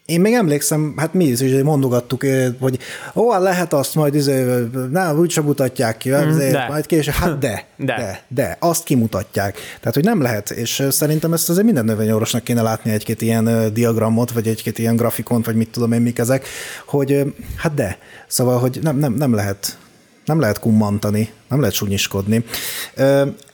én 0.07 0.21
még 0.21 0.33
emlékszem, 0.33 0.95
hát 0.97 1.15
mi 1.15 1.25
is 1.25 1.41
mondogattuk, 1.63 2.25
hogy 2.61 2.79
ó, 3.15 3.31
hát 3.31 3.43
lehet 3.43 3.73
azt 3.73 3.95
majd, 3.95 4.15
izé, 4.15 4.45
na, 4.91 5.15
úgysem 5.15 5.45
mutatják 5.45 5.97
ki, 5.97 6.11
mm, 6.11 6.39
de. 6.39 6.67
majd 6.69 6.87
később, 6.87 7.15
hát 7.15 7.39
de, 7.39 7.65
de, 7.77 7.95
de, 7.97 8.23
de, 8.29 8.57
azt 8.61 8.85
kimutatják. 8.85 9.57
Tehát, 9.81 9.95
hogy 9.95 10.05
nem 10.05 10.23
lehet, 10.23 10.51
és 10.51 10.87
szerintem 10.91 11.33
ezt 11.33 11.49
azért 11.49 11.65
minden 11.65 11.85
növényorvosnak 11.85 12.45
kéne 12.45 12.63
látni 12.63 12.91
egy-két 12.91 13.23
ilyen 13.23 13.73
diagramot, 13.73 14.33
vagy 14.33 14.49
egy-két 14.49 14.79
ilyen 14.79 14.97
grafikont, 14.97 15.47
vagy 15.47 15.57
mit 15.57 15.71
tudom 15.71 15.93
én, 15.93 16.01
mik 16.01 16.19
ezek, 16.19 16.47
hogy 16.87 17.35
hát 17.57 17.75
de. 17.75 17.99
Szóval, 18.27 18.59
hogy 18.59 18.79
nem, 18.83 18.97
nem, 18.97 19.13
nem 19.13 19.35
lehet 19.35 19.79
nem 20.25 20.41
lehet 20.41 20.59
kummantani, 20.59 21.31
nem 21.49 21.61
lehet 21.61 21.75
sunyiskodni. 21.75 22.45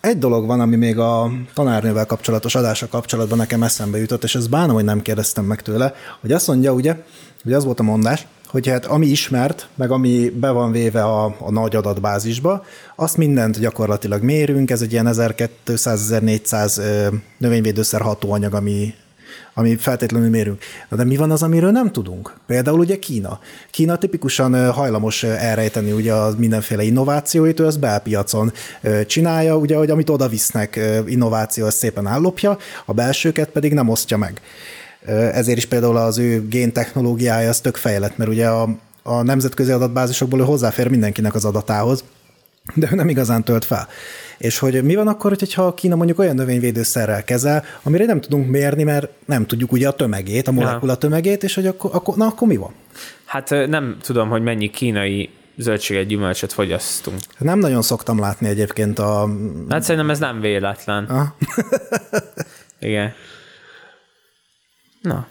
Egy 0.00 0.18
dolog 0.18 0.46
van, 0.46 0.60
ami 0.60 0.76
még 0.76 0.98
a 0.98 1.30
tanárnővel 1.54 2.06
kapcsolatos 2.06 2.54
adása 2.54 2.88
kapcsolatban 2.88 3.38
nekem 3.38 3.62
eszembe 3.62 3.98
jutott, 3.98 4.24
és 4.24 4.34
ez 4.34 4.46
bánom, 4.46 4.74
hogy 4.74 4.84
nem 4.84 5.02
kérdeztem 5.02 5.44
meg 5.44 5.62
tőle, 5.62 5.94
hogy 6.20 6.32
azt 6.32 6.46
mondja, 6.46 6.72
ugye, 6.72 6.96
hogy 7.42 7.52
az 7.52 7.64
volt 7.64 7.80
a 7.80 7.82
mondás, 7.82 8.26
hogy 8.46 8.68
hát 8.68 8.86
ami 8.86 9.06
ismert, 9.06 9.68
meg 9.74 9.90
ami 9.90 10.28
be 10.28 10.50
van 10.50 10.70
véve 10.70 11.04
a, 11.04 11.36
a 11.38 11.50
nagy 11.50 11.76
adatbázisba, 11.76 12.64
azt 12.96 13.16
mindent 13.16 13.60
gyakorlatilag 13.60 14.22
mérünk, 14.22 14.70
ez 14.70 14.80
egy 14.80 14.92
ilyen 14.92 15.08
1200-1400 15.10 17.12
növényvédőszer 17.38 18.00
hatóanyag, 18.00 18.54
ami 18.54 18.94
ami 19.58 19.76
feltétlenül 19.76 20.28
mérünk. 20.28 20.62
Na 20.88 20.96
de 20.96 21.04
mi 21.04 21.16
van 21.16 21.30
az, 21.30 21.42
amiről 21.42 21.70
nem 21.70 21.92
tudunk? 21.92 22.34
Például 22.46 22.78
ugye 22.78 22.98
Kína. 22.98 23.40
Kína 23.70 23.98
tipikusan 23.98 24.72
hajlamos 24.72 25.22
elrejteni 25.22 25.92
ugye 25.92 26.12
a 26.12 26.34
mindenféle 26.36 26.82
innovációit, 26.82 27.60
ő 27.60 27.66
ezt 27.66 27.80
belpiacon 27.80 28.52
csinálja, 29.06 29.56
ugye, 29.56 29.76
hogy 29.76 29.90
amit 29.90 30.10
oda 30.10 30.28
visznek 30.28 30.80
innováció, 31.06 31.66
az 31.66 31.74
szépen 31.74 32.06
állopja, 32.06 32.58
a 32.86 32.92
belsőket 32.92 33.48
pedig 33.48 33.72
nem 33.74 33.88
osztja 33.88 34.16
meg. 34.16 34.40
Ezért 35.32 35.58
is 35.58 35.66
például 35.66 35.96
az 35.96 36.18
ő 36.18 36.48
géntechnológiája 36.48 37.48
az 37.48 37.60
tök 37.60 37.76
fejlett, 37.76 38.16
mert 38.16 38.30
ugye 38.30 38.48
a, 38.48 38.68
a 39.02 39.22
nemzetközi 39.22 39.70
adatbázisokból 39.70 40.40
ő 40.40 40.44
hozzáfér 40.44 40.88
mindenkinek 40.88 41.34
az 41.34 41.44
adatához, 41.44 42.04
de 42.74 42.88
ő 42.92 42.94
nem 42.94 43.08
igazán 43.08 43.44
tölt 43.44 43.64
fel. 43.64 43.88
És 44.38 44.58
hogy 44.58 44.82
mi 44.82 44.94
van 44.94 45.08
akkor, 45.08 45.36
hogyha 45.38 45.74
Kína 45.74 45.96
mondjuk 45.96 46.18
olyan 46.18 46.34
növényvédőszerrel 46.34 47.24
kezel, 47.24 47.64
amire 47.82 48.04
nem 48.04 48.20
tudunk 48.20 48.48
mérni, 48.48 48.82
mert 48.82 49.10
nem 49.24 49.46
tudjuk 49.46 49.72
ugye 49.72 49.88
a 49.88 49.92
tömegét, 49.92 50.48
a 50.48 50.52
molekula 50.52 50.96
tömegét, 50.96 51.42
és 51.42 51.54
hogy 51.54 51.66
akkor, 51.66 51.90
akkor, 51.94 52.16
na, 52.16 52.26
akkor 52.26 52.48
mi 52.48 52.56
van? 52.56 52.72
Hát 53.24 53.50
nem 53.50 53.96
tudom, 54.02 54.28
hogy 54.28 54.42
mennyi 54.42 54.70
kínai 54.70 55.30
zöldséget, 55.56 56.06
gyümölcsöt 56.06 56.52
fogyasztunk. 56.52 57.18
Nem 57.38 57.58
nagyon 57.58 57.82
szoktam 57.82 58.18
látni 58.18 58.48
egyébként 58.48 58.98
a... 58.98 59.28
Hát 59.68 59.82
szerintem 59.82 60.10
ez 60.10 60.18
nem 60.18 60.40
véletlen. 60.40 61.04
Ah. 61.04 61.26
Igen. 62.88 63.12
Na. 65.02 65.26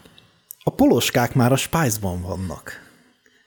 A 0.64 0.70
poloskák 0.70 1.34
már 1.34 1.52
a 1.52 1.56
Spice-ban 1.56 2.22
vannak. 2.22 2.87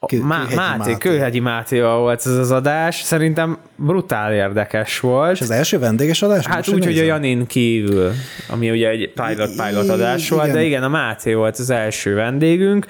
Kő, 0.06 0.22
Má- 0.22 0.54
Máté, 0.54 0.54
Máté, 0.54 0.96
Kőhegyi 0.98 1.40
Mátéval 1.40 1.98
volt 1.98 2.26
ez 2.26 2.36
az 2.36 2.50
adás, 2.50 3.02
szerintem 3.02 3.58
brutál 3.76 4.32
érdekes 4.32 5.00
volt. 5.00 5.32
És 5.32 5.40
az 5.40 5.50
első 5.50 5.78
vendéges 5.78 6.22
adás? 6.22 6.46
Hát 6.46 6.68
úgy, 6.68 6.84
hogy 6.84 6.98
a 6.98 7.02
Janin 7.02 7.46
kívül, 7.46 8.12
ami 8.48 8.70
ugye 8.70 8.88
egy 8.88 9.12
pilot-pilot 9.12 9.88
adás 9.88 10.28
volt, 10.28 10.44
igen. 10.44 10.56
de 10.56 10.62
igen, 10.62 10.82
a 10.82 10.88
Máté 10.88 11.34
volt 11.34 11.58
az 11.58 11.70
első 11.70 12.14
vendégünk, 12.14 12.86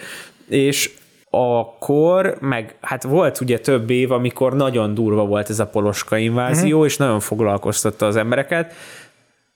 és 0.48 0.90
akkor, 1.30 2.36
meg 2.40 2.74
hát 2.80 3.02
volt 3.02 3.40
ugye 3.40 3.58
több 3.58 3.90
év, 3.90 4.10
amikor 4.10 4.56
nagyon 4.56 4.94
durva 4.94 5.24
volt 5.24 5.50
ez 5.50 5.60
a 5.60 5.66
poloska 5.66 6.16
invázió, 6.16 6.76
uh-huh. 6.76 6.84
és 6.84 6.96
nagyon 6.96 7.20
foglalkoztatta 7.20 8.06
az 8.06 8.16
embereket, 8.16 8.74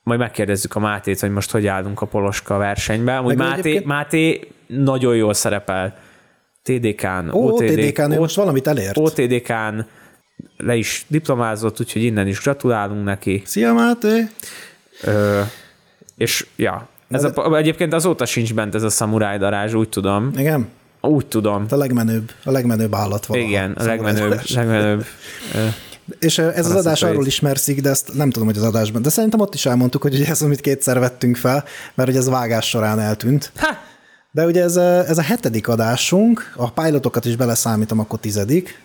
majd 0.03 0.19
megkérdezzük 0.19 0.75
a 0.75 0.79
Mátét, 0.79 1.21
hogy 1.21 1.31
most 1.31 1.51
hogy 1.51 1.67
állunk 1.67 2.01
a 2.01 2.07
poloska 2.07 2.57
versenyben. 2.57 3.17
Amúgy 3.17 3.37
Máté, 3.37 3.59
egyébként... 3.59 3.85
Máté 3.85 4.49
nagyon 4.67 5.17
jól 5.17 5.35
szerepel 5.35 5.97
TDK-n. 6.65 7.31
Ó, 7.33 7.51
OTD, 7.51 7.65
TDK-n, 7.65 8.13
ő 8.13 8.19
most 8.19 8.37
valamit 8.37 8.67
elért. 8.67 8.99
OTDK-n 8.99 9.87
le 10.57 10.77
is 10.77 11.05
diplomázott, 11.09 11.81
úgyhogy 11.81 12.03
innen 12.03 12.27
is 12.27 12.41
gratulálunk 12.41 13.05
neki. 13.05 13.43
Szia, 13.45 13.73
Máté! 13.73 14.29
Ö, 15.03 15.41
és 16.17 16.47
ja, 16.57 16.89
ez 17.11 17.25
a, 17.25 17.57
egyébként 17.57 17.93
azóta 17.93 18.27
sincs 18.27 18.55
bent 18.55 18.75
ez 18.75 18.83
a 18.83 18.91
szamuráj 18.91 19.39
darázs, 19.39 19.75
úgy 19.75 19.89
tudom. 19.89 20.31
Igen? 20.37 20.69
Úgy 21.01 21.27
tudom. 21.27 21.67
A 21.71 21.77
legmenőbb, 21.77 22.31
a 22.45 22.51
legmenőbb 22.51 22.95
állat 22.95 23.27
van. 23.27 23.39
Igen, 23.39 23.73
a 23.73 23.85
legmenőbb, 23.85 24.41
legmenőbb. 24.55 25.05
És 26.19 26.39
ez 26.39 26.67
az 26.67 26.75
adás 26.75 27.03
arról 27.03 27.27
ismerszik, 27.27 27.81
de 27.81 27.91
ezt 27.91 28.15
nem 28.15 28.31
tudom, 28.31 28.49
hogy 28.49 28.57
az 28.57 28.63
adásban. 28.63 29.03
De 29.03 29.09
szerintem 29.09 29.41
ott 29.41 29.55
is 29.55 29.67
elmondtuk, 29.67 30.03
hogy 30.03 30.23
ez, 30.23 30.43
amit 30.43 30.61
kétszer 30.61 30.99
vettünk 30.99 31.37
fel, 31.37 31.65
mert 31.95 32.09
hogy 32.09 32.19
ez 32.19 32.29
vágás 32.29 32.69
során 32.69 32.99
eltűnt. 32.99 33.53
Ha! 33.57 33.77
De 34.35 34.45
ugye 34.45 34.63
ez 34.63 34.77
a, 34.77 35.09
ez 35.09 35.19
a 35.19 35.23
hetedik 35.23 35.69
adásunk, 35.69 36.53
a 36.57 36.71
pilotokat 36.71 37.25
is 37.25 37.37
beleszámítom, 37.37 37.99
akkor 37.99 38.19
tizedik, 38.19 38.83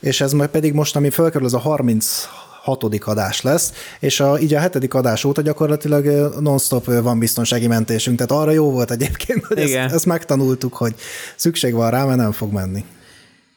és 0.00 0.20
ez 0.20 0.32
majd 0.32 0.50
pedig 0.50 0.72
most, 0.72 0.96
ami 0.96 1.10
fölkerül, 1.10 1.46
az 1.46 1.54
a 1.54 1.58
30 1.58 2.28
hatodik 2.62 3.06
adás 3.06 3.42
lesz, 3.42 3.72
és 4.00 4.20
a, 4.20 4.38
így 4.38 4.54
a 4.54 4.58
hetedik 4.58 4.94
adás 4.94 5.24
óta 5.24 5.40
gyakorlatilag 5.40 6.34
non-stop 6.40 6.84
van 6.84 7.18
biztonsági 7.18 7.66
mentésünk, 7.66 8.16
tehát 8.16 8.42
arra 8.42 8.50
jó 8.50 8.70
volt 8.70 8.90
egyébként, 8.90 9.44
hogy 9.44 9.58
Igen. 9.58 9.84
ezt, 9.84 9.94
ezt 9.94 10.06
megtanultuk, 10.06 10.74
hogy 10.74 10.94
szükség 11.36 11.74
van 11.74 11.90
rá, 11.90 12.04
mert 12.04 12.18
nem 12.18 12.32
fog 12.32 12.52
menni. 12.52 12.84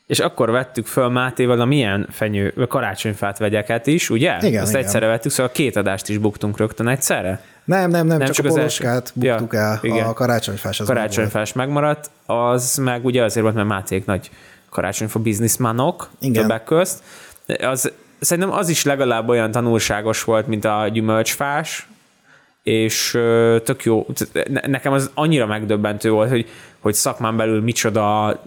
És 0.08 0.20
akkor 0.20 0.51
vettük 0.51 0.86
föl 0.86 1.10
Mátéval 1.10 1.62
a 1.62 1.66
milyen 1.66 2.08
fenyő, 2.12 2.53
karácsonyfát 2.68 3.38
vegyeket 3.38 3.88
is, 3.88 4.10
ugye? 4.10 4.38
Igen, 4.41 4.62
Azt 4.62 4.72
igen. 4.72 4.84
egyszerre 4.84 5.08
vettük, 5.08 5.32
szóval 5.32 5.51
két 5.51 5.76
adást 5.76 6.10
is 6.10 6.18
buktunk 6.18 6.58
rögtön 6.58 6.88
egyszerre? 6.88 7.41
Nem, 7.64 7.89
nem, 7.89 8.08
nem, 8.08 8.18
nem 8.18 8.28
csak, 8.28 8.36
csak 8.36 8.45
a 8.45 8.49
poloskát 8.49 9.12
buktuk 9.16 9.53
ja, 9.53 9.60
el, 9.60 9.80
igen. 9.82 10.06
a 10.06 10.14
karácsonyfás 10.14 10.80
az 10.80 10.88
Karácsonyfás 10.88 11.53
megmaradt, 11.53 12.10
az 12.26 12.76
meg 12.76 13.06
ugye 13.06 13.24
azért 13.24 13.43
volt, 13.43 13.56
mert 13.56 13.68
Máték 13.68 14.06
nagy 14.06 14.30
karácsonyfa 14.70 15.20
bizniszmánok 15.20 16.10
többek 16.34 16.64
közt. 16.64 17.03
Az, 17.62 17.91
szerintem 18.20 18.53
az 18.53 18.70
is 18.70 18.84
legalább 18.84 19.30
olyan 19.30 19.51
tanulságos 19.51 20.24
volt, 20.24 20.47
mint 20.47 20.66
a 20.66 20.88
gyümölcsfás, 20.88 21.88
és 22.64 23.12
tök 23.64 23.84
jó. 23.84 24.06
Nekem 24.68 24.93
az 24.93 25.10
annyira 25.14 25.45
megdöbbentő 25.45 26.10
volt, 26.10 26.30
hogy, 26.30 26.49
hogy 26.80 26.93
szakmán 26.93 27.38
belül 27.38 27.62
micsoda 27.62 28.39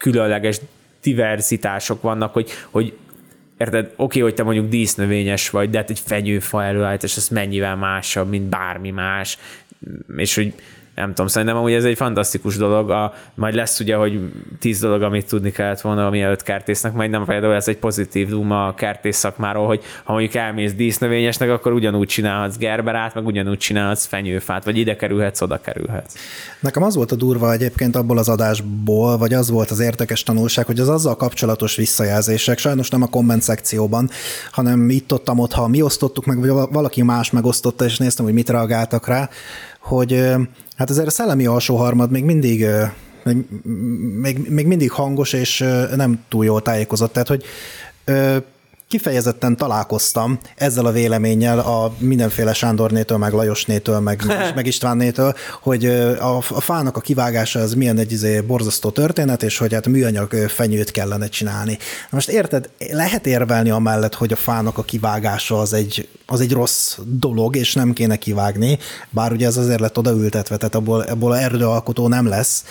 különleges 0.00 0.60
diverzitások 1.02 2.02
vannak, 2.02 2.32
hogy, 2.32 2.50
hogy 2.70 2.96
érted, 3.58 3.84
oké, 3.84 3.96
okay, 3.96 4.20
hogy 4.22 4.34
te 4.34 4.42
mondjuk 4.42 4.68
dísznövényes 4.68 5.50
vagy, 5.50 5.70
de 5.70 5.78
hát 5.78 5.90
egy 5.90 6.00
fenyőfa 6.06 6.64
előállítás, 6.64 7.16
az 7.16 7.28
mennyivel 7.28 7.76
másabb, 7.76 8.28
mint 8.28 8.48
bármi 8.48 8.90
más, 8.90 9.38
és 10.16 10.34
hogy 10.34 10.54
nem 11.00 11.08
tudom, 11.08 11.26
szerintem 11.26 11.56
amúgy 11.56 11.72
ez 11.72 11.84
egy 11.84 11.96
fantasztikus 11.96 12.56
dolog, 12.56 12.90
a, 12.90 13.14
majd 13.34 13.54
lesz 13.54 13.80
ugye, 13.80 13.96
hogy 13.96 14.20
tíz 14.58 14.80
dolog, 14.80 15.02
amit 15.02 15.26
tudni 15.26 15.50
kellett 15.50 15.80
volna, 15.80 16.10
mielőtt 16.10 16.42
kertésznek, 16.42 16.92
majd 16.92 17.10
nem 17.10 17.24
például 17.24 17.54
ez 17.54 17.68
egy 17.68 17.76
pozitív 17.76 18.28
duma 18.28 18.66
a 18.66 18.74
kertész 18.74 19.16
szakmáról, 19.16 19.66
hogy 19.66 19.82
ha 20.04 20.12
mondjuk 20.12 20.34
elmész 20.34 20.72
dísznövényesnek, 20.72 21.50
akkor 21.50 21.72
ugyanúgy 21.72 22.08
csinálhatsz 22.08 22.56
gerberát, 22.56 23.14
meg 23.14 23.26
ugyanúgy 23.26 23.58
csinálhatsz 23.58 24.06
fenyőfát, 24.06 24.64
vagy 24.64 24.76
ide 24.76 24.96
kerülhetsz, 24.96 25.40
oda 25.40 25.60
kerülhetsz. 25.60 26.14
Nekem 26.60 26.82
az 26.82 26.94
volt 26.94 27.12
a 27.12 27.16
durva 27.16 27.52
egyébként 27.52 27.96
abból 27.96 28.18
az 28.18 28.28
adásból, 28.28 29.18
vagy 29.18 29.34
az 29.34 29.50
volt 29.50 29.70
az 29.70 29.80
értekes 29.80 30.22
tanulság, 30.22 30.66
hogy 30.66 30.80
az 30.80 30.88
azzal 30.88 31.16
kapcsolatos 31.16 31.76
visszajelzések, 31.76 32.58
sajnos 32.58 32.90
nem 32.90 33.02
a 33.02 33.06
komment 33.06 33.42
szekcióban, 33.42 34.10
hanem 34.50 34.90
itt 34.90 35.12
ott, 35.12 35.30
ott, 35.30 35.52
ha 35.52 35.68
mi 35.68 35.82
osztottuk 35.82 36.24
meg, 36.24 36.38
vagy 36.38 36.68
valaki 36.70 37.02
más 37.02 37.30
megosztotta, 37.30 37.84
és 37.84 37.98
néztem, 37.98 38.24
hogy 38.24 38.34
mit 38.34 38.48
reagáltak 38.48 39.06
rá, 39.06 39.28
hogy 39.80 40.24
hát 40.80 40.90
azért 40.90 41.06
a 41.06 41.10
szellemi 41.10 41.46
alsóharmad 41.46 42.10
még 42.10 42.24
mindig 42.24 42.66
még, 43.24 43.36
még, 44.20 44.48
még 44.48 44.66
mindig 44.66 44.90
hangos, 44.90 45.32
és 45.32 45.58
nem 45.96 46.24
túl 46.28 46.44
jól 46.44 46.62
tájékozott. 46.62 47.12
Tehát, 47.12 47.28
hogy 47.28 47.44
kifejezetten 48.90 49.56
találkoztam 49.56 50.38
ezzel 50.56 50.86
a 50.86 50.90
véleménnyel 50.90 51.58
a 51.58 51.92
mindenféle 51.98 52.52
Sándornétől, 52.52 53.18
meg 53.18 53.32
Lajosnétől, 53.32 54.00
meg, 54.00 54.22
meg 54.56 54.66
Istvánnétől, 54.66 55.34
hogy 55.62 55.84
a, 55.86 56.36
a 56.36 56.60
fának 56.60 56.96
a 56.96 57.00
kivágása 57.00 57.60
az 57.60 57.74
milyen 57.74 57.98
egy 57.98 58.12
izé, 58.12 58.40
borzasztó 58.40 58.90
történet, 58.90 59.42
és 59.42 59.58
hogy 59.58 59.72
hát 59.72 59.86
műanyag 59.86 60.32
fenyőt 60.32 60.90
kellene 60.90 61.28
csinálni. 61.28 61.78
Most 62.10 62.28
érted, 62.28 62.70
lehet 62.92 63.26
érvelni 63.26 63.70
amellett, 63.70 64.14
hogy 64.14 64.32
a 64.32 64.36
fának 64.36 64.78
a 64.78 64.82
kivágása 64.82 65.60
az 65.60 65.72
egy, 65.72 66.08
az 66.26 66.40
egy 66.40 66.52
rossz 66.52 66.98
dolog, 67.04 67.56
és 67.56 67.74
nem 67.74 67.92
kéne 67.92 68.16
kivágni, 68.16 68.78
bár 69.10 69.32
ugye 69.32 69.46
ez 69.46 69.56
azért 69.56 69.80
lett 69.80 69.98
odaültetve, 69.98 70.56
tehát 70.56 70.74
abból, 70.74 71.00
abból 71.00 71.36
erdőalkotó 71.36 72.08
nem 72.08 72.26
lesz, 72.26 72.64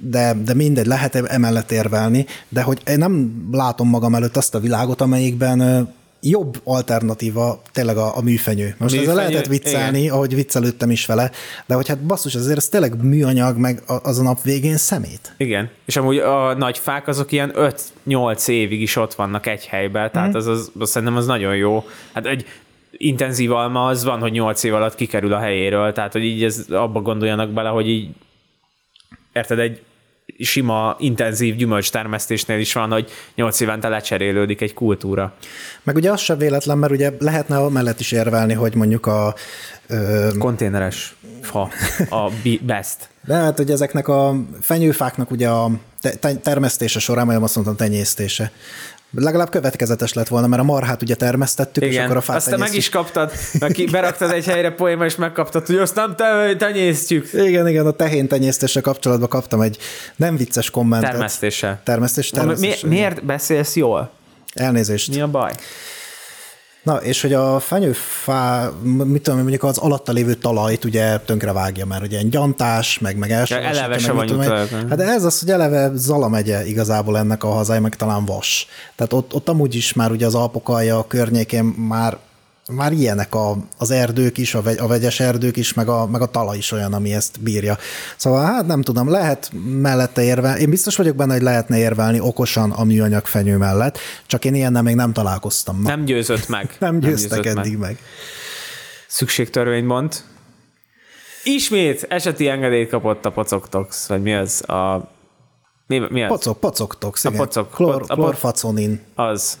de, 0.00 0.36
de 0.44 0.54
mindegy, 0.54 0.86
lehet 0.86 1.14
emellett 1.14 1.72
érvelni, 1.72 2.26
de 2.48 2.62
hogy 2.62 2.80
én 2.86 2.98
nem 2.98 3.32
látom 3.52 3.88
magam 3.88 4.14
előtt 4.14 4.36
azt 4.36 4.54
a 4.54 4.60
világot, 4.60 5.00
amelyikben 5.00 5.51
jobb 6.22 6.60
alternatíva 6.64 7.62
tényleg 7.72 7.96
a, 7.96 8.16
a 8.16 8.22
műfenyő. 8.22 8.74
Most 8.78 8.94
ezzel 8.94 9.14
műfenyő, 9.14 9.14
lehetett 9.14 9.46
viccelni, 9.46 10.00
igen. 10.00 10.14
ahogy 10.14 10.34
viccelődtem 10.34 10.90
is 10.90 11.06
vele, 11.06 11.30
de 11.66 11.74
hogy 11.74 11.88
hát 11.88 11.98
basszus, 11.98 12.34
azért 12.34 12.56
ez 12.56 12.68
tényleg 12.68 13.02
műanyag, 13.02 13.56
meg 13.56 13.82
az 13.86 14.18
a 14.18 14.22
nap 14.22 14.42
végén 14.42 14.76
szemét. 14.76 15.34
Igen, 15.36 15.70
és 15.84 15.96
amúgy 15.96 16.18
a 16.18 16.54
nagy 16.54 16.78
fák 16.78 17.08
azok 17.08 17.32
ilyen 17.32 17.52
5-8 18.06 18.48
évig 18.48 18.80
is 18.80 18.96
ott 18.96 19.14
vannak 19.14 19.46
egy 19.46 19.66
helyben, 19.66 20.10
tehát 20.10 20.34
az, 20.34 20.46
az, 20.46 20.70
az 20.78 20.90
szerintem 20.90 21.16
az 21.16 21.26
nagyon 21.26 21.56
jó. 21.56 21.84
Hát 22.12 22.26
egy 22.26 22.46
intenzív 22.90 23.52
alma 23.52 23.86
az 23.86 24.04
van, 24.04 24.20
hogy 24.20 24.32
8 24.32 24.62
év 24.62 24.74
alatt 24.74 24.94
kikerül 24.94 25.32
a 25.32 25.38
helyéről, 25.38 25.92
tehát 25.92 26.12
hogy 26.12 26.24
így 26.24 26.44
ez, 26.44 26.66
abba 26.70 27.00
gondoljanak 27.00 27.50
bele, 27.50 27.68
hogy 27.68 27.88
így 27.88 28.08
érted, 29.32 29.58
egy 29.58 29.82
sima, 30.44 30.96
intenzív 30.98 31.56
gyümölcstermesztésnél 31.56 32.58
is 32.58 32.72
van, 32.72 32.90
hogy 32.90 33.10
8 33.34 33.60
évente 33.60 33.88
lecserélődik 33.88 34.60
egy 34.60 34.74
kultúra. 34.74 35.34
Meg 35.82 35.96
ugye 35.96 36.10
az 36.10 36.20
sem 36.20 36.38
véletlen, 36.38 36.78
mert 36.78 36.92
ugye 36.92 37.10
lehetne 37.18 37.68
mellett 37.68 38.00
is 38.00 38.12
érvelni, 38.12 38.52
hogy 38.52 38.74
mondjuk 38.74 39.06
a 39.06 39.34
ö, 39.86 40.28
Konténeres 40.38 41.14
fa, 41.40 41.68
a 42.10 42.30
best. 42.60 43.08
De 43.24 43.34
hát 43.34 43.58
ugye 43.58 43.72
ezeknek 43.72 44.08
a 44.08 44.34
fenyőfáknak 44.60 45.30
ugye 45.30 45.48
a 45.48 45.70
te- 46.00 46.14
te- 46.14 46.34
termesztése 46.34 46.98
során, 46.98 47.26
majd 47.26 47.42
azt 47.42 47.54
mondtam 47.54 47.76
tenyésztése. 47.76 48.52
Legalább 49.14 49.50
következetes 49.50 50.12
lett 50.12 50.28
volna, 50.28 50.46
mert 50.46 50.62
a 50.62 50.64
marhát 50.64 51.02
ugye 51.02 51.14
termesztettük, 51.14 51.82
és 51.82 51.90
Igen, 51.92 52.04
akkor 52.04 52.16
a 52.16 52.20
fát 52.20 52.36
azt 52.36 52.50
te 52.50 52.56
meg 52.56 52.74
is 52.74 52.88
kaptad, 52.88 53.32
meg 53.58 53.72
ki- 53.72 53.84
beraktad 53.90 54.30
egy 54.30 54.44
helyre 54.44 54.70
poéma, 54.70 55.04
és 55.04 55.16
megkaptad, 55.16 55.66
hogy 55.66 55.76
azt 55.76 55.94
nem 55.94 56.14
te, 56.16 56.56
tenyésztjük. 56.58 57.28
Igen, 57.32 57.68
igen, 57.68 57.86
a 57.86 57.90
tehén 57.90 58.28
tenyésztése 58.28 58.80
kapcsolatban 58.80 59.28
kaptam 59.28 59.60
egy 59.60 59.78
nem 60.16 60.36
vicces 60.36 60.70
kommentet. 60.70 61.10
Termesztéssel. 61.10 61.80
Termesztés, 61.84 62.30
Mi, 62.30 62.38
termesztés. 62.38 62.80
miért 62.80 63.24
beszélsz 63.24 63.76
jól? 63.76 64.10
Elnézést. 64.54 65.14
Mi 65.14 65.20
a 65.20 65.28
baj? 65.28 65.52
Na, 66.82 66.96
és 66.96 67.22
hogy 67.22 67.32
a 67.32 67.60
fenyőfá, 67.60 68.70
mit 68.82 69.22
tudom, 69.22 69.40
mondjuk 69.40 69.62
az 69.62 69.78
alatta 69.78 70.12
lévő 70.12 70.34
talajt 70.34 70.84
ugye 70.84 71.18
tönkre 71.18 71.52
vágja, 71.52 71.86
mert 71.86 72.02
ugye 72.02 72.22
gyantás, 72.22 72.98
meg, 72.98 73.16
meg 73.16 73.30
elsavasítja, 73.30 73.78
eleve 73.78 73.88
meg 73.88 74.00
se 74.00 74.34
talajok, 74.34 74.88
Hát 74.88 75.00
ez 75.00 75.24
az, 75.24 75.40
hogy 75.40 75.50
eleve 75.50 75.90
Zala 75.94 76.28
megye 76.28 76.66
igazából 76.66 77.18
ennek 77.18 77.44
a 77.44 77.48
hazája, 77.48 77.80
meg 77.80 77.96
talán 77.96 78.24
Vas. 78.24 78.66
Tehát 78.96 79.12
ott, 79.12 79.34
ott 79.34 79.48
amúgy 79.48 79.74
is 79.74 79.92
már 79.92 80.10
ugye 80.10 80.26
az 80.26 80.34
Alpokalja 80.34 80.98
a 80.98 81.06
környékén 81.06 81.64
már 81.64 82.16
már 82.74 82.92
ilyenek 82.92 83.34
a, 83.34 83.56
az 83.78 83.90
erdők 83.90 84.38
is, 84.38 84.54
a, 84.54 84.62
vegy, 84.62 84.78
a 84.78 84.86
vegyes 84.86 85.20
erdők 85.20 85.56
is, 85.56 85.74
meg 85.74 85.88
a, 85.88 86.06
meg 86.06 86.20
a 86.20 86.26
talaj 86.26 86.56
is 86.56 86.72
olyan, 86.72 86.92
ami 86.92 87.12
ezt 87.12 87.40
bírja. 87.40 87.76
Szóval 88.16 88.44
hát 88.44 88.66
nem 88.66 88.82
tudom, 88.82 89.08
lehet 89.08 89.50
mellette 89.80 90.22
érvelni. 90.22 90.60
Én 90.60 90.70
biztos 90.70 90.96
vagyok 90.96 91.16
benne, 91.16 91.32
hogy 91.32 91.42
lehetne 91.42 91.78
érvelni 91.78 92.20
okosan 92.20 92.70
a 92.70 92.84
műanyag 92.84 93.26
fenyő 93.26 93.56
mellett, 93.56 93.98
csak 94.26 94.44
én 94.44 94.54
ilyennel 94.54 94.82
még 94.82 94.94
nem 94.94 95.12
találkoztam. 95.12 95.80
Na, 95.82 95.88
Nem 95.88 96.04
győzött 96.04 96.48
meg. 96.48 96.76
nem 96.78 96.98
győztek 96.98 97.42
győzött 97.42 97.58
eddig 97.58 97.76
meg. 97.76 97.98
Szükségtörvény 99.08 99.84
mond. 99.84 100.14
Ismét 101.44 102.06
eseti 102.08 102.48
engedélyt 102.48 102.88
kapott 102.88 103.24
a 103.24 103.30
pocoktox, 103.30 104.06
vagy 104.08 104.22
mi 104.22 104.34
az? 104.34 104.68
A... 104.68 105.10
Mi, 105.86 106.02
mi 106.10 106.22
az? 106.22 106.28
Pocok, 106.28 106.60
pocoktox, 106.60 107.24
igen. 107.24 107.36
pocok- 107.36 107.74
Klor, 107.74 108.04
a 108.06 108.14
klorfaconin. 108.14 109.00
Az. 109.14 109.58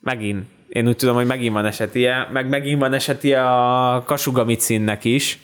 Megint. 0.00 0.46
Én 0.72 0.88
úgy 0.88 0.96
tudom, 0.96 1.14
hogy 1.14 1.26
megint 1.26 1.52
van 1.52 1.64
esetie, 1.64 2.28
meg 2.32 2.48
megint 2.48 2.80
van 2.80 2.92
esetie 2.92 3.44
a 3.44 4.02
kasugamicinnnek 4.06 5.04
is. 5.04 5.38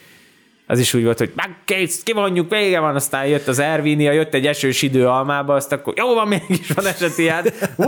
Az 0.66 0.78
is 0.78 0.94
úgy 0.94 1.04
volt, 1.04 1.18
hogy 1.18 1.32
meg 1.34 1.56
kész, 1.64 2.02
kivonjuk, 2.02 2.50
vége 2.50 2.80
van, 2.80 2.94
aztán 2.94 3.26
jött 3.26 3.48
az 3.48 3.58
Ervinia, 3.58 4.12
jött 4.12 4.34
egy 4.34 4.46
esős 4.46 4.82
idő 4.82 5.06
almába, 5.06 5.54
azt 5.54 5.72
akkor 5.72 5.94
jó 5.96 6.14
van, 6.14 6.28
mégis 6.28 6.70
van 6.70 6.86
esetiád. 6.86 7.52
Hú, 7.76 7.84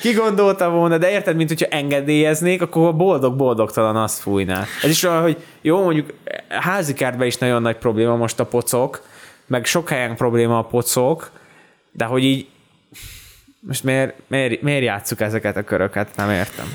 ki 0.00 0.12
gondolta 0.12 0.70
volna, 0.70 0.98
de 0.98 1.10
érted, 1.10 1.36
mint 1.36 1.48
hogyha 1.48 1.66
engedélyeznék, 1.66 2.62
akkor 2.62 2.96
boldog-boldogtalan 2.96 3.96
azt 3.96 4.20
fújná. 4.20 4.64
Ez 4.82 4.90
is 4.90 5.02
olyan, 5.02 5.22
hogy 5.22 5.36
jó, 5.60 5.82
mondjuk 5.82 6.12
házi 6.48 6.94
kertben 6.94 7.26
is 7.26 7.36
nagyon 7.36 7.62
nagy 7.62 7.76
probléma 7.76 8.16
most 8.16 8.40
a 8.40 8.46
pocok, 8.46 9.02
meg 9.46 9.64
sok 9.64 9.88
helyen 9.88 10.16
probléma 10.16 10.58
a 10.58 10.64
pocok, 10.64 11.30
de 11.92 12.04
hogy 12.04 12.24
így 12.24 12.46
most 13.66 13.84
miért, 13.84 14.14
miért, 14.28 14.62
miért 14.62 14.82
játsszuk 14.82 15.20
ezeket 15.20 15.56
a 15.56 15.62
köröket? 15.62 16.16
Nem 16.16 16.30
értem. 16.30 16.66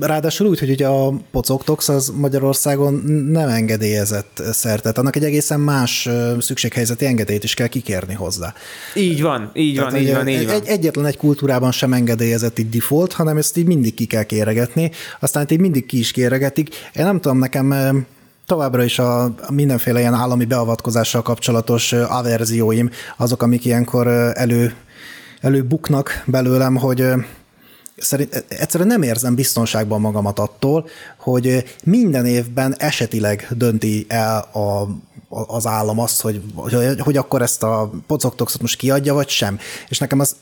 Ráadásul 0.00 0.46
úgy, 0.46 0.58
hogy 0.58 0.70
ugye 0.70 0.86
a 0.86 1.12
pocoktox 1.30 1.88
az 1.88 2.12
Magyarországon 2.16 2.94
nem 3.30 3.48
engedélyezett 3.48 4.42
szer, 4.52 4.80
tehát 4.80 4.98
annak 4.98 5.16
egy 5.16 5.24
egészen 5.24 5.60
más 5.60 6.08
szükséghelyzeti 6.40 7.06
engedélyt 7.06 7.44
is 7.44 7.54
kell 7.54 7.66
kikérni 7.66 8.14
hozzá. 8.14 8.54
Így 8.94 9.22
van, 9.22 9.50
így 9.54 9.76
van, 9.76 9.88
Tehát, 9.88 10.00
így 10.00 10.06
hogy 10.06 10.16
van, 10.16 10.28
így 10.28 10.46
van. 10.46 10.54
egy, 10.54 10.66
egyetlen 10.66 11.06
egy 11.06 11.16
kultúrában 11.16 11.72
sem 11.72 11.92
engedélyezett 11.92 12.58
így 12.58 12.68
default, 12.68 13.12
hanem 13.12 13.36
ezt 13.36 13.56
így 13.56 13.66
mindig 13.66 13.94
ki 13.94 14.06
kell 14.06 14.24
kéregetni, 14.24 14.90
aztán 15.20 15.46
így 15.48 15.60
mindig 15.60 15.86
ki 15.86 15.98
is 15.98 16.10
kéregetik. 16.10 16.74
Én 16.94 17.04
nem 17.04 17.20
tudom, 17.20 17.38
nekem 17.38 17.74
továbbra 18.46 18.84
is 18.84 18.98
a 18.98 19.34
mindenféle 19.50 20.00
ilyen 20.00 20.14
állami 20.14 20.44
beavatkozással 20.44 21.22
kapcsolatos 21.22 21.92
averzióim, 21.92 22.90
azok, 23.16 23.42
amik 23.42 23.64
ilyenkor 23.64 24.06
elő, 24.34 24.74
előbuknak 25.40 26.22
belőlem, 26.26 26.76
hogy 26.76 27.04
szerint 27.96 28.44
egyszerűen 28.48 28.88
nem 28.88 29.02
érzem 29.02 29.34
biztonságban 29.34 30.00
magamat 30.00 30.38
attól, 30.38 30.88
hogy 31.18 31.64
minden 31.84 32.26
évben 32.26 32.74
esetileg 32.78 33.46
dönti 33.50 34.04
el 34.08 34.38
a- 34.38 34.88
az 35.28 35.66
állam 35.66 35.98
azt, 35.98 36.20
hogy, 36.20 36.42
hogy, 36.54 37.00
hogy 37.00 37.16
akkor 37.16 37.42
ezt 37.42 37.62
a 37.62 37.90
pocoktoxot 38.06 38.60
most 38.60 38.78
kiadja, 38.78 39.14
vagy 39.14 39.28
sem. 39.28 39.58
És 39.88 39.98
nekem 39.98 40.20
az 40.20 40.36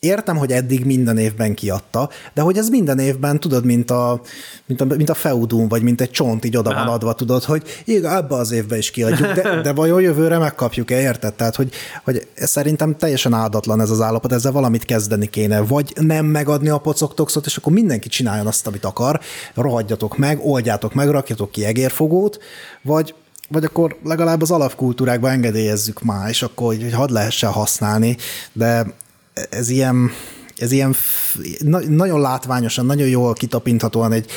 Értem, 0.00 0.36
hogy 0.36 0.52
eddig 0.52 0.84
minden 0.84 1.18
évben 1.18 1.54
kiadta, 1.54 2.08
de 2.34 2.42
hogy 2.42 2.56
ez 2.56 2.68
minden 2.68 2.98
évben, 2.98 3.40
tudod, 3.40 3.64
mint 3.64 3.90
a, 3.90 4.20
mint 4.66 4.80
a, 4.80 4.84
mint 4.84 5.10
a 5.10 5.14
feudum, 5.14 5.68
vagy 5.68 5.82
mint 5.82 6.00
egy 6.00 6.10
csont 6.10 6.44
így 6.44 6.56
oda 6.56 6.74
van 6.74 6.86
adva, 6.86 7.14
tudod, 7.14 7.44
hogy 7.44 7.62
igen, 7.84 8.16
ebbe 8.16 8.34
az 8.34 8.50
évben 8.50 8.78
is 8.78 8.90
kiadjuk, 8.90 9.32
de, 9.32 9.60
de 9.60 9.72
vajon 9.72 10.00
jövőre 10.00 10.38
megkapjuk-e, 10.38 11.00
érted? 11.00 11.34
Tehát, 11.34 11.56
hogy, 11.56 11.72
hogy 12.04 12.26
szerintem 12.34 12.96
teljesen 12.96 13.32
áldatlan 13.32 13.80
ez 13.80 13.90
az 13.90 14.00
állapot, 14.00 14.32
ezzel 14.32 14.52
valamit 14.52 14.84
kezdeni 14.84 15.26
kéne, 15.26 15.60
vagy 15.60 15.92
nem 16.00 16.26
megadni 16.26 16.68
a 16.68 16.78
pocoktoxot, 16.78 17.46
és 17.46 17.56
akkor 17.56 17.72
mindenki 17.72 18.08
csináljon 18.08 18.46
azt, 18.46 18.66
amit 18.66 18.84
akar, 18.84 19.20
rohadjatok 19.54 20.16
meg, 20.16 20.40
oldjátok 20.42 20.94
meg, 20.94 21.08
rakjatok 21.08 21.50
ki 21.50 21.64
egérfogót, 21.64 22.38
vagy 22.82 23.14
vagy 23.48 23.64
akkor 23.64 23.96
legalább 24.04 24.42
az 24.42 24.50
alapkultúrákba 24.50 25.30
engedélyezzük 25.30 26.02
már, 26.02 26.28
és 26.28 26.42
akkor 26.42 26.66
hogy 26.66 26.92
hadd 26.92 27.12
lehessen 27.12 27.50
használni, 27.50 28.16
de 28.52 28.86
ez 29.50 29.68
ilyen, 29.68 30.10
ez 30.56 30.72
ilyen 30.72 30.94
na, 31.58 31.78
nagyon 31.78 32.20
látványosan, 32.20 32.86
nagyon 32.86 33.08
jól 33.08 33.32
kitapinthatóan 33.32 34.12
egy, 34.12 34.30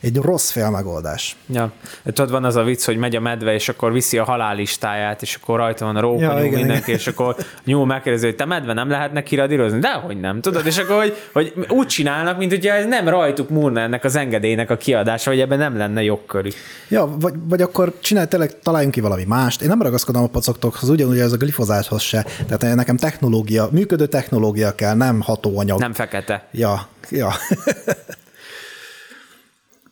egy 0.00 0.16
rossz 0.16 0.50
félmegoldás. 0.50 1.36
Ja. 1.46 1.72
Tudod, 2.04 2.30
van 2.30 2.44
az 2.44 2.56
a 2.56 2.62
vicc, 2.62 2.84
hogy 2.84 2.96
megy 2.96 3.16
a 3.16 3.20
medve, 3.20 3.54
és 3.54 3.68
akkor 3.68 3.92
viszi 3.92 4.18
a 4.18 4.24
halállistáját, 4.24 5.22
és 5.22 5.38
akkor 5.42 5.58
rajta 5.58 5.84
van 5.84 5.96
a 5.96 6.00
róka, 6.00 6.22
Ja, 6.22 6.38
ja, 6.38 6.44
igen, 6.44 6.58
mindenki, 6.58 6.92
és 6.92 7.06
akkor 7.06 7.36
nyúl 7.64 7.86
megkérdezi, 7.86 8.26
hogy 8.26 8.36
te 8.36 8.44
medve 8.44 8.72
nem 8.72 8.90
lehetne 8.90 9.22
kiradírozni? 9.22 9.78
Dehogy 9.78 10.20
nem, 10.20 10.40
tudod? 10.40 10.66
És 10.66 10.78
akkor, 10.78 10.96
hogy, 10.96 11.16
hogy 11.32 11.66
úgy 11.68 11.86
csinálnak, 11.86 12.38
mint 12.38 12.50
hogyha 12.50 12.74
ez 12.74 12.86
nem 12.86 13.08
rajtuk 13.08 13.48
múlna 13.48 13.80
ennek 13.80 14.04
az 14.04 14.16
engedélynek 14.16 14.70
a 14.70 14.76
kiadása, 14.76 15.30
vagy 15.30 15.40
ebben 15.40 15.58
nem 15.58 15.76
lenne 15.76 16.02
jogkörű. 16.02 16.48
Ja, 16.88 17.06
vagy, 17.20 17.34
vagy 17.48 17.62
akkor 17.62 17.92
csinálj, 18.00 18.26
tényleg 18.26 18.58
találjunk 18.62 18.94
ki 18.94 19.00
valami 19.00 19.24
mást. 19.24 19.62
Én 19.62 19.68
nem 19.68 19.82
ragaszkodom 19.82 20.22
a 20.22 20.26
pacoktokhoz, 20.26 20.88
ugyanúgy 20.88 21.18
ez 21.18 21.32
a 21.32 21.36
glifozáthoz 21.36 22.02
se. 22.02 22.26
Tehát 22.48 22.74
nekem 22.74 22.96
technológia, 22.96 23.68
működő 23.72 24.06
technológia 24.06 24.74
kell, 24.74 24.94
nem 24.94 25.20
hatóanyag. 25.20 25.78
Nem 25.78 25.92
fekete. 25.92 26.48
Ja, 26.52 26.86
ja. 27.10 27.32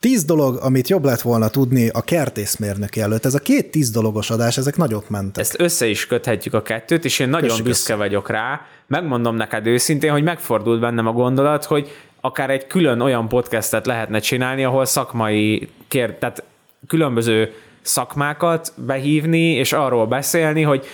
Tíz 0.00 0.24
dolog, 0.24 0.58
amit 0.62 0.88
jobb 0.88 1.04
lett 1.04 1.20
volna 1.20 1.48
tudni 1.48 1.88
a 1.88 2.02
kertészmérnök 2.02 2.96
előtt. 2.96 3.24
Ez 3.24 3.34
a 3.34 3.38
két 3.38 3.70
tíz 3.70 3.90
dologos 3.90 4.30
adás, 4.30 4.56
ezek 4.56 4.76
nagyot 4.76 5.10
mentek. 5.10 5.42
Ezt 5.42 5.60
össze 5.60 5.86
is 5.86 6.06
köthetjük 6.06 6.54
a 6.54 6.62
kettőt, 6.62 7.04
és 7.04 7.18
én 7.18 7.28
nagyon 7.28 7.48
Kössük 7.48 7.64
büszke 7.64 7.94
vagyok 7.94 8.30
rá. 8.30 8.66
Megmondom 8.86 9.36
neked 9.36 9.66
őszintén, 9.66 10.10
hogy 10.10 10.22
megfordult 10.22 10.80
bennem 10.80 11.06
a 11.06 11.12
gondolat, 11.12 11.64
hogy 11.64 11.90
akár 12.20 12.50
egy 12.50 12.66
külön 12.66 13.00
olyan 13.00 13.28
podcastet 13.28 13.86
lehetne 13.86 14.18
csinálni, 14.18 14.64
ahol 14.64 14.84
szakmai 14.84 15.68
kér, 15.88 16.14
tehát 16.14 16.42
különböző 16.86 17.52
szakmákat 17.80 18.72
behívni, 18.76 19.52
és 19.52 19.72
arról 19.72 20.06
beszélni, 20.06 20.62
hogy 20.62 20.86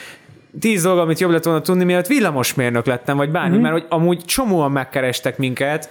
tíz 0.61 0.83
dolog, 0.83 0.99
amit 0.99 1.19
jobb 1.19 1.31
lett 1.31 1.45
volna 1.45 1.61
tudni, 1.61 1.85
mielőtt 1.85 2.07
villamosmérnök 2.07 2.87
lettem, 2.87 3.17
vagy 3.17 3.31
bármi, 3.31 3.57
mm. 3.57 3.61
mert 3.61 3.75
hogy 3.75 3.87
amúgy 3.89 4.25
csomóan 4.25 4.73
megkerestek 4.73 5.39
minket, 5.39 5.91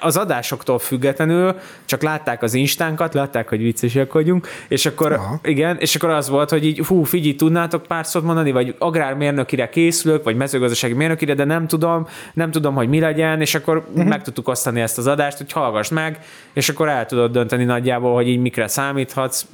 az 0.00 0.16
adásoktól 0.16 0.78
függetlenül 0.78 1.58
csak 1.84 2.02
látták 2.02 2.42
az 2.42 2.54
instánkat, 2.54 3.14
látták, 3.14 3.48
hogy 3.48 3.62
viccesek 3.62 4.12
vagyunk, 4.12 4.48
és 4.68 4.86
akkor, 4.86 5.12
Aha. 5.12 5.40
igen, 5.42 5.76
és 5.78 5.96
akkor 5.96 6.10
az 6.10 6.28
volt, 6.28 6.50
hogy 6.50 6.64
így, 6.64 6.86
hú, 6.86 7.02
figyelj, 7.02 7.34
tudnátok 7.34 7.82
pár 7.82 8.06
szót 8.06 8.22
mondani, 8.22 8.52
vagy 8.52 8.74
agrármérnökire 8.78 9.68
készülök, 9.68 10.24
vagy 10.24 10.36
mezőgazdasági 10.36 10.92
mérnökire, 10.92 11.34
de 11.34 11.44
nem 11.44 11.66
tudom, 11.66 12.06
nem 12.34 12.50
tudom, 12.50 12.74
hogy 12.74 12.88
mi 12.88 13.00
legyen, 13.00 13.40
és 13.40 13.54
akkor 13.54 13.76
uh-huh. 13.76 14.04
meg 14.04 14.22
tudtuk 14.22 14.48
osztani 14.48 14.80
ezt 14.80 14.98
az 14.98 15.06
adást, 15.06 15.36
hogy 15.36 15.52
hallgass 15.52 15.88
meg, 15.88 16.18
és 16.52 16.68
akkor 16.68 16.88
el 16.88 17.06
tudod 17.06 17.32
dönteni 17.32 17.64
nagyjából, 17.64 18.14
hogy 18.14 18.28
így 18.28 18.40
mikre 18.40 18.68
számíthatsz, 18.68 19.46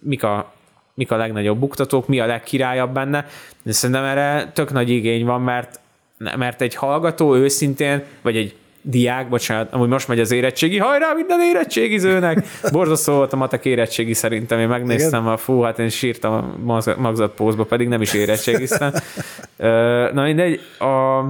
mik 0.00 0.22
a, 0.22 0.52
mik 0.94 1.10
a 1.10 1.16
legnagyobb 1.16 1.58
buktatók, 1.58 2.08
mi 2.08 2.20
a 2.20 2.26
legkirályabb 2.26 2.92
benne, 2.92 3.26
de 3.62 3.72
szerintem 3.72 4.04
erre 4.04 4.50
tök 4.54 4.72
nagy 4.72 4.90
igény 4.90 5.24
van, 5.24 5.40
mert 5.40 5.80
mert 6.36 6.60
egy 6.60 6.74
hallgató 6.74 7.36
őszintén, 7.36 8.02
vagy 8.20 8.36
egy 8.36 8.54
diák, 8.82 9.28
bocsánat, 9.28 9.72
amúgy 9.72 9.88
most 9.88 10.08
megy 10.08 10.20
az 10.20 10.30
érettségi, 10.30 10.78
hajrá 10.78 11.12
minden 11.12 11.40
érettségizőnek! 11.40 12.46
Borzasztó 12.72 13.12
volt 13.14 13.32
a 13.32 13.36
matek 13.36 13.64
érettségi 13.64 14.14
szerintem, 14.14 14.58
én 14.58 14.68
megnéztem 14.68 15.28
a 15.28 15.36
fú, 15.36 15.60
hát 15.60 15.78
én 15.78 15.88
sírtam 15.88 16.32
a 16.32 16.54
magzat- 16.64 16.98
magzatpózba, 16.98 17.64
pedig 17.64 17.88
nem 17.88 18.00
is 18.02 18.14
érettségiztem. 18.14 18.92
Na 20.12 20.22
mindegy, 20.22 20.60
a, 20.78 21.20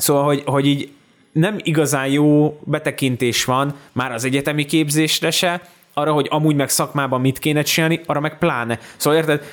Szóval, 0.00 0.24
hogy, 0.24 0.42
hogy 0.46 0.66
így 0.66 0.90
nem 1.32 1.56
igazán 1.62 2.06
jó 2.06 2.58
betekintés 2.64 3.44
van 3.44 3.74
már 3.92 4.12
az 4.12 4.24
egyetemi 4.24 4.64
képzésre 4.64 5.30
se, 5.30 5.62
arra, 5.94 6.12
hogy 6.12 6.26
amúgy 6.30 6.56
meg 6.56 6.68
szakmában 6.68 7.20
mit 7.20 7.38
kéne 7.38 7.62
csinálni, 7.62 8.00
arra 8.06 8.20
meg 8.20 8.38
pláne. 8.38 8.78
Szóval 8.96 9.18
érted, 9.18 9.44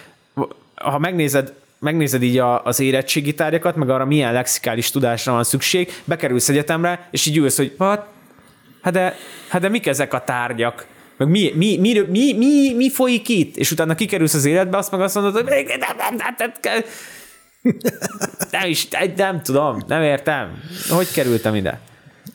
ha 0.76 0.97
megnézed, 0.97 1.53
megnézed 1.80 2.23
így 2.23 2.38
a, 2.38 2.63
az 2.63 2.80
érettségi 2.80 3.34
tárgyakat, 3.34 3.75
meg 3.75 3.89
arra 3.89 4.05
milyen 4.05 4.34
lexikális 4.34 4.91
tudásra 4.91 5.32
van 5.34 5.43
szükség, 5.43 6.01
bekerülsz 6.03 6.49
egyetemre, 6.49 7.07
és 7.11 7.25
így 7.25 7.38
ülsz, 7.38 7.57
hogy 7.57 7.75
hát, 7.80 8.07
hát 8.82 8.93
de, 8.93 9.15
hát 9.49 9.61
de 9.61 9.69
mik 9.69 9.88
ezek 9.88 10.13
a 10.13 10.23
tárgyak? 10.23 10.88
Meg 11.17 11.30
mi, 11.30 11.51
mi, 11.55 11.78
mi, 11.78 11.99
mi, 12.09 12.34
mi, 12.34 12.73
mi 12.73 12.89
folyik 12.89 13.30
itt? 13.30 13.55
És 13.55 13.71
utána 13.71 13.95
kikerülsz 13.95 14.34
az 14.34 14.45
életbe, 14.45 14.78
azt 14.78 14.91
meg 14.91 15.01
azt 15.01 15.15
mondod, 15.15 15.34
hogy 15.34 15.45
nem, 18.51 18.69
is, 18.69 18.88
nem 19.15 19.41
tudom, 19.41 19.78
nem 19.88 20.01
értem. 20.01 20.61
Hogy 20.89 21.11
kerültem 21.11 21.55
ide? 21.55 21.80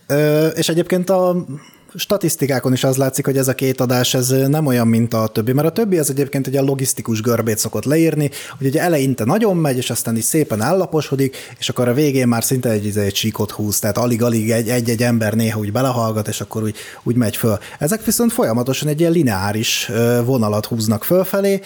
Ö, 0.06 0.46
és 0.46 0.68
egyébként 0.68 1.10
a 1.10 1.46
statisztikákon 1.94 2.72
is 2.72 2.84
az 2.84 2.96
látszik, 2.96 3.24
hogy 3.24 3.36
ez 3.36 3.48
a 3.48 3.54
két 3.54 3.80
adás 3.80 4.14
ez 4.14 4.28
nem 4.28 4.66
olyan, 4.66 4.88
mint 4.88 5.14
a 5.14 5.26
többi, 5.26 5.52
mert 5.52 5.68
a 5.68 5.72
többi 5.72 5.98
az 5.98 6.10
egyébként 6.10 6.46
egy 6.46 6.56
a 6.56 6.62
logisztikus 6.62 7.20
görbét 7.20 7.58
szokott 7.58 7.84
leírni, 7.84 8.30
hogy 8.58 8.66
ugye 8.66 8.80
eleinte 8.80 9.24
nagyon 9.24 9.56
megy, 9.56 9.76
és 9.76 9.90
aztán 9.90 10.16
is 10.16 10.24
szépen 10.24 10.60
állaposodik, 10.60 11.36
és 11.58 11.68
akkor 11.68 11.88
a 11.88 11.94
végén 11.94 12.28
már 12.28 12.44
szinte 12.44 12.70
egy, 12.70 12.98
egy 12.98 13.12
csíkot 13.12 13.50
húz, 13.50 13.78
tehát 13.78 13.98
alig-alig 13.98 14.50
egy- 14.50 14.68
egy-egy 14.68 15.02
ember 15.02 15.34
néha 15.34 15.58
úgy 15.58 15.72
belehallgat, 15.72 16.28
és 16.28 16.40
akkor 16.40 16.62
úgy, 16.62 16.76
úgy 17.02 17.16
megy 17.16 17.36
föl. 17.36 17.58
Ezek 17.78 18.04
viszont 18.04 18.32
folyamatosan 18.32 18.88
egy 18.88 19.00
ilyen 19.00 19.12
lineáris 19.12 19.90
vonalat 20.24 20.66
húznak 20.66 21.04
fölfelé, 21.04 21.60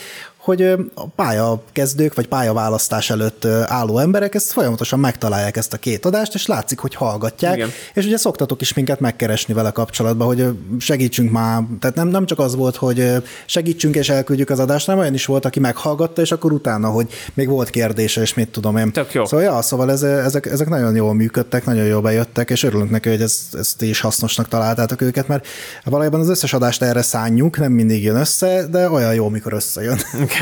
hogy 0.47 0.63
a 0.95 1.09
pályakezdők 1.17 2.15
vagy 2.15 2.29
pályaválasztás 2.29 3.11
előtt 3.11 3.45
álló 3.67 3.99
emberek 3.99 4.35
ezt 4.35 4.53
folyamatosan 4.53 4.99
megtalálják 4.99 5.57
ezt 5.57 5.73
a 5.73 5.77
két 5.77 6.07
adást, 6.07 6.35
és 6.35 6.47
látszik, 6.47 6.79
hogy 6.79 6.95
hallgatják, 6.95 7.57
Igen. 7.57 7.69
és 7.95 8.05
ugye 8.05 8.17
szoktatok 8.17 8.61
is 8.61 8.75
minket 8.75 9.01
megkeresni 9.01 9.55
vele 9.55 9.71
kapcsolatban, 9.71 10.27
hogy 10.27 10.47
segítsünk 10.79 11.31
már, 11.31 11.63
tehát 11.81 11.97
nem, 11.97 12.09
nem 12.09 12.27
csak 12.27 12.39
az 12.39 12.55
volt, 12.55 12.77
hogy 12.77 13.13
segítsünk 13.47 13.95
és 13.95 14.09
elküldjük 14.09 14.51
az 14.51 14.59
adást, 14.59 14.87
hanem 14.87 15.01
olyan 15.01 15.15
is 15.15 15.27
volt, 15.27 15.45
aki 15.45 15.61
meghallgatta, 15.61 16.23
és 16.23 16.33
akkor 16.33 16.53
utána, 16.53 16.89
hogy 16.89 17.07
még 17.35 17.49
volt 17.49 17.71
kérdése, 17.71 18.21
és 18.21 18.35
mit 18.35 18.49
tudom 18.49 18.77
én. 18.77 18.93
Tök 18.93 19.13
jó. 19.13 19.25
Szóval, 19.25 19.45
ja, 19.45 19.63
szóval 19.63 19.91
ez, 19.91 20.03
ezek, 20.03 20.47
ezek 20.47 20.69
nagyon 20.69 20.95
jól 20.95 21.15
működtek, 21.15 21.65
nagyon 21.65 21.85
jól 21.85 22.01
bejöttek, 22.01 22.51
és 22.51 22.63
örülünk 22.63 22.91
neki, 22.91 23.09
hogy 23.09 23.23
ezt, 23.23 23.55
ezt 23.55 23.83
is 23.83 24.01
hasznosnak 24.01 24.49
találtátok 24.49 25.01
őket, 25.01 25.29
mert 25.29 25.47
valójában 25.85 26.21
az 26.21 26.29
összes 26.29 26.53
adást 26.53 26.83
erre 26.83 27.03
szánjuk, 27.03 27.59
nem 27.59 27.73
mindig 27.73 28.03
jön 28.03 28.17
össze, 28.17 28.67
de 28.71 28.91
olyan 28.91 29.15
jó, 29.15 29.29
mikor 29.29 29.53
összejön. 29.53 29.99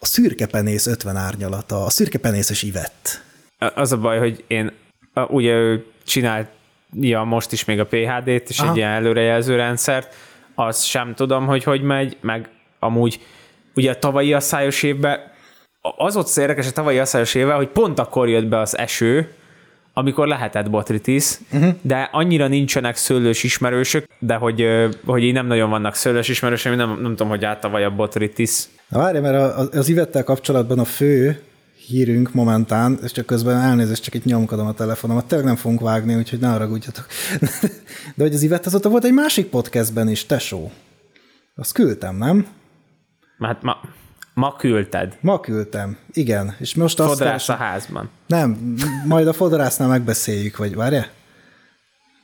A 0.00 0.06
szürkepenész 0.06 0.86
50 0.86 1.16
árnyalata, 1.16 1.84
a 1.84 1.90
szürkepenészes 1.90 2.62
Ivett. 2.62 3.22
Az 3.74 3.92
a 3.92 3.98
baj, 3.98 4.18
hogy 4.18 4.44
én 4.46 4.72
ugye 5.28 5.52
ő 5.52 5.84
csinálja 6.04 7.22
most 7.24 7.52
is 7.52 7.64
még 7.64 7.80
a 7.80 7.86
PHD-t, 7.86 8.48
és 8.48 8.58
Aha. 8.58 8.70
egy 8.70 8.76
ilyen 8.76 8.90
előrejelző 8.90 9.56
rendszert, 9.56 10.14
azt 10.54 10.84
sem 10.84 11.14
tudom, 11.14 11.46
hogy 11.46 11.64
hogy 11.64 11.82
megy, 11.82 12.16
meg 12.20 12.48
amúgy 12.78 13.20
ugye 13.74 13.90
a 13.90 13.98
tavalyi 13.98 14.32
asszályos 14.32 14.82
évben, 14.82 15.20
az 15.80 16.16
ott 16.16 16.36
érdekes 16.36 16.66
a 16.66 16.72
tavalyi 16.72 16.98
asszályos 16.98 17.34
évben, 17.34 17.56
hogy 17.56 17.68
pont 17.68 17.98
akkor 17.98 18.28
jött 18.28 18.46
be 18.46 18.58
az 18.58 18.78
eső, 18.78 19.34
amikor 19.98 20.26
lehetett 20.26 20.70
botritis, 20.70 21.38
uh-huh. 21.52 21.74
de 21.82 22.08
annyira 22.12 22.48
nincsenek 22.48 22.96
szőlős 22.96 23.42
ismerősök, 23.42 24.04
de 24.18 24.34
hogy, 24.34 24.66
hogy 25.04 25.22
így 25.22 25.32
nem 25.32 25.46
nagyon 25.46 25.70
vannak 25.70 25.94
szőlős 25.94 26.28
ismerősök, 26.28 26.76
nem, 26.76 26.88
nem 27.00 27.10
tudom, 27.10 27.28
hogy 27.28 27.44
át 27.44 27.60
tavaly 27.60 27.84
a 27.84 27.90
botritis. 27.90 28.64
Na 28.88 28.98
várj, 28.98 29.18
mert 29.18 29.34
a- 29.34 29.58
a- 29.60 29.68
az 29.72 29.88
Ivettel 29.88 30.24
kapcsolatban 30.24 30.78
a 30.78 30.84
fő 30.84 31.42
hírünk 31.86 32.32
momentán, 32.34 32.98
és 33.02 33.12
csak 33.12 33.26
közben 33.26 33.56
elnézést, 33.56 34.02
csak 34.02 34.14
itt 34.14 34.24
nyomkodom 34.24 34.66
a 34.66 34.72
telefonomat, 34.72 35.26
tényleg 35.26 35.46
nem 35.46 35.56
fogunk 35.56 35.80
vágni, 35.80 36.14
úgyhogy 36.14 36.38
ne 36.38 36.48
haragudjatok. 36.48 37.06
De 38.16 38.22
hogy 38.24 38.34
az 38.34 38.42
Ivett 38.42 38.66
azóta 38.66 38.88
volt 38.88 39.04
egy 39.04 39.12
másik 39.12 39.46
podcastben 39.46 40.08
is, 40.08 40.26
tesó. 40.26 40.70
Azt 41.54 41.72
küldtem, 41.72 42.16
nem? 42.16 42.46
Hát 43.38 43.62
ma, 43.62 43.76
ma 44.38 44.56
küldted. 44.56 45.16
Ma 45.20 45.40
küldtem, 45.40 45.96
igen. 46.12 46.54
És 46.58 46.74
most 46.74 47.00
azt 47.00 47.08
Fodrász 47.08 47.48
a 47.48 47.54
házban. 47.54 48.10
Nem, 48.26 48.74
majd 49.06 49.26
a 49.26 49.32
fodrásznál 49.32 49.88
megbeszéljük, 49.88 50.56
vagy 50.56 50.74
várja? 50.74 51.06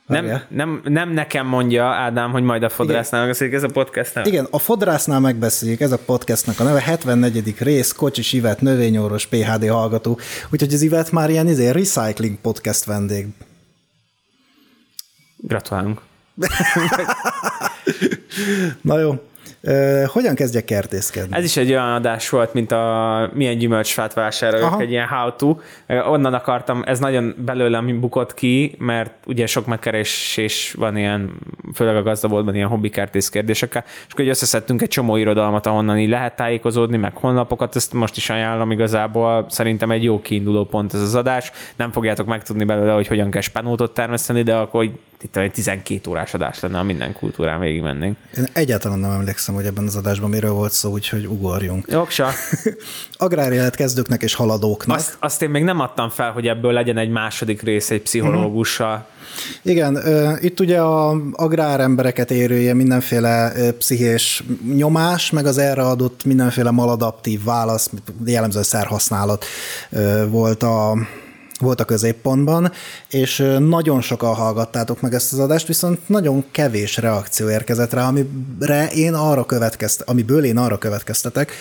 Nem, 0.06 0.40
nem, 0.48 0.80
nem 0.84 1.10
nekem 1.10 1.46
mondja 1.46 1.84
Ádám, 1.84 2.30
hogy 2.30 2.42
majd 2.42 2.62
a 2.62 2.68
fodrásznál 2.68 3.20
megbeszéljük, 3.20 3.56
ez 3.56 3.62
a 3.62 3.68
podcast 3.68 4.14
nem. 4.14 4.24
Igen, 4.26 4.46
a 4.50 4.58
fodrásznál 4.58 5.20
megbeszéljük, 5.20 5.80
ez 5.80 5.92
a 5.92 5.98
podcastnak 5.98 6.60
a 6.60 6.64
neve, 6.64 6.80
74. 6.80 7.54
rész, 7.58 7.92
Kocsis 7.92 8.32
Ivet, 8.32 8.60
növényorvos, 8.60 9.26
PHD 9.26 9.68
hallgató, 9.68 10.18
úgyhogy 10.50 10.74
az 10.74 10.82
Ivet 10.82 11.10
már 11.10 11.30
ilyen 11.30 11.48
izé, 11.48 11.70
recycling 11.70 12.36
podcast 12.36 12.84
vendég. 12.84 13.26
Gratulálunk. 15.36 16.00
Na 18.82 18.98
jó, 18.98 19.14
hogyan 20.06 20.34
kezdjek 20.34 20.64
kertészkedni? 20.64 21.36
Ez 21.36 21.44
is 21.44 21.56
egy 21.56 21.70
olyan 21.70 21.92
adás 21.92 22.28
volt, 22.28 22.54
mint 22.54 22.72
a 22.72 23.30
milyen 23.34 23.58
gyümölcsfát 23.58 24.14
vásároljak, 24.14 24.72
Aha. 24.72 24.80
egy 24.80 24.90
ilyen 24.90 25.06
how 25.06 25.36
to. 25.36 25.56
Onnan 25.88 26.34
akartam, 26.34 26.82
ez 26.86 26.98
nagyon 26.98 27.34
belőlem 27.44 28.00
bukott 28.00 28.34
ki, 28.34 28.74
mert 28.78 29.12
ugye 29.26 29.46
sok 29.46 29.66
megkeresés 29.66 30.74
van 30.78 30.96
ilyen, 30.96 31.32
főleg 31.74 31.96
a 31.96 32.02
gazdaboltban 32.02 32.54
ilyen 32.54 32.68
hobbi 32.68 32.90
kertész 32.90 33.28
kérdésekkel, 33.28 33.84
és 33.86 34.12
akkor 34.12 34.26
összeszedtünk 34.26 34.82
egy 34.82 34.88
csomó 34.88 35.16
irodalmat, 35.16 35.66
ahonnan 35.66 35.98
így 35.98 36.08
lehet 36.08 36.36
tájékozódni, 36.36 36.96
meg 36.96 37.16
honlapokat, 37.16 37.76
ezt 37.76 37.92
most 37.92 38.16
is 38.16 38.30
ajánlom 38.30 38.70
igazából. 38.70 39.46
Szerintem 39.48 39.90
egy 39.90 40.02
jó 40.02 40.20
kiinduló 40.20 40.64
pont 40.64 40.94
ez 40.94 41.00
az 41.00 41.14
adás. 41.14 41.52
Nem 41.76 41.92
fogjátok 41.92 42.26
megtudni 42.26 42.64
belőle, 42.64 42.92
hogy 42.92 43.06
hogyan 43.06 43.30
kell 43.30 43.40
spenótot 43.40 43.94
termeszteni, 43.94 44.42
de 44.42 44.54
akkor 44.54 44.90
itt 45.24 45.36
egy 45.36 45.52
12 45.52 46.10
órás 46.10 46.34
adás 46.34 46.60
lenne, 46.60 46.76
ha 46.76 46.82
minden 46.82 47.12
kultúrán 47.12 47.60
végigmennénk. 47.60 48.16
Én 48.36 48.46
egyáltalán 48.52 48.98
nem 48.98 49.10
emlékszem, 49.10 49.53
hogy 49.54 49.66
ebben 49.66 49.86
az 49.86 49.96
adásban 49.96 50.30
miről 50.30 50.52
volt 50.52 50.72
szó, 50.72 50.90
úgyhogy 50.90 51.26
ugorjunk. 51.26 51.86
Jogsa. 51.88 52.28
Agrárélet 53.12 53.74
kezdőknek 53.74 54.22
és 54.22 54.34
haladóknak. 54.34 54.96
Azt, 54.96 55.16
azt 55.20 55.42
én 55.42 55.50
még 55.50 55.64
nem 55.64 55.80
adtam 55.80 56.08
fel, 56.08 56.30
hogy 56.32 56.46
ebből 56.46 56.72
legyen 56.72 56.96
egy 56.96 57.10
második 57.10 57.62
rész 57.62 57.90
egy 57.90 58.02
pszichológussal. 58.02 59.06
Igen, 59.62 59.94
ö, 59.94 60.32
itt 60.40 60.60
ugye 60.60 60.80
a 60.80 61.16
agrárembereket 61.32 62.30
érője 62.30 62.74
mindenféle 62.74 63.52
pszichés 63.78 64.44
nyomás, 64.74 65.30
meg 65.30 65.46
az 65.46 65.58
erre 65.58 65.82
adott 65.82 66.24
mindenféle 66.24 66.70
maladaptív 66.70 67.44
válasz, 67.44 67.90
jellemző 68.24 68.62
szerhasználat 68.62 69.44
volt 70.28 70.62
a 70.62 70.96
volt 71.60 71.80
a 71.80 71.84
középpontban, 71.84 72.72
és 73.08 73.44
nagyon 73.58 74.00
sokan 74.00 74.34
hallgattátok 74.34 75.00
meg 75.00 75.14
ezt 75.14 75.32
az 75.32 75.38
adást, 75.38 75.66
viszont 75.66 76.08
nagyon 76.08 76.44
kevés 76.50 76.96
reakció 76.96 77.50
érkezett 77.50 77.92
rá, 77.92 78.06
amire 78.06 78.90
én 78.94 79.14
arra 79.14 79.44
következt, 79.44 80.00
amiből 80.00 80.44
én 80.44 80.56
arra 80.56 80.78
következtetek, 80.78 81.52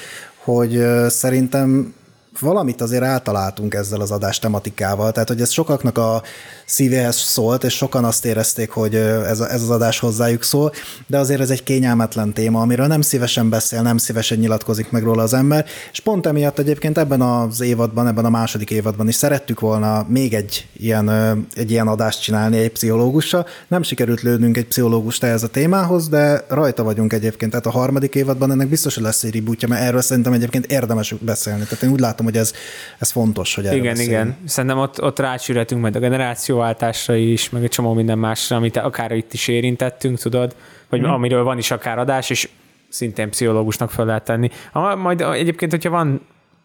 hogy 0.43 0.85
szerintem 1.07 1.93
valamit 2.39 2.81
azért 2.81 3.03
eltaláltunk 3.03 3.73
ezzel 3.73 4.01
az 4.01 4.11
adás 4.11 4.39
tematikával, 4.39 5.11
tehát 5.11 5.27
hogy 5.27 5.41
ez 5.41 5.49
sokaknak 5.49 5.97
a 5.97 6.21
szívéhez 6.65 7.15
szólt, 7.15 7.63
és 7.63 7.73
sokan 7.73 8.05
azt 8.05 8.25
érezték, 8.25 8.69
hogy 8.69 8.95
ez, 8.95 9.39
ez 9.39 9.61
az 9.61 9.69
adás 9.69 9.99
hozzájuk 9.99 10.43
szól, 10.43 10.71
de 11.07 11.17
azért 11.17 11.41
ez 11.41 11.49
egy 11.49 11.63
kényelmetlen 11.63 12.33
téma, 12.33 12.61
amiről 12.61 12.87
nem 12.87 13.01
szívesen 13.01 13.49
beszél, 13.49 13.81
nem 13.81 13.97
szívesen 13.97 14.37
nyilatkozik 14.37 14.91
meg 14.91 15.03
róla 15.03 15.23
az 15.23 15.33
ember, 15.33 15.65
és 15.91 15.99
pont 15.99 16.25
emiatt 16.25 16.59
egyébként 16.59 16.97
ebben 16.97 17.21
az 17.21 17.61
évadban, 17.61 18.07
ebben 18.07 18.25
a 18.25 18.29
második 18.29 18.71
évadban 18.71 19.07
is 19.07 19.15
szerettük 19.15 19.59
volna 19.59 20.05
még 20.09 20.33
egy 20.33 20.67
ilyen, 20.73 21.09
egy 21.55 21.71
ilyen 21.71 21.87
adást 21.87 22.21
csinálni 22.21 22.57
egy 22.57 22.71
pszichológussal. 22.71 23.45
Nem 23.67 23.83
sikerült 23.83 24.21
lőnünk 24.21 24.57
egy 24.57 24.67
pszichológust 24.67 25.23
ehhez 25.23 25.43
a 25.43 25.47
témához, 25.47 26.09
de 26.09 26.45
rajta 26.47 26.83
vagyunk 26.83 27.13
egyébként, 27.13 27.51
tehát 27.51 27.65
a 27.65 27.71
harmadik 27.71 28.15
évadban 28.15 28.51
ennek 28.51 28.67
biztos, 28.67 28.93
hogy 28.93 29.03
lesz 29.03 29.23
egy 29.23 29.35
rebootja, 29.35 29.67
mert 29.67 29.81
erről 29.81 30.01
szerintem 30.01 30.33
egyébként 30.33 30.65
érdemes 30.65 31.15
beszélni. 31.19 31.63
Tehát 31.63 31.83
én 31.83 31.91
úgy 31.91 31.99
látom, 31.99 32.22
hogy 32.23 32.37
ez, 32.37 32.53
ez 32.99 33.11
fontos, 33.11 33.55
hogy 33.55 33.65
erről 33.65 33.77
Igen, 33.79 33.93
beszéljünk. 33.93 34.21
igen. 34.23 34.37
Szerintem 34.47 34.79
ott, 34.79 35.01
ott 35.01 35.19
rácsüretünk 35.19 35.81
majd 35.81 35.95
a 35.95 35.99
generációváltásra 35.99 37.15
is, 37.15 37.49
meg 37.49 37.63
egy 37.63 37.69
csomó 37.69 37.93
minden 37.93 38.17
másra, 38.17 38.55
amit 38.55 38.77
akár 38.77 39.11
itt 39.11 39.33
is 39.33 39.47
érintettünk, 39.47 40.17
tudod, 40.19 40.55
vagy 40.89 40.99
Mhm. 40.99 41.09
mm. 41.09 41.13
amiről 41.13 41.43
van 41.43 41.57
is 41.57 41.71
akár 41.71 41.99
adás, 41.99 42.29
és 42.29 42.49
szintén 42.89 43.29
pszichológusnak 43.29 43.91
fel 43.91 44.05
lehet 44.05 44.23
tenni. 44.23 44.49
Ha, 44.71 44.95
majd 44.95 45.21
egyébként, 45.21 45.71
hogyha 45.71 45.89
van 45.89 46.21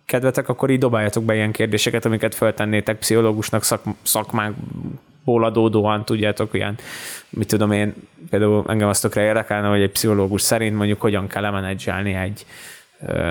kedvetek, 0.07 0.49
akkor 0.49 0.71
így 0.71 0.79
dobáljatok 0.79 1.25
be 1.25 1.35
ilyen 1.35 1.53
kérdéseket, 1.53 2.05
amiket 2.05 2.35
feltennétek 2.35 2.99
pszichológusnak 2.99 3.65
szak, 3.65 3.83
szakmákból 4.03 5.45
adódóan, 5.45 6.05
tudjátok, 6.05 6.55
ilyen, 6.55 6.79
mit 7.31 7.49
tudom 7.49 7.73
én, 7.73 7.95
például 8.31 8.65
engem 8.69 8.89
azt 8.89 9.03
tökre 9.03 9.23
érdekelne, 9.23 9.69
hogy 9.69 9.81
egy 9.83 9.91
pszichológus 9.91 10.43
szerint 10.43 10.77
mondjuk 10.77 11.01
hogyan 11.01 11.27
kell 11.27 11.43
lemenedzselni 11.43 12.15
egy 12.15 12.47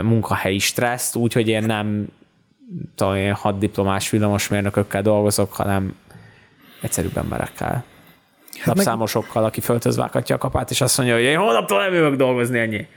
munkahelyi 0.03 0.59
stresszt, 0.59 1.15
úgy, 1.15 1.33
hogy 1.33 1.47
én 1.47 1.63
nem 1.63 2.07
tudom, 2.95 3.15
én 3.15 3.33
hat 3.33 3.57
diplomás 3.57 4.09
villamosmérnökökkel 4.09 5.01
dolgozok, 5.01 5.53
hanem 5.53 5.95
egyszerűbb 6.81 7.17
emberekkel. 7.17 7.83
Hát 8.59 8.75
Napszámosokkal, 8.75 9.43
aki 9.43 9.61
föltözvághatja 9.61 10.35
a 10.35 10.37
kapát, 10.37 10.71
és 10.71 10.81
azt 10.81 10.97
mondja, 10.97 11.15
hogy 11.15 11.23
én 11.23 11.37
holnaptól 11.37 11.83
nem 11.83 11.93
jövök 11.93 12.15
dolgozni 12.15 12.59
ennyi. 12.59 12.87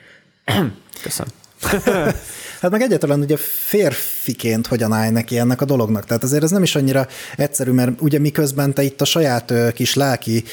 Köszönöm. 1.02 1.32
Hát 2.60 2.70
meg 2.70 2.80
egyáltalán 2.80 3.20
ugye 3.20 3.36
férfiként 3.36 4.66
hogyan 4.66 4.92
állj 4.92 5.10
neki 5.10 5.38
ennek 5.38 5.60
a 5.60 5.64
dolognak. 5.64 6.04
Tehát 6.04 6.22
azért 6.22 6.42
ez 6.42 6.50
nem 6.50 6.62
is 6.62 6.76
annyira 6.76 7.06
egyszerű, 7.36 7.70
mert 7.70 8.00
ugye 8.00 8.18
miközben 8.18 8.74
te 8.74 8.82
itt 8.82 9.00
a 9.00 9.04
saját 9.04 9.52
kis 9.74 9.94
lelki 9.94 10.44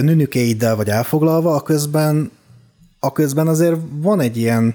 nünükéiddel 0.00 0.76
vagy 0.76 0.88
elfoglalva, 0.88 1.54
a 1.54 1.62
közben, 1.62 2.30
a 2.98 3.12
közben 3.12 3.48
azért 3.48 3.76
van 3.90 4.20
egy 4.20 4.36
ilyen 4.36 4.74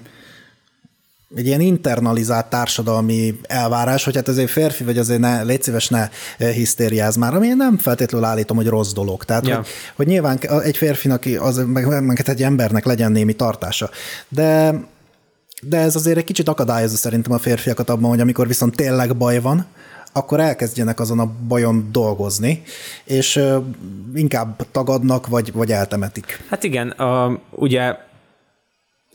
egy 1.34 1.46
ilyen 1.46 1.60
internalizált 1.60 2.46
társadalmi 2.46 3.40
elvárás, 3.42 4.04
hogy 4.04 4.14
hát 4.14 4.28
azért 4.28 4.50
férfi 4.50 4.84
vagy 4.84 4.98
azért 4.98 5.20
ne, 5.20 5.42
légy 5.42 5.62
szíves, 5.62 5.88
ne 5.88 6.08
hisztériáz 6.38 7.16
már, 7.16 7.34
ami 7.34 7.46
én 7.46 7.56
nem 7.56 7.78
feltétlenül 7.78 8.26
állítom, 8.26 8.56
hogy 8.56 8.66
rossz 8.66 8.92
dolog. 8.92 9.24
Tehát, 9.24 9.46
Ja. 9.46 9.56
hogy, 9.56 9.66
hogy 9.96 10.06
nyilván 10.06 10.38
egy 10.62 10.76
férfinak, 10.76 11.24
az, 11.38 11.62
meg, 11.66 12.02
meg 12.02 12.22
egy 12.26 12.42
embernek 12.42 12.84
legyen 12.84 13.12
némi 13.12 13.32
tartása. 13.32 13.90
De 14.28 14.74
de 15.62 15.78
ez 15.78 15.96
azért 15.96 16.16
egy 16.16 16.24
kicsit 16.24 16.48
akadályozza 16.48 16.96
szerintem 16.96 17.32
a 17.32 17.38
férfiakat 17.38 17.90
abban, 17.90 18.10
hogy 18.10 18.20
amikor 18.20 18.46
viszont 18.46 18.76
tényleg 18.76 19.16
baj 19.16 19.40
van, 19.40 19.66
akkor 20.12 20.40
elkezdjenek 20.40 21.00
azon 21.00 21.18
a 21.18 21.30
bajon 21.48 21.88
dolgozni, 21.92 22.62
és 23.04 23.40
inkább 24.14 24.66
tagadnak, 24.72 25.26
vagy, 25.26 25.52
vagy 25.52 25.72
eltemetik. 25.72 26.44
Hát 26.50 26.64
igen, 26.64 26.88
a, 26.90 27.40
ugye 27.50 27.96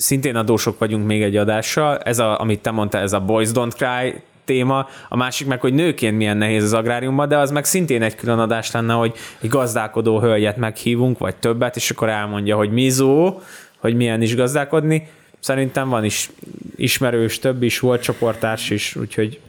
szintén 0.01 0.35
adósok 0.35 0.79
vagyunk 0.79 1.05
még 1.05 1.21
egy 1.21 1.37
adással, 1.37 1.97
ez 1.97 2.19
a, 2.19 2.39
amit 2.39 2.61
te 2.61 2.71
mondtál, 2.71 3.01
ez 3.01 3.13
a 3.13 3.19
Boys 3.19 3.49
Don't 3.53 3.71
Cry 3.75 4.21
téma, 4.45 4.87
a 5.09 5.15
másik 5.15 5.47
meg, 5.47 5.61
hogy 5.61 5.73
nőként 5.73 6.17
milyen 6.17 6.37
nehéz 6.37 6.63
az 6.63 6.73
agráriumban, 6.73 7.27
de 7.27 7.37
az 7.37 7.51
meg 7.51 7.65
szintén 7.65 8.01
egy 8.01 8.15
külön 8.15 8.39
adás 8.39 8.71
lenne, 8.71 8.93
hogy 8.93 9.13
egy 9.41 9.49
gazdálkodó 9.49 10.19
hölgyet 10.19 10.57
meghívunk, 10.57 11.17
vagy 11.17 11.35
többet, 11.35 11.75
és 11.75 11.89
akkor 11.89 12.09
elmondja, 12.09 12.55
hogy 12.55 12.71
mizó, 12.71 13.41
hogy 13.77 13.95
milyen 13.95 14.21
is 14.21 14.35
gazdálkodni. 14.35 15.07
Szerintem 15.39 15.89
van 15.89 16.03
is 16.03 16.29
ismerős, 16.75 17.39
több 17.39 17.63
is, 17.63 17.79
volt 17.79 18.01
csoportárs 18.01 18.69
is, 18.69 18.95
úgyhogy 18.95 19.39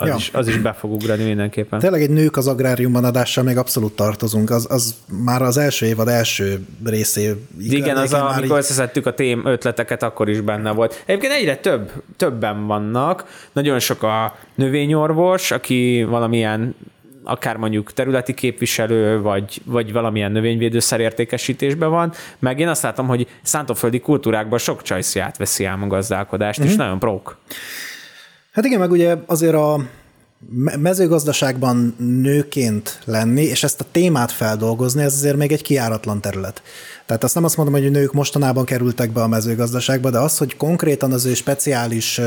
az, 0.00 0.08
Ja. 0.08 0.14
is, 0.16 0.30
az 0.32 0.48
is 0.48 0.56
be 0.58 0.72
fog 0.72 0.92
ugrani 0.92 1.24
mindenképpen. 1.24 1.78
Tényleg 1.78 2.02
egy 2.02 2.10
nők 2.10 2.36
az 2.36 2.46
agráriumban 2.46 3.04
adással 3.04 3.44
még 3.44 3.56
abszolút 3.56 3.96
tartozunk, 3.96 4.50
az, 4.50 4.66
az 4.70 4.94
már 5.24 5.42
az 5.42 5.56
első 5.56 5.86
évad 5.86 6.08
első 6.08 6.64
részé. 6.84 7.34
Igen, 7.60 7.96
az, 7.96 8.12
a, 8.12 8.28
amikor 8.30 8.44
így- 8.44 8.50
összeszedtük 8.62 9.06
a 9.06 9.14
tém 9.14 9.46
ötleteket, 9.46 10.02
akkor 10.02 10.28
is 10.28 10.40
benne 10.40 10.70
volt. 10.70 11.02
Egyébként 11.06 11.32
egyre 11.32 11.56
több, 11.56 11.92
többen 12.16 12.66
vannak. 12.66 13.24
Nagyon 13.52 13.78
sok 13.78 14.02
a 14.02 14.36
növényorvos, 14.54 15.50
aki 15.50 16.06
valamilyen 16.08 16.74
akár 17.24 17.56
mondjuk 17.56 17.92
területi 17.92 18.34
képviselő, 18.34 19.20
vagy, 19.20 19.62
vagy 19.64 19.92
valamilyen 19.92 20.32
növényvédőszer 20.32 21.00
értékesítésben 21.00 21.90
van, 21.90 22.12
meg 22.38 22.58
én 22.60 22.68
azt 22.68 22.82
látom, 22.82 23.06
hogy 23.06 23.26
szántóföldi 23.42 24.00
kultúrákban 24.00 24.58
sok 24.58 24.82
csajszi 24.82 25.18
átveszi 25.18 25.64
ám 25.64 25.82
a 25.82 25.86
gazdálkodást, 25.86 26.58
Mhm. 26.58 26.68
és 26.68 26.74
nagyon 26.76 26.98
prók. 26.98 27.36
Hát 28.52 28.64
igen, 28.64 28.78
meg 28.78 28.90
ugye 28.90 29.16
azért 29.26 29.54
a 29.54 29.84
me- 30.48 30.76
mezőgazdaságban 30.76 31.94
nőként 31.98 33.00
lenni, 33.04 33.42
és 33.42 33.62
ezt 33.62 33.80
a 33.80 33.86
témát 33.90 34.32
feldolgozni, 34.32 35.02
ez 35.02 35.14
azért 35.14 35.36
még 35.36 35.52
egy 35.52 35.62
kiáratlan 35.62 36.20
terület. 36.20 36.62
Tehát 37.06 37.24
azt 37.24 37.34
nem 37.34 37.44
azt 37.44 37.56
mondom, 37.56 37.74
hogy 37.74 37.90
nők 37.90 38.12
mostanában 38.12 38.64
kerültek 38.64 39.12
be 39.12 39.22
a 39.22 39.28
mezőgazdaságba, 39.28 40.10
de 40.10 40.18
az, 40.18 40.38
hogy 40.38 40.56
konkrétan 40.56 41.12
az 41.12 41.24
ő 41.24 41.34
speciális 41.34 42.20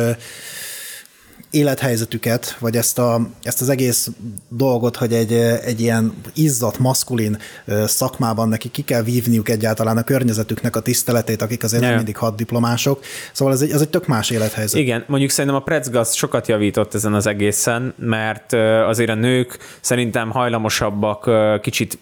élethelyzetüket, 1.53 2.57
vagy 2.59 2.75
ezt, 2.75 2.99
a, 2.99 3.29
ezt 3.43 3.61
az 3.61 3.69
egész 3.69 4.09
dolgot, 4.49 4.95
hogy 4.95 5.13
egy, 5.13 5.33
egy 5.65 5.81
ilyen 5.81 6.13
izzadt, 6.33 6.79
maszkulin 6.79 7.37
szakmában 7.85 8.49
neki 8.49 8.69
ki 8.69 8.81
kell 8.81 9.01
vívniuk 9.01 9.49
egyáltalán 9.49 9.97
a 9.97 10.03
környezetüknek 10.03 10.75
a 10.75 10.79
tiszteletét, 10.79 11.41
akik 11.41 11.63
azért 11.63 11.83
nem 11.83 11.95
mindig 11.95 12.17
haddiplomások. 12.17 13.03
Szóval 13.31 13.53
ez 13.53 13.61
egy, 13.61 13.71
ez 13.71 13.81
egy 13.81 13.89
tök 13.89 14.07
más 14.07 14.29
élethelyzet. 14.29 14.79
Igen, 14.79 15.03
mondjuk 15.07 15.31
szerintem 15.31 15.59
a 15.59 15.63
Pretzgaz 15.63 16.13
sokat 16.13 16.47
javított 16.47 16.93
ezen 16.93 17.13
az 17.13 17.27
egészen, 17.27 17.93
mert 17.97 18.53
azért 18.87 19.09
a 19.09 19.15
nők 19.15 19.57
szerintem 19.81 20.29
hajlamosabbak 20.29 21.29
kicsit 21.61 21.97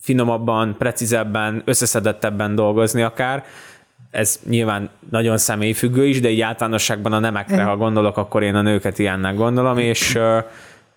finomabban, 0.00 0.76
precízebben, 0.78 1.62
összeszedettebben 1.64 2.54
dolgozni 2.54 3.02
akár. 3.02 3.44
Ez 4.16 4.40
nyilván 4.48 4.90
nagyon 5.10 5.38
személyfüggő 5.38 6.06
is, 6.06 6.20
de 6.20 6.28
így 6.28 6.40
általánosságban 6.40 7.12
a 7.12 7.18
nemekre, 7.18 7.62
ha 7.62 7.76
gondolok, 7.76 8.16
akkor 8.16 8.42
én 8.42 8.54
a 8.54 8.62
nőket 8.62 8.98
ilyennek 8.98 9.34
gondolom, 9.34 9.78
és 9.78 10.18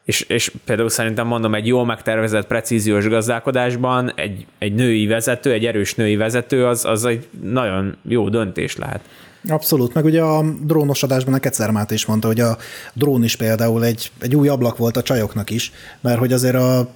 és, 0.09 0.21
és 0.21 0.51
például 0.65 0.89
szerintem 0.89 1.27
mondom, 1.27 1.55
egy 1.55 1.67
jól 1.67 1.85
megtervezett, 1.85 2.47
precíziós 2.47 3.07
gazdálkodásban 3.07 4.11
egy, 4.15 4.45
egy 4.57 4.73
női 4.73 5.07
vezető, 5.07 5.51
egy 5.51 5.65
erős 5.65 5.95
női 5.95 6.15
vezető, 6.15 6.65
az, 6.65 6.85
az 6.85 7.05
egy 7.05 7.27
nagyon 7.41 7.97
jó 8.07 8.29
döntés 8.29 8.77
lehet. 8.77 9.01
Abszolút, 9.47 9.93
meg 9.93 10.05
ugye 10.05 10.21
a 10.21 10.43
drónos 10.61 11.03
adásban 11.03 11.33
a 11.33 11.39
Kecer 11.39 11.71
Máté 11.71 11.93
is 11.93 12.05
mondta, 12.05 12.27
hogy 12.27 12.39
a 12.39 12.57
drón 12.93 13.23
is 13.23 13.35
például 13.35 13.85
egy, 13.85 14.11
egy 14.19 14.35
új 14.35 14.47
ablak 14.47 14.77
volt 14.77 14.97
a 14.97 15.01
csajoknak 15.01 15.49
is, 15.49 15.71
mert 16.01 16.19
hogy 16.19 16.33
azért 16.33 16.55
a, 16.55 16.89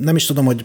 nem 0.00 0.16
is 0.16 0.26
tudom, 0.26 0.44
hogy 0.44 0.64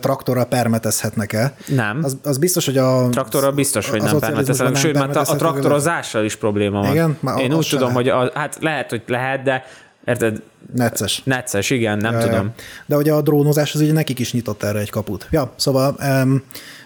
traktorral 0.00 0.44
permetezhetnek-e. 0.44 1.54
Nem. 1.66 2.00
Az, 2.02 2.16
az 2.22 2.38
biztos, 2.38 2.64
hogy 2.64 2.78
a... 2.78 3.08
Traktorral 3.08 3.52
biztos, 3.52 3.88
hogy 3.88 4.00
a 4.00 4.18
nem 4.18 4.44
nem 4.58 4.74
Sőt, 4.74 4.94
mert 4.94 5.16
a, 5.16 5.36
traktorozással 5.36 6.24
is 6.24 6.36
probléma 6.36 6.80
van. 6.80 6.90
Igen? 6.90 7.16
Már 7.20 7.38
Én 7.38 7.54
úgy 7.54 7.66
tudom, 7.70 7.88
lehet. 7.88 7.94
hogy 7.94 8.08
a, 8.08 8.38
hát 8.38 8.56
lehet, 8.60 8.90
hogy 8.90 9.02
lehet, 9.06 9.42
de 9.42 9.64
érted, 10.04 10.42
Necces. 10.74 11.22
necces, 11.24 11.70
igen, 11.70 11.98
nem 11.98 12.12
Ja, 12.12 12.18
tudom. 12.18 12.44
ja. 12.44 12.52
De 12.86 12.96
ugye 12.96 13.12
a 13.12 13.20
drónozás 13.20 13.74
az 13.74 13.80
ugye 13.80 13.92
nekik 13.92 14.18
is 14.18 14.32
nyitott 14.32 14.62
erre 14.62 14.78
egy 14.78 14.90
kaput. 14.90 15.26
Ja, 15.30 15.52
szóval 15.56 15.96
e- 15.98 16.24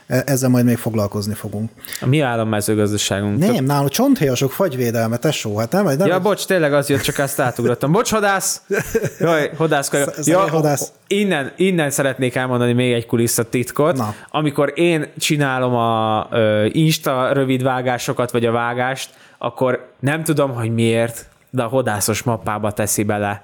ezzel 0.07 0.49
majd 0.49 0.65
még 0.65 0.77
foglalkozni 0.77 1.35
fogunk. 1.35 1.71
A 2.01 2.07
mi 2.07 2.21
állammezőgazdaságunk. 2.21 3.39
tök- 3.41 3.53
Nem, 3.55 3.65
nálunk 3.65 3.89
csonthéjasok 3.91 4.53
fagyvédelme, 4.53 5.17
tesó, 5.17 5.57
hát 5.59 5.73
nem, 5.73 5.85
nem 5.85 6.07
Ja, 6.07 6.21
bocs, 6.21 6.47
tényleg 6.47 6.73
az 6.75 6.89
jött, 6.89 7.01
csak 7.01 7.19
ezt 7.19 7.41
átugrottam. 7.41 7.93
Bocs, 7.93 8.11
hadász! 8.11 8.63
Jaj, 9.21 9.51
hodász. 9.57 9.87
Sz- 9.87 10.27
Ja, 10.27 10.39
hadász. 10.49 10.93
Innen, 11.07 11.53
innen 11.57 11.91
szeretnék 11.91 12.35
elmondani 12.35 12.73
még 12.73 12.93
egy 12.93 13.07
kulisszatitkot. 13.07 13.97
Na. 13.97 14.15
Amikor 14.31 14.73
én 14.75 15.07
csinálom 15.19 15.75
a 15.75 16.27
ö, 16.31 16.65
Insta 16.73 17.33
rövidvágásokat, 17.33 18.31
vagy 18.31 18.47
a 18.47 18.53
vágást, 18.53 19.11
akkor 19.39 19.87
nem 20.01 20.25
tudom, 20.25 20.55
hogy 20.55 20.71
miért, 20.75 21.27
de 21.51 21.63
a 21.63 21.67
hodászos 21.67 22.23
mappába 22.23 22.73
teszi 22.73 23.03
bele. 23.03 23.43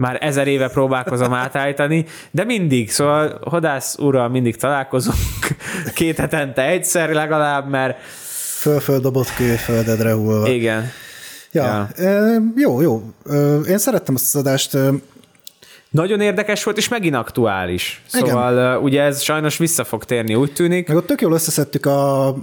Már 0.00 0.18
ezer 0.20 0.48
éve 0.48 0.68
próbálkozom 0.68 1.32
átállítani, 1.32 2.04
de 2.30 2.44
mindig, 2.44 2.90
szóval 2.90 3.40
hodász 3.44 3.98
úrral 3.98 4.28
mindig 4.28 4.56
találkozunk, 4.56 5.16
két 5.94 6.18
hetente 6.18 6.66
egyszer 6.66 7.10
legalább, 7.12 7.68
mert 7.68 8.02
Föl-föl 8.58 9.00
dobott 9.00 9.34
kő, 9.34 9.54
földedre 9.54 10.12
hullva. 10.12 10.48
igen. 10.48 10.90
Ja, 11.52 11.88
ja. 11.96 12.40
Jó, 12.56 12.80
jó. 12.80 13.02
Én 13.68 13.78
szerettem 13.78 14.14
azt 14.14 14.34
az 14.34 14.40
adást. 14.40 14.76
Nagyon 15.90 16.20
érdekes 16.20 16.64
volt, 16.64 16.76
és 16.76 16.88
megint 16.88 17.14
aktuális. 17.14 18.02
Szóval 18.06 18.52
Igen. 18.52 18.76
ugye 18.76 19.02
ez 19.02 19.20
sajnos 19.22 19.56
vissza 19.56 19.84
fog 19.84 20.04
térni, 20.04 20.34
úgy 20.34 20.52
tűnik. 20.52 20.88
Meg 20.88 20.96
ott 20.96 21.06
tök 21.06 21.20
jól 21.20 21.32
összeszedtük 21.32 21.86
a, 21.86 22.36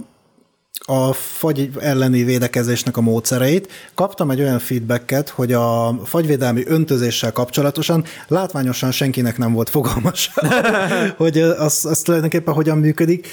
a 0.90 1.12
fagy 1.12 1.70
elleni 1.80 2.24
védekezésnek 2.24 2.96
a 2.96 3.00
módszereit. 3.00 3.68
Kaptam 3.94 4.30
egy 4.30 4.40
olyan 4.40 4.58
feedbacket, 4.58 5.28
hogy 5.28 5.52
a 5.52 6.00
fagyvédelmi 6.04 6.62
öntözéssel 6.66 7.32
kapcsolatosan 7.32 8.04
látványosan 8.28 8.90
senkinek 8.90 9.38
nem 9.38 9.52
volt 9.52 9.68
fogalmas, 9.68 10.30
hogy 11.16 11.38
az, 11.38 11.84
az 11.84 12.00
tulajdonképpen 12.00 12.54
hogyan 12.54 12.78
működik. 12.78 13.28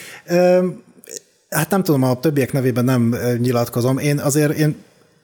Hát 1.49 1.69
nem 1.69 1.83
tudom, 1.83 2.03
a 2.03 2.19
többiek 2.19 2.51
nevében 2.51 2.85
nem 2.85 3.15
nyilatkozom. 3.37 3.97
Én 3.97 4.19
azért 4.19 4.57
én 4.57 4.75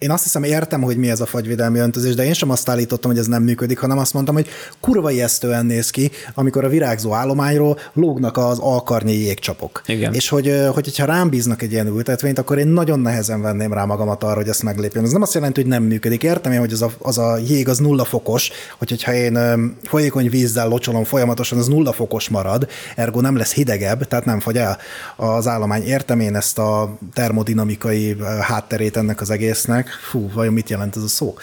én 0.01 0.11
azt 0.11 0.23
hiszem 0.23 0.43
értem, 0.43 0.81
hogy 0.81 0.97
mi 0.97 1.09
ez 1.09 1.21
a 1.21 1.25
fagyvédelmi 1.25 1.79
öntözés, 1.79 2.15
de 2.15 2.25
én 2.25 2.33
sem 2.33 2.49
azt 2.49 2.69
állítottam, 2.69 3.11
hogy 3.11 3.19
ez 3.19 3.25
nem 3.25 3.43
működik, 3.43 3.79
hanem 3.79 3.97
azt 3.97 4.13
mondtam, 4.13 4.35
hogy 4.35 4.47
kurva 4.79 5.11
ijesztően 5.11 5.65
néz 5.65 5.89
ki, 5.89 6.11
amikor 6.33 6.63
a 6.63 6.69
virágzó 6.69 7.13
állományról 7.13 7.79
lógnak 7.93 8.37
az 8.37 8.59
alkarnyi 8.59 9.13
jégcsapok. 9.13 9.81
Igen. 9.85 10.13
És 10.13 10.29
hogy, 10.29 10.65
hogy 10.73 10.97
ha 10.97 11.05
rám 11.05 11.29
bíznak 11.29 11.61
egy 11.61 11.71
ilyen 11.71 11.87
ültetvényt, 11.87 12.39
akkor 12.39 12.57
én 12.57 12.67
nagyon 12.67 12.99
nehezen 12.99 13.41
venném 13.41 13.73
rá 13.73 13.85
magamat 13.85 14.23
arra, 14.23 14.35
hogy 14.35 14.47
ezt 14.47 14.63
meglépjem. 14.63 15.03
Ez 15.03 15.11
nem 15.11 15.21
azt 15.21 15.33
jelenti, 15.33 15.61
hogy 15.61 15.69
nem 15.69 15.83
működik. 15.83 16.23
Értem 16.23 16.51
én, 16.51 16.59
hogy 16.59 16.73
az 16.73 16.81
a, 16.81 16.91
az 16.99 17.17
a 17.17 17.37
jég 17.47 17.69
az 17.69 17.77
nulla 17.77 18.03
fokos, 18.03 18.51
hogy 18.77 18.89
hogyha 18.89 19.13
én 19.13 19.39
folyékony 19.83 20.29
vízzel 20.29 20.67
locsolom 20.67 21.03
folyamatosan, 21.03 21.57
az 21.57 21.67
nulla 21.67 21.91
fokos 21.91 22.29
marad, 22.29 22.67
ergo 22.95 23.21
nem 23.21 23.37
lesz 23.37 23.53
hidegebb, 23.53 24.07
tehát 24.07 24.25
nem 24.25 24.39
fogy 24.39 24.57
el 24.57 24.77
az 25.15 25.47
állomány. 25.47 25.83
Értem 25.83 26.19
én 26.19 26.35
ezt 26.35 26.59
a 26.59 26.97
termodinamikai 27.13 28.17
hátterét 28.41 28.97
ennek 28.97 29.21
az 29.21 29.29
egésznek. 29.29 29.89
Fú, 29.99 30.29
vajon 30.33 30.53
mit 30.53 30.69
jelent 30.69 30.95
ez 30.95 31.03
a 31.03 31.07
szó? 31.07 31.35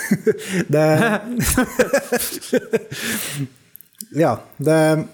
de... 0.68 0.98
ja, 4.12 4.44
de 4.56 5.06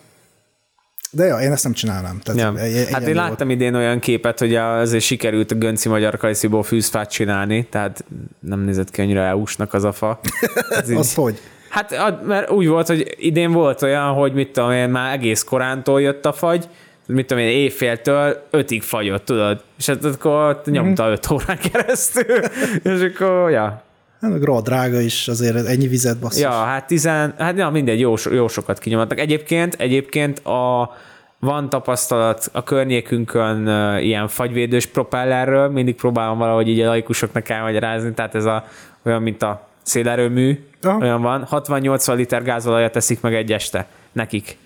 de 1.10 1.24
ja, 1.24 1.38
én 1.38 1.52
ezt 1.52 1.64
nem 1.64 1.72
csinálnám. 1.72 2.20
Tehát 2.22 2.40
Ja. 2.40 2.60
egy- 2.62 2.88
Hát 2.92 3.06
én 3.06 3.14
láttam 3.14 3.50
idén 3.50 3.74
olyan 3.74 3.98
képet, 3.98 4.38
hogy 4.38 4.54
azért 4.54 5.04
sikerült 5.04 5.50
a 5.50 5.54
Gönci 5.54 5.88
Magyar 5.88 6.16
Kajsziból 6.16 6.62
fűzfát 6.62 7.10
csinálni, 7.10 7.66
tehát 7.70 8.04
nem 8.40 8.60
nézett 8.60 8.90
ki 8.90 9.00
annyira 9.00 9.20
EU-snak 9.22 9.74
az 9.74 9.84
a 9.84 9.92
fa. 9.92 10.20
Ez 10.80 10.90
így- 10.90 10.96
Az 10.96 11.14
hogy? 11.14 11.40
Hát 11.68 12.24
mert 12.26 12.50
úgy 12.50 12.66
volt, 12.66 12.86
hogy 12.86 13.14
idén 13.18 13.52
volt 13.52 13.82
olyan, 13.82 14.12
hogy 14.12 14.32
mit 14.32 14.52
tudom 14.52 14.70
én, 14.70 14.88
már 14.88 15.12
egész 15.12 15.42
korántól 15.42 16.00
jött 16.00 16.24
a 16.26 16.32
fagy, 16.32 16.64
mit 17.06 17.26
tudom 17.26 17.42
én, 17.42 17.48
éjféltől 17.48 18.46
ötig 18.50 18.82
fagyott, 18.82 19.24
tudod? 19.24 19.62
És 19.78 19.86
hát 19.86 20.04
akkor 20.04 20.48
ott 20.48 20.66
nyomta 20.66 21.10
öt 21.10 21.30
órán 21.30 21.58
keresztül, 21.72 22.38
és 22.94 23.00
akkor, 23.00 23.50
ja. 23.50 23.84
Hát 24.20 24.30
meg 24.30 24.42
rohadt 24.42 24.64
drága 24.64 25.00
is, 25.00 25.28
azért 25.28 25.66
ennyi 25.66 25.86
vizet 25.86 26.18
basszus. 26.18 26.42
Ja, 26.42 26.50
hát 26.50 26.86
tizen, 26.86 27.34
hát 27.38 27.56
ja, 27.56 27.70
mindegy, 27.70 28.00
jó, 28.00 28.14
jó 28.30 28.48
sokat 28.48 28.78
kinyomattak. 28.78 29.18
Egyébként, 29.18 29.74
egyébként 29.74 30.38
a, 30.38 30.94
van 31.38 31.68
tapasztalat 31.68 32.50
a 32.52 32.62
környékünkön 32.62 33.66
ilyen 34.02 34.28
fagyvédős 34.28 34.86
propellerről, 34.86 35.68
mindig 35.68 35.94
próbálom 35.94 36.38
valahogy 36.38 36.68
így 36.68 36.80
a 36.80 36.86
laikusoknak 36.86 37.48
elmagyarázni, 37.48 38.12
tehát 38.12 38.34
ez 38.34 38.44
a, 38.44 38.64
olyan, 39.02 39.22
mint 39.22 39.42
a 39.42 39.68
szélerőmű, 39.82 40.64
Aha. 40.82 40.98
olyan 40.98 41.22
van, 41.22 41.46
60-80 41.50 42.14
liter 42.14 42.42
gázolajat 42.42 42.92
teszik 42.92 43.20
meg 43.20 43.34
egy 43.34 43.52
este 43.52 43.86
nekik. 44.12 44.56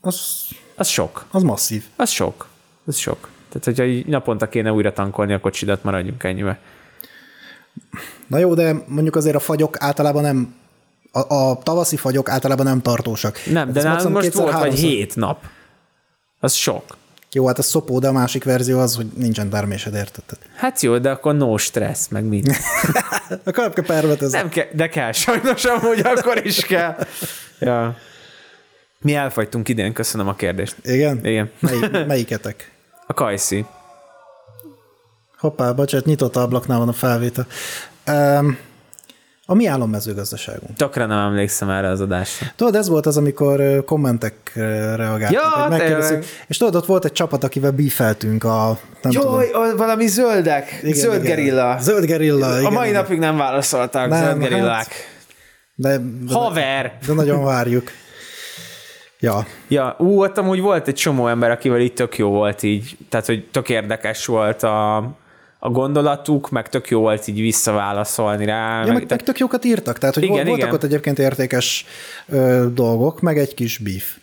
Az, 0.00 0.44
Az 0.74 0.88
sok. 0.88 1.26
az 1.30 1.42
masszív. 1.42 1.84
Az 1.96 2.10
sok. 2.10 2.46
Az 2.86 2.96
sok. 2.96 3.28
Tehát, 3.48 3.64
hogyha 3.64 3.84
így 3.84 4.06
naponta 4.06 4.48
kéne 4.48 4.72
újra 4.72 4.92
tankolni 4.92 5.32
a 5.32 5.40
kocsidat, 5.40 5.82
maradjunk 5.82 6.24
ennyibe. 6.24 6.58
Na 8.26 8.38
jó, 8.38 8.54
de 8.54 8.84
mondjuk 8.86 9.16
azért 9.16 9.36
a 9.36 9.40
fagyok 9.40 9.76
általában 9.80 10.22
nem, 10.22 10.54
a, 11.12 11.34
a 11.34 11.58
tavaszi 11.62 11.96
fagyok 11.96 12.28
általában 12.28 12.66
nem 12.66 12.82
tartósak. 12.82 13.38
Nem, 13.46 13.72
de 13.72 13.78
Ez 13.78 13.84
nálunk 13.84 14.12
maximum 14.12 14.44
most 14.46 14.52
volt 14.54 14.68
vagy 14.68 14.78
hét 14.78 15.16
nap. 15.16 15.44
Az 16.40 16.52
sok. 16.52 16.96
Jó, 17.32 17.46
hát 17.46 17.58
a 17.58 17.62
szopó, 17.62 17.98
de 17.98 18.08
a 18.08 18.12
másik 18.12 18.44
verzió 18.44 18.78
az, 18.78 18.96
hogy 18.96 19.06
nincsen 19.16 19.48
termésed, 19.48 19.94
érted? 19.94 20.24
Hát 20.56 20.80
jó, 20.80 20.98
de 20.98 21.10
akkor 21.10 21.34
no 21.36 21.56
stressz, 21.56 22.08
meg 22.08 22.24
mind. 22.24 22.46
Akkor 23.44 23.64
nem 23.64 23.72
kell 23.72 23.84
perletezni. 23.84 24.38
Nem 24.38 24.48
kell, 24.48 24.66
de 24.72 24.88
kell, 24.88 25.12
sajnos 25.12 25.64
amúgy 25.64 26.00
akkor 26.00 26.46
is 26.46 26.64
kell. 26.64 26.96
Ja. 27.58 27.96
Mi 29.04 29.14
elfagytunk 29.14 29.68
idén, 29.68 29.92
köszönöm 29.92 30.28
a 30.28 30.34
kérdést. 30.34 30.76
Igen? 30.82 31.20
Igen. 31.26 31.50
Melyik, 31.60 32.06
melyiketek? 32.06 32.70
A 33.06 33.14
Kajszi. 33.14 33.64
Hoppá, 35.38 35.72
bocsánat, 35.72 36.06
nyitott 36.06 36.36
ablaknál 36.36 36.78
van 36.78 36.88
a 36.88 36.92
felvétel. 36.92 37.46
Um, 38.06 38.58
a 39.46 39.54
mi 39.54 39.66
álommezőgazdaságunk. 39.66 40.76
Tökre 40.76 41.06
nem 41.06 41.18
emlékszem 41.18 41.70
erre 41.70 41.88
az 41.88 42.00
adásra. 42.00 42.46
Tudod, 42.56 42.74
ez 42.74 42.88
volt 42.88 43.06
az, 43.06 43.16
amikor 43.16 43.60
ö, 43.60 43.80
kommentekre 43.84 44.96
reagáltunk. 44.96 45.80
Ja. 45.80 46.18
És 46.46 46.56
tudod, 46.56 46.74
ott 46.74 46.86
volt 46.86 47.04
egy 47.04 47.12
csapat, 47.12 47.44
akivel 47.44 47.70
bífeltünk 47.70 48.44
a... 48.44 48.78
Nem 49.02 49.12
tudom. 49.12 49.40
valami 49.76 50.06
zöldek. 50.06 50.80
Igen, 50.82 51.24
igen. 51.24 51.78
Zöld 51.80 52.04
gerilla. 52.04 52.52
Igen, 52.58 52.64
a 52.64 52.70
mai 52.70 52.88
igen. 52.88 53.00
napig 53.02 53.18
nem 53.18 53.36
válaszoltak, 53.36 54.08
Nem, 54.08 54.24
zöld 54.24 54.38
gerillák. 54.38 54.74
hát- 54.76 54.88
De, 55.74 55.96
de, 55.98 56.32
Haver! 56.32 56.98
de 57.06 57.12
nagyon 57.12 57.44
várjuk. 57.44 57.90
Ja, 59.24 59.46
Ja, 59.68 59.96
ú, 59.98 60.22
ott 60.22 60.38
amúgy 60.38 60.60
volt 60.60 60.88
egy 60.88 60.94
csomó 60.94 61.28
ember, 61.28 61.50
akivel 61.50 61.80
így 61.80 61.92
tök 61.94 62.18
jó 62.18 62.28
volt 62.28 62.62
így, 62.62 62.96
tehát 63.08 63.26
hogy 63.26 63.48
tök 63.50 63.68
érdekes 63.68 64.26
volt 64.26 64.62
a, 64.62 64.96
a 65.58 65.70
gondolatuk, 65.70 66.50
meg 66.50 66.68
tök 66.68 66.88
jó 66.88 67.00
volt 67.00 67.26
így 67.26 67.40
visszaválaszolni 67.40 68.44
rá. 68.44 68.84
ja 68.84 68.92
meg, 68.92 69.06
meg 69.08 69.22
tök 69.22 69.38
jókat 69.38 69.64
írtak, 69.64 69.98
tehát 69.98 70.14
hogy 70.14 70.24
Igen, 70.24 70.34
voltak 70.46 70.56
igen. 70.58 70.72
ott 70.72 70.82
egyébként 70.82 71.18
értékes 71.18 71.86
ö, 72.28 72.66
dolgok, 72.72 73.20
meg 73.20 73.38
egy 73.38 73.54
kis 73.54 73.78
beef. 73.78 74.16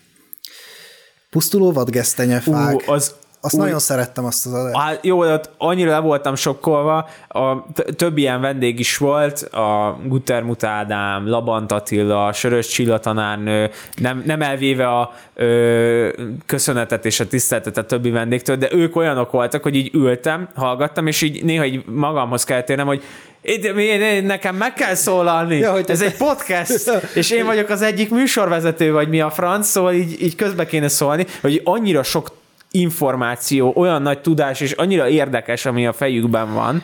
Pusztuló 1.30 1.72
vadgesztenyefák. 1.72 2.74
ú, 2.74 2.91
az, 2.91 3.16
Azt 3.44 3.56
ú, 3.56 3.58
nagyon 3.58 3.80
szerettem 3.80 4.26
azt 4.26 4.46
az 4.46 4.54
adást. 4.54 4.76
Hát 4.76 5.06
jó, 5.06 5.20
ott 5.20 5.50
annyira 5.58 5.92
le 5.92 6.00
voltam 6.00 6.36
sokkolva, 6.36 7.08
a, 7.28 7.66
több 7.96 8.18
ilyen 8.18 8.42
vendég 8.42 8.80
is 8.80 8.98
volt, 8.98 9.42
a 9.42 10.00
Gutermut 10.06 10.64
Ádám, 10.64 11.28
Labant 11.30 11.72
Attila, 11.72 12.34
Sörös 12.34 12.68
Csilla 12.68 13.00
tanárnő, 13.00 13.70
nem, 13.96 14.24
nem 14.26 14.42
elvéve 14.42 14.88
a 14.88 15.12
ö, 15.36 16.10
köszönetet 16.46 17.06
és 17.06 17.20
a 17.20 17.28
tiszteletet 17.28 17.78
a 17.78 17.86
többi 17.86 18.10
vendégtől, 18.10 18.56
de 18.56 18.68
ők 18.72 18.96
olyanok 18.96 19.32
voltak, 19.32 19.64
hogy 19.64 19.76
így 19.76 19.94
ültem, 19.94 20.50
hallgattam, 20.56 21.08
és 21.08 21.22
így 21.22 21.44
néha 21.44 21.66
így 21.66 21.86
magamhoz 21.86 22.44
kellett 22.44 22.70
érnem, 22.70 22.88
hogy 22.88 23.04
itt, 23.42 23.74
mi- 23.74 24.20
nekem 24.20 24.56
meg 24.56 24.74
kell 24.74 24.94
szólalni, 24.96 25.58
Ja, 25.58 25.72
hogy 25.72 25.89
ez 25.89 26.02
egy 26.02 26.18
podcast, 26.18 26.92
és 27.16 27.32
én 27.32 27.46
vagyok 27.46 27.70
az 27.70 27.82
egyik 27.82 28.10
műsorvezető, 28.10 28.92
vagy 28.92 29.08
mi 29.10 29.22
a 29.22 29.30
franc, 29.30 29.68
szóval 29.68 29.94
így, 29.94 30.22
így 30.22 30.36
közbe 30.36 30.66
kéne 30.66 30.88
szólni, 30.88 31.26
hogy 31.42 31.62
annyira 31.64 32.04
sok 32.04 32.28
információ, 32.72 33.74
olyan 33.76 34.01
nagy 34.01 34.22
tudás, 34.22 34.61
és 34.61 34.72
annyira 34.72 35.09
érdekes, 35.09 35.65
ami 35.65 35.88
a 35.88 35.93
fejükben 35.93 36.53
van. 36.53 36.84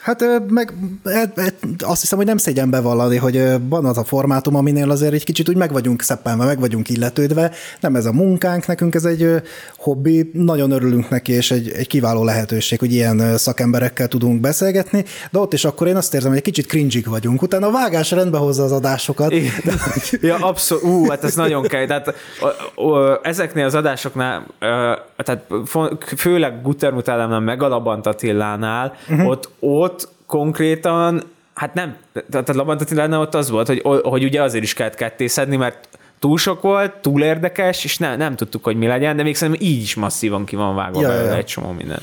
Hát 0.00 0.24
meg 0.48 0.72
azt 1.78 2.00
hiszem, 2.00 2.18
hogy 2.18 2.26
nem 2.26 2.36
szégyen 2.36 2.70
bevallani, 2.70 3.16
hogy 3.16 3.42
van 3.68 3.84
az 3.84 3.98
a 3.98 4.04
formátum, 4.04 4.54
aminél 4.54 4.90
azért 4.90 5.12
egy 5.12 5.24
kicsit 5.24 5.48
úgy 5.48 5.56
meg 5.56 5.72
vagyunk 5.72 6.02
szeppenve, 6.02 6.44
meg 6.44 6.60
vagyunk 6.60 6.88
illetődve. 6.88 7.50
Nem 7.80 7.96
ez 7.96 8.06
a 8.06 8.12
munkánk, 8.12 8.66
nekünk 8.66 8.94
ez 8.94 9.04
egy 9.04 9.42
hobbi, 9.76 10.30
nagyon 10.32 10.70
örülünk 10.70 11.08
neki, 11.08 11.32
és 11.32 11.50
egy, 11.50 11.70
egy 11.70 11.86
kiváló 11.86 12.24
lehetőség, 12.24 12.78
hogy 12.78 12.92
ilyen 12.92 13.36
szakemberekkel 13.36 14.08
tudunk 14.08 14.40
beszélgetni, 14.40 15.04
de 15.30 15.38
ott 15.38 15.52
is 15.52 15.64
akkor 15.64 15.86
én 15.86 15.96
azt 15.96 16.14
érzem, 16.14 16.28
hogy 16.28 16.38
egy 16.38 16.44
kicsit 16.44 16.66
cringe 16.66 17.00
vagyunk. 17.04 17.42
Utána 17.42 17.66
a 17.66 17.70
vágás 17.70 18.10
rendbe 18.10 18.38
hozza 18.38 18.62
az 18.62 18.72
adásokat. 18.72 19.32
Igen. 19.32 19.52
ja, 20.20 20.36
abszolút. 20.36 20.84
Ú, 20.84 21.08
hát 21.08 21.24
ez 21.24 21.34
nagyon 21.34 21.62
kell. 21.62 21.86
Tehát 21.86 22.06
ö, 22.06 22.48
ö, 22.76 23.14
ezeknél 23.22 23.64
az 23.64 23.74
adásoknál, 23.74 24.46
ö, 24.58 24.92
tehát 25.16 25.46
főleg 26.16 26.62
Gutermut 26.62 27.08
Ádámnál, 27.08 27.40
meg 27.40 27.62
a 27.62 27.68
Labant 27.68 28.06
Attilánál, 28.06 28.94
uh-huh. 29.08 29.28
ott, 29.28 29.50
ott 29.60 29.97
konkrétan, 30.28 31.22
hát 31.54 31.74
nem, 31.74 31.96
tehát 32.30 32.48
a 32.48 32.54
Labant 32.54 32.80
Attilánál 32.80 33.20
ott 33.20 33.34
az 33.34 33.50
volt, 33.50 33.66
hogy, 33.66 33.82
hogy 34.02 34.24
ugye 34.24 34.42
azért 34.42 34.64
is 34.64 34.74
kellett 34.74 34.94
kettészedni, 34.94 35.56
mert 35.56 35.88
túl 36.18 36.38
sok 36.38 36.62
volt, 36.62 36.92
túl 36.92 37.22
érdekes, 37.22 37.84
és 37.84 37.98
ne, 37.98 38.16
nem 38.16 38.36
tudtuk, 38.36 38.64
hogy 38.64 38.76
mi 38.76 38.86
legyen, 38.86 39.16
de 39.16 39.22
még 39.22 39.36
szerintem 39.36 39.66
így 39.66 39.82
is 39.82 39.94
masszívan 39.94 40.44
ki 40.44 40.56
van 40.56 40.74
vágva 40.74 41.00
ja, 41.00 41.08
belőle 41.08 41.30
ja. 41.30 41.36
egy 41.36 41.44
csomó 41.44 41.72
minden. 41.72 42.00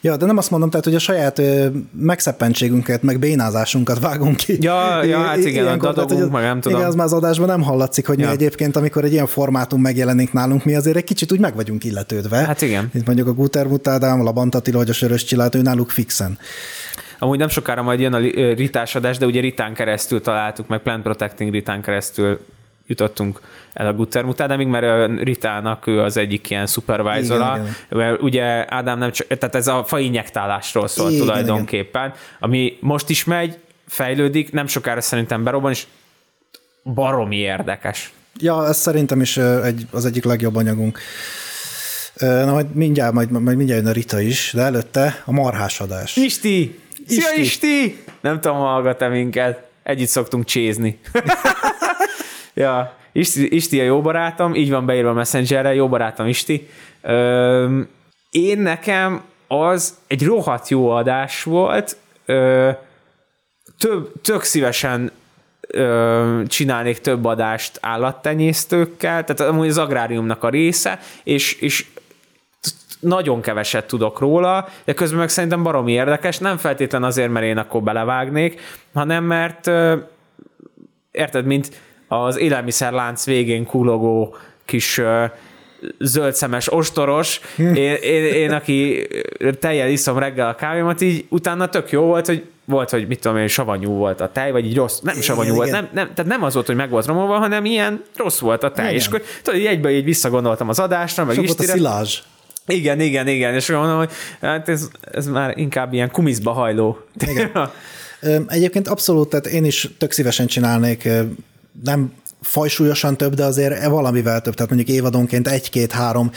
Ja, 0.00 0.16
de 0.16 0.26
nem 0.26 0.36
azt 0.36 0.50
mondom, 0.50 0.70
tehát, 0.70 0.84
hogy 0.84 0.94
a 0.94 0.98
saját 0.98 1.38
ö, 1.38 1.66
megszeppentségünket, 1.92 3.02
meg 3.02 3.18
bénázásunkat 3.18 3.98
vágunk 3.98 4.36
ki. 4.36 4.56
Ja, 4.60 5.04
ja, 5.04 5.18
hát 5.18 5.36
igen, 5.36 5.62
a 5.62 5.66
Ilyenkor, 5.66 5.88
dadogunk, 5.88 6.18
tehát, 6.18 6.32
meg 6.32 6.42
nem 6.42 6.60
tudom. 6.60 6.78
Igen, 6.78 6.88
az 6.90 6.94
már 6.94 7.06
az 7.06 7.12
adásban 7.12 7.46
nem 7.46 7.62
hallatszik, 7.62 8.06
hogy 8.06 8.18
ja. 8.18 8.26
Mi 8.26 8.32
egyébként, 8.32 8.76
amikor 8.76 9.04
egy 9.04 9.12
ilyen 9.12 9.26
formátum 9.26 9.80
megjelenik 9.80 10.32
nálunk, 10.32 10.64
mi 10.64 10.74
azért 10.74 10.96
egy 10.96 11.04
kicsit 11.04 11.32
úgy 11.32 11.40
meg 11.40 11.54
vagyunk 11.54 11.84
illetődve. 11.84 12.36
Hát 12.36 12.62
igen. 12.62 12.90
Itt 12.94 13.06
mondjuk 13.06 13.28
a 13.28 13.32
Guter 13.32 13.66
Mutádám, 13.66 14.20
a 14.20 14.22
Labant 14.22 14.54
Attila, 14.54 14.78
vagy 14.78 14.90
a 14.90 14.92
Sörös 14.92 15.24
Csillát, 15.24 15.54
ő 15.54 15.62
náluk 15.62 15.90
fixen. 15.90 16.38
Amúgy 17.18 17.38
nem 17.38 17.48
sokára 17.48 17.82
majd 17.82 18.00
jön 18.00 18.12
a 18.12 18.18
ritás 18.54 18.94
adás, 18.94 19.18
de 19.18 19.26
ugye 19.26 19.40
ritán 19.40 19.74
keresztül 19.74 20.20
találtuk, 20.20 20.68
meg 20.68 20.80
Plant 20.80 21.02
Protecting 21.02 21.52
ritán 21.52 21.82
keresztül 21.82 22.40
jutottunk 22.92 23.40
el 23.72 23.86
a 23.86 23.92
Gutermut 23.92 24.40
Ádámig, 24.40 24.66
mert 24.66 24.84
ö, 24.84 25.22
Ritának 25.22 25.86
ő 25.86 26.00
az 26.00 26.16
egyik 26.16 26.50
ilyen 26.50 26.66
Igen, 27.54 27.76
mert 27.88 28.22
ugye 28.22 28.74
Ádám 28.74 28.98
nem 28.98 29.12
csak, 29.12 29.26
tehát 29.26 29.54
ez 29.54 29.66
a 29.66 29.84
fainjektálásról 29.84 30.88
szól 30.88 31.10
Igen, 31.10 31.20
tulajdonképpen, 31.20 32.12
ami 32.40 32.76
most 32.80 33.08
is 33.08 33.24
megy, 33.24 33.58
fejlődik, 33.88 34.52
nem 34.52 34.66
sokára 34.66 35.00
szerintem 35.00 35.44
berobban, 35.44 35.70
és 35.70 35.86
baromi 36.94 37.36
érdekes. 37.36 38.12
Ja, 38.38 38.66
ez 38.68 38.76
szerintem 38.76 39.20
is 39.20 39.36
egy, 39.36 39.86
az 39.90 40.04
egyik 40.04 40.24
legjobb 40.24 40.56
anyagunk. 40.56 40.98
Na, 42.18 42.52
majd 42.52 42.74
mindjárt, 42.74 43.12
majd, 43.12 43.30
majd 43.30 43.56
mindjárt 43.56 43.80
jön 43.80 43.90
a 43.90 43.94
Rita 43.94 44.20
is, 44.20 44.50
de 44.54 44.62
előtte 44.62 45.22
a 45.24 45.32
marhás 45.32 45.80
adás. 45.80 46.16
Isti! 46.16 46.80
Szia 47.06 47.28
Isti! 47.36 47.40
Isti! 47.40 48.04
Nem 48.20 48.40
tudom, 48.40 48.56
hallgat-e 48.56 49.08
minket. 49.08 49.70
Együtt 49.82 50.08
szoktunk 50.08 50.44
csézni. 50.44 50.98
ja, 52.54 52.94
Isti, 53.12 53.54
Isti 53.54 53.80
a 53.80 53.84
jó 53.84 54.00
barátom, 54.00 54.54
így 54.54 54.70
van 54.70 54.86
beírva 54.86 55.10
a 55.10 55.12
Messengerre, 55.12 55.74
jó 55.74 55.88
barátom 55.88 56.26
Isti. 56.26 56.68
Öm, 57.02 57.88
én 58.30 58.58
nekem 58.58 59.22
az 59.48 59.98
egy 60.06 60.24
rohadt 60.24 60.68
jó 60.68 60.90
adás 60.90 61.42
volt, 61.42 61.96
ö, 62.26 62.70
több, 63.78 64.12
tök 64.22 64.42
szívesen 64.42 65.10
csinálnék 66.46 66.98
több 66.98 67.24
adást 67.24 67.78
állattenyésztőkkel, 67.80 69.24
tehát 69.24 69.52
amúgy 69.52 69.68
az 69.68 69.78
agráriumnak 69.78 70.44
a 70.44 70.48
része, 70.48 71.00
és, 71.22 71.52
és 71.60 71.86
nagyon 73.00 73.40
keveset 73.40 73.86
tudok 73.86 74.18
róla, 74.18 74.68
de 74.84 74.94
közben 74.94 75.18
meg 75.18 75.28
szerintem 75.28 75.62
baromi 75.62 75.92
érdekes, 75.92 76.38
nem 76.38 76.56
feltétlen 76.56 77.04
azért, 77.04 77.30
mert 77.30 77.46
én 77.46 77.58
akkor 77.58 77.82
belevágnék, 77.82 78.60
hanem 78.94 79.24
mert 79.24 79.70
érted, 81.10 81.44
mint 81.44 81.80
az 82.12 82.38
élelmiszerlánc 82.38 83.24
végén 83.24 83.66
kullogó 83.66 84.36
kis 84.64 85.00
zöldszemes 85.98 86.72
ostoros, 86.72 87.40
én, 87.56 87.74
én, 87.94 88.24
én, 88.24 88.50
aki 88.50 89.08
tejjel 89.60 89.88
iszom 89.88 90.18
reggel 90.18 90.48
a 90.48 90.54
kávémat, 90.54 91.00
így 91.00 91.24
utána 91.28 91.68
tök 91.68 91.90
jó 91.90 92.02
volt, 92.02 92.26
hogy 92.26 92.44
volt, 92.64 92.90
hogy 92.90 93.06
mit 93.06 93.20
tudom 93.20 93.36
én, 93.36 93.48
savanyú 93.48 93.90
volt 93.90 94.20
a 94.20 94.28
tej, 94.32 94.50
vagy 94.50 94.66
így 94.66 94.76
rossz, 94.76 94.98
nem 94.98 95.20
savanyú 95.20 95.44
Igen, 95.44 95.56
volt, 95.56 95.68
igen. 95.68 95.82
nem, 95.82 95.90
nem, 95.92 96.14
tehát 96.14 96.30
nem 96.30 96.42
az 96.42 96.54
volt, 96.54 96.66
hogy 96.66 96.76
meg 96.76 96.90
volt 96.90 97.06
romolva, 97.06 97.38
hanem 97.38 97.64
ilyen 97.64 98.04
rossz 98.16 98.38
volt 98.38 98.62
a 98.62 98.70
tej, 98.70 98.84
Igen. 98.84 98.96
és 98.96 99.06
akkor 99.06 99.22
tudod, 99.42 99.60
így 99.60 99.66
egyből 99.66 99.90
így 99.90 100.04
visszagondoltam 100.04 100.68
az 100.68 100.78
adásra, 100.78 101.24
meg 101.24 101.34
Sok 101.34 101.46
volt 101.46 101.60
a 101.60 101.62
szilázs. 101.62 102.18
Igen, 102.66 103.00
igen, 103.00 103.28
igen, 103.28 103.54
és 103.54 103.70
mondom, 103.70 103.96
hogy 103.96 104.10
hát 104.40 104.68
ez, 104.68 104.88
ez 105.12 105.26
már 105.26 105.58
inkább 105.58 105.92
ilyen 105.92 106.10
kumiszba 106.10 106.52
hajló. 106.52 106.98
Igen. 107.26 107.70
Egyébként 108.46 108.88
abszolút, 108.88 109.28
tehát 109.28 109.46
én 109.46 109.64
is 109.64 109.88
tök 109.98 110.12
szívesen 110.12 110.46
csinálnék 110.46 111.08
nem 111.84 112.12
fajsúlyosan 112.40 113.16
több, 113.16 113.34
de 113.34 113.44
azért 113.44 113.86
valamivel 113.86 114.40
több, 114.40 114.54
tehát 114.54 114.70
mondjuk 114.70 114.96
évadonként 114.96 115.48
egy-két-három 115.48 116.30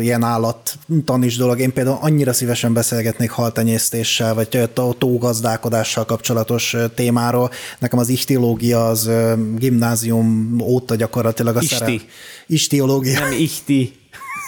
ilyen 0.00 0.22
állattanis 0.22 1.36
dolog. 1.36 1.58
Én 1.60 1.72
például 1.72 1.98
annyira 2.00 2.32
szívesen 2.32 2.72
beszélgetnék 2.72 3.30
haltenyésztéssel, 3.30 4.34
vagy 4.34 4.70
tó- 4.72 4.96
tógazdálkodással 4.98 6.04
kapcsolatos 6.04 6.76
témáról. 6.94 7.50
Nekem 7.78 7.98
az 7.98 8.08
ichtilógia 8.08 8.88
az 8.88 9.06
ö, 9.06 9.32
gimnázium 9.56 10.56
óta 10.62 10.94
gyakorlatilag 10.94 11.56
a 11.56 11.60
Isti. 11.60 11.74
szerep. 11.74 12.00
Istiológia. 12.46 13.20
Nem 13.20 13.32
ihti. 13.32 13.92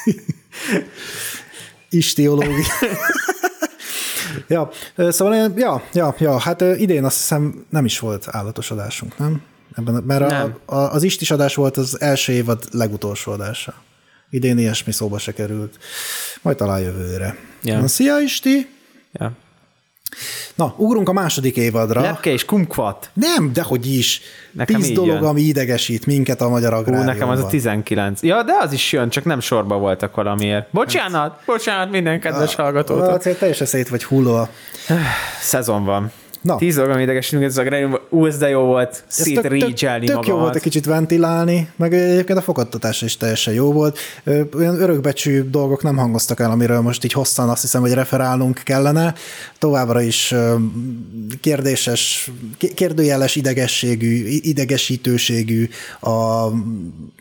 Istiológia. 1.90 2.64
ja, 4.48 4.70
szóval, 5.08 5.34
én- 5.34 5.52
ja, 5.56 5.82
ja, 5.92 6.14
ja, 6.18 6.38
hát 6.38 6.60
idén 6.60 7.04
azt 7.04 7.16
hiszem 7.16 7.64
nem 7.70 7.84
is 7.84 7.98
volt 7.98 8.26
állatos 8.30 8.70
adásunk, 8.70 9.18
nem? 9.18 9.42
Ebben, 9.76 10.02
mert 10.06 10.28
Nem. 10.30 10.54
A, 10.64 10.74
a, 10.74 10.92
az 10.92 11.02
istis 11.02 11.30
adás 11.30 11.54
volt 11.54 11.76
az 11.76 12.00
első 12.00 12.32
évad 12.32 12.64
legutolsó 12.72 13.32
adása. 13.32 13.74
Idén 14.30 14.58
ilyesmi 14.58 14.92
szóba 14.92 15.18
se 15.18 15.32
került. 15.32 15.78
Majd 16.42 16.56
talán 16.56 16.80
jövőre. 16.80 17.36
Ja. 17.62 17.80
Na, 17.80 17.88
szia 17.88 18.18
Isti! 18.18 18.68
Ja. 19.12 19.32
Na, 20.54 20.74
ugrunk 20.76 21.08
a 21.08 21.12
második 21.12 21.56
évadra. 21.56 22.00
Lepke 22.00 22.30
és 22.30 22.44
kumkvat. 22.44 23.10
Nem, 23.12 23.52
dehogy 23.52 23.86
is. 23.86 24.20
Nekem 24.52 24.80
Tíz 24.80 24.90
dolog, 24.90 25.14
jön. 25.14 25.24
ami 25.24 25.40
idegesít 25.40 26.06
minket 26.06 26.40
a 26.40 26.48
magyar 26.48 26.72
Hú, 26.72 26.78
agráriumban. 26.78 27.14
nekem 27.14 27.28
az 27.28 27.40
a 27.44 27.46
19. 27.46 28.22
Ja, 28.22 28.42
de 28.42 28.52
az 28.60 28.72
is 28.72 28.92
jön, 28.92 29.08
csak 29.08 29.24
nem 29.24 29.40
sorba 29.40 29.78
voltak 29.78 30.14
valamiért. 30.14 30.68
Bocsánat, 30.70 31.42
bocsánat 31.46 31.90
minden 31.90 32.20
kedves 32.20 32.54
hallgatótól. 32.54 33.08
Hát, 33.08 33.38
teljesen 33.38 33.66
szét 33.66 33.88
vagy 33.88 34.04
hulló. 34.04 34.48
Szezon 35.40 35.84
van. 35.84 36.12
Na. 36.42 36.56
Tíz 36.56 36.74
dolog, 36.74 37.00
idegesítünk, 37.00 37.44
ez 37.44 37.56
a 37.56 37.60
agráriumban. 37.60 38.00
Ú, 38.08 38.26
ez 38.26 38.38
de 38.38 38.48
jó 38.48 38.60
volt 38.60 39.04
Ez 39.08 39.14
tök, 39.14 39.34
tök, 39.34 39.42
szétrígyelni 39.42 40.06
tök 40.06 40.26
jó 40.26 40.36
volt 40.36 40.54
egy 40.54 40.62
kicsit 40.62 40.84
ventilálni, 40.84 41.68
meg 41.76 41.94
egyébként 41.94 42.38
a 42.38 42.42
fogadtatás 42.42 43.02
is 43.02 43.16
teljesen 43.16 43.54
jó 43.54 43.72
volt. 43.72 43.98
Olyan 44.56 44.80
örökbecsű 44.80 45.42
dolgok 45.42 45.82
nem 45.82 45.96
hangoztak 45.96 46.40
el, 46.40 46.50
amiről 46.50 46.80
most 46.80 47.04
így 47.04 47.12
hosszan 47.12 47.48
azt 47.48 47.60
hiszem, 47.60 47.80
hogy 47.80 47.92
referálnunk 47.92 48.60
kellene. 48.64 49.14
Továbbra 49.58 50.00
is 50.00 50.34
kérdéses, 51.40 52.30
ké- 52.58 52.74
kérdőjeles 52.74 53.36
idegességű, 53.36 54.26
idegesítőségű 54.26 55.68
a 56.00 56.46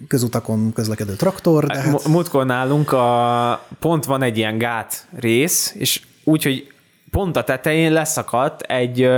közutakon 0.08 0.74
közlekedő 0.74 1.14
traktor, 1.14 1.66
de 1.66 1.80
hát 1.80 1.92
Mu- 1.92 2.08
Múltkor 2.08 2.46
nálunk 2.46 2.92
a, 2.92 3.66
pont 3.80 4.06
van 4.06 4.22
egy 4.22 4.38
ilyen 4.38 4.58
gát 4.58 5.08
rész, 5.20 5.74
és 5.78 6.02
úgy, 6.24 6.44
hogy 6.44 6.68
pont 7.12 7.36
a 7.36 7.44
tetején 7.44 7.92
leszakadt 7.94 8.62
egy 8.62 9.10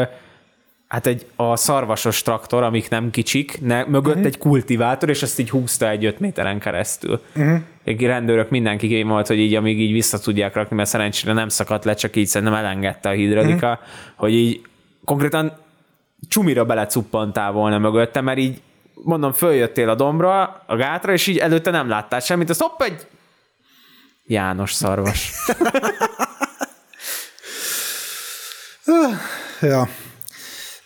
hát 0.87 1.07
egy 1.07 1.25
a 1.35 1.55
szarvasos 1.55 2.21
traktor, 2.21 2.63
amik 2.63 2.89
nem 2.89 3.09
kicsik, 3.09 3.61
ne, 3.61 3.83
mögött 3.83 4.13
uh-huh. 4.13 4.25
egy 4.25 4.37
kultivátor, 4.37 5.09
és 5.09 5.23
azt 5.23 5.39
így 5.39 5.49
húzta 5.49 5.89
egy 5.89 6.05
öt 6.05 6.19
méteren 6.19 6.59
keresztül. 6.59 7.21
Uh-huh. 7.35 7.59
Egy 7.83 8.03
rendőrök 8.03 8.49
mindenki 8.49 8.99
game 8.99 9.11
volt, 9.11 9.27
hogy 9.27 9.39
így 9.39 9.55
amíg 9.55 9.79
így 9.79 9.91
vissza 9.91 10.19
tudják 10.19 10.53
rakni, 10.53 10.75
mert 10.75 10.89
szerencsére 10.89 11.33
nem 11.33 11.49
szakadt 11.49 11.85
le, 11.85 11.93
csak 11.93 12.15
így 12.15 12.27
szerintem 12.27 12.57
elengedte 12.57 13.09
a 13.09 13.11
hidrolika, 13.11 13.49
Mhm. 13.51 13.65
uh-huh. 13.65 13.87
hogy 14.15 14.33
így 14.33 14.61
konkrétan 15.05 15.57
csumira 16.27 16.65
belecuppantál 16.65 17.51
volna 17.51 17.77
mögötte, 17.77 18.21
mert 18.21 18.39
így 18.39 18.61
mondom, 18.93 19.31
följöttél 19.31 19.89
a 19.89 19.95
dombra, 19.95 20.63
a 20.65 20.75
gátra, 20.75 21.13
és 21.13 21.27
így 21.27 21.37
előtte 21.37 21.71
nem 21.71 21.89
láttál 21.89 22.19
semmit, 22.19 22.49
az 22.49 22.59
hopp, 22.59 22.81
egy 22.81 23.07
János 24.25 24.73
szarvas. 24.73 25.31
Ja. 29.61 29.89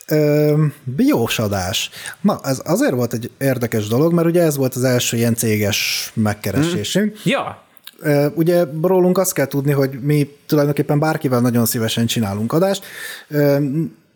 Ö, 0.07 0.63
jósadás. 0.97 1.89
Na, 2.21 2.39
ez 2.43 2.61
azért 2.65 2.91
volt 2.93 3.13
egy 3.13 3.31
érdekes 3.37 3.87
dolog, 3.87 4.13
mert 4.13 4.27
ugye 4.27 4.41
ez 4.41 4.57
volt 4.57 4.75
az 4.75 4.83
első 4.83 5.17
ilyen 5.17 5.35
céges 5.35 6.11
megkeresésünk. 6.15 7.25
ja, 7.25 7.63
Ö, 7.99 8.27
Ugye 8.33 8.63
rólunk 8.81 9.17
azt 9.17 9.33
kell 9.33 9.47
tudni, 9.47 9.71
hogy 9.71 9.99
mi 10.01 10.29
tulajdonképpen 10.45 10.99
bárkivel 10.99 11.39
nagyon 11.39 11.65
szívesen 11.65 12.05
csinálunk 12.05 12.53
adást, 12.53 12.83
Ö, 13.27 13.57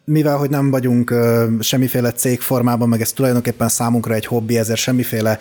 mivel 0.03 0.37
hogy 0.37 0.49
nem 0.49 0.69
vagyunk 0.69 1.13
semmiféle 1.59 2.11
cégformában, 2.11 2.89
meg 2.89 3.01
ez 3.01 3.11
tulajdonképpen 3.11 3.69
számunkra 3.69 4.13
egy 4.13 4.25
hobbi, 4.25 4.57
ezért 4.57 4.79
semmiféle 4.79 5.37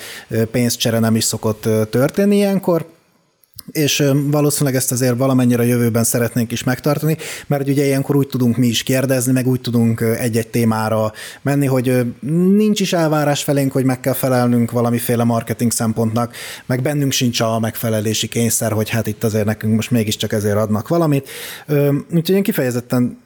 pénzcsere 0.51 0.99
nem 0.99 1.17
is 1.17 1.25
szokott 1.25 1.69
történni 1.91 2.37
ilyenkor, 2.37 2.87
és 3.71 4.05
valószínűleg 4.31 4.75
ezt 4.75 4.93
azért 4.93 5.17
valamennyire 5.17 5.63
a 5.63 5.67
jövőben 5.67 6.05
szeretnénk 6.05 6.53
is 6.53 6.65
megtartani, 6.65 7.17
mert 7.47 7.69
ugye 7.69 7.85
ilyenkor 7.85 8.17
úgy 8.17 8.27
tudunk 8.27 8.57
mi 8.57 8.67
is 8.67 8.83
kérdezni, 8.83 9.33
meg 9.33 9.47
úgy 9.47 9.61
tudunk 9.61 10.01
egy-egy 10.01 10.49
témára 10.49 11.13
menni, 11.43 11.67
hogy 11.67 12.15
nincs 12.57 12.81
is 12.81 12.93
elvárás 12.93 13.43
felénk, 13.43 13.73
hogy 13.73 13.85
meg 13.85 14.01
kell 14.01 14.13
felelnünk 14.13 14.71
valamiféle 14.71 15.25
marketing 15.25 15.71
szempontnak, 15.73 16.35
meg 16.67 16.83
bennünk 16.83 17.13
sincs 17.13 17.41
a 17.41 17.59
megfelelési 17.59 18.29
kényszer, 18.29 18.73
hogy 18.73 18.89
hát 18.89 19.07
itt 19.07 19.25
azért 19.25 19.45
nekünk 19.45 19.75
most 19.75 19.91
mégiscsak 19.91 20.33
ezért 20.33 20.57
adnak 20.57 20.89
valamit. 20.89 21.29
Úgyhogy 22.13 22.37
én 22.37 22.43
kifejezetten 22.43 23.19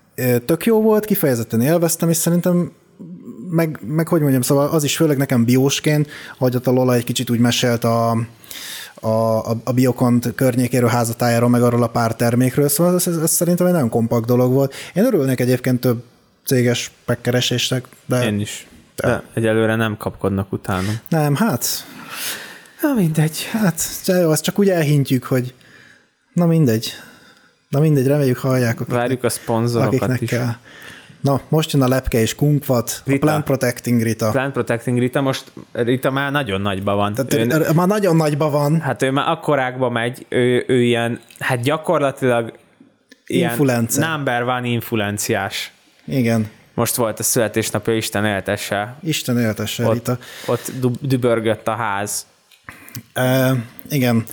tök 0.47 0.67
jó 0.67 0.83
volt, 0.83 1.05
kifejezetten 1.05 1.61
élveztem, 1.61 2.09
és 2.09 2.17
szerintem 2.17 2.73
meg, 3.51 3.79
meg 3.87 4.09
hogy 4.09 4.21
mondjam, 4.21 4.43
szóval 4.43 4.69
az 4.69 4.85
is 4.85 4.97
főleg 4.97 5.17
nekem 5.17 5.45
biósként, 5.45 6.09
hogy 6.39 6.57
a 6.65 6.71
Lola 6.71 6.95
egy 6.95 7.05
kicsit 7.05 7.31
úgy 7.31 7.39
mesélt 7.39 7.85
a, 7.85 8.17
a, 9.05 9.51
a, 9.51 9.57
a 9.65 9.73
Biokont 9.73 10.35
környékéről, 10.35 10.89
házatájáról, 10.89 11.49
meg 11.49 11.63
arról 11.63 11.83
a 11.83 11.87
pár 11.87 12.17
termékről, 12.17 12.69
szóval 12.69 12.95
ez, 12.95 13.07
ez, 13.07 13.17
ez 13.17 13.31
szerintem 13.31 13.67
egy 13.67 13.73
nagyon 13.73 13.89
kompakt 13.89 14.27
dolog 14.27 14.53
volt. 14.53 14.75
Én 14.95 15.05
örülnék 15.05 15.41
egyébként 15.41 15.81
több 15.81 16.03
céges 16.45 16.91
megkeresésnek, 17.07 17.87
de 18.07 18.25
én 18.25 18.41
is. 18.41 18.67
De 18.97 19.23
egyelőre 19.35 19.77
nem 19.77 19.97
kapkodnak 19.97 20.53
utána. 20.53 20.89
nem, 21.09 21.35
hát, 21.35 21.67
Na 22.83 22.95
mindegy. 22.95 23.49
hát, 23.53 23.83
jó, 24.07 24.31
azt 24.31 24.43
csak 24.43 24.59
úgy 24.59 24.69
elhintjük, 24.69 25.25
hogy 25.25 25.55
na 26.33 26.47
mindegy. 26.47 26.93
Na 27.69 27.81
mindegy, 27.81 28.07
reméljük 28.07 28.37
hallják, 28.39 28.81
akiknek, 28.81 28.99
Várjuk 28.99 29.25
a 29.25 29.29
szponzorokat 29.29 29.95
akiknek 29.95 30.21
is. 30.21 30.29
kell. 30.31 30.49
Na, 31.23 31.41
most 31.49 31.73
jön 31.73 31.83
a 31.83 31.89
lepke 31.89 32.21
és 32.21 32.35
kunkvat, 32.35 33.03
a 33.05 33.11
Rita. 33.11 33.27
Plant 33.27 33.45
Protecting 33.45 34.03
Rita. 34.03 34.31
Plant 34.31 34.53
Protecting 34.53 34.99
Rita 34.99 35.21
most, 35.21 35.53
Rita 35.73 36.11
már 36.11 36.33
nagyon 36.33 36.61
nagyba 36.61 36.95
van. 36.95 37.15
Tehát 37.15 37.35
ő, 37.35 37.59
ő, 37.69 37.73
már 37.75 37.87
nagyon 37.89 38.17
nagyba 38.17 38.51
van. 38.51 38.81
hát 38.81 39.03
ő 39.03 39.11
már 39.11 39.29
akkorákba 39.29 39.91
megy, 39.91 40.27
ő, 40.29 40.65
ő 40.67 40.83
ilyen, 40.83 41.21
hát 41.39 41.61
gyakorlatilag 41.63 42.53
ilyen 43.27 43.51
Influencer. 43.51 44.09
number 44.09 44.43
one 44.43 44.69
influenciás. 44.69 45.73
Igen. 46.05 46.51
Most 46.75 46.95
volt 46.95 47.19
a 47.19 47.23
születésnapja, 47.23 47.95
Isten 47.97 48.25
éltesse. 48.25 48.97
Isten 49.03 49.39
éltesse, 49.39 49.87
Ott, 49.87 49.93
Rita. 49.93 50.19
ott 50.47 50.73
dübörgött 51.01 51.69
a 51.69 51.75
ház. 51.75 52.27
E, 53.13 53.55
igen. 53.91 54.25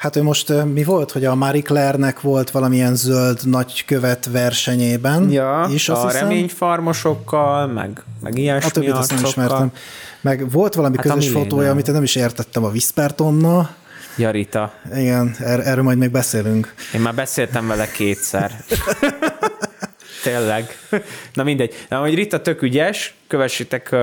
Hát 0.00 0.16
ő 0.16 0.22
most 0.22 0.52
mi 0.64 0.84
volt, 0.84 1.10
hogy 1.10 1.24
a 1.24 1.34
Marie 1.34 1.62
Claire-nek 1.62 2.20
volt 2.20 2.50
valamilyen 2.50 2.94
zöld 2.94 3.38
nagykövet 3.44 4.28
versenyében 4.32 5.30
Ja, 5.30 5.66
is, 5.72 5.88
a 5.88 5.92
azt 5.92 6.12
hiszem. 6.12 6.28
reményfarmosokkal, 6.28 7.66
meg, 7.66 8.02
meg 8.22 8.38
ilyesmi 8.38 8.68
A 8.68 8.72
többit 8.72 8.90
azt 8.90 9.14
nem 9.14 9.24
ismertem. 9.24 9.72
Meg 10.20 10.50
volt 10.50 10.74
valami 10.74 10.96
Hát 10.96 11.06
hát 11.06 11.14
a 11.14 11.18
közös 11.18 11.32
fotója, 11.32 11.70
amit 11.70 11.88
én 11.88 11.94
nem 11.94 12.02
is 12.02 12.14
értettem 12.14 12.64
a 12.64 12.68
Whispertonna. 12.68 13.70
Ja, 14.16 14.30
Rita. 14.30 14.72
Igen, 14.94 15.34
er- 15.38 15.66
erről 15.66 15.84
majd 15.84 15.98
még 15.98 16.10
beszélünk. 16.10 16.74
Én 16.94 17.00
már 17.00 17.14
beszéltem 17.14 17.66
vele 17.66 17.90
kétszer. 17.90 18.64
Tényleg. 20.24 20.78
Na 21.34 21.42
mindegy. 21.42 21.74
Na, 21.88 21.98
hogy 21.98 22.14
Rita 22.14 22.40
tök 22.40 22.62
ügyes, 22.62 23.14
kövessétek 23.30 23.88
uh, 23.92 23.98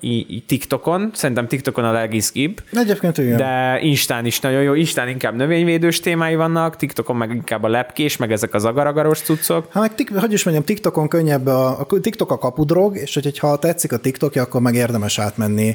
í- 0.00 0.30
í- 0.30 0.44
TikTokon, 0.46 1.10
szerintem 1.14 1.46
TikTokon 1.46 1.84
a 1.84 1.92
legizgibb, 1.92 2.60
Egyébként 2.72 3.18
igen. 3.18 3.36
De... 3.36 3.78
Instán 3.82 4.26
is 4.26 4.40
nagyon 4.40 4.62
jó. 4.62 4.74
Instán 4.74 5.08
inkább 5.08 5.34
növényvédős 5.34 6.00
témái 6.00 6.34
vannak, 6.34 6.76
TikTokon 6.76 7.16
meg 7.16 7.30
inkább 7.30 7.62
a 7.62 7.68
lepkés, 7.68 8.16
meg 8.16 8.32
ezek 8.32 8.54
az 8.54 8.64
agaragaros 8.64 9.20
cuccok. 9.20 9.72
Hát 9.72 9.82
meg, 9.82 9.94
tik- 9.94 10.18
hogy 10.18 10.32
is 10.32 10.44
mondjam, 10.44 10.66
TikTokon 10.66 11.08
könnyebb, 11.08 11.46
a, 11.46 11.78
a 11.78 11.86
TikTok 12.00 12.30
a 12.30 12.38
kapudrog, 12.38 12.96
és 12.96 13.14
hogy, 13.14 13.38
ha 13.38 13.58
tetszik 13.58 13.92
a 13.92 13.96
TikTokja, 13.96 14.42
akkor 14.42 14.60
meg 14.60 14.74
érdemes 14.74 15.18
átmenni 15.18 15.74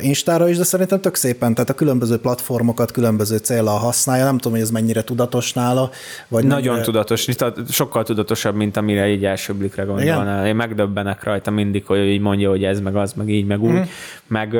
Instára 0.00 0.48
is, 0.48 0.56
de 0.56 0.64
szerintem 0.64 1.00
tök 1.00 1.14
szépen, 1.14 1.54
tehát 1.54 1.70
a 1.70 1.74
különböző 1.74 2.18
platformokat 2.18 2.90
különböző 2.90 3.36
célra 3.36 3.70
használja, 3.70 4.24
nem 4.24 4.36
tudom, 4.36 4.52
hogy 4.52 4.60
ez 4.60 4.70
mennyire 4.70 5.02
tudatos 5.02 5.52
nála, 5.52 5.90
vagy 6.28 6.44
Nagyon 6.44 6.64
mennyire... 6.66 6.84
tudatos, 6.84 7.26
sokkal 7.70 8.04
tudatosabb, 8.04 8.54
mint 8.54 8.76
amire 8.76 9.08
így 9.08 9.24
első 9.24 9.52
blikre 9.52 9.82
gondolnál. 9.82 10.46
Én 10.46 10.56
megdöbbenek 10.56 11.24
rajta 11.24 11.50
mindig, 11.50 11.86
hogy 11.86 11.98
így 11.98 12.20
mondja, 12.20 12.35
hogy 12.44 12.64
ez, 12.64 12.80
meg 12.80 12.96
az, 12.96 13.12
meg 13.12 13.28
így, 13.28 13.46
meg 13.46 13.62
úgy. 13.62 13.72
Mm. 13.72 13.82
Meg 14.26 14.56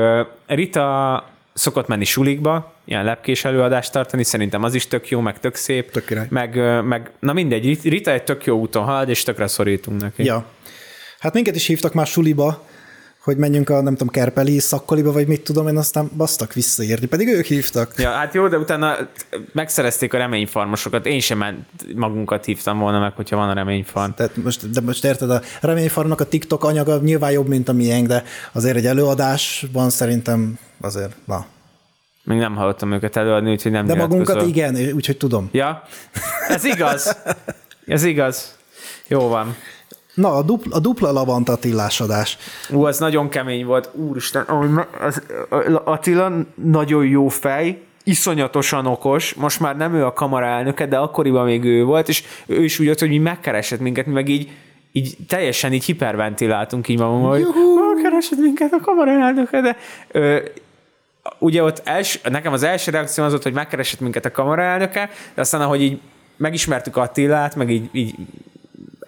Rita 0.46 1.24
szokott 1.52 1.86
menni 1.86 2.04
sulikba, 2.04 2.74
ilyen 2.84 3.04
lepkés 3.04 3.44
előadást 3.44 3.92
tartani, 3.92 4.24
szerintem 4.24 4.62
az 4.62 4.74
is 4.74 4.86
tök 4.86 5.08
jó, 5.08 5.20
meg 5.20 5.40
tök 5.40 5.54
szép. 5.54 5.90
Tök 5.90 6.04
király. 6.04 6.26
meg, 6.30 6.82
meg, 6.84 7.10
na 7.18 7.32
mindegy, 7.32 7.78
Rita 7.82 8.12
egy 8.12 8.22
tök 8.22 8.44
jó 8.44 8.58
úton 8.58 8.84
halad, 8.84 9.08
és 9.08 9.22
tökre 9.22 9.46
szorítunk 9.46 10.00
neki. 10.00 10.24
Ja. 10.24 10.44
Hát 11.18 11.34
minket 11.34 11.54
is 11.56 11.66
hívtak 11.66 11.92
már 11.92 12.06
suliba, 12.06 12.66
hogy 13.26 13.36
menjünk 13.36 13.68
a, 13.70 13.80
nem 13.82 13.92
tudom, 13.92 14.08
Kerpeli 14.08 14.58
szakkoliba, 14.58 15.12
vagy 15.12 15.26
mit 15.26 15.40
tudom 15.40 15.68
én, 15.68 15.76
aztán 15.76 16.10
basztak 16.16 16.52
visszaírni, 16.52 17.06
pedig 17.06 17.28
ők 17.28 17.44
hívtak. 17.44 17.92
Ja, 17.96 18.10
hát 18.10 18.34
jó, 18.34 18.48
de 18.48 18.58
utána 18.58 18.96
megszerezték 19.52 20.14
a 20.14 20.18
reményfarmosokat. 20.18 21.06
Én 21.06 21.20
sem 21.20 21.38
ment, 21.38 21.66
magunkat 21.94 22.44
hívtam 22.44 22.78
volna 22.78 22.98
meg, 22.98 23.12
hogyha 23.12 23.36
van 23.36 23.48
a 23.48 23.52
reményfarm. 23.52 24.10
Tehát 24.12 24.36
most, 24.36 24.70
de 24.70 24.80
most 24.80 25.04
érted, 25.04 25.30
a 25.30 25.42
reményfarmnak 25.60 26.20
a 26.20 26.24
TikTok 26.24 26.64
anyaga 26.64 26.98
nyilván 26.98 27.30
jobb, 27.30 27.48
mint 27.48 27.68
a 27.68 27.72
miénk, 27.72 28.06
de 28.06 28.24
azért 28.52 28.76
egy 28.76 28.86
előadásban 28.86 29.90
szerintem 29.90 30.58
azért, 30.80 31.16
na. 31.24 31.46
Még 32.24 32.38
nem 32.38 32.56
hallottam 32.56 32.92
őket 32.92 33.16
előadni, 33.16 33.50
úgyhogy 33.50 33.72
nem 33.72 33.86
De 33.86 33.94
magunkat 33.94 34.46
igen, 34.46 34.76
úgyhogy 34.94 35.16
tudom. 35.16 35.48
Ja, 35.52 35.82
ez 36.48 36.64
igaz. 36.64 37.16
Ez 37.86 38.04
igaz. 38.04 38.56
Jó 39.08 39.28
van. 39.28 39.56
Na, 40.16 40.34
a 40.34 40.42
dupla, 40.42 40.76
a 40.76 40.80
dupla 40.80 41.12
Lavant 41.12 41.48
Attilás 41.48 42.00
adás. 42.00 42.38
Ú, 42.70 42.84
az 42.84 42.98
nagyon 42.98 43.28
kemény 43.28 43.64
volt. 43.64 43.90
Úristen, 43.92 44.44
az, 45.00 45.22
Attila 45.84 46.32
nagyon 46.54 47.06
jó 47.06 47.28
fej, 47.28 47.82
iszonyatosan 48.04 48.86
okos, 48.86 49.34
most 49.34 49.60
már 49.60 49.76
nem 49.76 49.94
ő 49.94 50.04
a 50.04 50.12
kamara 50.12 50.46
elnöke, 50.46 50.86
de 50.86 50.96
akkoriban 50.96 51.44
még 51.44 51.64
ő 51.64 51.84
volt, 51.84 52.08
és 52.08 52.24
ő 52.46 52.64
is 52.64 52.78
úgy 52.78 52.86
jött, 52.86 52.98
hogy 52.98 53.08
mi 53.08 53.18
megkeresett 53.18 53.80
minket, 53.80 54.06
mi 54.06 54.12
meg 54.12 54.28
így, 54.28 54.50
így 54.92 55.16
teljesen 55.28 55.72
így 55.72 55.84
hiperventiláltunk 55.84 56.88
így 56.88 56.98
magunkban, 56.98 57.30
hogy 57.30 57.46
megkeresett 57.94 58.38
minket 58.38 58.72
a 58.72 58.80
kamara 58.80 59.10
elnöke, 59.10 59.60
de 59.60 59.76
ö, 60.10 60.38
ugye 61.38 61.62
ott 61.62 61.80
els, 61.84 62.20
nekem 62.22 62.52
az 62.52 62.62
első 62.62 62.90
reakció 62.90 63.24
az 63.24 63.30
volt, 63.30 63.42
hogy 63.42 63.52
megkeresett 63.52 64.00
minket 64.00 64.24
a 64.24 64.30
kamara 64.30 64.62
elnöke, 64.62 65.10
de 65.34 65.40
aztán 65.40 65.60
ahogy 65.60 65.82
így 65.82 66.00
megismertük 66.36 66.96
Attilát, 66.96 67.56
meg 67.56 67.70
így, 67.70 67.88
így 67.92 68.14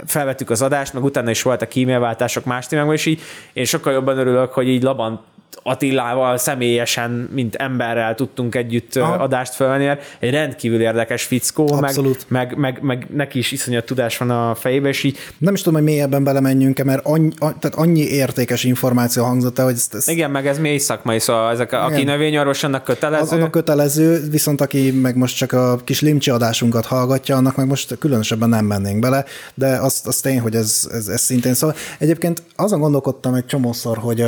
felvettük 0.06 0.50
az 0.50 0.62
adást, 0.62 0.92
meg 0.92 1.04
utána 1.04 1.30
is 1.30 1.42
voltak 1.42 1.76
e-mailváltások 1.76 2.44
más 2.44 2.66
témákban, 2.66 2.94
és 2.94 3.06
így 3.06 3.20
én 3.52 3.64
sokkal 3.64 3.92
jobban 3.92 4.18
örülök, 4.18 4.52
hogy 4.52 4.68
így 4.68 4.82
Labant 4.82 5.20
Attilával 5.62 6.36
személyesen, 6.36 7.28
mint 7.34 7.54
emberrel 7.54 8.14
tudtunk 8.14 8.54
együtt 8.54 8.96
Aha. 8.96 9.12
Adást 9.14 9.54
felvenni, 9.54 9.98
egy 10.18 10.30
rendkívül 10.30 10.80
érdekes 10.80 11.22
fickó, 11.22 11.74
meg, 11.74 11.82
Abszolút. 11.82 12.24
meg, 12.28 12.56
meg, 12.56 12.78
meg, 12.82 13.06
neki 13.14 13.38
is 13.38 13.52
iszonyat 13.52 13.84
tudás 13.84 14.18
van 14.18 14.30
a 14.30 14.54
fejében, 14.54 14.90
és 14.90 15.02
így 15.02 15.18
Nem 15.38 15.54
is 15.54 15.62
tudom, 15.62 15.78
hogy 15.82 15.88
mélyebben 15.88 16.24
belemenjünk-e, 16.24 16.84
mert 16.84 17.00
annyi, 17.04 17.28
a- 17.38 17.58
tehát 17.58 17.76
annyi 17.76 18.00
értékes 18.00 18.64
információ 18.64 19.24
hangzott 19.24 19.58
el, 19.58 19.64
hogy 19.64 19.74
ezt, 19.74 19.94
ezt 19.94 20.10
igen, 20.10 20.30
meg 20.30 20.46
ez 20.46 20.58
mély 20.58 20.78
szakmai, 20.78 21.18
szóval 21.18 21.50
ezek, 21.52 21.72
a- 21.72 21.84
aki 21.84 22.02
növényorvos, 22.02 22.62
annak 22.64 22.80
az 22.80 22.94
kötelező. 22.94 23.36
annak 23.36 23.50
kötelező, 23.50 24.28
viszont 24.30 24.60
aki 24.60 24.90
meg 24.90 25.16
most 25.16 25.36
csak 25.36 25.52
a 25.52 25.76
kis 25.84 26.00
limcsi 26.00 26.30
adásunkat 26.30 26.86
hallgatja, 26.86 27.36
annak 27.36 27.56
meg 27.56 27.66
most 27.66 27.98
különösebben 27.98 28.48
nem 28.48 28.64
mennénk 28.64 28.98
bele, 29.00 29.24
de 29.54 29.66
azt, 29.76 30.06
azt 30.06 30.22
tény, 30.22 30.40
hogy 30.40 30.54
ez, 30.54 30.88
ez, 30.92 31.08
ez 31.08 31.20
szintén 31.20 31.54
szóval. 31.54 31.76
Egyébként 31.98 32.42
azon 32.56 32.80
gondolkodtam 32.80 33.34
egy 33.34 33.46
csomószor, 33.46 33.98
hogy 33.98 34.24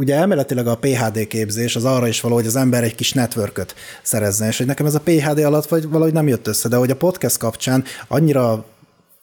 ugye 0.00 0.14
elméletileg 0.14 0.66
a 0.66 0.76
PHD 0.76 1.26
képzés 1.26 1.76
az 1.76 1.84
arra 1.84 2.08
is 2.08 2.20
való, 2.20 2.34
hogy 2.34 2.46
az 2.46 2.56
ember 2.56 2.82
egy 2.84 2.94
kis 2.94 3.12
networköt 3.12 3.74
szerezzen, 4.02 4.48
és 4.48 4.56
hogy 4.56 4.66
nekem 4.66 4.86
ez 4.86 4.94
a 4.94 5.00
PHD 5.00 5.38
alatt 5.38 5.68
vagy 5.68 5.88
valahogy 5.88 6.12
nem 6.12 6.28
jött 6.28 6.46
össze, 6.46 6.68
de 6.68 6.76
hogy 6.76 6.90
a 6.90 6.96
podcast 6.96 7.38
kapcsán 7.38 7.84
annyira 8.08 8.64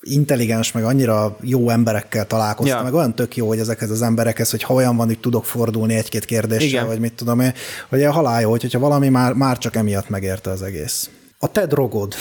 intelligens, 0.02 0.72
meg 0.72 0.84
annyira 0.84 1.38
jó 1.42 1.70
emberekkel 1.70 2.28
találkoztam, 2.28 2.78
Ja. 2.78 2.84
meg 2.84 2.94
olyan 2.94 3.16
tök 3.16 3.36
jó, 3.36 3.48
hogy 3.48 3.60
ezekhez 3.60 3.90
az 3.90 4.02
emberekhez, 4.02 4.52
hogy 4.52 4.64
ha 4.64 4.74
olyan 4.74 4.96
van, 4.96 5.08
hogy 5.08 5.20
tudok 5.20 5.46
fordulni 5.46 5.96
egy-két 5.96 6.26
kérdéssel, 6.26 6.68
Igen. 6.68 6.88
vagy 6.88 7.00
mit 7.00 7.14
tudom 7.14 7.40
én, 7.40 7.54
hogy 7.90 8.04
a 8.04 8.12
halál 8.12 8.42
jó, 8.42 8.50
hogyha 8.50 8.80
valami 8.80 9.10
már, 9.10 9.34
már 9.34 9.58
csak 9.58 9.76
emiatt 9.76 10.10
megérte 10.10 10.50
az 10.50 10.62
egész. 10.62 11.10
A 11.40 11.52
te 11.52 11.66
drogod, 11.66 12.16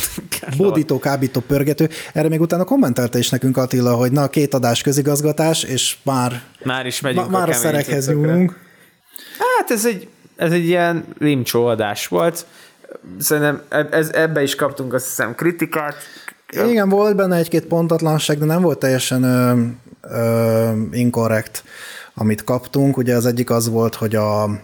bódító, 0.57 0.99
kábító, 1.09 1.41
pörgető, 1.41 1.89
erre 2.12 2.29
még 2.29 2.41
utána 2.41 2.64
kommentelte 2.64 3.19
is 3.19 3.31
nekünk 3.31 3.57
Attila, 3.57 3.95
hogy 3.95 4.12
na, 4.12 4.29
két 4.29 4.55
adás 4.55 4.83
közigazgatás, 4.83 5.62
és 5.62 5.97
már, 6.03 6.43
Már 6.64 6.87
is 6.87 7.01
megyünk 7.01 7.31
ma, 7.31 7.39
már 7.39 7.49
a 7.49 7.53
kemény 7.53 7.62
szerekhez 7.62 8.09
nyúlunk. 8.09 8.59
Hát 9.39 9.71
ez 9.71 9.87
egy, 9.87 10.09
ez 10.37 10.53
egy 10.53 10.64
ilyen 10.64 11.05
limcsó 11.19 11.67
adás 11.67 12.07
volt. 12.07 12.47
Szerintem 13.19 13.62
eb- 13.69 13.95
ez, 13.95 14.11
ebbe 14.12 14.43
is 14.43 14.55
kaptunk 14.55 14.95
azt 14.95 15.07
hiszem 15.07 15.35
kritikát. 15.35 15.95
Igen, 16.69 16.89
volt 16.89 17.17
benne 17.17 17.37
egy-két 17.37 17.67
pontatlanság, 17.67 18.39
de 18.39 18.45
nem 18.45 18.62
volt 18.62 18.79
teljesen 18.79 19.23
ö, 19.23 19.62
ö, 20.01 20.73
inkorrekt, 20.91 21.64
amit 22.14 22.45
kaptunk. 22.45 22.97
Ugye 22.97 23.14
az 23.14 23.27
egyik 23.27 23.51
az 23.51 23.69
volt, 23.69 23.95
hogy 23.95 24.14
a 24.14 24.61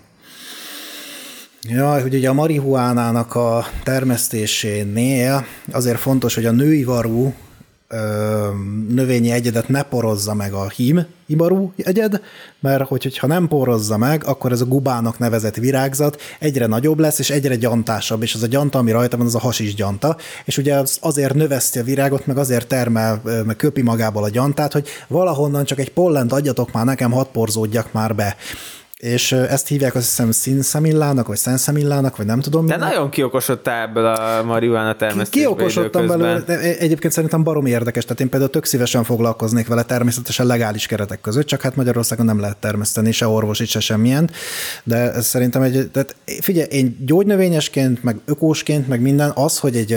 Jaj, 1.69 2.03
hogy 2.03 2.15
ugye 2.15 2.29
a 2.29 2.33
marihuánának 2.33 3.35
a 3.35 3.67
termesztésénél 3.85 5.45
azért 5.73 5.99
fontos, 5.99 6.35
hogy 6.35 6.45
a 6.45 6.51
női 6.51 6.85
varú 6.85 7.35
növényi 8.89 9.31
egyedet 9.31 9.69
ne 9.69 9.83
porozza 9.83 10.35
meg 10.35 10.53
a 10.53 10.69
hím 10.69 11.07
ibarú 11.27 11.73
egyed, 11.77 12.21
mert 12.61 12.87
hogy, 12.87 13.03
hogyha 13.03 13.27
nem 13.27 13.49
porozza 13.49 13.97
meg, 13.97 14.25
akkor 14.25 14.53
ez 14.53 14.61
a 14.61 14.65
gubának 14.65 15.19
nevezett 15.19 15.57
virágzat 15.57 16.21
egyre 16.39 16.67
nagyobb 16.67 16.99
lesz, 16.99 17.19
és 17.19 17.31
egyre 17.31 17.57
gyantásabb, 17.57 18.23
és 18.23 18.35
az 18.35 18.43
a 18.43 18.47
gyanta, 18.47 18.79
ami 18.79 18.91
rajta 18.91 19.17
van, 19.17 19.27
az 19.27 19.35
a 19.35 19.39
hasis 19.39 19.75
gyanta, 19.75 20.17
és 20.45 20.59
ugye 20.59 20.75
az 20.75 20.99
azért 21.01 21.35
növeszti 21.35 21.79
a 21.79 21.85
virágot, 21.85 22.27
meg 22.27 22.39
azért 22.39 22.67
termel, 22.67 23.23
meg 23.47 23.57
köpi 23.57 23.83
magából 23.83 24.25
a 24.25 24.29
gyantát, 24.29 24.73
hogy 24.73 24.89
valahonnan 25.09 25.65
csak 25.65 25.79
egy 25.79 25.93
pollent 25.93 26.33
adjatok 26.33 26.73
már 26.73 26.85
nekem, 26.85 27.11
hadd 27.11 27.27
porzódjak 27.33 27.93
már 27.93 28.15
be. 28.15 28.37
És 29.03 29.33
ezt 29.33 29.69
hívják 29.69 29.95
azt 29.95 30.05
hiszem 30.05 30.31
színszemillának, 30.31 31.27
vagy 31.27 31.37
szenszemillának, 31.37 32.17
vagy 32.17 32.27
nem 32.27 32.41
tudom. 32.41 32.67
De 32.67 32.75
minek. 32.77 32.91
nagyon 32.91 33.11
kiokosodtál 33.11 33.89
ebből 33.89 34.07
a 34.07 34.43
marihuana 34.43 34.97
termesztésből 34.97 35.55
Kiokosodtam 35.55 36.07
belőle, 36.07 36.41
de 36.41 36.59
egyébként 36.79 37.13
szerintem 37.13 37.43
baromi 37.43 37.71
érdekes, 37.71 38.05
tehát 38.05 38.21
én 38.21 38.29
például 38.29 38.51
tök 38.51 38.65
szívesen 38.65 39.05
foglalkoznék 39.05 39.67
vele 39.67 39.83
természetesen 39.83 40.47
legális 40.47 40.87
keretek 40.87 41.21
között, 41.21 41.47
csak 41.47 41.61
hát 41.63 41.77
Magyarországon 41.77 42.27
nem 42.27 42.41
lehet 42.41 42.57
termeszteni 42.57 43.13
se 43.13 43.27
orvosit, 43.27 43.67
se 43.69 43.81
semmilyen, 43.81 44.31
de 44.85 44.97
ez 45.13 45.27
szerintem 45.27 45.63
egy, 45.63 45.91
tehát 45.93 46.17
figyelj, 46.41 46.69
én 46.71 46.97
gyógynövényesként, 47.07 48.03
meg 48.03 48.17
ökósként, 48.25 48.89
meg 48.89 49.01
minden, 49.01 49.31
az, 49.35 49.59
hogy 49.59 49.77
egy 49.77 49.97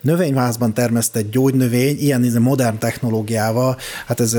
növényházban 0.00 0.74
termesztett 0.74 1.30
gyógynövény, 1.30 1.96
ilyen 1.98 2.36
modern 2.40 2.78
technológiával, 2.78 3.76
hát 4.06 4.20
ez, 4.20 4.34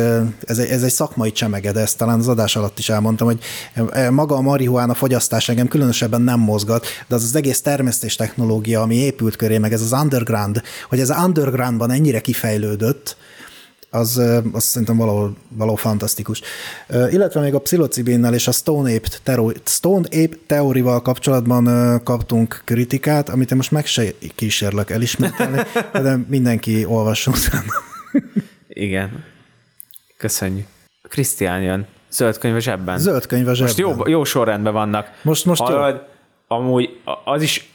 ez, 0.45 0.57
egy- 0.57 0.70
ez 0.70 0.84
egy 0.84 0.91
szakmai 0.91 1.32
csemege, 1.32 1.72
de 1.72 1.80
ezt 1.80 1.97
talán 1.97 2.20
az 2.20 2.28
adás 2.28 2.55
alatt 2.55 2.80
is 2.80 2.89
elmondtam, 2.89 3.28
hogy 3.28 3.39
maga 4.10 4.36
a 4.36 4.41
marihuána 4.41 4.93
fogyasztás 4.93 5.49
engem 5.49 5.68
különösebben 5.68 6.22
nem 6.22 6.39
mozgat, 6.39 6.86
de 7.08 7.16
az 7.16 7.24
az 7.24 7.36
egész 7.36 7.62
termesztés 7.62 8.16
technológia, 8.16 8.82
ami 8.82 8.95
épült 8.95 9.36
köré, 9.36 9.58
meg 9.58 9.74
ez 9.74 9.82
az 9.82 9.91
underground, 9.91 10.62
hogy 10.89 10.99
ez 10.99 11.10
undergroundban 11.10 11.91
ennyire 11.91 12.20
kifejlődött, 12.20 13.18
az, 13.95 14.22
az 14.51 14.64
szerintem 14.64 14.97
valahol, 14.97 15.36
valahol 15.49 15.78
fantasztikus. 15.78 16.41
Illetve 16.89 17.41
még 17.41 17.53
a 17.53 17.60
pszilocibinnel 17.60 18.34
és 18.34 18.47
a 18.47 18.51
Stone 18.51 18.95
Ape, 18.95 19.08
tero- 19.24 19.62
Stone 19.68 20.08
Ape 20.08 20.36
teórival 20.47 21.01
kapcsolatban 21.01 21.66
kaptunk 22.03 22.62
kritikát, 22.66 23.30
amit 23.30 23.51
én 23.51 23.58
most 23.58 23.72
meg 23.72 23.86
se 23.86 24.03
kísérlek 24.36 24.89
elismételni, 24.89 25.62
de 26.03 26.20
mindenki 26.28 26.86
olvasson 26.86 27.34
utána. 27.34 27.74
Igen. 28.68 29.24
Köszönjük. 30.18 30.68
Krisztián 31.10 31.62
jön. 31.62 31.88
Zöld 32.16 32.38
könyv 32.38 32.55
a 32.55 32.59
zsebben. 32.59 32.97
Zöld 32.97 33.26
könyv 33.26 33.45
a 33.47 33.49
Most 33.59 33.76
zsebben. 33.76 33.95
jó, 33.97 34.07
jó 34.07 34.24
sorrendben 34.24 34.74
vannak. 34.74 35.11
Most- 35.22 35.45
most 35.45 35.61
jó. 35.61 35.76
Hallod, 35.76 36.07
amúgy 36.47 36.99
a- 37.03 37.32
az 37.32 37.41
is, 37.41 37.70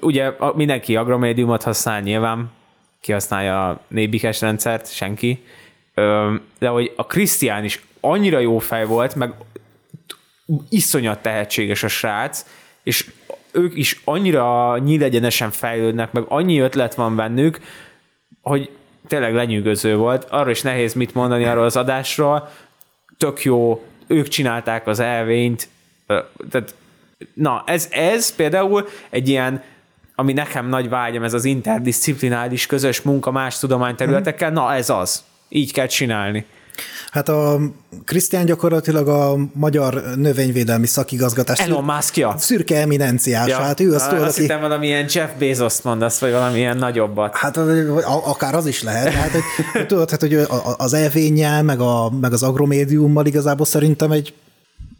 ugye 0.00 0.32
mindenki 0.54 0.96
agromédiumot 0.96 1.62
használ 1.62 2.00
nyilván, 2.00 2.50
ki 3.00 3.12
használja 3.12 3.68
a 3.68 3.80
nébikes 3.88 4.40
rendszert, 4.40 4.92
senki, 4.94 5.44
de 6.58 6.68
hogy 6.68 6.92
a 6.96 7.06
Krisztián 7.06 7.64
is 7.64 7.82
annyira 8.00 8.38
jó 8.38 8.58
fej 8.58 8.84
volt, 8.86 9.14
meg 9.14 9.32
iszonyat 10.68 11.18
tehetséges 11.22 11.82
a 11.82 11.88
srác, 11.88 12.46
és 12.82 13.10
ők 13.52 13.76
is 13.76 14.00
annyira 14.04 14.78
nyílegyenesen 14.78 15.50
fejlődnek, 15.50 16.12
meg 16.12 16.24
annyi 16.28 16.58
ötlet 16.58 16.94
van 16.94 17.16
bennük, 17.16 17.60
hogy 18.42 18.70
tényleg 19.06 19.34
lenyűgöző 19.34 19.96
volt. 19.96 20.24
Arra 20.24 20.50
is 20.50 20.62
nehéz 20.62 20.94
mit 20.94 21.14
mondani 21.14 21.44
arról 21.44 21.64
az 21.64 21.76
adásról. 21.76 22.48
Tök 23.22 23.42
jó, 23.42 23.84
ők 24.06 24.28
csinálták 24.28 24.86
az 24.86 25.00
elvényt. 25.00 25.68
Tehát, 26.50 26.74
na, 27.34 27.62
ez, 27.66 27.88
ez 27.90 28.34
például 28.34 28.88
egy 29.10 29.28
ilyen 29.28 29.62
ami 30.14 30.32
nekem 30.32 30.68
nagy 30.68 30.88
vágyam, 30.88 31.22
ez 31.22 31.34
az 31.34 31.44
interdisziplinális 31.44 32.66
közös 32.66 33.02
munka 33.02 33.30
más 33.30 33.58
tudományterületekkel, 33.58 34.50
na 34.50 34.74
ez 34.74 34.90
az. 34.90 35.24
Így 35.48 35.72
kell 35.72 35.86
csinálni. 35.86 36.46
Hát 37.10 37.28
a 37.28 37.60
Krisztián 38.04 38.44
gyakorlatilag 38.44 39.08
a 39.08 39.36
magyar 39.52 40.02
növényvédelmi 40.16 40.86
szakigazgatás 40.86 41.58
Elon 41.58 41.84
Musk-ja. 41.84 42.34
szürke 42.38 42.80
eminenciás, 42.80 43.48
ja. 43.48 43.56
hát 43.56 43.80
ő 43.80 43.94
az 43.94 44.06
tudod, 44.06 44.22
azt 44.22 44.32
aki, 44.32 44.40
hittem 44.40 44.60
valamilyen 44.60 45.06
Jeff 45.12 45.30
Bezos 45.38 45.80
mondasz, 45.82 46.18
vagy 46.18 46.32
valamilyen 46.32 46.76
nagyobbat. 46.76 47.36
Hát 47.36 47.56
akár 48.24 48.54
az 48.54 48.66
is 48.66 48.82
lehet. 48.82 49.12
Hát, 49.12 49.30
hogy, 49.30 49.42
tudod, 49.86 50.10
hát, 50.10 50.20
hogy 50.20 50.38
az 50.76 50.92
elvényel, 50.92 51.62
meg, 51.62 51.80
a, 51.80 52.10
meg 52.20 52.32
az 52.32 52.42
agromédiummal 52.42 53.26
igazából 53.26 53.66
szerintem 53.66 54.10
egy, 54.10 54.34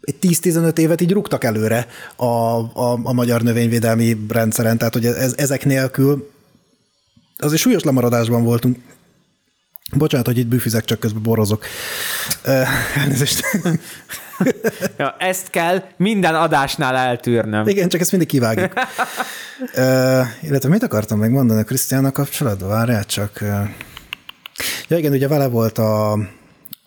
egy 0.01 0.15
10-15 0.21 0.77
évet 0.77 1.01
így 1.01 1.11
rúgtak 1.11 1.43
előre 1.43 1.87
a, 2.15 2.25
a, 2.25 2.99
a 3.03 3.13
magyar 3.13 3.41
növényvédelmi 3.41 4.17
rendszeren, 4.29 4.77
tehát 4.77 4.93
hogy 4.93 5.05
ez, 5.05 5.33
ezek 5.37 5.65
nélkül 5.65 6.31
azért 7.37 7.61
súlyos 7.61 7.83
lemaradásban 7.83 8.43
voltunk. 8.43 8.77
Bocsánat, 9.93 10.25
hogy 10.25 10.37
itt 10.37 10.47
büfizek, 10.47 10.85
csak 10.85 10.99
közben 10.99 11.21
borozok. 11.21 11.65
Elnézést. 12.95 13.43
ja, 14.97 15.15
ezt 15.19 15.49
kell 15.49 15.83
minden 15.97 16.35
adásnál 16.35 16.95
eltűrnöm. 16.95 17.67
Igen, 17.67 17.89
csak 17.89 18.01
ezt 18.01 18.11
mindig 18.11 18.29
kivágjuk. 18.29 18.73
uh, 19.59 20.25
illetve 20.41 20.69
mit 20.69 20.83
akartam 20.83 21.19
még 21.19 21.29
mondani 21.29 21.61
a 21.61 21.63
Krisztiánnal 21.63 22.11
kapcsolatban? 22.11 22.69
Várjál 22.69 23.05
csak. 23.05 23.39
Ja 24.87 24.97
igen, 24.97 25.11
ugye 25.11 25.27
vele 25.27 25.47
volt 25.47 25.77
a, 25.77 26.11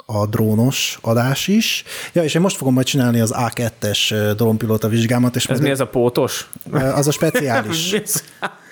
a 0.06 0.26
drónos 0.30 0.98
adás 1.02 1.48
is. 1.48 1.84
Ja, 2.12 2.22
és 2.22 2.34
én 2.34 2.40
most 2.40 2.56
fogom 2.56 2.74
majd 2.74 2.86
csinálni 2.86 3.20
az 3.20 3.34
A2-es 3.36 4.32
drónpilóta 4.36 4.88
vizsgámat. 4.88 5.36
És 5.36 5.46
Ez 5.46 5.60
mi 5.60 5.70
ez 5.70 5.80
a 5.80 5.86
pótos? 5.86 6.48
Az 6.72 7.06
a 7.06 7.10
speciális. 7.10 7.94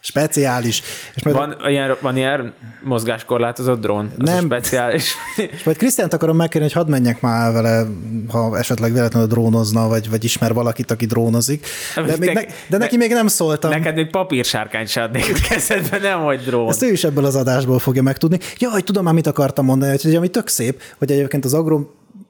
speciális. 0.00 0.82
És 1.14 1.22
majd 1.22 1.36
van, 1.36 1.56
ilyen, 1.68 1.96
van 2.00 2.16
ilyen 2.16 2.54
mozgáskorlátozott 2.82 3.80
drón? 3.80 4.12
Az 4.18 4.28
Nem. 4.28 4.44
speciális. 4.44 5.14
és 5.56 5.62
majd 5.62 5.76
Krisztiánt 5.76 6.12
akarom 6.12 6.36
megkérni, 6.36 6.66
hogy 6.66 6.76
hadd 6.76 6.90
menjek 6.90 7.20
már 7.20 7.46
el 7.46 7.52
vele, 7.52 7.86
ha 8.28 8.58
esetleg 8.58 8.92
véletlenül 8.92 9.28
drónozna, 9.28 9.88
vagy, 9.88 10.10
vagy 10.10 10.24
ismer 10.24 10.52
valakit, 10.52 10.90
aki 10.90 11.06
drónozik. 11.06 11.66
De, 11.94 12.16
még 12.18 12.32
ne, 12.32 12.42
de 12.68 12.76
neki 12.76 12.96
még 12.96 13.12
nem 13.12 13.26
szóltam. 13.26 13.70
Neked 13.70 13.94
még 13.94 14.10
papírsárkányt 14.10 14.88
se 14.88 15.02
adnék 15.02 15.32
a 15.34 15.48
kezedbe, 15.48 15.98
nem 15.98 16.20
hogy 16.20 16.40
drón. 16.40 16.68
Ezt 16.68 16.82
ő 16.82 16.90
is 16.90 17.04
ebből 17.04 17.24
az 17.24 17.36
adásból 17.36 17.78
fogja 17.78 18.02
megtudni. 18.02 18.38
Jaj, 18.58 18.80
tudom 18.80 19.04
már, 19.04 19.14
mit 19.14 19.26
akartam 19.26 19.64
mondani, 19.64 19.96
hogy 20.02 20.14
ami 20.14 20.28
tök 20.28 20.48
szép, 20.48 20.82
hogy 20.98 21.10
egyébként 21.10 21.44
az 21.44 21.54
agro 21.54 21.80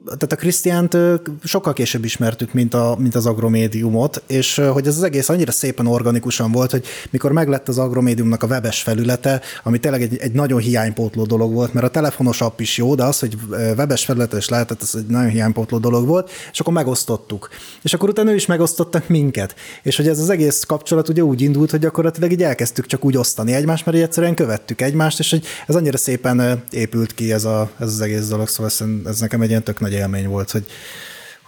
tehát 0.05 0.31
a 0.31 0.35
Krisztiánt 0.35 0.97
sokkal 1.43 1.73
később 1.73 2.05
ismertük, 2.05 2.53
mint, 2.53 2.73
a, 2.73 2.95
mint 2.99 3.15
az 3.15 3.25
agromédiumot, 3.25 4.23
és 4.27 4.61
hogy 4.73 4.87
ez 4.87 4.97
az 4.97 5.03
egész 5.03 5.29
annyira 5.29 5.51
szépen 5.51 5.87
organikusan 5.87 6.51
volt, 6.51 6.71
hogy 6.71 6.85
mikor 7.09 7.31
meglett 7.31 7.67
az 7.67 7.77
agromédiumnak 7.77 8.43
a 8.43 8.47
webes 8.47 8.81
felülete, 8.81 9.41
ami 9.63 9.79
tényleg 9.79 10.01
egy, 10.01 10.17
egy 10.17 10.31
nagyon 10.31 10.59
hiánypótló 10.59 11.23
dolog 11.23 11.53
volt, 11.53 11.73
mert 11.73 11.85
a 11.85 11.89
telefonos 11.89 12.41
app 12.41 12.59
is 12.59 12.77
jó, 12.77 12.95
de 12.95 13.03
az, 13.03 13.19
hogy 13.19 13.37
webes 13.49 14.05
felülete 14.05 14.37
is 14.37 14.49
lehetett, 14.49 14.81
ez 14.81 14.91
egy 14.93 15.05
nagyon 15.05 15.29
hiánypótló 15.29 15.77
dolog 15.77 16.07
volt, 16.07 16.31
és 16.51 16.59
akkor 16.59 16.73
megosztottuk. 16.73 17.49
És 17.81 17.93
akkor 17.93 18.09
utána 18.09 18.31
ő 18.31 18.35
is 18.35 18.45
megosztottak 18.45 19.07
minket. 19.07 19.55
És 19.83 19.95
hogy 19.95 20.07
ez 20.07 20.19
az 20.19 20.29
egész 20.29 20.63
kapcsolat 20.63 21.09
ugye 21.09 21.23
úgy 21.23 21.41
indult, 21.41 21.71
hogy 21.71 21.79
gyakorlatilag 21.79 22.31
így 22.31 22.43
elkezdtük 22.43 22.85
csak 22.85 23.05
úgy 23.05 23.17
osztani 23.17 23.53
egymást, 23.53 23.85
mert 23.85 23.97
egyszerűen 23.97 24.35
követtük 24.35 24.81
egymást, 24.81 25.19
és 25.19 25.29
hogy 25.29 25.45
ez 25.67 25.75
annyira 25.75 25.97
szépen 25.97 26.63
épült 26.71 27.13
ki 27.13 27.33
ez, 27.33 27.45
a, 27.45 27.71
ez 27.79 27.87
az 27.87 28.01
egész 28.01 28.27
dolog, 28.27 28.47
szóval 28.47 28.71
ez 29.05 29.19
nekem 29.19 29.41
egy 29.41 29.49
ilyen 29.49 29.63
tök 29.63 29.79
nagy 29.79 29.90
élmény 29.91 30.27
volt, 30.27 30.51
hogy, 30.51 30.65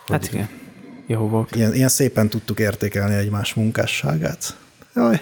hogy 0.07 0.15
hát 0.15 0.33
igen, 0.33 0.49
jó 1.07 1.27
volt. 1.27 1.55
Ilyen, 1.55 1.73
ilyen 1.73 1.89
szépen 1.89 2.29
tudtuk 2.29 2.59
értékelni 2.59 3.15
egymás 3.15 3.53
munkásságát. 3.53 4.55
Jaj. 4.95 5.21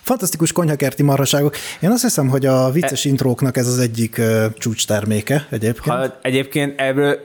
Fantasztikus 0.00 0.52
konyhakerti 0.52 1.02
marhaságok. 1.02 1.56
Én 1.80 1.90
azt 1.90 2.02
hiszem, 2.02 2.28
hogy 2.28 2.46
a 2.46 2.70
vicces 2.70 3.04
e- 3.04 3.08
intróknak 3.08 3.56
ez 3.56 3.66
az 3.66 3.78
egyik 3.78 4.16
uh, 4.18 4.44
csúcs 4.58 4.86
terméke 4.86 5.46
egyébként. 5.50 5.96
Ha 5.96 6.18
egyébként 6.22 6.80
ebből 6.80 7.20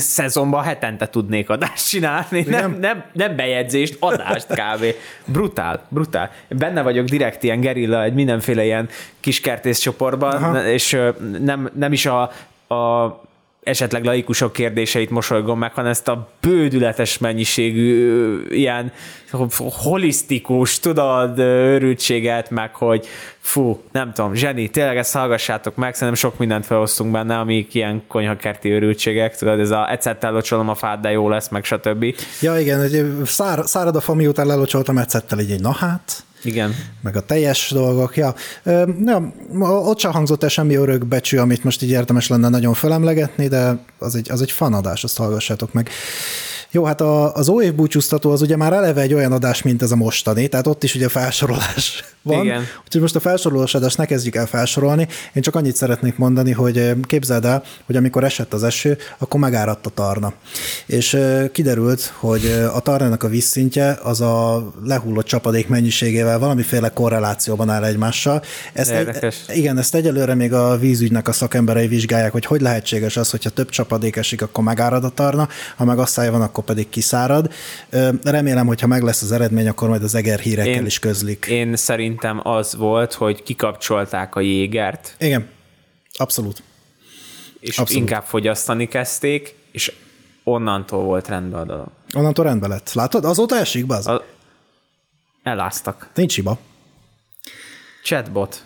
szezonban 0.00 0.62
hetente 0.62 1.08
tudnék 1.08 1.50
adást 1.50 1.88
csinálni, 1.88 2.44
nem, 2.48 2.76
nem, 2.80 3.04
nem 3.12 3.36
bejegyzést, 3.36 3.96
adást 4.00 4.46
kb. 4.46 4.84
Brutál, 5.24 5.86
brutál. 5.88 6.30
Benne 6.48 6.82
vagyok 6.82 7.06
direkt 7.06 7.42
ilyen 7.42 7.60
gerilla, 7.60 8.02
egy 8.02 8.14
mindenféle 8.14 8.64
ilyen 8.64 8.88
kis 9.20 9.40
kertész 9.40 9.78
csoportban, 9.78 10.42
Aha. 10.42 10.66
és 10.66 10.98
nem, 11.40 11.70
nem 11.74 11.92
is 11.92 12.06
a, 12.06 12.22
a 12.74 13.20
esetleg 13.66 14.04
laikusok 14.04 14.52
kérdéseit 14.52 15.10
mosolygom 15.10 15.58
meg, 15.58 15.72
hanem 15.72 15.90
ezt 15.90 16.08
a 16.08 16.28
bődületes 16.40 17.18
mennyiségű 17.18 18.42
ilyen 18.48 18.92
holisztikus, 19.58 20.78
tudod, 20.78 21.38
őrültséget, 21.38 22.50
meg 22.50 22.74
hogy 22.74 23.06
fú, 23.38 23.80
nem 23.92 24.12
tudom, 24.12 24.34
zseni, 24.34 24.68
tényleg 24.68 24.96
ezt 24.96 25.12
hallgassátok 25.12 25.76
meg, 25.76 25.94
szerintem 25.94 26.30
sok 26.30 26.38
mindent 26.38 26.66
felhoztunk 26.66 27.12
benne, 27.12 27.38
amik 27.38 27.74
ilyen 27.74 28.02
konyhakerti 28.08 28.70
őrültségek, 28.70 29.36
tudod, 29.36 29.60
ez 29.60 29.70
a 29.70 29.90
ecettel 29.90 30.32
locsolom 30.32 30.68
a 30.68 30.74
fát, 30.74 31.00
de 31.00 31.10
jó 31.10 31.28
lesz, 31.28 31.48
meg 31.48 31.64
stb. 31.64 32.14
Ja, 32.40 32.58
igen, 32.58 33.24
szár, 33.24 33.60
szárad 33.64 33.96
a 33.96 34.00
fa, 34.00 34.14
miután 34.14 34.46
lelocsoltam 34.46 34.98
ecettel, 34.98 35.38
így 35.38 35.60
na 35.60 35.72
hát, 35.72 36.24
igen. 36.42 36.74
Meg 37.02 37.16
a 37.16 37.20
teljes 37.20 37.70
dolgok. 37.70 38.16
Ja. 38.16 38.34
ja, 39.04 39.32
ott 39.60 39.98
sem 39.98 40.12
hangzott 40.12 40.42
el 40.42 40.48
semmi 40.48 40.74
örökbecsű, 40.74 41.36
amit 41.38 41.64
most 41.64 41.82
így 41.82 41.90
érdemes 41.90 42.28
lenne 42.28 42.48
nagyon 42.48 42.74
felemlegetni, 42.74 43.48
de 43.48 43.78
az 43.98 44.14
egy, 44.14 44.30
az 44.30 44.42
egy 44.42 44.50
fanadás, 44.50 45.04
azt 45.04 45.16
hallgassátok 45.16 45.72
meg. 45.72 45.90
Jó, 46.76 46.84
hát 46.84 47.00
a, 47.00 47.34
az 47.34 47.48
óév 47.48 47.74
búcsúztató 47.74 48.30
az 48.30 48.42
ugye 48.42 48.56
már 48.56 48.72
eleve 48.72 49.00
egy 49.00 49.14
olyan 49.14 49.32
adás, 49.32 49.62
mint 49.62 49.82
ez 49.82 49.90
a 49.90 49.96
mostani, 49.96 50.48
tehát 50.48 50.66
ott 50.66 50.82
is 50.82 50.94
ugye 50.94 51.08
felsorolás 51.08 52.04
van. 52.26 52.44
Igen. 52.44 52.64
Úgyhogy 52.84 53.00
most 53.00 53.16
a 53.16 53.20
felsorolós 53.20 53.74
adást 53.74 53.98
ne 53.98 54.04
kezdjük 54.04 54.34
el 54.34 54.46
felsorolni. 54.46 55.08
Én 55.32 55.42
csak 55.42 55.54
annyit 55.54 55.76
szeretnék 55.76 56.16
mondani, 56.16 56.52
hogy 56.52 56.92
képzeld 57.02 57.44
el, 57.44 57.62
hogy 57.86 57.96
amikor 57.96 58.24
esett 58.24 58.52
az 58.52 58.64
eső, 58.64 58.98
akkor 59.18 59.40
megáradt 59.40 59.86
a 59.86 59.90
tarna. 59.90 60.32
És 60.86 61.18
kiderült, 61.52 62.12
hogy 62.18 62.66
a 62.74 62.80
tarnának 62.80 63.22
a 63.22 63.28
vízszintje 63.28 63.98
az 64.02 64.20
a 64.20 64.64
lehullott 64.84 65.26
csapadék 65.26 65.68
mennyiségével 65.68 66.38
valamiféle 66.38 66.88
korrelációban 66.88 67.70
áll 67.70 67.84
egymással. 67.84 68.42
Ezt 68.72 68.90
egy, 68.90 69.34
igen, 69.48 69.78
ezt 69.78 69.94
egyelőre 69.94 70.34
még 70.34 70.52
a 70.52 70.76
vízügynek 70.76 71.28
a 71.28 71.32
szakemberei 71.32 71.86
vizsgálják, 71.86 72.32
hogy 72.32 72.44
hogy 72.44 72.60
lehetséges 72.60 73.16
az, 73.16 73.30
hogyha 73.30 73.50
több 73.50 73.68
csapadék 73.68 74.16
esik, 74.16 74.42
akkor 74.42 74.64
megárad 74.64 75.04
a 75.04 75.08
tarna, 75.08 75.48
ha 75.76 75.84
meg 75.84 75.98
asszály 75.98 76.30
van, 76.30 76.42
akkor 76.42 76.64
pedig 76.66 76.88
kiszárad. 76.88 77.52
Remélem, 78.22 78.66
hogy 78.66 78.80
ha 78.80 78.86
meg 78.86 79.02
lesz 79.02 79.22
az 79.22 79.32
eredmény, 79.32 79.68
akkor 79.68 79.88
majd 79.88 80.02
az 80.02 80.14
eger 80.14 80.38
hírekkel 80.38 80.74
én, 80.74 80.86
is 80.86 80.98
közlik. 80.98 81.46
Én 81.48 81.76
szerintem 81.76 82.40
az 82.42 82.76
volt, 82.76 83.12
hogy 83.12 83.42
kikapcsolták 83.42 84.34
a 84.34 84.40
jégert. 84.40 85.14
Igen, 85.18 85.48
abszolút. 86.12 86.62
És 87.60 87.78
abszolút. 87.78 88.02
inkább 88.02 88.24
fogyasztani 88.24 88.88
kezdték, 88.88 89.54
és 89.72 89.92
onnantól 90.44 91.02
volt 91.04 91.28
rendben 91.28 91.60
a 91.60 91.64
dolog. 91.64 91.88
Onnantól 92.14 92.44
rendben 92.44 92.70
lett. 92.70 92.92
Látod? 92.92 93.24
Azóta 93.24 93.56
esik, 93.56 93.86
baz? 93.86 94.06
A... 94.06 94.24
Eláztak. 95.42 96.10
Nincs 96.14 96.34
hiba. 96.34 96.58
Chatbot. 98.02 98.64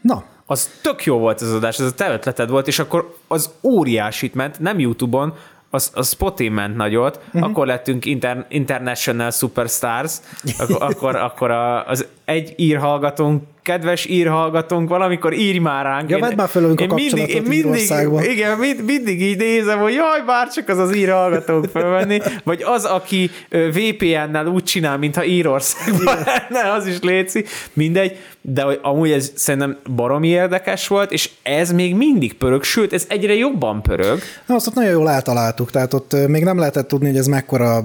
Na. 0.00 0.24
Az 0.46 0.70
tök 0.82 1.04
jó 1.04 1.18
volt 1.18 1.40
az 1.40 1.52
adás, 1.52 1.78
ez 1.78 1.86
a 1.86 1.92
te 1.92 2.12
ötleted 2.12 2.48
volt, 2.48 2.66
és 2.66 2.78
akkor 2.78 3.16
az 3.28 3.50
óriásit 3.62 4.34
ment, 4.34 4.58
nem 4.58 4.78
YouTube-on, 4.78 5.34
az, 5.74 5.90
a 5.94 6.02
Spotin 6.02 6.52
ment 6.52 6.76
nagyot, 6.76 7.20
uh-huh. 7.26 7.42
akkor 7.50 7.66
lettünk 7.66 8.04
inter, 8.04 8.46
International 8.48 9.30
Superstars, 9.30 10.16
akkor, 10.58 10.82
akkor, 10.90 11.16
akkor 11.16 11.50
a, 11.50 11.86
az 11.86 12.06
egy 12.24 12.54
írhallgatónk 12.56 13.42
kedves 13.62 14.04
írhallgatónk, 14.04 14.88
valamikor 14.88 15.32
írj 15.32 15.58
már 15.58 15.84
ránk. 15.84 16.10
Ja, 16.10 16.18
vedd 16.18 16.36
már 16.36 16.48
fel 16.48 16.64
a 16.64 16.94
mindig, 16.94 17.28
én 17.28 17.42
mindig, 17.42 17.90
igen, 18.20 18.58
mind, 18.58 18.84
mindig 18.84 19.22
így 19.22 19.36
nézem, 19.36 19.78
hogy 19.78 19.92
jaj, 19.92 20.22
bár 20.26 20.48
csak 20.48 20.68
az 20.68 20.78
az 20.78 20.96
írhallgatónk 20.96 21.64
fölvenni, 21.64 22.20
vagy 22.44 22.62
az, 22.62 22.84
aki 22.84 23.30
VPN-nel 23.50 24.46
úgy 24.46 24.62
csinál, 24.62 24.98
mintha 24.98 25.24
Írországban 25.24 26.16
lenne, 26.24 26.72
az 26.72 26.86
is 26.86 27.00
létszi, 27.00 27.44
mindegy, 27.72 28.16
de 28.40 28.62
amúgy 28.82 29.10
ez 29.10 29.32
szerintem 29.34 29.78
baromi 29.96 30.28
érdekes 30.28 30.88
volt, 30.88 31.12
és 31.12 31.30
ez 31.42 31.72
még 31.72 31.94
mindig 31.94 32.34
pörög, 32.34 32.62
sőt, 32.62 32.92
ez 32.92 33.06
egyre 33.08 33.34
jobban 33.34 33.82
pörög. 33.82 34.18
Na, 34.46 34.54
azt 34.54 34.66
ott 34.66 34.74
nagyon 34.74 34.90
jól 34.90 35.10
eltaláltuk, 35.10 35.70
tehát 35.70 35.94
ott 35.94 36.16
még 36.26 36.44
nem 36.44 36.58
lehetett 36.58 36.88
tudni, 36.88 37.06
hogy 37.06 37.16
ez 37.16 37.26
mekkora 37.26 37.82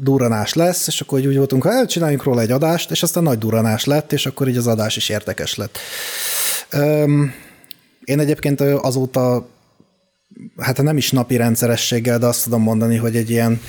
duranás 0.00 0.54
lesz, 0.54 0.86
és 0.86 1.00
akkor 1.00 1.18
úgy 1.26 1.36
voltunk, 1.36 1.62
ha 1.62 1.72
elcsináljunk 1.72 2.22
róla 2.22 2.40
egy 2.40 2.50
adást, 2.50 2.90
és 2.90 3.02
aztán 3.02 3.22
nagy 3.22 3.38
duranás 3.38 3.84
lett, 3.84 4.12
és 4.12 4.26
akkor 4.26 4.48
így 4.48 4.56
az 4.56 4.66
adás 4.66 4.96
is 4.96 5.08
érdekes 5.08 5.54
lett. 5.54 5.78
Öm, 6.70 7.32
én 8.04 8.18
egyébként 8.18 8.60
azóta, 8.60 9.48
hát 10.58 10.82
nem 10.82 10.96
is 10.96 11.10
napi 11.10 11.36
rendszerességgel, 11.36 12.18
de 12.18 12.26
azt 12.26 12.44
tudom 12.44 12.62
mondani, 12.62 12.96
hogy 12.96 13.16
egy 13.16 13.30
ilyen 13.30 13.60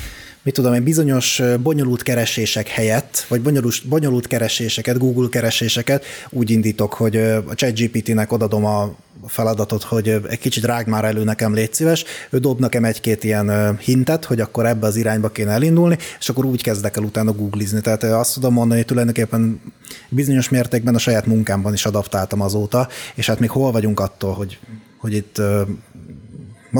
mit 0.43 0.53
tudom 0.53 0.73
én, 0.73 0.83
bizonyos 0.83 1.41
bonyolult 1.63 2.03
keresések 2.03 2.67
helyett, 2.67 3.25
vagy 3.27 3.41
bonyolult, 3.41 3.87
bonyolult 3.87 4.27
kereséseket, 4.27 4.97
Google 4.97 5.29
kereséseket 5.29 6.05
úgy 6.29 6.49
indítok, 6.49 6.93
hogy 6.93 7.17
a 7.17 7.55
ChatGPT-nek 7.55 8.31
odadom 8.31 8.65
a 8.65 8.95
feladatot, 9.27 9.83
hogy 9.83 10.07
egy 10.29 10.39
kicsit 10.39 10.63
rág 10.65 10.87
már 10.87 11.05
elő 11.05 11.23
nekem, 11.23 11.53
légy 11.53 11.73
szíves, 11.73 12.03
ő 12.29 12.37
dob 12.37 12.59
nekem 12.59 12.85
egy-két 12.85 13.23
ilyen 13.23 13.77
hintet, 13.77 14.25
hogy 14.25 14.39
akkor 14.39 14.65
ebbe 14.65 14.87
az 14.87 14.95
irányba 14.95 15.29
kéne 15.29 15.51
elindulni, 15.51 15.97
és 16.19 16.29
akkor 16.29 16.45
úgy 16.45 16.63
kezdek 16.63 16.97
el 16.97 17.03
utána 17.03 17.31
googlizni. 17.31 17.81
Tehát 17.81 18.03
azt 18.03 18.33
tudom 18.33 18.53
mondani, 18.53 18.79
hogy 18.79 18.87
tulajdonképpen 18.87 19.61
bizonyos 20.09 20.49
mértékben 20.49 20.95
a 20.95 20.99
saját 20.99 21.25
munkámban 21.25 21.73
is 21.73 21.85
adaptáltam 21.85 22.41
azóta, 22.41 22.87
és 23.15 23.25
hát 23.25 23.39
még 23.39 23.49
hol 23.49 23.71
vagyunk 23.71 23.99
attól, 23.99 24.33
hogy, 24.33 24.59
hogy 24.97 25.13
itt 25.13 25.37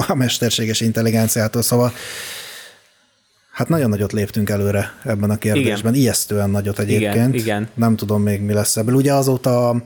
a 0.08 0.16
mesterséges 0.16 0.82
intelligenciától, 0.82 1.62
szóval 1.62 1.94
Hát 3.60 3.70
nagyon 3.70 3.90
nagyot 3.90 4.12
léptünk 4.12 4.50
előre 4.50 4.94
ebben 5.04 5.30
a 5.30 5.38
kérdésben, 5.38 5.94
igen. 5.94 5.94
ijesztően 5.94 6.50
nagyot 6.50 6.80
egyébként. 6.80 7.16
Igen, 7.16 7.34
igen. 7.34 7.70
Nem 7.74 7.96
tudom 7.96 8.22
még 8.22 8.42
mi 8.42 8.54
lesz 8.54 8.78
ebből. 8.78 8.96
Ugye 8.96 9.14
azóta 9.14 9.70
a 9.70 9.84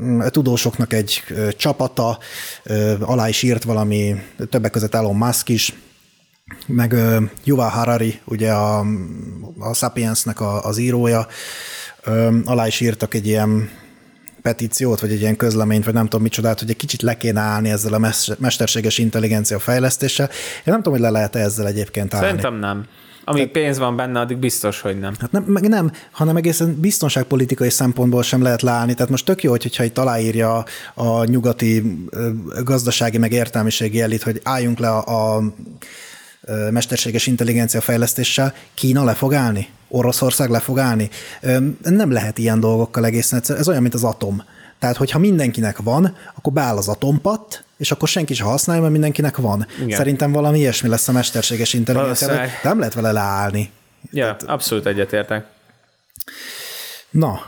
mm, 0.00 0.20
tudósoknak 0.20 0.92
egy 0.92 1.22
csapata 1.56 2.18
alá 3.00 3.28
is 3.28 3.42
írt 3.42 3.64
valami, 3.64 4.14
többek 4.50 4.70
között 4.70 4.94
Elon 4.94 5.16
Musk 5.16 5.48
is, 5.48 5.74
meg 6.66 6.94
Yuval 7.44 7.68
Harari, 7.68 8.20
ugye 8.24 8.52
a, 8.52 8.84
a 9.58 9.74
Sapiensnek 9.74 10.40
a, 10.40 10.64
az 10.64 10.78
írója, 10.78 11.26
alá 12.44 12.66
is 12.66 12.80
írtak 12.80 13.14
egy 13.14 13.26
ilyen 13.26 13.70
petíciót, 14.48 15.00
vagy 15.00 15.12
egy 15.12 15.20
ilyen 15.20 15.36
közleményt, 15.36 15.84
vagy 15.84 15.94
nem 15.94 16.04
tudom 16.04 16.22
micsodát, 16.22 16.58
hogy 16.58 16.70
egy 16.70 16.76
kicsit 16.76 17.02
le 17.02 17.16
kéne 17.16 17.40
állni 17.40 17.70
ezzel 17.70 17.92
a 17.92 17.98
mes- 17.98 18.38
mesterséges 18.38 18.98
intelligencia 18.98 19.58
fejlesztéssel. 19.58 20.28
Én 20.56 20.62
nem 20.64 20.76
tudom, 20.76 20.92
hogy 20.92 21.02
le 21.02 21.10
lehet 21.10 21.36
ezzel 21.36 21.66
egyébként 21.66 22.14
állni. 22.14 22.26
Szerintem 22.26 22.54
nem. 22.54 22.84
Amíg 23.24 23.50
pénz 23.50 23.78
van 23.78 23.96
benne, 23.96 24.20
addig 24.20 24.36
biztos, 24.36 24.80
hogy 24.80 24.98
nem. 24.98 25.14
Hát 25.20 25.32
nem, 25.32 25.42
meg 25.42 25.68
nem, 25.68 25.90
hanem 26.10 26.36
egészen 26.36 26.80
biztonságpolitikai 26.80 27.70
szempontból 27.70 28.22
sem 28.22 28.42
lehet 28.42 28.62
leállni. 28.62 28.94
Tehát 28.94 29.10
most 29.10 29.24
tök 29.24 29.42
jó, 29.42 29.50
hogyha 29.50 29.84
itt 29.84 29.98
aláírja 29.98 30.64
a, 30.94 31.24
nyugati 31.24 31.82
gazdasági 32.64 33.18
meg 33.18 33.32
értelmiségi 33.32 34.00
elit, 34.00 34.22
hogy 34.22 34.40
álljunk 34.42 34.78
le 34.78 34.88
a, 34.88 35.36
a 35.36 35.42
mesterséges 36.70 37.26
intelligencia 37.26 37.80
fejlesztéssel, 37.80 38.54
Kína 38.74 39.04
le 39.04 39.14
fog 39.14 39.34
állni? 39.34 39.68
Oroszország 39.94 40.50
le 40.50 40.58
fog 40.58 40.78
állni? 40.78 41.08
Nem 41.82 42.12
lehet 42.12 42.38
ilyen 42.38 42.60
dolgokkal 42.60 43.04
egészen 43.04 43.38
egyszerűen. 43.38 43.60
Ez 43.60 43.68
olyan, 43.68 43.82
mint 43.82 43.94
az 43.94 44.04
atom. 44.04 44.42
Tehát, 44.78 44.96
hogyha 44.96 45.18
mindenkinek 45.18 45.78
van, 45.82 46.16
akkor 46.34 46.52
beáll 46.52 46.76
az 46.76 46.88
atompat, 46.88 47.64
és 47.76 47.90
akkor 47.90 48.08
senki 48.08 48.34
sem 48.34 48.46
használja, 48.46 48.80
mert 48.80 48.92
mindenkinek 48.92 49.36
van. 49.36 49.66
Igen. 49.82 49.96
Szerintem 49.96 50.32
valami 50.32 50.58
ilyesmi 50.58 50.88
lesz 50.88 51.08
a 51.08 51.12
mesterséges 51.12 51.72
intelligencia. 51.72 52.26
Valószínűleg. 52.26 52.60
Nem 52.62 52.78
lehet 52.78 52.94
vele 52.94 53.12
leállni. 53.12 53.70
Ja, 54.10 54.36
abszolút 54.46 54.86
egyetértek. 54.86 55.46
Na, 57.10 57.40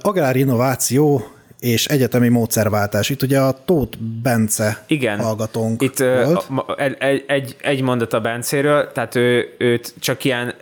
agrárinnováció 0.00 1.28
és 1.58 1.86
egyetemi 1.86 2.28
módszerváltás. 2.28 3.08
Itt 3.08 3.22
ugye 3.22 3.40
a 3.40 3.64
Tóth 3.64 3.98
Bence 3.98 4.84
Igen. 4.86 5.18
hallgatónk 5.18 5.82
Itt 5.82 5.98
volt. 5.98 6.46
egy, 6.76 7.24
egy, 7.26 7.56
egy 7.60 7.80
mondat 7.80 8.12
a 8.12 8.20
Bencéről, 8.20 8.92
tehát 8.92 9.14
ő, 9.14 9.54
őt 9.58 9.94
csak 9.98 10.24
ilyen 10.24 10.54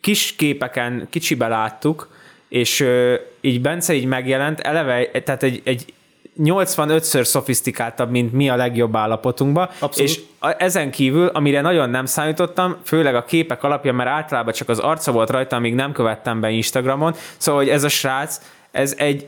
kis 0.00 0.36
képeken 0.36 1.06
kicsibe 1.10 1.48
láttuk, 1.48 2.08
és 2.48 2.86
így 3.40 3.60
Bence 3.60 3.94
így 3.94 4.04
megjelent, 4.04 4.60
eleve, 4.60 5.10
tehát 5.24 5.42
egy, 5.42 5.60
egy 5.64 5.92
85-ször 6.42 7.24
szofisztikáltabb, 7.24 8.10
mint 8.10 8.32
mi 8.32 8.48
a 8.48 8.56
legjobb 8.56 8.96
állapotunkban, 8.96 9.68
Abszolút. 9.78 10.10
és 10.10 10.20
ezen 10.58 10.90
kívül, 10.90 11.26
amire 11.26 11.60
nagyon 11.60 11.90
nem 11.90 12.06
számítottam, 12.06 12.76
főleg 12.84 13.14
a 13.14 13.24
képek 13.24 13.62
alapján, 13.62 13.94
mert 13.94 14.08
általában 14.08 14.52
csak 14.52 14.68
az 14.68 14.78
arca 14.78 15.12
volt 15.12 15.30
rajta, 15.30 15.56
amíg 15.56 15.74
nem 15.74 15.92
követtem 15.92 16.40
be 16.40 16.50
Instagramon, 16.50 17.14
szóval, 17.36 17.60
hogy 17.60 17.70
ez 17.70 17.84
a 17.84 17.88
srác, 17.88 18.40
ez 18.70 18.94
egy 18.98 19.26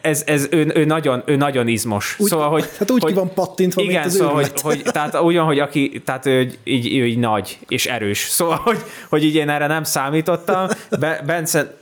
ez, 0.00 0.22
ez 0.26 0.46
ő, 0.50 0.72
ő, 0.74 0.84
nagyon, 0.84 1.22
ő 1.26 1.36
nagyon 1.36 1.68
izmos. 1.68 2.16
Úgy- 2.18 2.28
szóval, 2.28 2.48
hogy, 2.48 2.68
hát 2.78 2.90
úgy 2.90 3.02
hogy, 3.02 3.12
ki 3.12 3.18
van 3.18 3.34
pattintva, 3.34 3.80
mint 3.80 3.92
igen, 3.92 4.04
az 4.04 4.14
szóval, 4.14 4.34
hogy, 4.34 4.60
hogy, 4.60 4.82
tehát 4.82 5.20
úgy 5.20 5.36
van, 5.36 5.44
hogy 5.44 5.58
aki, 5.58 6.02
tehát 6.04 6.26
ő 6.26 6.40
így, 6.40 6.58
így, 6.64 6.86
így 6.86 7.18
nagy 7.18 7.58
és 7.68 7.86
erős. 7.86 8.18
Szóval, 8.18 8.56
hogy, 8.56 8.78
hogy 9.08 9.24
így 9.24 9.34
én 9.34 9.48
erre 9.48 9.66
nem 9.66 9.84
számítottam. 9.84 10.68
Be, 11.00 11.22
Bence 11.26 11.76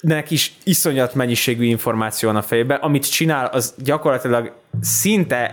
nek 0.00 0.30
is 0.30 0.52
iszonyat 0.64 1.14
mennyiségű 1.14 1.64
információ 1.64 2.28
van 2.28 2.38
a 2.38 2.42
fejében. 2.42 2.78
Amit 2.80 3.10
csinál, 3.10 3.46
az 3.46 3.74
gyakorlatilag 3.78 4.52
szinte 4.80 5.52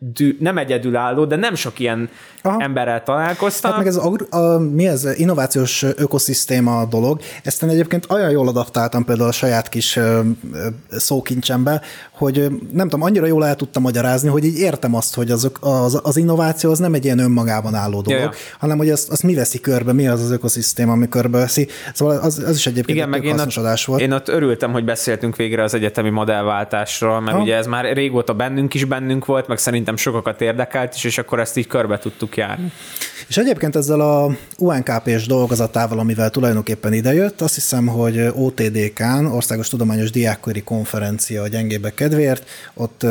egyedül, 0.00 0.36
nem 0.40 0.58
egyedülálló, 0.58 1.24
de 1.24 1.36
nem 1.36 1.54
sok 1.54 1.78
ilyen 1.78 2.08
Aha. 2.42 2.62
Emberrel 2.62 3.02
találkoztam. 3.02 3.70
Hát 3.70 3.78
meg 3.78 3.88
ez 3.88 3.96
a, 3.96 4.12
a, 4.30 4.58
mi 4.58 4.86
ez, 4.86 5.08
innovációs 5.18 5.82
ökoszisztéma 5.82 6.84
dolog, 6.84 7.20
ezt 7.42 7.62
én 7.62 7.68
egyébként 7.68 8.06
olyan 8.10 8.30
jól 8.30 8.48
adaptáltam 8.48 9.04
például 9.04 9.28
a 9.28 9.32
saját 9.32 9.68
kis 9.68 9.96
ö, 9.96 10.20
ö, 10.52 10.66
szókincsembe, 10.90 11.80
hogy 12.12 12.48
nem 12.72 12.88
tudom, 12.88 13.02
annyira 13.02 13.26
jól 13.26 13.46
el 13.46 13.56
tudtam 13.56 13.82
magyarázni, 13.82 14.28
hogy 14.28 14.44
így 14.44 14.58
értem 14.58 14.94
azt, 14.94 15.14
hogy 15.14 15.30
azok, 15.30 15.58
az, 15.60 16.00
az 16.02 16.16
innováció 16.16 16.70
az 16.70 16.78
nem 16.78 16.94
egy 16.94 17.04
ilyen 17.04 17.18
önmagában 17.18 17.74
álló 17.74 18.00
dolog, 18.00 18.20
Ja, 18.20 18.24
ja. 18.24 18.30
hanem 18.58 18.78
hogy 18.78 18.90
azt, 18.90 19.10
azt 19.10 19.22
mi 19.22 19.34
veszi 19.34 19.60
körbe, 19.60 19.92
mi 19.92 20.08
az 20.08 20.22
az 20.22 20.30
ökoszisztéma, 20.30 20.92
ami 20.92 21.08
körbeveszi. 21.08 21.68
Szóval 21.94 22.16
az, 22.16 22.42
az 22.46 22.56
is 22.56 22.66
egyébként 22.66 22.98
Igen, 22.98 23.14
egy 23.14 23.20
meg 23.20 23.24
én 23.24 23.40
ott, 23.40 23.56
adás 23.56 23.84
volt. 23.84 24.00
én 24.00 24.12
ott 24.12 24.28
örültem, 24.28 24.72
hogy 24.72 24.84
beszéltünk 24.84 25.36
végre 25.36 25.62
az 25.62 25.74
egyetemi 25.74 26.10
modellváltásról, 26.10 27.20
mert 27.20 27.36
Ha. 27.36 27.42
ugye 27.42 27.56
ez 27.56 27.66
már 27.66 27.92
régóta 27.92 28.34
bennünk 28.34 28.74
is 28.74 28.84
bennünk 28.84 29.26
volt, 29.26 29.46
meg 29.48 29.58
szerintem 29.58 29.87
sokakat 29.96 30.40
érdekelt 30.40 30.94
is, 30.94 31.04
és 31.04 31.18
akkor 31.18 31.40
ezt 31.40 31.56
így 31.56 31.66
körbe 31.66 31.98
tudtuk 31.98 32.36
járni. 32.36 32.72
És 33.28 33.36
egyébként 33.36 33.76
ezzel 33.76 34.00
a 34.00 34.30
UNKP-s 34.58 35.26
dolgozatával, 35.26 35.98
amivel 35.98 36.30
tulajdonképpen 36.30 36.92
idejött, 36.92 37.40
azt 37.40 37.54
hiszem, 37.54 37.86
hogy 37.86 38.18
OTDK-n, 38.34 39.24
Országos 39.24 39.68
Tudományos 39.68 40.10
Diákköri 40.10 40.62
Konferencia 40.62 41.42
a 41.42 41.48
gyengébbek 41.48 41.94
kedvéért, 41.94 42.48
ott 42.74 43.06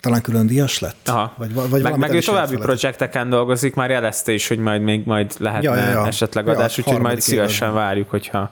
talán 0.00 0.22
külön 0.22 0.46
díjas 0.46 0.78
lett? 0.78 1.08
Aha. 1.08 1.34
Vagy, 1.36 1.54
vagy 1.54 1.82
meg, 1.82 1.96
meg 1.96 2.14
ő 2.14 2.20
további 2.20 2.56
projekteken 2.56 3.28
dolgozik, 3.30 3.74
már 3.74 3.90
jelezte 3.90 4.32
is, 4.32 4.48
hogy 4.48 4.58
majd 4.58 4.82
még 4.82 5.06
majd 5.06 5.34
lehetne 5.38 5.70
Ja, 5.70 5.76
ja, 5.76 5.90
ja. 5.90 6.06
esetleg 6.06 6.46
Ja, 6.46 6.52
adás, 6.52 6.78
úgyhogy 6.78 6.98
majd 7.00 7.20
szívesen 7.20 7.68
évadban. 7.68 7.84
várjuk, 7.84 8.10
hogyha 8.10 8.50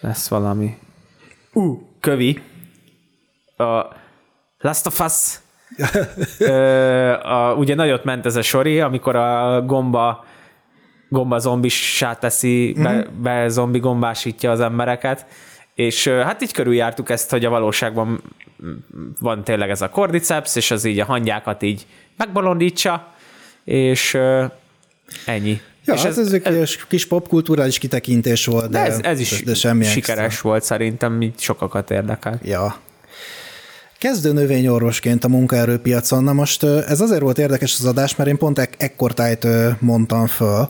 lesz 0.00 0.28
valami. 0.28 0.76
Uh, 1.52 1.78
kövi. 2.00 2.42
A 3.56 3.86
Last 4.58 4.86
of 4.86 5.00
Us. 5.00 5.42
Ö, 6.38 7.12
a, 7.12 7.54
ugye 7.54 7.74
nagyot 7.74 8.04
ment 8.04 8.26
ez 8.26 8.36
a 8.36 8.42
sori, 8.42 8.80
amikor 8.80 9.16
a 9.16 9.62
gomba 9.66 10.24
gomba 11.08 11.38
zombissá 11.38 12.14
teszi, 12.14 12.72
be, 12.82 12.90
Mhm. 12.92 13.22
be 13.22 13.48
zombi 13.48 13.78
gombásítja 13.78 14.50
az 14.50 14.60
embereket, 14.60 15.26
és 15.74 16.08
hát 16.08 16.42
így 16.42 16.52
körüljártuk 16.52 17.10
ezt, 17.10 17.30
hogy 17.30 17.44
a 17.44 17.50
valóságban 17.50 18.22
van 19.20 19.44
tényleg 19.44 19.70
ez 19.70 19.82
a 19.82 19.88
cordyceps, 19.88 20.56
és 20.56 20.70
az 20.70 20.84
így 20.84 21.00
a 21.00 21.04
hangyákat 21.04 21.62
így 21.62 21.86
megbolondítsa, 22.16 23.12
és 23.64 24.18
ennyi. 25.26 25.60
Ja, 25.84 25.94
és 25.94 26.00
és 26.00 26.06
ez, 26.06 26.18
ez, 26.18 26.32
ez 26.32 26.54
egy 26.56 26.78
kis 26.88 27.06
popkulturális 27.06 27.78
kitekintés 27.78 28.46
volt, 28.46 28.70
de, 28.70 28.78
de 28.78 28.84
ez, 28.84 28.98
ez 29.02 29.20
is 29.20 29.30
de, 29.38 29.44
de 29.50 29.54
semmi 29.54 29.84
sikeres 29.84 30.24
extra. 30.24 30.48
volt 30.48 30.62
szerintem, 30.62 31.22
így 31.22 31.38
sokakat 31.40 31.90
érdekel. 31.90 32.38
Ja. 32.42 32.76
Kezdő 34.04 34.32
növényorvosként 34.32 35.24
a 35.24 35.28
munkaerőpiacon. 35.28 36.24
Na 36.24 36.32
most 36.32 36.62
ez 36.62 37.00
azért 37.00 37.20
volt 37.20 37.38
érdekes 37.38 37.76
az 37.78 37.84
adás, 37.84 38.16
mert 38.16 38.30
én 38.30 38.36
pont 38.36 38.58
ek- 38.58 38.82
ekkortájt 38.82 39.46
mondtam 39.80 40.26
föl 40.26 40.68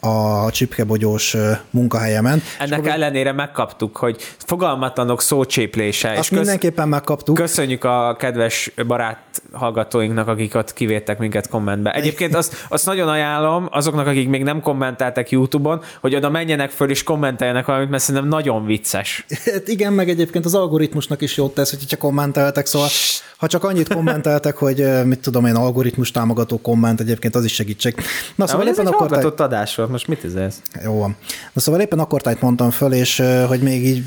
a 0.00 0.50
csipkebogyós 0.50 1.36
munkahelyemen. 1.70 2.42
Ennek 2.58 2.86
ellenére 2.86 3.32
megkaptuk, 3.32 3.96
hogy 3.96 4.16
fogalmatlanok 4.38 5.20
szócséplése, 5.22 6.12
és 6.12 6.18
Azt 6.18 6.30
mindenképpen 6.30 6.88
megkaptuk. 6.88 7.34
Köszönjük 7.34 7.84
a 7.84 8.16
kedves 8.18 8.72
barát 8.86 9.18
hallgatóinknak, 9.52 10.28
akik 10.28 10.54
ott 10.54 10.72
kivédtek 10.72 11.18
minket 11.18 11.48
kommentbe. 11.48 11.90
Egyébként 11.90 12.34
azt, 12.34 12.66
azt 12.68 12.86
nagyon 12.86 13.08
ajánlom 13.08 13.68
azoknak, 13.70 14.06
akik 14.06 14.28
még 14.28 14.42
nem 14.42 14.60
kommenteltek 14.60 15.30
YouTube-on, 15.30 15.82
hogy 16.00 16.14
oda 16.14 16.30
menjenek 16.30 16.70
föl 16.70 16.90
és 16.90 17.02
kommenteljenek 17.02 17.66
valamit, 17.66 17.90
mert 17.90 18.02
szerintem 18.02 18.30
nagyon 18.30 18.66
vicces. 18.66 19.24
Hát 19.44 19.68
igen, 19.68 19.92
meg 19.92 20.08
egyébként 20.08 20.44
az 20.44 20.54
algoritmusnak 20.54 21.22
is 21.22 21.36
jót 21.36 21.54
tesz, 21.54 21.70
hogy 21.70 21.86
csak 21.86 21.98
kommenteltek, 21.98 22.66
szóval 22.66 22.88
ha 23.36 23.46
csak 23.46 23.64
annyit 23.64 23.94
kommenteltek, 23.94 24.56
hogy 24.56 25.04
mit 25.04 25.20
tudom 25.20 25.46
én, 25.46 25.54
algoritmus 25.54 26.10
támogató 26.10 26.60
komment, 26.60 27.00
egyébként 27.00 27.34
az 27.34 27.44
is 27.44 27.54
segítség. 27.54 27.94
Na 28.34 28.46
Szóval 28.46 28.66
éppen 28.66 28.86
akkor 28.86 29.08
hallgatott 29.08 29.40
adás 29.40 29.74
most 29.90 30.08
mit 30.08 30.24
ez? 30.36 30.60
Jó 30.84 30.98
van. 30.98 31.16
Na 31.52 31.60
szóval 31.60 31.80
éppen 31.80 31.98
akkor 31.98 32.22
tájt 32.22 32.40
mondtam 32.40 32.70
föl, 32.70 32.92
és 32.92 33.22
hogy 33.48 33.60
még 33.60 33.86
így, 33.86 34.04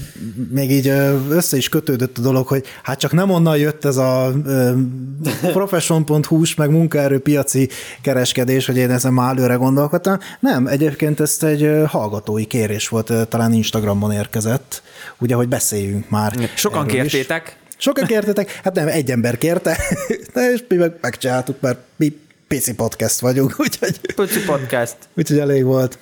még 0.52 0.72
így 0.72 0.88
össze 1.30 1.58
is 1.58 1.70
kötődött 1.70 2.18
a 2.18 2.22
dolog, 2.22 2.48
hogy 2.48 2.66
hát 2.84 3.00
csak 3.00 3.12
nem 3.12 3.30
onnan 3.30 3.58
jött 3.58 3.86
ez 3.86 3.98
a 3.98 4.32
profession.hu-s 5.42 6.56
meg 6.56 6.70
munkaerőpiaci 6.70 7.70
kereskedés, 8.02 8.66
hogy 8.66 8.78
én 8.78 8.92
ezen 8.92 9.14
már 9.14 9.38
előre 9.38 9.54
gondolkodtam. 9.54 10.18
Nem, 10.40 10.68
egyébként 10.68 11.20
ezt 11.20 11.44
egy 11.44 11.72
hallgatói 11.88 12.46
kérés 12.46 12.88
volt, 12.88 13.28
talán 13.30 13.54
Instagramon 13.54 14.12
érkezett, 14.12 14.82
ugye, 15.20 15.36
hogy 15.36 15.48
beszéljünk 15.48 16.10
már. 16.10 16.50
Sokan 16.56 16.88
erről 16.88 17.06
is. 17.06 17.12
kértétek, 17.12 17.58
Sokan 17.84 18.06
kértétek, 18.06 18.60
hát 18.64 18.76
nem, 18.76 18.88
egy 18.88 19.12
ember 19.12 19.38
kérte, 19.38 19.78
de 20.34 20.52
és 20.52 20.64
mi 20.68 20.76
meg 20.76 20.98
megcsináltuk, 21.02 21.62
mert 21.62 21.80
mi 21.96 22.22
PC 22.54 22.76
podcast 22.76 23.20
vagyunk, 23.20 23.56
úgyhogy, 23.66 24.00
Puci 24.16 24.44
Podcast. 24.46 24.96
úgyhogy 25.14 25.40
elég 25.40 25.64
volt. 25.64 25.98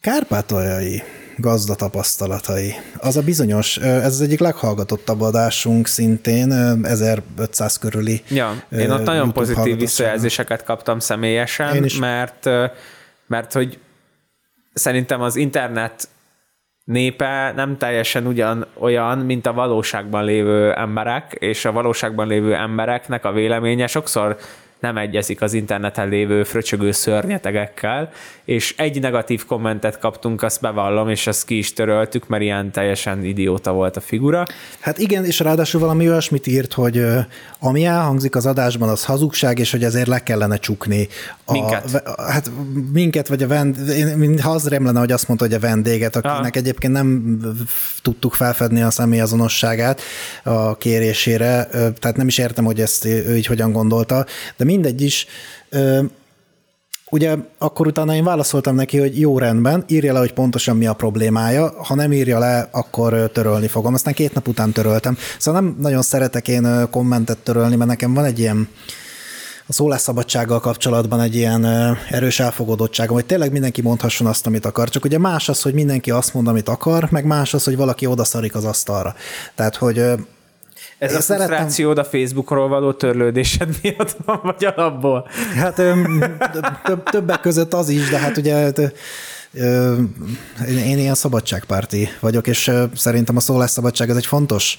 Kárpátaljai 0.00 1.02
gazda 1.36 1.74
tapasztalatai. 1.74 2.74
Az 2.96 3.16
a 3.16 3.22
bizonyos, 3.22 3.76
ez 3.76 4.12
az 4.12 4.20
egyik 4.20 4.40
leghallgatottabb 4.40 5.20
adásunk 5.20 5.86
szintén, 5.86 6.52
1500 6.82 7.78
körüli. 7.78 8.22
Ja, 8.28 8.62
én 8.72 8.90
ott 8.90 9.04
nagyon 9.04 9.32
pozitív 9.32 9.78
visszajelzéseket 9.78 10.64
kaptam 10.64 10.98
személyesen, 10.98 11.90
mert, 12.00 12.44
mert 13.26 13.52
hogy 13.52 13.78
szerintem 14.72 15.20
az 15.20 15.36
internet 15.36 16.08
népe 16.84 17.52
nem 17.56 17.78
teljesen 17.78 18.26
ugyan 18.26 18.66
olyan, 18.78 19.18
mint 19.18 19.46
a 19.46 19.52
valóságban 19.52 20.24
lévő 20.24 20.72
emberek, 20.72 21.36
és 21.38 21.64
a 21.64 21.72
valóságban 21.72 22.26
lévő 22.26 22.54
embereknek 22.54 23.24
a 23.24 23.32
véleménye 23.32 23.86
sokszor 23.86 24.36
nem 24.80 24.96
egyezik 24.96 25.42
az 25.42 25.52
interneten 25.52 26.08
lévő 26.08 26.44
fröcsögő 26.44 26.90
szörnyetegekkel, 26.90 28.10
és 28.44 28.74
egy 28.76 29.00
negatív 29.00 29.44
kommentet 29.46 29.98
kaptunk, 29.98 30.42
azt 30.42 30.60
bevallom, 30.60 31.08
és 31.08 31.26
azt 31.26 31.44
ki 31.46 31.58
is 31.58 31.72
töröltük, 31.72 32.28
mert 32.28 32.42
ilyen 32.42 32.70
teljesen 32.72 33.24
idióta 33.24 33.72
volt 33.72 33.96
a 33.96 34.00
figura. 34.00 34.44
Hát 34.80 34.98
igen, 34.98 35.24
és 35.24 35.38
ráadásul 35.40 35.80
valami 35.80 36.08
olyasmit 36.08 36.46
írt, 36.46 36.72
hogy 36.72 37.04
ami 37.58 37.84
elhangzik 37.84 38.36
az 38.36 38.46
adásban, 38.46 38.88
az 38.88 39.04
hazugság, 39.04 39.58
és 39.58 39.70
hogy 39.70 39.84
ezért 39.84 40.06
le 40.06 40.22
kellene 40.22 40.56
csukni. 40.56 41.08
A, 41.44 41.52
Minket. 41.52 41.90
ve- 41.90 42.20
Hát 42.20 42.50
minket, 42.92 43.28
vagy 43.28 43.42
a 43.42 43.46
vend, 43.46 43.76
én, 43.88 44.40
ha 44.40 44.50
az 44.50 44.68
rém 44.68 44.84
lenne, 44.84 44.98
hogy 44.98 45.12
azt 45.12 45.28
mondta, 45.28 45.46
hogy 45.46 45.54
a 45.54 45.58
vendéget, 45.60 46.16
akinek 46.16 46.54
Ah. 46.54 46.60
egyébként 46.62 46.92
nem 46.92 47.38
tudtuk 48.02 48.34
felfedni 48.34 48.82
a 48.82 48.90
személyazonosságát 48.90 50.00
a 50.44 50.76
kérésére, 50.76 51.64
tehát 51.70 52.16
nem 52.16 52.26
is 52.26 52.38
értem, 52.38 52.64
hogy 52.64 52.80
ezt 52.80 53.04
ő 53.04 53.36
így 53.36 53.46
hogyan 53.46 53.72
gondolta, 53.72 54.26
de 54.56 54.64
mindegy 54.66 55.02
is, 55.02 55.26
ö, 55.68 56.02
Ugye 57.10 57.36
akkor 57.58 57.86
utána 57.86 58.14
én 58.14 58.24
válaszoltam 58.24 58.74
neki, 58.74 58.98
hogy 58.98 59.20
jó 59.20 59.38
rendben, 59.38 59.84
írja 59.88 60.12
le, 60.12 60.18
hogy 60.18 60.32
pontosan 60.32 60.76
mi 60.76 60.86
a 60.86 60.92
problémája, 60.92 61.74
ha 61.82 61.94
nem 61.94 62.12
írja 62.12 62.38
le, 62.38 62.68
akkor 62.70 63.30
törölni 63.32 63.66
fogom. 63.66 63.94
Aztán 63.94 64.14
két 64.14 64.34
nap 64.34 64.48
után 64.48 64.72
töröltem. 64.72 65.16
Szóval 65.38 65.60
nem 65.60 65.76
nagyon 65.80 66.02
szeretek 66.02 66.48
én 66.48 66.88
kommentet 66.90 67.38
törölni, 67.38 67.76
mert 67.76 67.90
nekem 67.90 68.14
van 68.14 68.24
egy 68.24 68.38
ilyen 68.38 68.68
a 69.66 69.72
szólásszabadsággal 69.72 70.60
kapcsolatban 70.60 71.20
egy 71.20 71.34
ilyen 71.34 71.64
erős 72.10 72.40
elfogadottságom, 72.40 73.14
hogy 73.14 73.26
tényleg 73.26 73.52
mindenki 73.52 73.82
mondhasson 73.82 74.26
azt, 74.26 74.46
amit 74.46 74.66
akar. 74.66 74.88
Csak 74.88 75.04
ugye 75.04 75.18
más 75.18 75.48
az, 75.48 75.62
hogy 75.62 75.74
mindenki 75.74 76.10
azt 76.10 76.34
mond, 76.34 76.48
amit 76.48 76.68
akar, 76.68 77.08
meg 77.10 77.24
más 77.24 77.54
az, 77.54 77.64
hogy 77.64 77.76
valaki 77.76 78.06
odaszarik 78.06 78.54
az 78.54 78.64
asztalra. 78.64 79.14
Tehát, 79.54 79.76
hogy 79.76 80.04
Ez 80.98 81.10
Én 81.10 81.16
a 81.16 81.20
frusztrációd 81.20 81.98
a 81.98 82.04
Facebookról 82.04 82.68
való 82.68 82.92
törlődésed 82.92 83.68
miatt 83.82 84.16
van, 84.24 84.40
vagy 84.42 84.64
alapból? 84.76 85.28
Hát 85.56 85.74
több, 86.84 87.02
többek 87.02 87.40
között 87.40 87.72
az 87.74 87.88
is, 87.88 88.08
de 88.08 88.18
hát 88.18 88.36
ugye 88.36 88.72
ö, 89.52 89.94
én, 90.68 90.78
én 90.78 90.98
ilyen 90.98 91.14
szabadságpárti 91.14 92.08
vagyok, 92.20 92.46
és 92.46 92.72
szerintem 92.94 93.36
a 93.36 93.40
szólásszabadság 93.40 94.10
ez 94.10 94.16
egy 94.16 94.26
fontos 94.26 94.78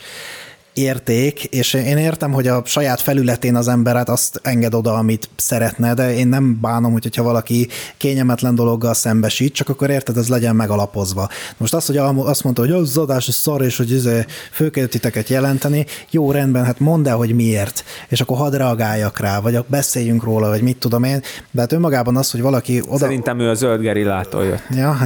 érték, 0.78 1.44
és 1.44 1.74
én 1.74 1.98
értem, 1.98 2.32
hogy 2.32 2.48
a 2.48 2.62
saját 2.66 3.02
felületén 3.02 3.56
az 3.56 3.68
ember 3.68 3.96
hát 3.96 4.10
azt 4.10 4.40
enged 4.44 4.74
oda, 4.74 4.94
amit 4.94 5.30
szeretne, 5.36 5.94
de 5.94 6.16
én 6.16 6.28
nem 6.28 6.58
bánom, 6.62 6.92
hogyha 6.92 7.24
valaki 7.24 7.68
kényelmetlen 7.98 8.56
dologgal 8.56 8.94
szembesít, 8.94 9.54
csak 9.54 9.70
akkor 9.70 9.90
érted, 9.90 10.18
ez 10.18 10.28
legyen 10.28 10.56
megalapozva. 10.56 11.30
Most 11.58 11.74
az, 11.74 11.86
hogy 11.86 11.98
azt 11.98 12.44
mondta, 12.44 12.62
hogy 12.62 12.72
az 12.72 12.98
adás 12.98 13.24
szar, 13.24 13.62
és 13.62 13.78
hogy 13.78 13.92
izé, 13.92 14.26
föl 14.52 14.72
kell 14.72 14.86
titeket 14.86 15.30
jelenteni, 15.30 15.86
jó, 16.10 16.32
rendben, 16.32 16.66
hát 16.66 16.80
mondd 16.80 17.08
el, 17.08 17.16
hogy 17.16 17.36
miért, 17.36 17.84
és 18.08 18.22
akkor 18.22 18.38
hadd 18.38 18.56
reagáljak 18.56 19.20
rá, 19.20 19.40
vagy 19.40 19.60
beszéljünk 19.68 20.24
róla, 20.24 20.48
vagy 20.48 20.62
mit 20.62 20.78
tudom 20.78 21.04
én, 21.04 21.22
de 21.52 21.62
hát 21.62 21.72
önmagában 21.72 22.18
az, 22.18 22.32
hogy 22.32 22.42
valaki 22.42 22.82
oda... 22.88 22.98
Szerintem 22.98 23.40
ő 23.40 23.50
a 23.50 23.54
zöld 23.54 23.82
gerillától 23.82 24.44
jött. 24.46 24.64
Ja. 24.70 24.98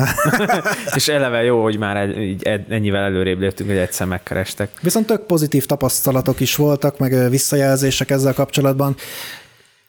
És 0.96 1.08
eleve 1.08 1.44
jó, 1.44 1.64
hogy 1.64 1.78
már 1.78 1.98
egy, 1.98 2.48
ennyivel 2.70 3.04
előrébb 3.04 3.40
léptünk, 3.40 3.70
hogy 3.70 3.80
egyszer 3.80 4.08
megkerestek. 4.08 4.70
Viszont 4.82 5.06
tök 5.06 5.26
pozitív 5.26 5.61
tapasztalatok 5.66 6.40
is 6.40 6.56
voltak, 6.56 6.98
meg 6.98 7.30
visszajelzések 7.30 8.10
ezzel 8.10 8.34
kapcsolatban. 8.34 8.96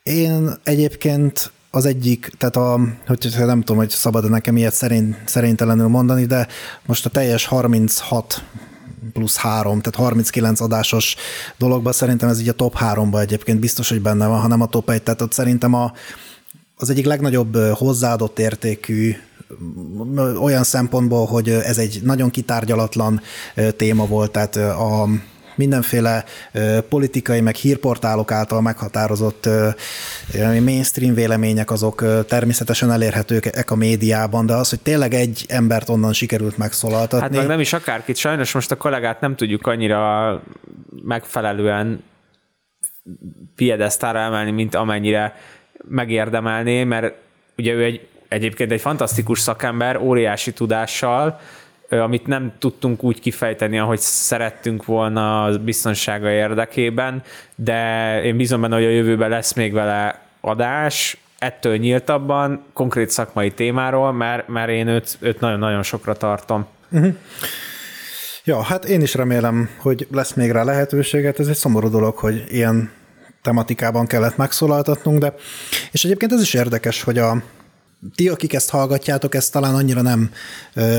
Én 0.02 0.58
egyébként 0.64 1.52
az 1.70 1.86
egyik, 1.86 2.30
tehát 2.38 2.56
a, 2.56 2.80
hogy 3.06 3.34
nem 3.36 3.60
tudom, 3.60 3.76
hogy 3.76 3.90
szabad 3.90 4.30
nekem 4.30 4.56
ilyet 4.56 4.74
szerint, 4.74 5.16
szerintelenül 5.24 5.88
mondani, 5.88 6.24
de 6.24 6.46
most 6.86 7.06
a 7.06 7.10
teljes 7.10 7.46
36 7.46 8.44
plusz 9.12 9.36
3, 9.36 9.80
tehát 9.80 9.98
39 9.98 10.60
adásos 10.60 11.16
dologban 11.58 11.92
szerintem 11.92 12.28
ez 12.28 12.40
így 12.40 12.48
a 12.48 12.52
top 12.52 12.76
3-ba 12.80 13.20
egyébként 13.20 13.60
biztos, 13.60 13.88
hogy 13.88 14.00
benne 14.00 14.26
van, 14.26 14.40
hanem 14.40 14.60
a 14.60 14.66
top 14.66 14.90
1, 14.90 15.02
tehát 15.02 15.20
ott 15.20 15.32
szerintem 15.32 15.74
a, 15.74 15.92
az 16.76 16.90
egyik 16.90 17.04
legnagyobb 17.04 17.56
hozzáadott 17.56 18.38
értékű 18.38 19.14
olyan 20.40 20.64
szempontból, 20.64 21.26
hogy 21.26 21.48
ez 21.48 21.78
egy 21.78 22.00
nagyon 22.02 22.30
kitárgyalatlan 22.30 23.20
téma 23.76 24.06
volt, 24.06 24.30
tehát 24.30 24.56
a 24.56 25.08
mindenféle 25.54 26.24
ö, 26.52 26.78
politikai, 26.88 27.40
meg 27.40 27.54
hírportálok 27.54 28.30
által 28.30 28.60
meghatározott 28.60 29.46
ö, 29.46 29.68
mainstream 30.60 31.14
vélemények 31.14 31.70
azok 31.70 32.00
ö, 32.00 32.22
természetesen 32.22 32.90
elérhetők 32.90 33.70
a 33.70 33.74
médiában, 33.74 34.46
de 34.46 34.54
az, 34.54 34.70
hogy 34.70 34.80
tényleg 34.80 35.14
egy 35.14 35.44
embert 35.48 35.88
onnan 35.88 36.12
sikerült 36.12 36.58
megszólaltatni. 36.58 37.26
Hát 37.26 37.36
meg 37.36 37.46
nem 37.46 37.60
is 37.60 37.72
akárkit, 37.72 38.16
sajnos 38.16 38.52
most 38.52 38.70
a 38.70 38.76
kollégát 38.76 39.20
nem 39.20 39.36
tudjuk 39.36 39.66
annyira 39.66 40.42
megfelelően 41.04 42.02
piedesztára 43.56 44.18
emelni, 44.18 44.50
mint 44.50 44.74
amennyire 44.74 45.36
megérdemelné, 45.88 46.84
mert 46.84 47.14
ugye 47.56 47.72
ő 47.72 47.82
egy, 47.82 48.08
egyébként 48.28 48.72
egy 48.72 48.80
fantasztikus 48.80 49.40
szakember, 49.40 49.96
óriási 49.96 50.52
tudással, 50.52 51.40
amit 52.00 52.26
nem 52.26 52.52
tudtunk 52.58 53.02
úgy 53.02 53.20
kifejteni, 53.20 53.78
ahogy 53.78 53.98
szerettünk 53.98 54.84
volna 54.84 55.44
a 55.44 55.58
biztonsága 55.58 56.30
érdekében, 56.30 57.22
de 57.54 58.22
én 58.22 58.36
bízom 58.36 58.60
benne, 58.60 58.74
hogy 58.74 58.84
a 58.84 58.90
jövőben 58.90 59.30
lesz 59.30 59.52
még 59.52 59.72
vele 59.72 60.20
adás, 60.40 61.16
ettől 61.38 61.76
nyíltabban, 61.76 62.64
konkrét 62.72 63.10
szakmai 63.10 63.50
témáról, 63.50 64.12
mert, 64.12 64.48
mert 64.48 64.70
én 64.70 64.86
őt, 64.86 65.16
őt 65.20 65.40
nagyon-nagyon 65.40 65.82
sokra 65.82 66.14
tartom. 66.14 66.66
Ja, 68.44 68.62
hát 68.62 68.84
én 68.84 69.00
is 69.00 69.14
remélem, 69.14 69.68
hogy 69.78 70.06
lesz 70.10 70.32
még 70.32 70.50
rá 70.50 70.62
lehetőséget. 70.62 71.38
Ez 71.38 71.46
egy 71.46 71.56
szomorú 71.56 71.88
dolog, 71.88 72.16
hogy 72.16 72.44
ilyen 72.48 72.90
tematikában 73.42 74.06
kellett 74.06 74.36
megszólaltatnunk, 74.36 75.18
de 75.18 75.34
és 75.92 76.04
egyébként 76.04 76.32
ez 76.32 76.40
is 76.40 76.54
érdekes, 76.54 77.02
hogy 77.02 77.18
a 77.18 77.42
ti, 78.14 78.28
akik 78.28 78.52
ezt 78.52 78.70
hallgatjátok, 78.70 79.34
ezt 79.34 79.52
talán 79.52 79.74
annyira 79.74 80.02
nem 80.02 80.30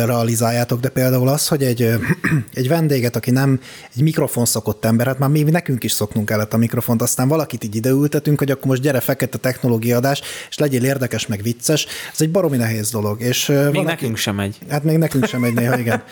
realizáljátok, 0.06 0.80
de 0.80 0.90
például 0.90 1.28
az, 1.28 1.48
hogy 1.48 1.64
egy, 1.64 1.82
egy 2.54 2.68
vendéget, 2.68 3.16
aki 3.16 3.32
nem 3.32 3.60
egy 3.96 4.02
mikrofon 4.02 4.46
szokott 4.46 4.86
ember, 4.86 5.06
hát 5.06 5.20
már 5.20 5.30
mi 5.30 5.42
nekünk 5.42 5.84
is 5.84 5.92
szoknunk 5.92 6.26
kellett 6.26 6.54
a 6.54 6.58
mikrofont, 6.58 7.02
aztán 7.02 7.28
valakit 7.28 7.64
így 7.64 7.76
ideültetünk, 7.76 8.40
hogy 8.40 8.52
akkor 8.52 8.66
most 8.66 8.82
gyere 8.82 9.00
fekete 9.00 9.38
technológia 9.38 9.98
adás, 9.98 10.22
és 10.50 10.58
legyél 10.58 10.84
érdekes, 10.84 11.28
meg 11.28 11.42
vicces. 11.42 11.86
Ez 12.14 12.22
egy 12.22 12.32
baromi 12.32 12.58
nehéz 12.58 12.92
dolog. 12.92 13.22
És, 13.22 13.48
Még 13.48 13.74
van, 13.74 13.84
nekünk 13.84 14.12
aki, 14.12 14.22
sem 14.22 14.36
megy. 14.36 14.58
Hát 14.70 14.84
még 14.84 14.98
nekünk 14.98 15.26
sem 15.26 15.40
megy 15.40 15.54
néha, 15.54 15.80
igen. 15.80 16.04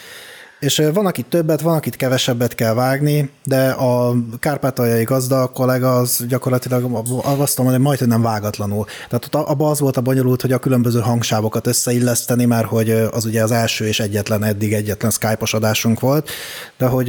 És 0.61 0.81
van, 0.93 1.05
akit 1.05 1.25
többet, 1.25 1.61
van, 1.61 1.75
akit 1.75 1.95
kevesebbet 1.95 2.55
kell 2.55 2.73
vágni, 2.73 3.29
de 3.43 3.69
a 3.69 4.15
kárpátaljai 4.39 5.03
gazda 5.03 5.47
kollega 5.47 5.95
az 5.95 6.25
gyakorlatilag 6.27 6.83
azt 7.23 7.57
mondom, 7.57 7.75
hogy 7.75 7.83
majd, 7.83 7.99
hogy 7.99 8.07
nem 8.07 8.21
vágatlanul. 8.21 8.85
Tehát 8.85 9.25
ott 9.25 9.35
abban 9.35 9.71
az 9.71 9.79
volt 9.79 9.97
a 9.97 10.01
bonyolult, 10.01 10.41
hogy 10.41 10.51
a 10.51 10.59
különböző 10.59 10.99
hangsávokat 10.99 11.67
összeilleszteni, 11.67 12.45
mert 12.45 12.67
hogy 12.67 12.91
az 12.91 13.25
ugye 13.25 13.43
az 13.43 13.51
első 13.51 13.88
és 13.88 13.99
egyetlen, 13.99 14.43
eddig 14.43 14.73
egyetlen 14.73 15.11
Skype-os 15.11 15.53
adásunk 15.53 15.99
volt, 15.99 16.29
de 16.77 16.85
hogy 16.85 17.07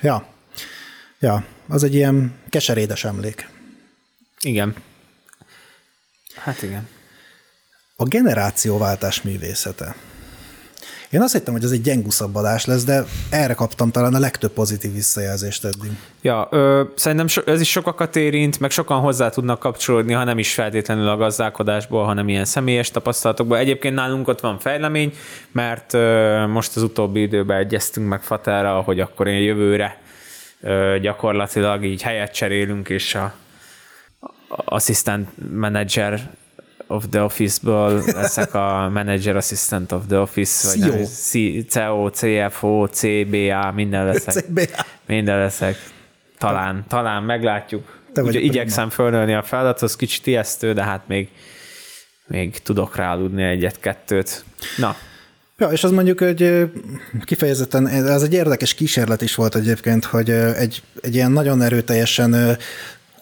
ja, 0.00 0.26
ja, 1.20 1.44
az 1.68 1.82
egy 1.82 1.94
ilyen 1.94 2.34
keserédes 2.48 3.04
emlék. 3.04 3.48
Igen. 4.40 4.74
Hát 6.34 6.62
igen. 6.62 6.88
A 7.96 8.04
generációváltás 8.04 9.22
művészete. 9.22 9.96
Én 11.16 11.22
azt 11.22 11.32
hittem, 11.32 11.52
hogy 11.52 11.64
ez 11.64 11.70
egy 11.70 11.80
gyenguszabb 11.80 12.34
adás 12.34 12.64
lesz, 12.64 12.84
de 12.84 13.04
erre 13.30 13.54
kaptam 13.54 13.90
talán 13.90 14.14
a 14.14 14.18
legtöbb 14.18 14.50
pozitív 14.50 14.92
visszajelzést 14.92 15.64
eddig. 15.64 15.90
Ja, 16.22 16.48
ö, 16.50 16.82
szerintem 16.94 17.26
so, 17.26 17.42
ez 17.46 17.60
is 17.60 17.70
sokakat 17.70 18.16
érint, 18.16 18.60
meg 18.60 18.70
sokan 18.70 19.00
hozzá 19.00 19.28
tudnak 19.28 19.58
kapcsolódni, 19.58 20.12
ha 20.12 20.24
nem 20.24 20.38
is 20.38 20.54
feltétlenül 20.54 21.08
a 21.08 21.16
gazdálkodásból, 21.16 22.04
hanem 22.04 22.28
ilyen 22.28 22.44
személyes 22.44 22.90
tapasztalatokból. 22.90 23.58
Egyébként 23.58 23.94
nálunk 23.94 24.28
ott 24.28 24.40
van 24.40 24.58
fejlemény, 24.58 25.12
mert 25.52 25.94
ö, 25.94 26.46
most 26.46 26.76
az 26.76 26.82
utóbbi 26.82 27.20
időben 27.20 27.58
egyeztünk 27.58 28.08
meg 28.08 28.22
Fatára, 28.22 28.80
hogy 28.80 29.00
akkor 29.00 29.26
én 29.26 29.40
jövőre 29.40 30.00
ö, 30.60 30.98
gyakorlatilag 31.00 31.84
így 31.84 32.02
helyet 32.02 32.34
cserélünk, 32.34 32.88
és 32.88 33.14
a, 33.14 33.34
a 34.48 34.62
assistant 34.64 35.28
manager 35.52 36.30
of 36.86 37.04
the 37.10 37.22
office-ból 37.22 38.02
leszek 38.06 38.54
a 38.54 38.90
manager 38.92 39.36
assistant 39.36 39.92
of 39.92 40.02
the 40.08 40.18
office, 40.18 40.68
vagy 40.68 40.78
CEO. 40.80 40.94
nem, 40.94 41.04
C- 41.04 41.70
CO, 41.72 42.10
CFO, 42.10 42.86
CBA, 42.86 43.72
minden 43.74 44.04
leszek. 44.12 44.44
CBA. 44.44 44.84
Minden 45.06 45.38
leszek. 45.38 45.76
Talán, 46.38 46.84
talán 46.88 47.22
meglátjuk. 47.22 47.98
Te 48.12 48.22
Ugye 48.22 48.38
igyekszem 48.38 48.90
fölnőni 48.90 49.34
a 49.34 49.42
feladathoz, 49.42 49.96
kicsit 49.96 50.26
ijesztő, 50.26 50.72
de 50.72 50.82
hát 50.82 51.02
még, 51.08 51.28
még 52.26 52.58
tudok 52.62 52.96
ráludni 52.96 53.42
egyet-kettőt. 53.42 54.44
Na, 54.76 54.96
Ja, 55.58 55.68
és 55.68 55.84
az 55.84 55.90
mondjuk 55.90 56.20
ö, 56.20 56.64
kifejezetten, 57.24 57.86
ez 57.86 58.22
egy 58.22 58.32
érdekes 58.32 58.74
kísérlet 58.74 59.22
is 59.22 59.34
volt 59.34 59.54
egyébként, 59.54 60.04
hogy 60.04 60.30
egy, 60.30 60.82
egy 61.00 61.14
ilyen 61.14 61.30
nagyon 61.32 61.62
erőteljesen 61.62 62.56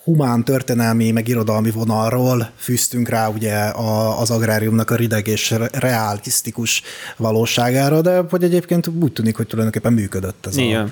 humán, 0.04 0.44
történelmi, 0.44 1.10
meg 1.10 1.28
irodalmi 1.28 1.70
vonalról 1.70 2.50
fűztünk 2.56 3.08
rá 3.08 3.28
ugye 3.28 3.54
a, 3.54 4.20
az 4.20 4.30
agráriumnak 4.30 4.90
a 4.90 4.96
rideg 4.96 5.26
és 5.26 5.50
re- 5.50 5.70
realisztikus 5.72 6.82
valóságára, 7.16 8.00
de 8.00 8.22
hogy 8.30 8.44
egyébként 8.44 8.86
úgy 8.86 9.12
tűnik, 9.12 9.36
hogy 9.36 9.46
tulajdonképpen 9.46 9.92
működött 9.92 10.46
ez, 10.46 10.56
a, 10.56 10.88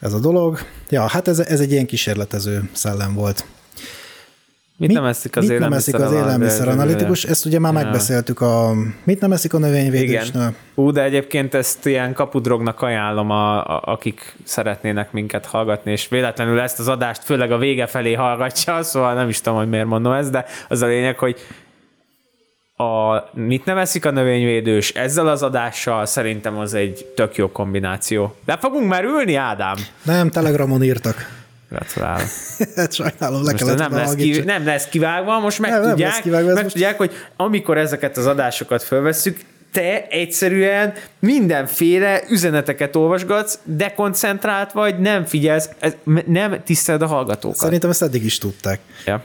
ez 0.00 0.12
a 0.12 0.18
dolog. 0.18 0.58
Ja, 0.88 1.06
hát 1.06 1.28
ez, 1.28 1.38
ez 1.38 1.60
egy 1.60 1.70
ilyen 1.70 1.86
kísérletező 1.86 2.68
szellem 2.72 3.14
volt. 3.14 3.44
Mit, 4.80 4.92
nem 4.92 5.04
eszik 5.04 5.36
az 5.36 5.46
mit 5.46 5.58
nem 5.58 5.72
eszik 5.72 5.94
az 5.94 6.12
élelmiszer 6.12 6.68
analitikus? 6.68 7.24
Ezt 7.24 7.46
ugye 7.46 7.58
már 7.58 7.72
Ja. 7.72 7.78
megbeszéltük 7.80 8.40
a 8.40 8.72
mit 9.04 9.20
nem 9.20 9.32
eszik 9.32 9.54
a 9.54 9.58
növényvédésnél. 9.58 10.40
Igen. 10.40 10.56
Ú, 10.74 10.90
de 10.90 11.02
egyébként 11.02 11.54
ezt 11.54 11.86
ilyen 11.86 12.12
kapudrognak 12.12 12.82
ajánlom, 12.82 13.30
a, 13.30 13.64
a, 13.76 13.82
akik 13.84 14.36
szeretnének 14.44 15.12
minket 15.12 15.46
hallgatni, 15.46 15.92
és 15.92 16.08
véletlenül 16.08 16.60
ezt 16.60 16.78
az 16.78 16.88
adást 16.88 17.24
főleg 17.24 17.52
a 17.52 17.58
vége 17.58 17.86
felé 17.86 18.12
hallgatja, 18.12 18.82
szóval 18.90 19.14
nem 19.14 19.28
is 19.28 19.40
tudom, 19.40 19.58
hogy 19.58 19.68
miért 19.68 19.86
mondom 19.86 20.12
ezt, 20.12 20.30
de 20.30 20.44
az 20.68 20.82
a 20.82 20.86
lényeg, 20.86 21.18
hogy 21.18 21.36
a 22.76 23.24
mit 23.32 23.64
nem 23.64 23.78
eszik 23.78 24.04
a 24.04 24.10
növényvédős 24.10 24.90
ezzel 24.90 25.28
az 25.28 25.42
adással 25.42 26.06
szerintem 26.06 26.58
az 26.58 26.74
egy 26.74 27.04
tök 27.16 27.36
jó 27.36 27.52
kombináció. 27.52 28.34
De 28.44 28.56
fogunk 28.56 28.88
merülni, 28.88 29.34
Ádám? 29.34 29.76
Nem, 30.02 30.30
Telegramon 30.30 30.82
írtak. 30.82 31.39
Gratulálok. 31.70 32.28
hát 32.76 32.92
sajnálom, 32.92 33.44
le 33.44 33.50
Most 33.52 33.64
kellett 33.64 33.78
nem 33.78 33.92
lesz, 33.92 34.14
ki, 34.14 34.40
nem 34.40 34.64
lesz 34.64 34.88
kivágva, 34.88 35.38
most 35.38 35.58
meg, 35.58 35.70
Nem, 35.70 35.80
nem 35.80 35.90
tudják, 35.90 36.10
lesz 36.10 36.20
kivágva, 36.20 36.52
meg 36.52 36.62
most- 36.62 36.74
tudják, 36.74 36.96
hogy 36.96 37.12
amikor 37.36 37.78
ezeket 37.78 38.16
az 38.16 38.26
adásokat 38.26 38.82
fölvesszük, 38.82 39.40
te 39.72 40.06
egyszerűen 40.06 40.92
mindenféle 41.18 42.22
üzeneteket 42.28 42.96
olvasgatsz, 42.96 43.58
dekoncentrált 43.64 44.72
vagy, 44.72 44.98
nem 44.98 45.24
figyelsz, 45.24 45.68
ez, 45.78 45.92
nem 46.26 46.62
tiszteled 46.64 47.02
a 47.02 47.06
hallgatókat. 47.06 47.58
Szerintem 47.58 47.90
ezt 47.90 48.02
eddig 48.02 48.24
is 48.24 48.38
tudták. 48.38 48.80
Ja. 49.06 49.22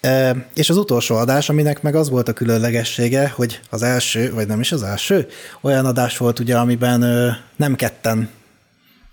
E, 0.00 0.36
és 0.54 0.70
az 0.70 0.76
utolsó 0.76 1.16
adás, 1.16 1.48
aminek 1.48 1.82
meg 1.82 1.94
az 1.94 2.10
volt 2.10 2.28
a 2.28 2.32
különlegessége, 2.32 3.32
hogy 3.34 3.60
az 3.70 3.82
első, 3.82 4.32
vagy 4.34 4.46
nem 4.46 4.60
is 4.60 4.72
az 4.72 4.82
első, 4.82 5.26
olyan 5.60 5.86
adás 5.86 6.16
volt 6.16 6.38
ugye, 6.38 6.56
amiben 6.56 7.02
ö, 7.02 7.28
nem 7.56 7.74
ketten 7.74 8.30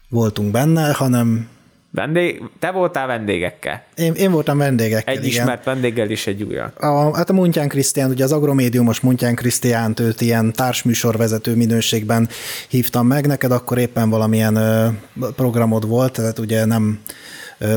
voltunk 0.10 0.52
benne, 0.52 0.92
hanem 0.92 1.48
Vendég, 1.96 2.42
te 2.60 2.72
voltál 2.72 3.08
vendégekkel. 3.08 3.84
én, 3.96 4.14
én 4.14 4.32
voltam 4.32 4.58
vendégekkel. 4.58 5.14
Egy 5.14 5.26
igen. 5.26 5.42
ismert 5.42 5.64
vendéggel 5.64 6.10
és 6.10 6.28
egy 6.28 6.44
újjal. 6.44 6.74
A, 6.78 7.16
hát 7.16 7.30
a 7.30 7.34
Muntyán 7.34 7.68
Krisztián, 7.68 8.10
ugye 8.10 8.24
az 8.24 8.32
agromédiumos 8.32 9.00
Muntyán 9.00 9.36
Krisztiánt, 9.36 10.00
őt 10.00 10.22
ilyen 10.22 10.54
társműsorvezető 10.54 11.56
minőségben 11.56 12.30
hívtam 12.68 13.08
meg, 13.08 13.28
neked 13.28 13.52
akkor 13.52 13.78
éppen 13.78 14.10
valamilyen 14.10 14.56
ö, 14.56 14.88
programod 15.36 15.88
volt, 15.88 16.14
tehát 16.14 16.40
ugye 16.40 16.66
nem, 16.66 17.00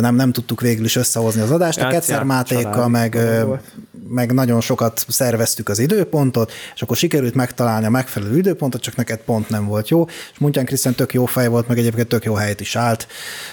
nem, 0.01 0.15
nem 0.15 0.33
tudtuk 0.33 0.61
végül 0.61 0.85
is 0.85 0.97
összehozni 0.97 1.41
az 1.41 1.51
adást. 1.51 1.81
A 1.81 1.89
Ketszer 1.89 2.19
ja, 2.19 2.25
Mátékkal 2.25 2.89
meg, 2.89 3.19
meg 4.09 4.33
nagyon 4.33 4.61
sokat 4.61 5.05
szerveztük 5.09 5.69
az 5.69 5.79
időpontot, 5.79 6.53
és 6.75 6.83
akkor 6.83 6.97
sikerült 6.97 7.35
megtalálni 7.35 7.87
a 7.87 7.91
megfelelő 7.91 8.37
időpontot, 8.37 8.81
csak 8.81 8.97
neked 8.97 9.19
pont 9.19 9.49
nem 9.49 9.67
volt 9.67 9.89
jó, 9.89 10.05
és 10.33 10.39
Muntyán 10.39 10.65
Krisztián 10.65 10.95
tök 10.95 11.15
jó 11.15 11.25
fej 11.25 11.49
volt, 11.49 11.69
meg 11.69 11.79
egyébként 11.79 12.09
tök 12.09 12.25
jó 12.25 12.35
helyet 12.35 12.61
is 12.61 12.77
állt 12.77 13.07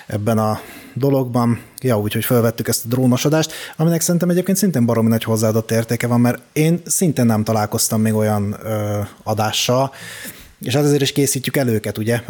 ebben 0.07 0.37
a 0.37 0.59
dologban. 0.93 1.61
Ja, 1.81 1.99
úgyhogy 1.99 2.25
felvettük 2.25 2.67
ezt 2.67 2.85
a 2.85 2.87
drónos 2.87 3.25
adást, 3.25 3.51
aminek 3.77 4.01
szerintem 4.01 4.29
egyébként 4.29 4.57
szintén 4.57 4.85
baromi 4.85 5.09
nagy 5.09 5.23
hozzáadott 5.23 5.71
értéke 5.71 6.07
van, 6.07 6.21
mert 6.21 6.41
én 6.53 6.81
szintén 6.85 7.25
nem 7.25 7.43
találkoztam 7.43 8.01
még 8.01 8.13
olyan 8.13 8.55
ö, 8.63 8.99
adással, 9.23 9.91
és 10.63 10.73
hát 10.73 10.83
ezért 10.83 11.01
is 11.01 11.11
készítjük 11.11 11.57
el 11.57 11.67
őket, 11.67 11.97
ugye? 11.97 12.21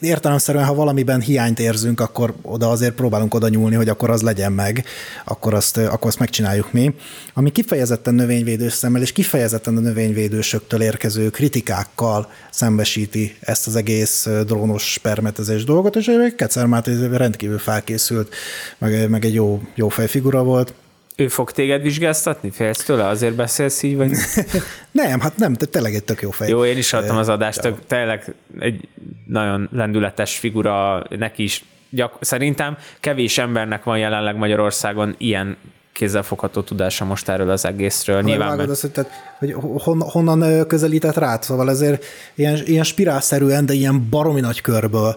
Értelemszerűen, 0.00 0.64
ha 0.64 0.74
valamiben 0.74 1.20
hiányt 1.20 1.58
érzünk, 1.58 2.00
akkor 2.00 2.34
oda 2.42 2.70
azért 2.70 2.94
próbálunk 2.94 3.34
oda 3.34 3.48
nyúlni, 3.48 3.74
hogy 3.74 3.88
akkor 3.88 4.10
az 4.10 4.22
legyen 4.22 4.52
meg, 4.52 4.84
akkor 5.24 5.54
azt, 5.54 5.76
akkor 5.76 6.06
azt 6.06 6.18
megcsináljuk 6.18 6.72
mi. 6.72 6.94
Ami 7.34 7.52
kifejezetten 7.52 8.14
növényvédős 8.14 8.72
szemmel, 8.72 9.02
és 9.02 9.12
kifejezetten 9.12 9.76
a 9.76 9.80
növényvédősöktől 9.80 10.82
érkező 10.82 11.30
kritikákkal 11.30 12.30
szembesíti 12.50 13.36
ezt 13.40 13.66
az 13.66 13.76
egész 13.76 14.28
drónos 14.46 14.98
permetezés 15.02 15.64
dolgot, 15.64 15.96
és 15.96 16.10
Kecer 16.36 16.66
Máté 16.66 17.06
rendkívül 17.10 17.58
felkészült, 17.58 18.34
meg, 18.78 19.08
meg 19.08 19.24
egy 19.24 19.34
jó, 19.34 19.62
jó 19.74 19.88
fejfigura 19.88 20.42
volt. 20.42 20.74
Ő 21.22 21.28
fog 21.28 21.50
téged 21.50 21.82
vizsgáztatni? 21.82 22.50
Félsz 22.50 22.84
tőle? 22.84 23.06
Azért 23.06 23.34
beszélsz 23.34 23.82
így? 23.82 23.96
Vagy? 23.96 24.10
Nem, 24.90 25.20
hát 25.20 25.36
nem, 25.36 25.54
te 25.54 25.66
tényleg 25.66 25.94
egy 25.94 26.04
tök 26.04 26.22
jó 26.22 26.30
fej. 26.30 26.48
Jó, 26.48 26.64
én 26.64 26.76
is 26.76 26.92
adtam 26.92 27.16
az 27.16 27.28
adást, 27.28 27.60
tök, 27.60 27.78
tényleg 27.86 28.34
egy 28.60 28.88
nagyon 29.26 29.68
lendületes 29.72 30.38
figura, 30.38 31.04
neki 31.08 31.42
is 31.42 31.64
gyak, 31.90 32.16
szerintem 32.20 32.76
kevés 33.00 33.38
embernek 33.38 33.84
van 33.84 33.98
jelenleg 33.98 34.36
Magyarországon 34.36 35.14
ilyen 35.18 35.56
kézzelfogható 35.92 36.60
tudása 36.60 37.04
most 37.04 37.28
erről 37.28 37.50
az 37.50 37.64
egészről. 37.64 38.22
Nyilván 38.22 38.38
Nyilván 38.38 38.56
meg, 38.56 38.70
azt, 38.70 38.80
hogy, 38.80 38.90
tehát, 38.90 39.10
hogy 39.38 39.54
hon, 39.82 40.00
honnan 40.00 40.66
közelített 40.66 41.16
rád, 41.16 41.42
szóval 41.42 41.70
ezért 41.70 42.04
ilyen, 42.34 42.60
ilyen 42.64 42.84
spirálszerűen, 42.84 43.66
de 43.66 43.72
ilyen 43.72 44.08
baromi 44.10 44.40
nagy 44.40 44.60
körből 44.60 45.16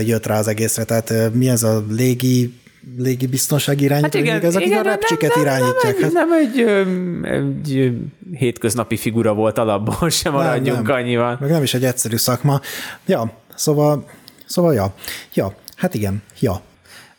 jött 0.00 0.26
rá 0.26 0.38
az 0.38 0.48
egészre, 0.48 0.84
tehát 0.84 1.34
mi 1.34 1.48
ez 1.48 1.62
a 1.62 1.84
légi 1.90 2.54
légi 2.98 3.26
biztonsági 3.26 3.84
irányító, 3.84 4.24
hát 4.24 4.44
ezek 4.44 4.66
igen, 4.66 4.78
a 4.78 4.82
repcsiket 4.82 5.34
nem, 5.34 5.44
irányítják. 5.44 5.98
Nem, 5.98 6.02
hát, 6.02 6.12
nem 6.12 6.32
egy, 6.32 6.60
öm, 6.60 7.24
egy 7.24 7.76
ö, 7.76 7.90
hétköznapi 8.36 8.96
figura 8.96 9.34
volt 9.34 9.58
alapból, 9.58 10.10
sem 10.20 10.32
maradjunk 10.32 10.86
nem. 10.86 10.96
annyival. 10.96 11.36
meg 11.40 11.50
nem 11.50 11.62
is 11.62 11.74
egy 11.74 11.84
egyszerű 11.84 12.16
szakma. 12.16 12.60
Ja, 13.06 13.32
szóval, 13.54 14.08
szóval 14.46 14.74
ja. 14.74 14.94
Ja, 15.34 15.54
hát 15.76 15.94
igen, 15.94 16.22
ja. 16.40 16.60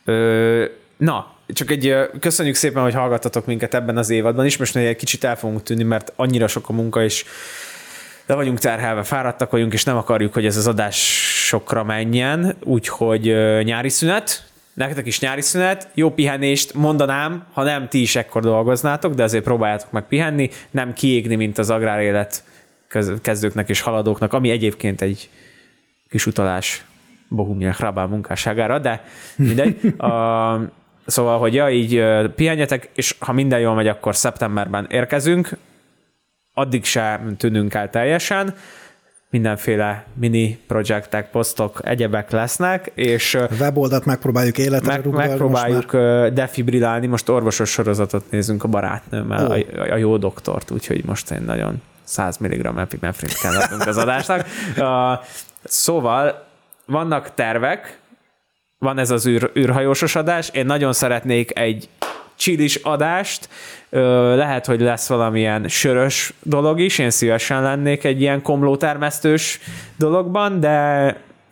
Ö, 0.05 0.65
na, 0.97 1.35
csak 1.47 1.71
egy 1.71 1.95
köszönjük 2.19 2.55
szépen, 2.55 2.83
hogy 2.83 2.93
hallgattatok 2.93 3.45
minket 3.45 3.73
ebben 3.73 3.97
az 3.97 4.09
évadban 4.09 4.45
is. 4.45 4.57
Most 4.57 4.75
egy 4.75 4.95
kicsit 4.95 5.23
el 5.23 5.35
fogunk 5.35 5.63
tűnni, 5.63 5.83
mert 5.83 6.13
annyira 6.15 6.47
sok 6.47 6.69
a 6.69 6.73
munka, 6.73 7.03
és 7.03 7.25
le 8.25 8.35
vagyunk 8.35 8.59
terhelve, 8.59 9.03
fáradtak 9.03 9.51
vagyunk, 9.51 9.73
és 9.73 9.83
nem 9.83 9.97
akarjuk, 9.97 10.33
hogy 10.33 10.45
ez 10.45 10.57
az 10.57 10.67
adás 10.67 10.97
sokra 11.45 11.83
menjen, 11.83 12.55
úgyhogy 12.63 13.21
nyári 13.63 13.89
szünet, 13.89 14.47
nektek 14.77 15.05
is 15.05 15.19
nyári 15.19 15.41
szünet, 15.41 15.89
jó 15.93 16.11
pihenést 16.11 16.73
mondanám, 16.73 17.45
ha 17.53 17.63
nem 17.63 17.87
ti 17.87 18.01
is 18.01 18.15
ekkor 18.15 18.41
dolgoznátok, 18.41 19.13
de 19.13 19.23
azért 19.23 19.43
próbáljátok 19.43 19.91
meg 19.91 20.03
pihenni, 20.03 20.49
nem 20.71 20.93
kiégni, 20.93 21.35
mint 21.35 21.57
az 21.57 21.69
agrárélet 21.69 22.43
kezdőknek 23.21 23.69
és 23.69 23.81
haladóknak, 23.81 24.33
ami 24.33 24.49
egyébként 24.49 25.01
egy 25.01 25.29
kis 26.09 26.25
utalás 26.25 26.85
Bohumia 27.27 27.71
Hrabál 27.71 28.07
munkásságára, 28.07 28.79
de 28.79 29.03
mindegy. 29.35 29.79
A, 29.97 30.59
szóval, 31.05 31.39
hogy 31.39 31.53
ja, 31.53 31.69
így 31.69 32.03
pihenjetek, 32.35 32.89
és 32.93 33.15
ha 33.19 33.33
minden 33.33 33.59
jól 33.59 33.75
megy, 33.75 33.87
akkor 33.87 34.15
szeptemberben 34.15 34.87
érkezünk, 34.89 35.49
addig 36.53 36.85
se 36.85 37.21
tűnünk 37.37 37.73
el 37.73 37.89
teljesen, 37.89 38.55
mindenféle 39.29 40.05
mini 40.13 40.59
projektek, 40.67 41.29
posztok, 41.29 41.79
egyebek 41.83 42.31
lesznek, 42.31 42.91
és 42.95 43.35
A 43.35 43.47
weboldalt 43.59 44.05
megpróbáljuk 44.05 44.57
életre 44.57 44.87
meg, 44.87 45.03
rúgni, 45.03 45.17
most 45.17 45.27
megpróbáljuk 45.29 45.93
ö, 45.93 46.29
defibrilálni, 46.33 47.07
most 47.07 47.29
orvosos 47.29 47.69
sorozatot 47.69 48.31
nézünk 48.31 48.63
a 48.63 48.67
barátnőmmel, 48.67 49.47
Ó. 49.47 49.51
a, 49.51 49.91
a 49.91 49.95
jó 49.95 50.17
doktort, 50.17 50.71
úgyhogy 50.71 51.05
most 51.05 51.31
én 51.31 51.41
nagyon 51.41 51.81
100 52.03 52.37
mg 52.37 52.65
epinefrint 52.77 53.39
kell 53.39 53.55
adnunk 53.55 53.85
az 53.85 53.97
adásnak. 53.97 54.45
Uh, 54.77 54.83
szóval 55.63 56.47
vannak 56.85 57.33
tervek, 57.33 57.99
van 58.79 58.97
ez 58.97 59.11
az 59.11 59.27
űr, 59.27 59.51
űrhajósos 59.55 60.15
adás, 60.15 60.49
én 60.49 60.65
nagyon 60.65 60.93
szeretnék 60.93 61.59
egy 61.59 61.89
csilis 62.37 62.75
adást, 62.75 63.49
lehet, 64.35 64.65
hogy 64.65 64.81
lesz 64.81 65.07
valamilyen 65.07 65.67
sörös 65.67 66.33
dolog 66.43 66.79
is, 66.79 66.97
én 66.99 67.09
szívesen 67.09 67.61
lennék 67.61 68.03
egy 68.03 68.21
ilyen 68.21 68.41
komlótermesztős 68.41 69.59
dologban, 69.97 70.59
de 70.59 70.71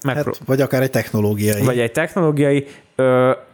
megpró- 0.03 0.33
Hát, 0.37 0.47
vagy 0.47 0.61
akár 0.61 0.81
egy 0.81 0.89
technológiai. 0.89 1.61
vagy 1.65 1.79
egy 1.79 1.91
technológiai, 1.91 2.67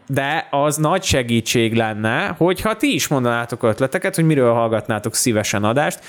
de 0.07 0.47
az 0.49 0.77
nagy 0.77 1.03
segítség 1.03 1.73
lenne, 1.75 2.35
hogyha 2.37 2.75
ti 2.77 2.93
is 2.93 3.07
mondanátok 3.07 3.63
ötleteket, 3.63 4.15
hogy 4.15 4.25
miről 4.25 4.53
hallgatnátok 4.53 5.15
szívesen 5.15 5.63
adást. 5.63 5.99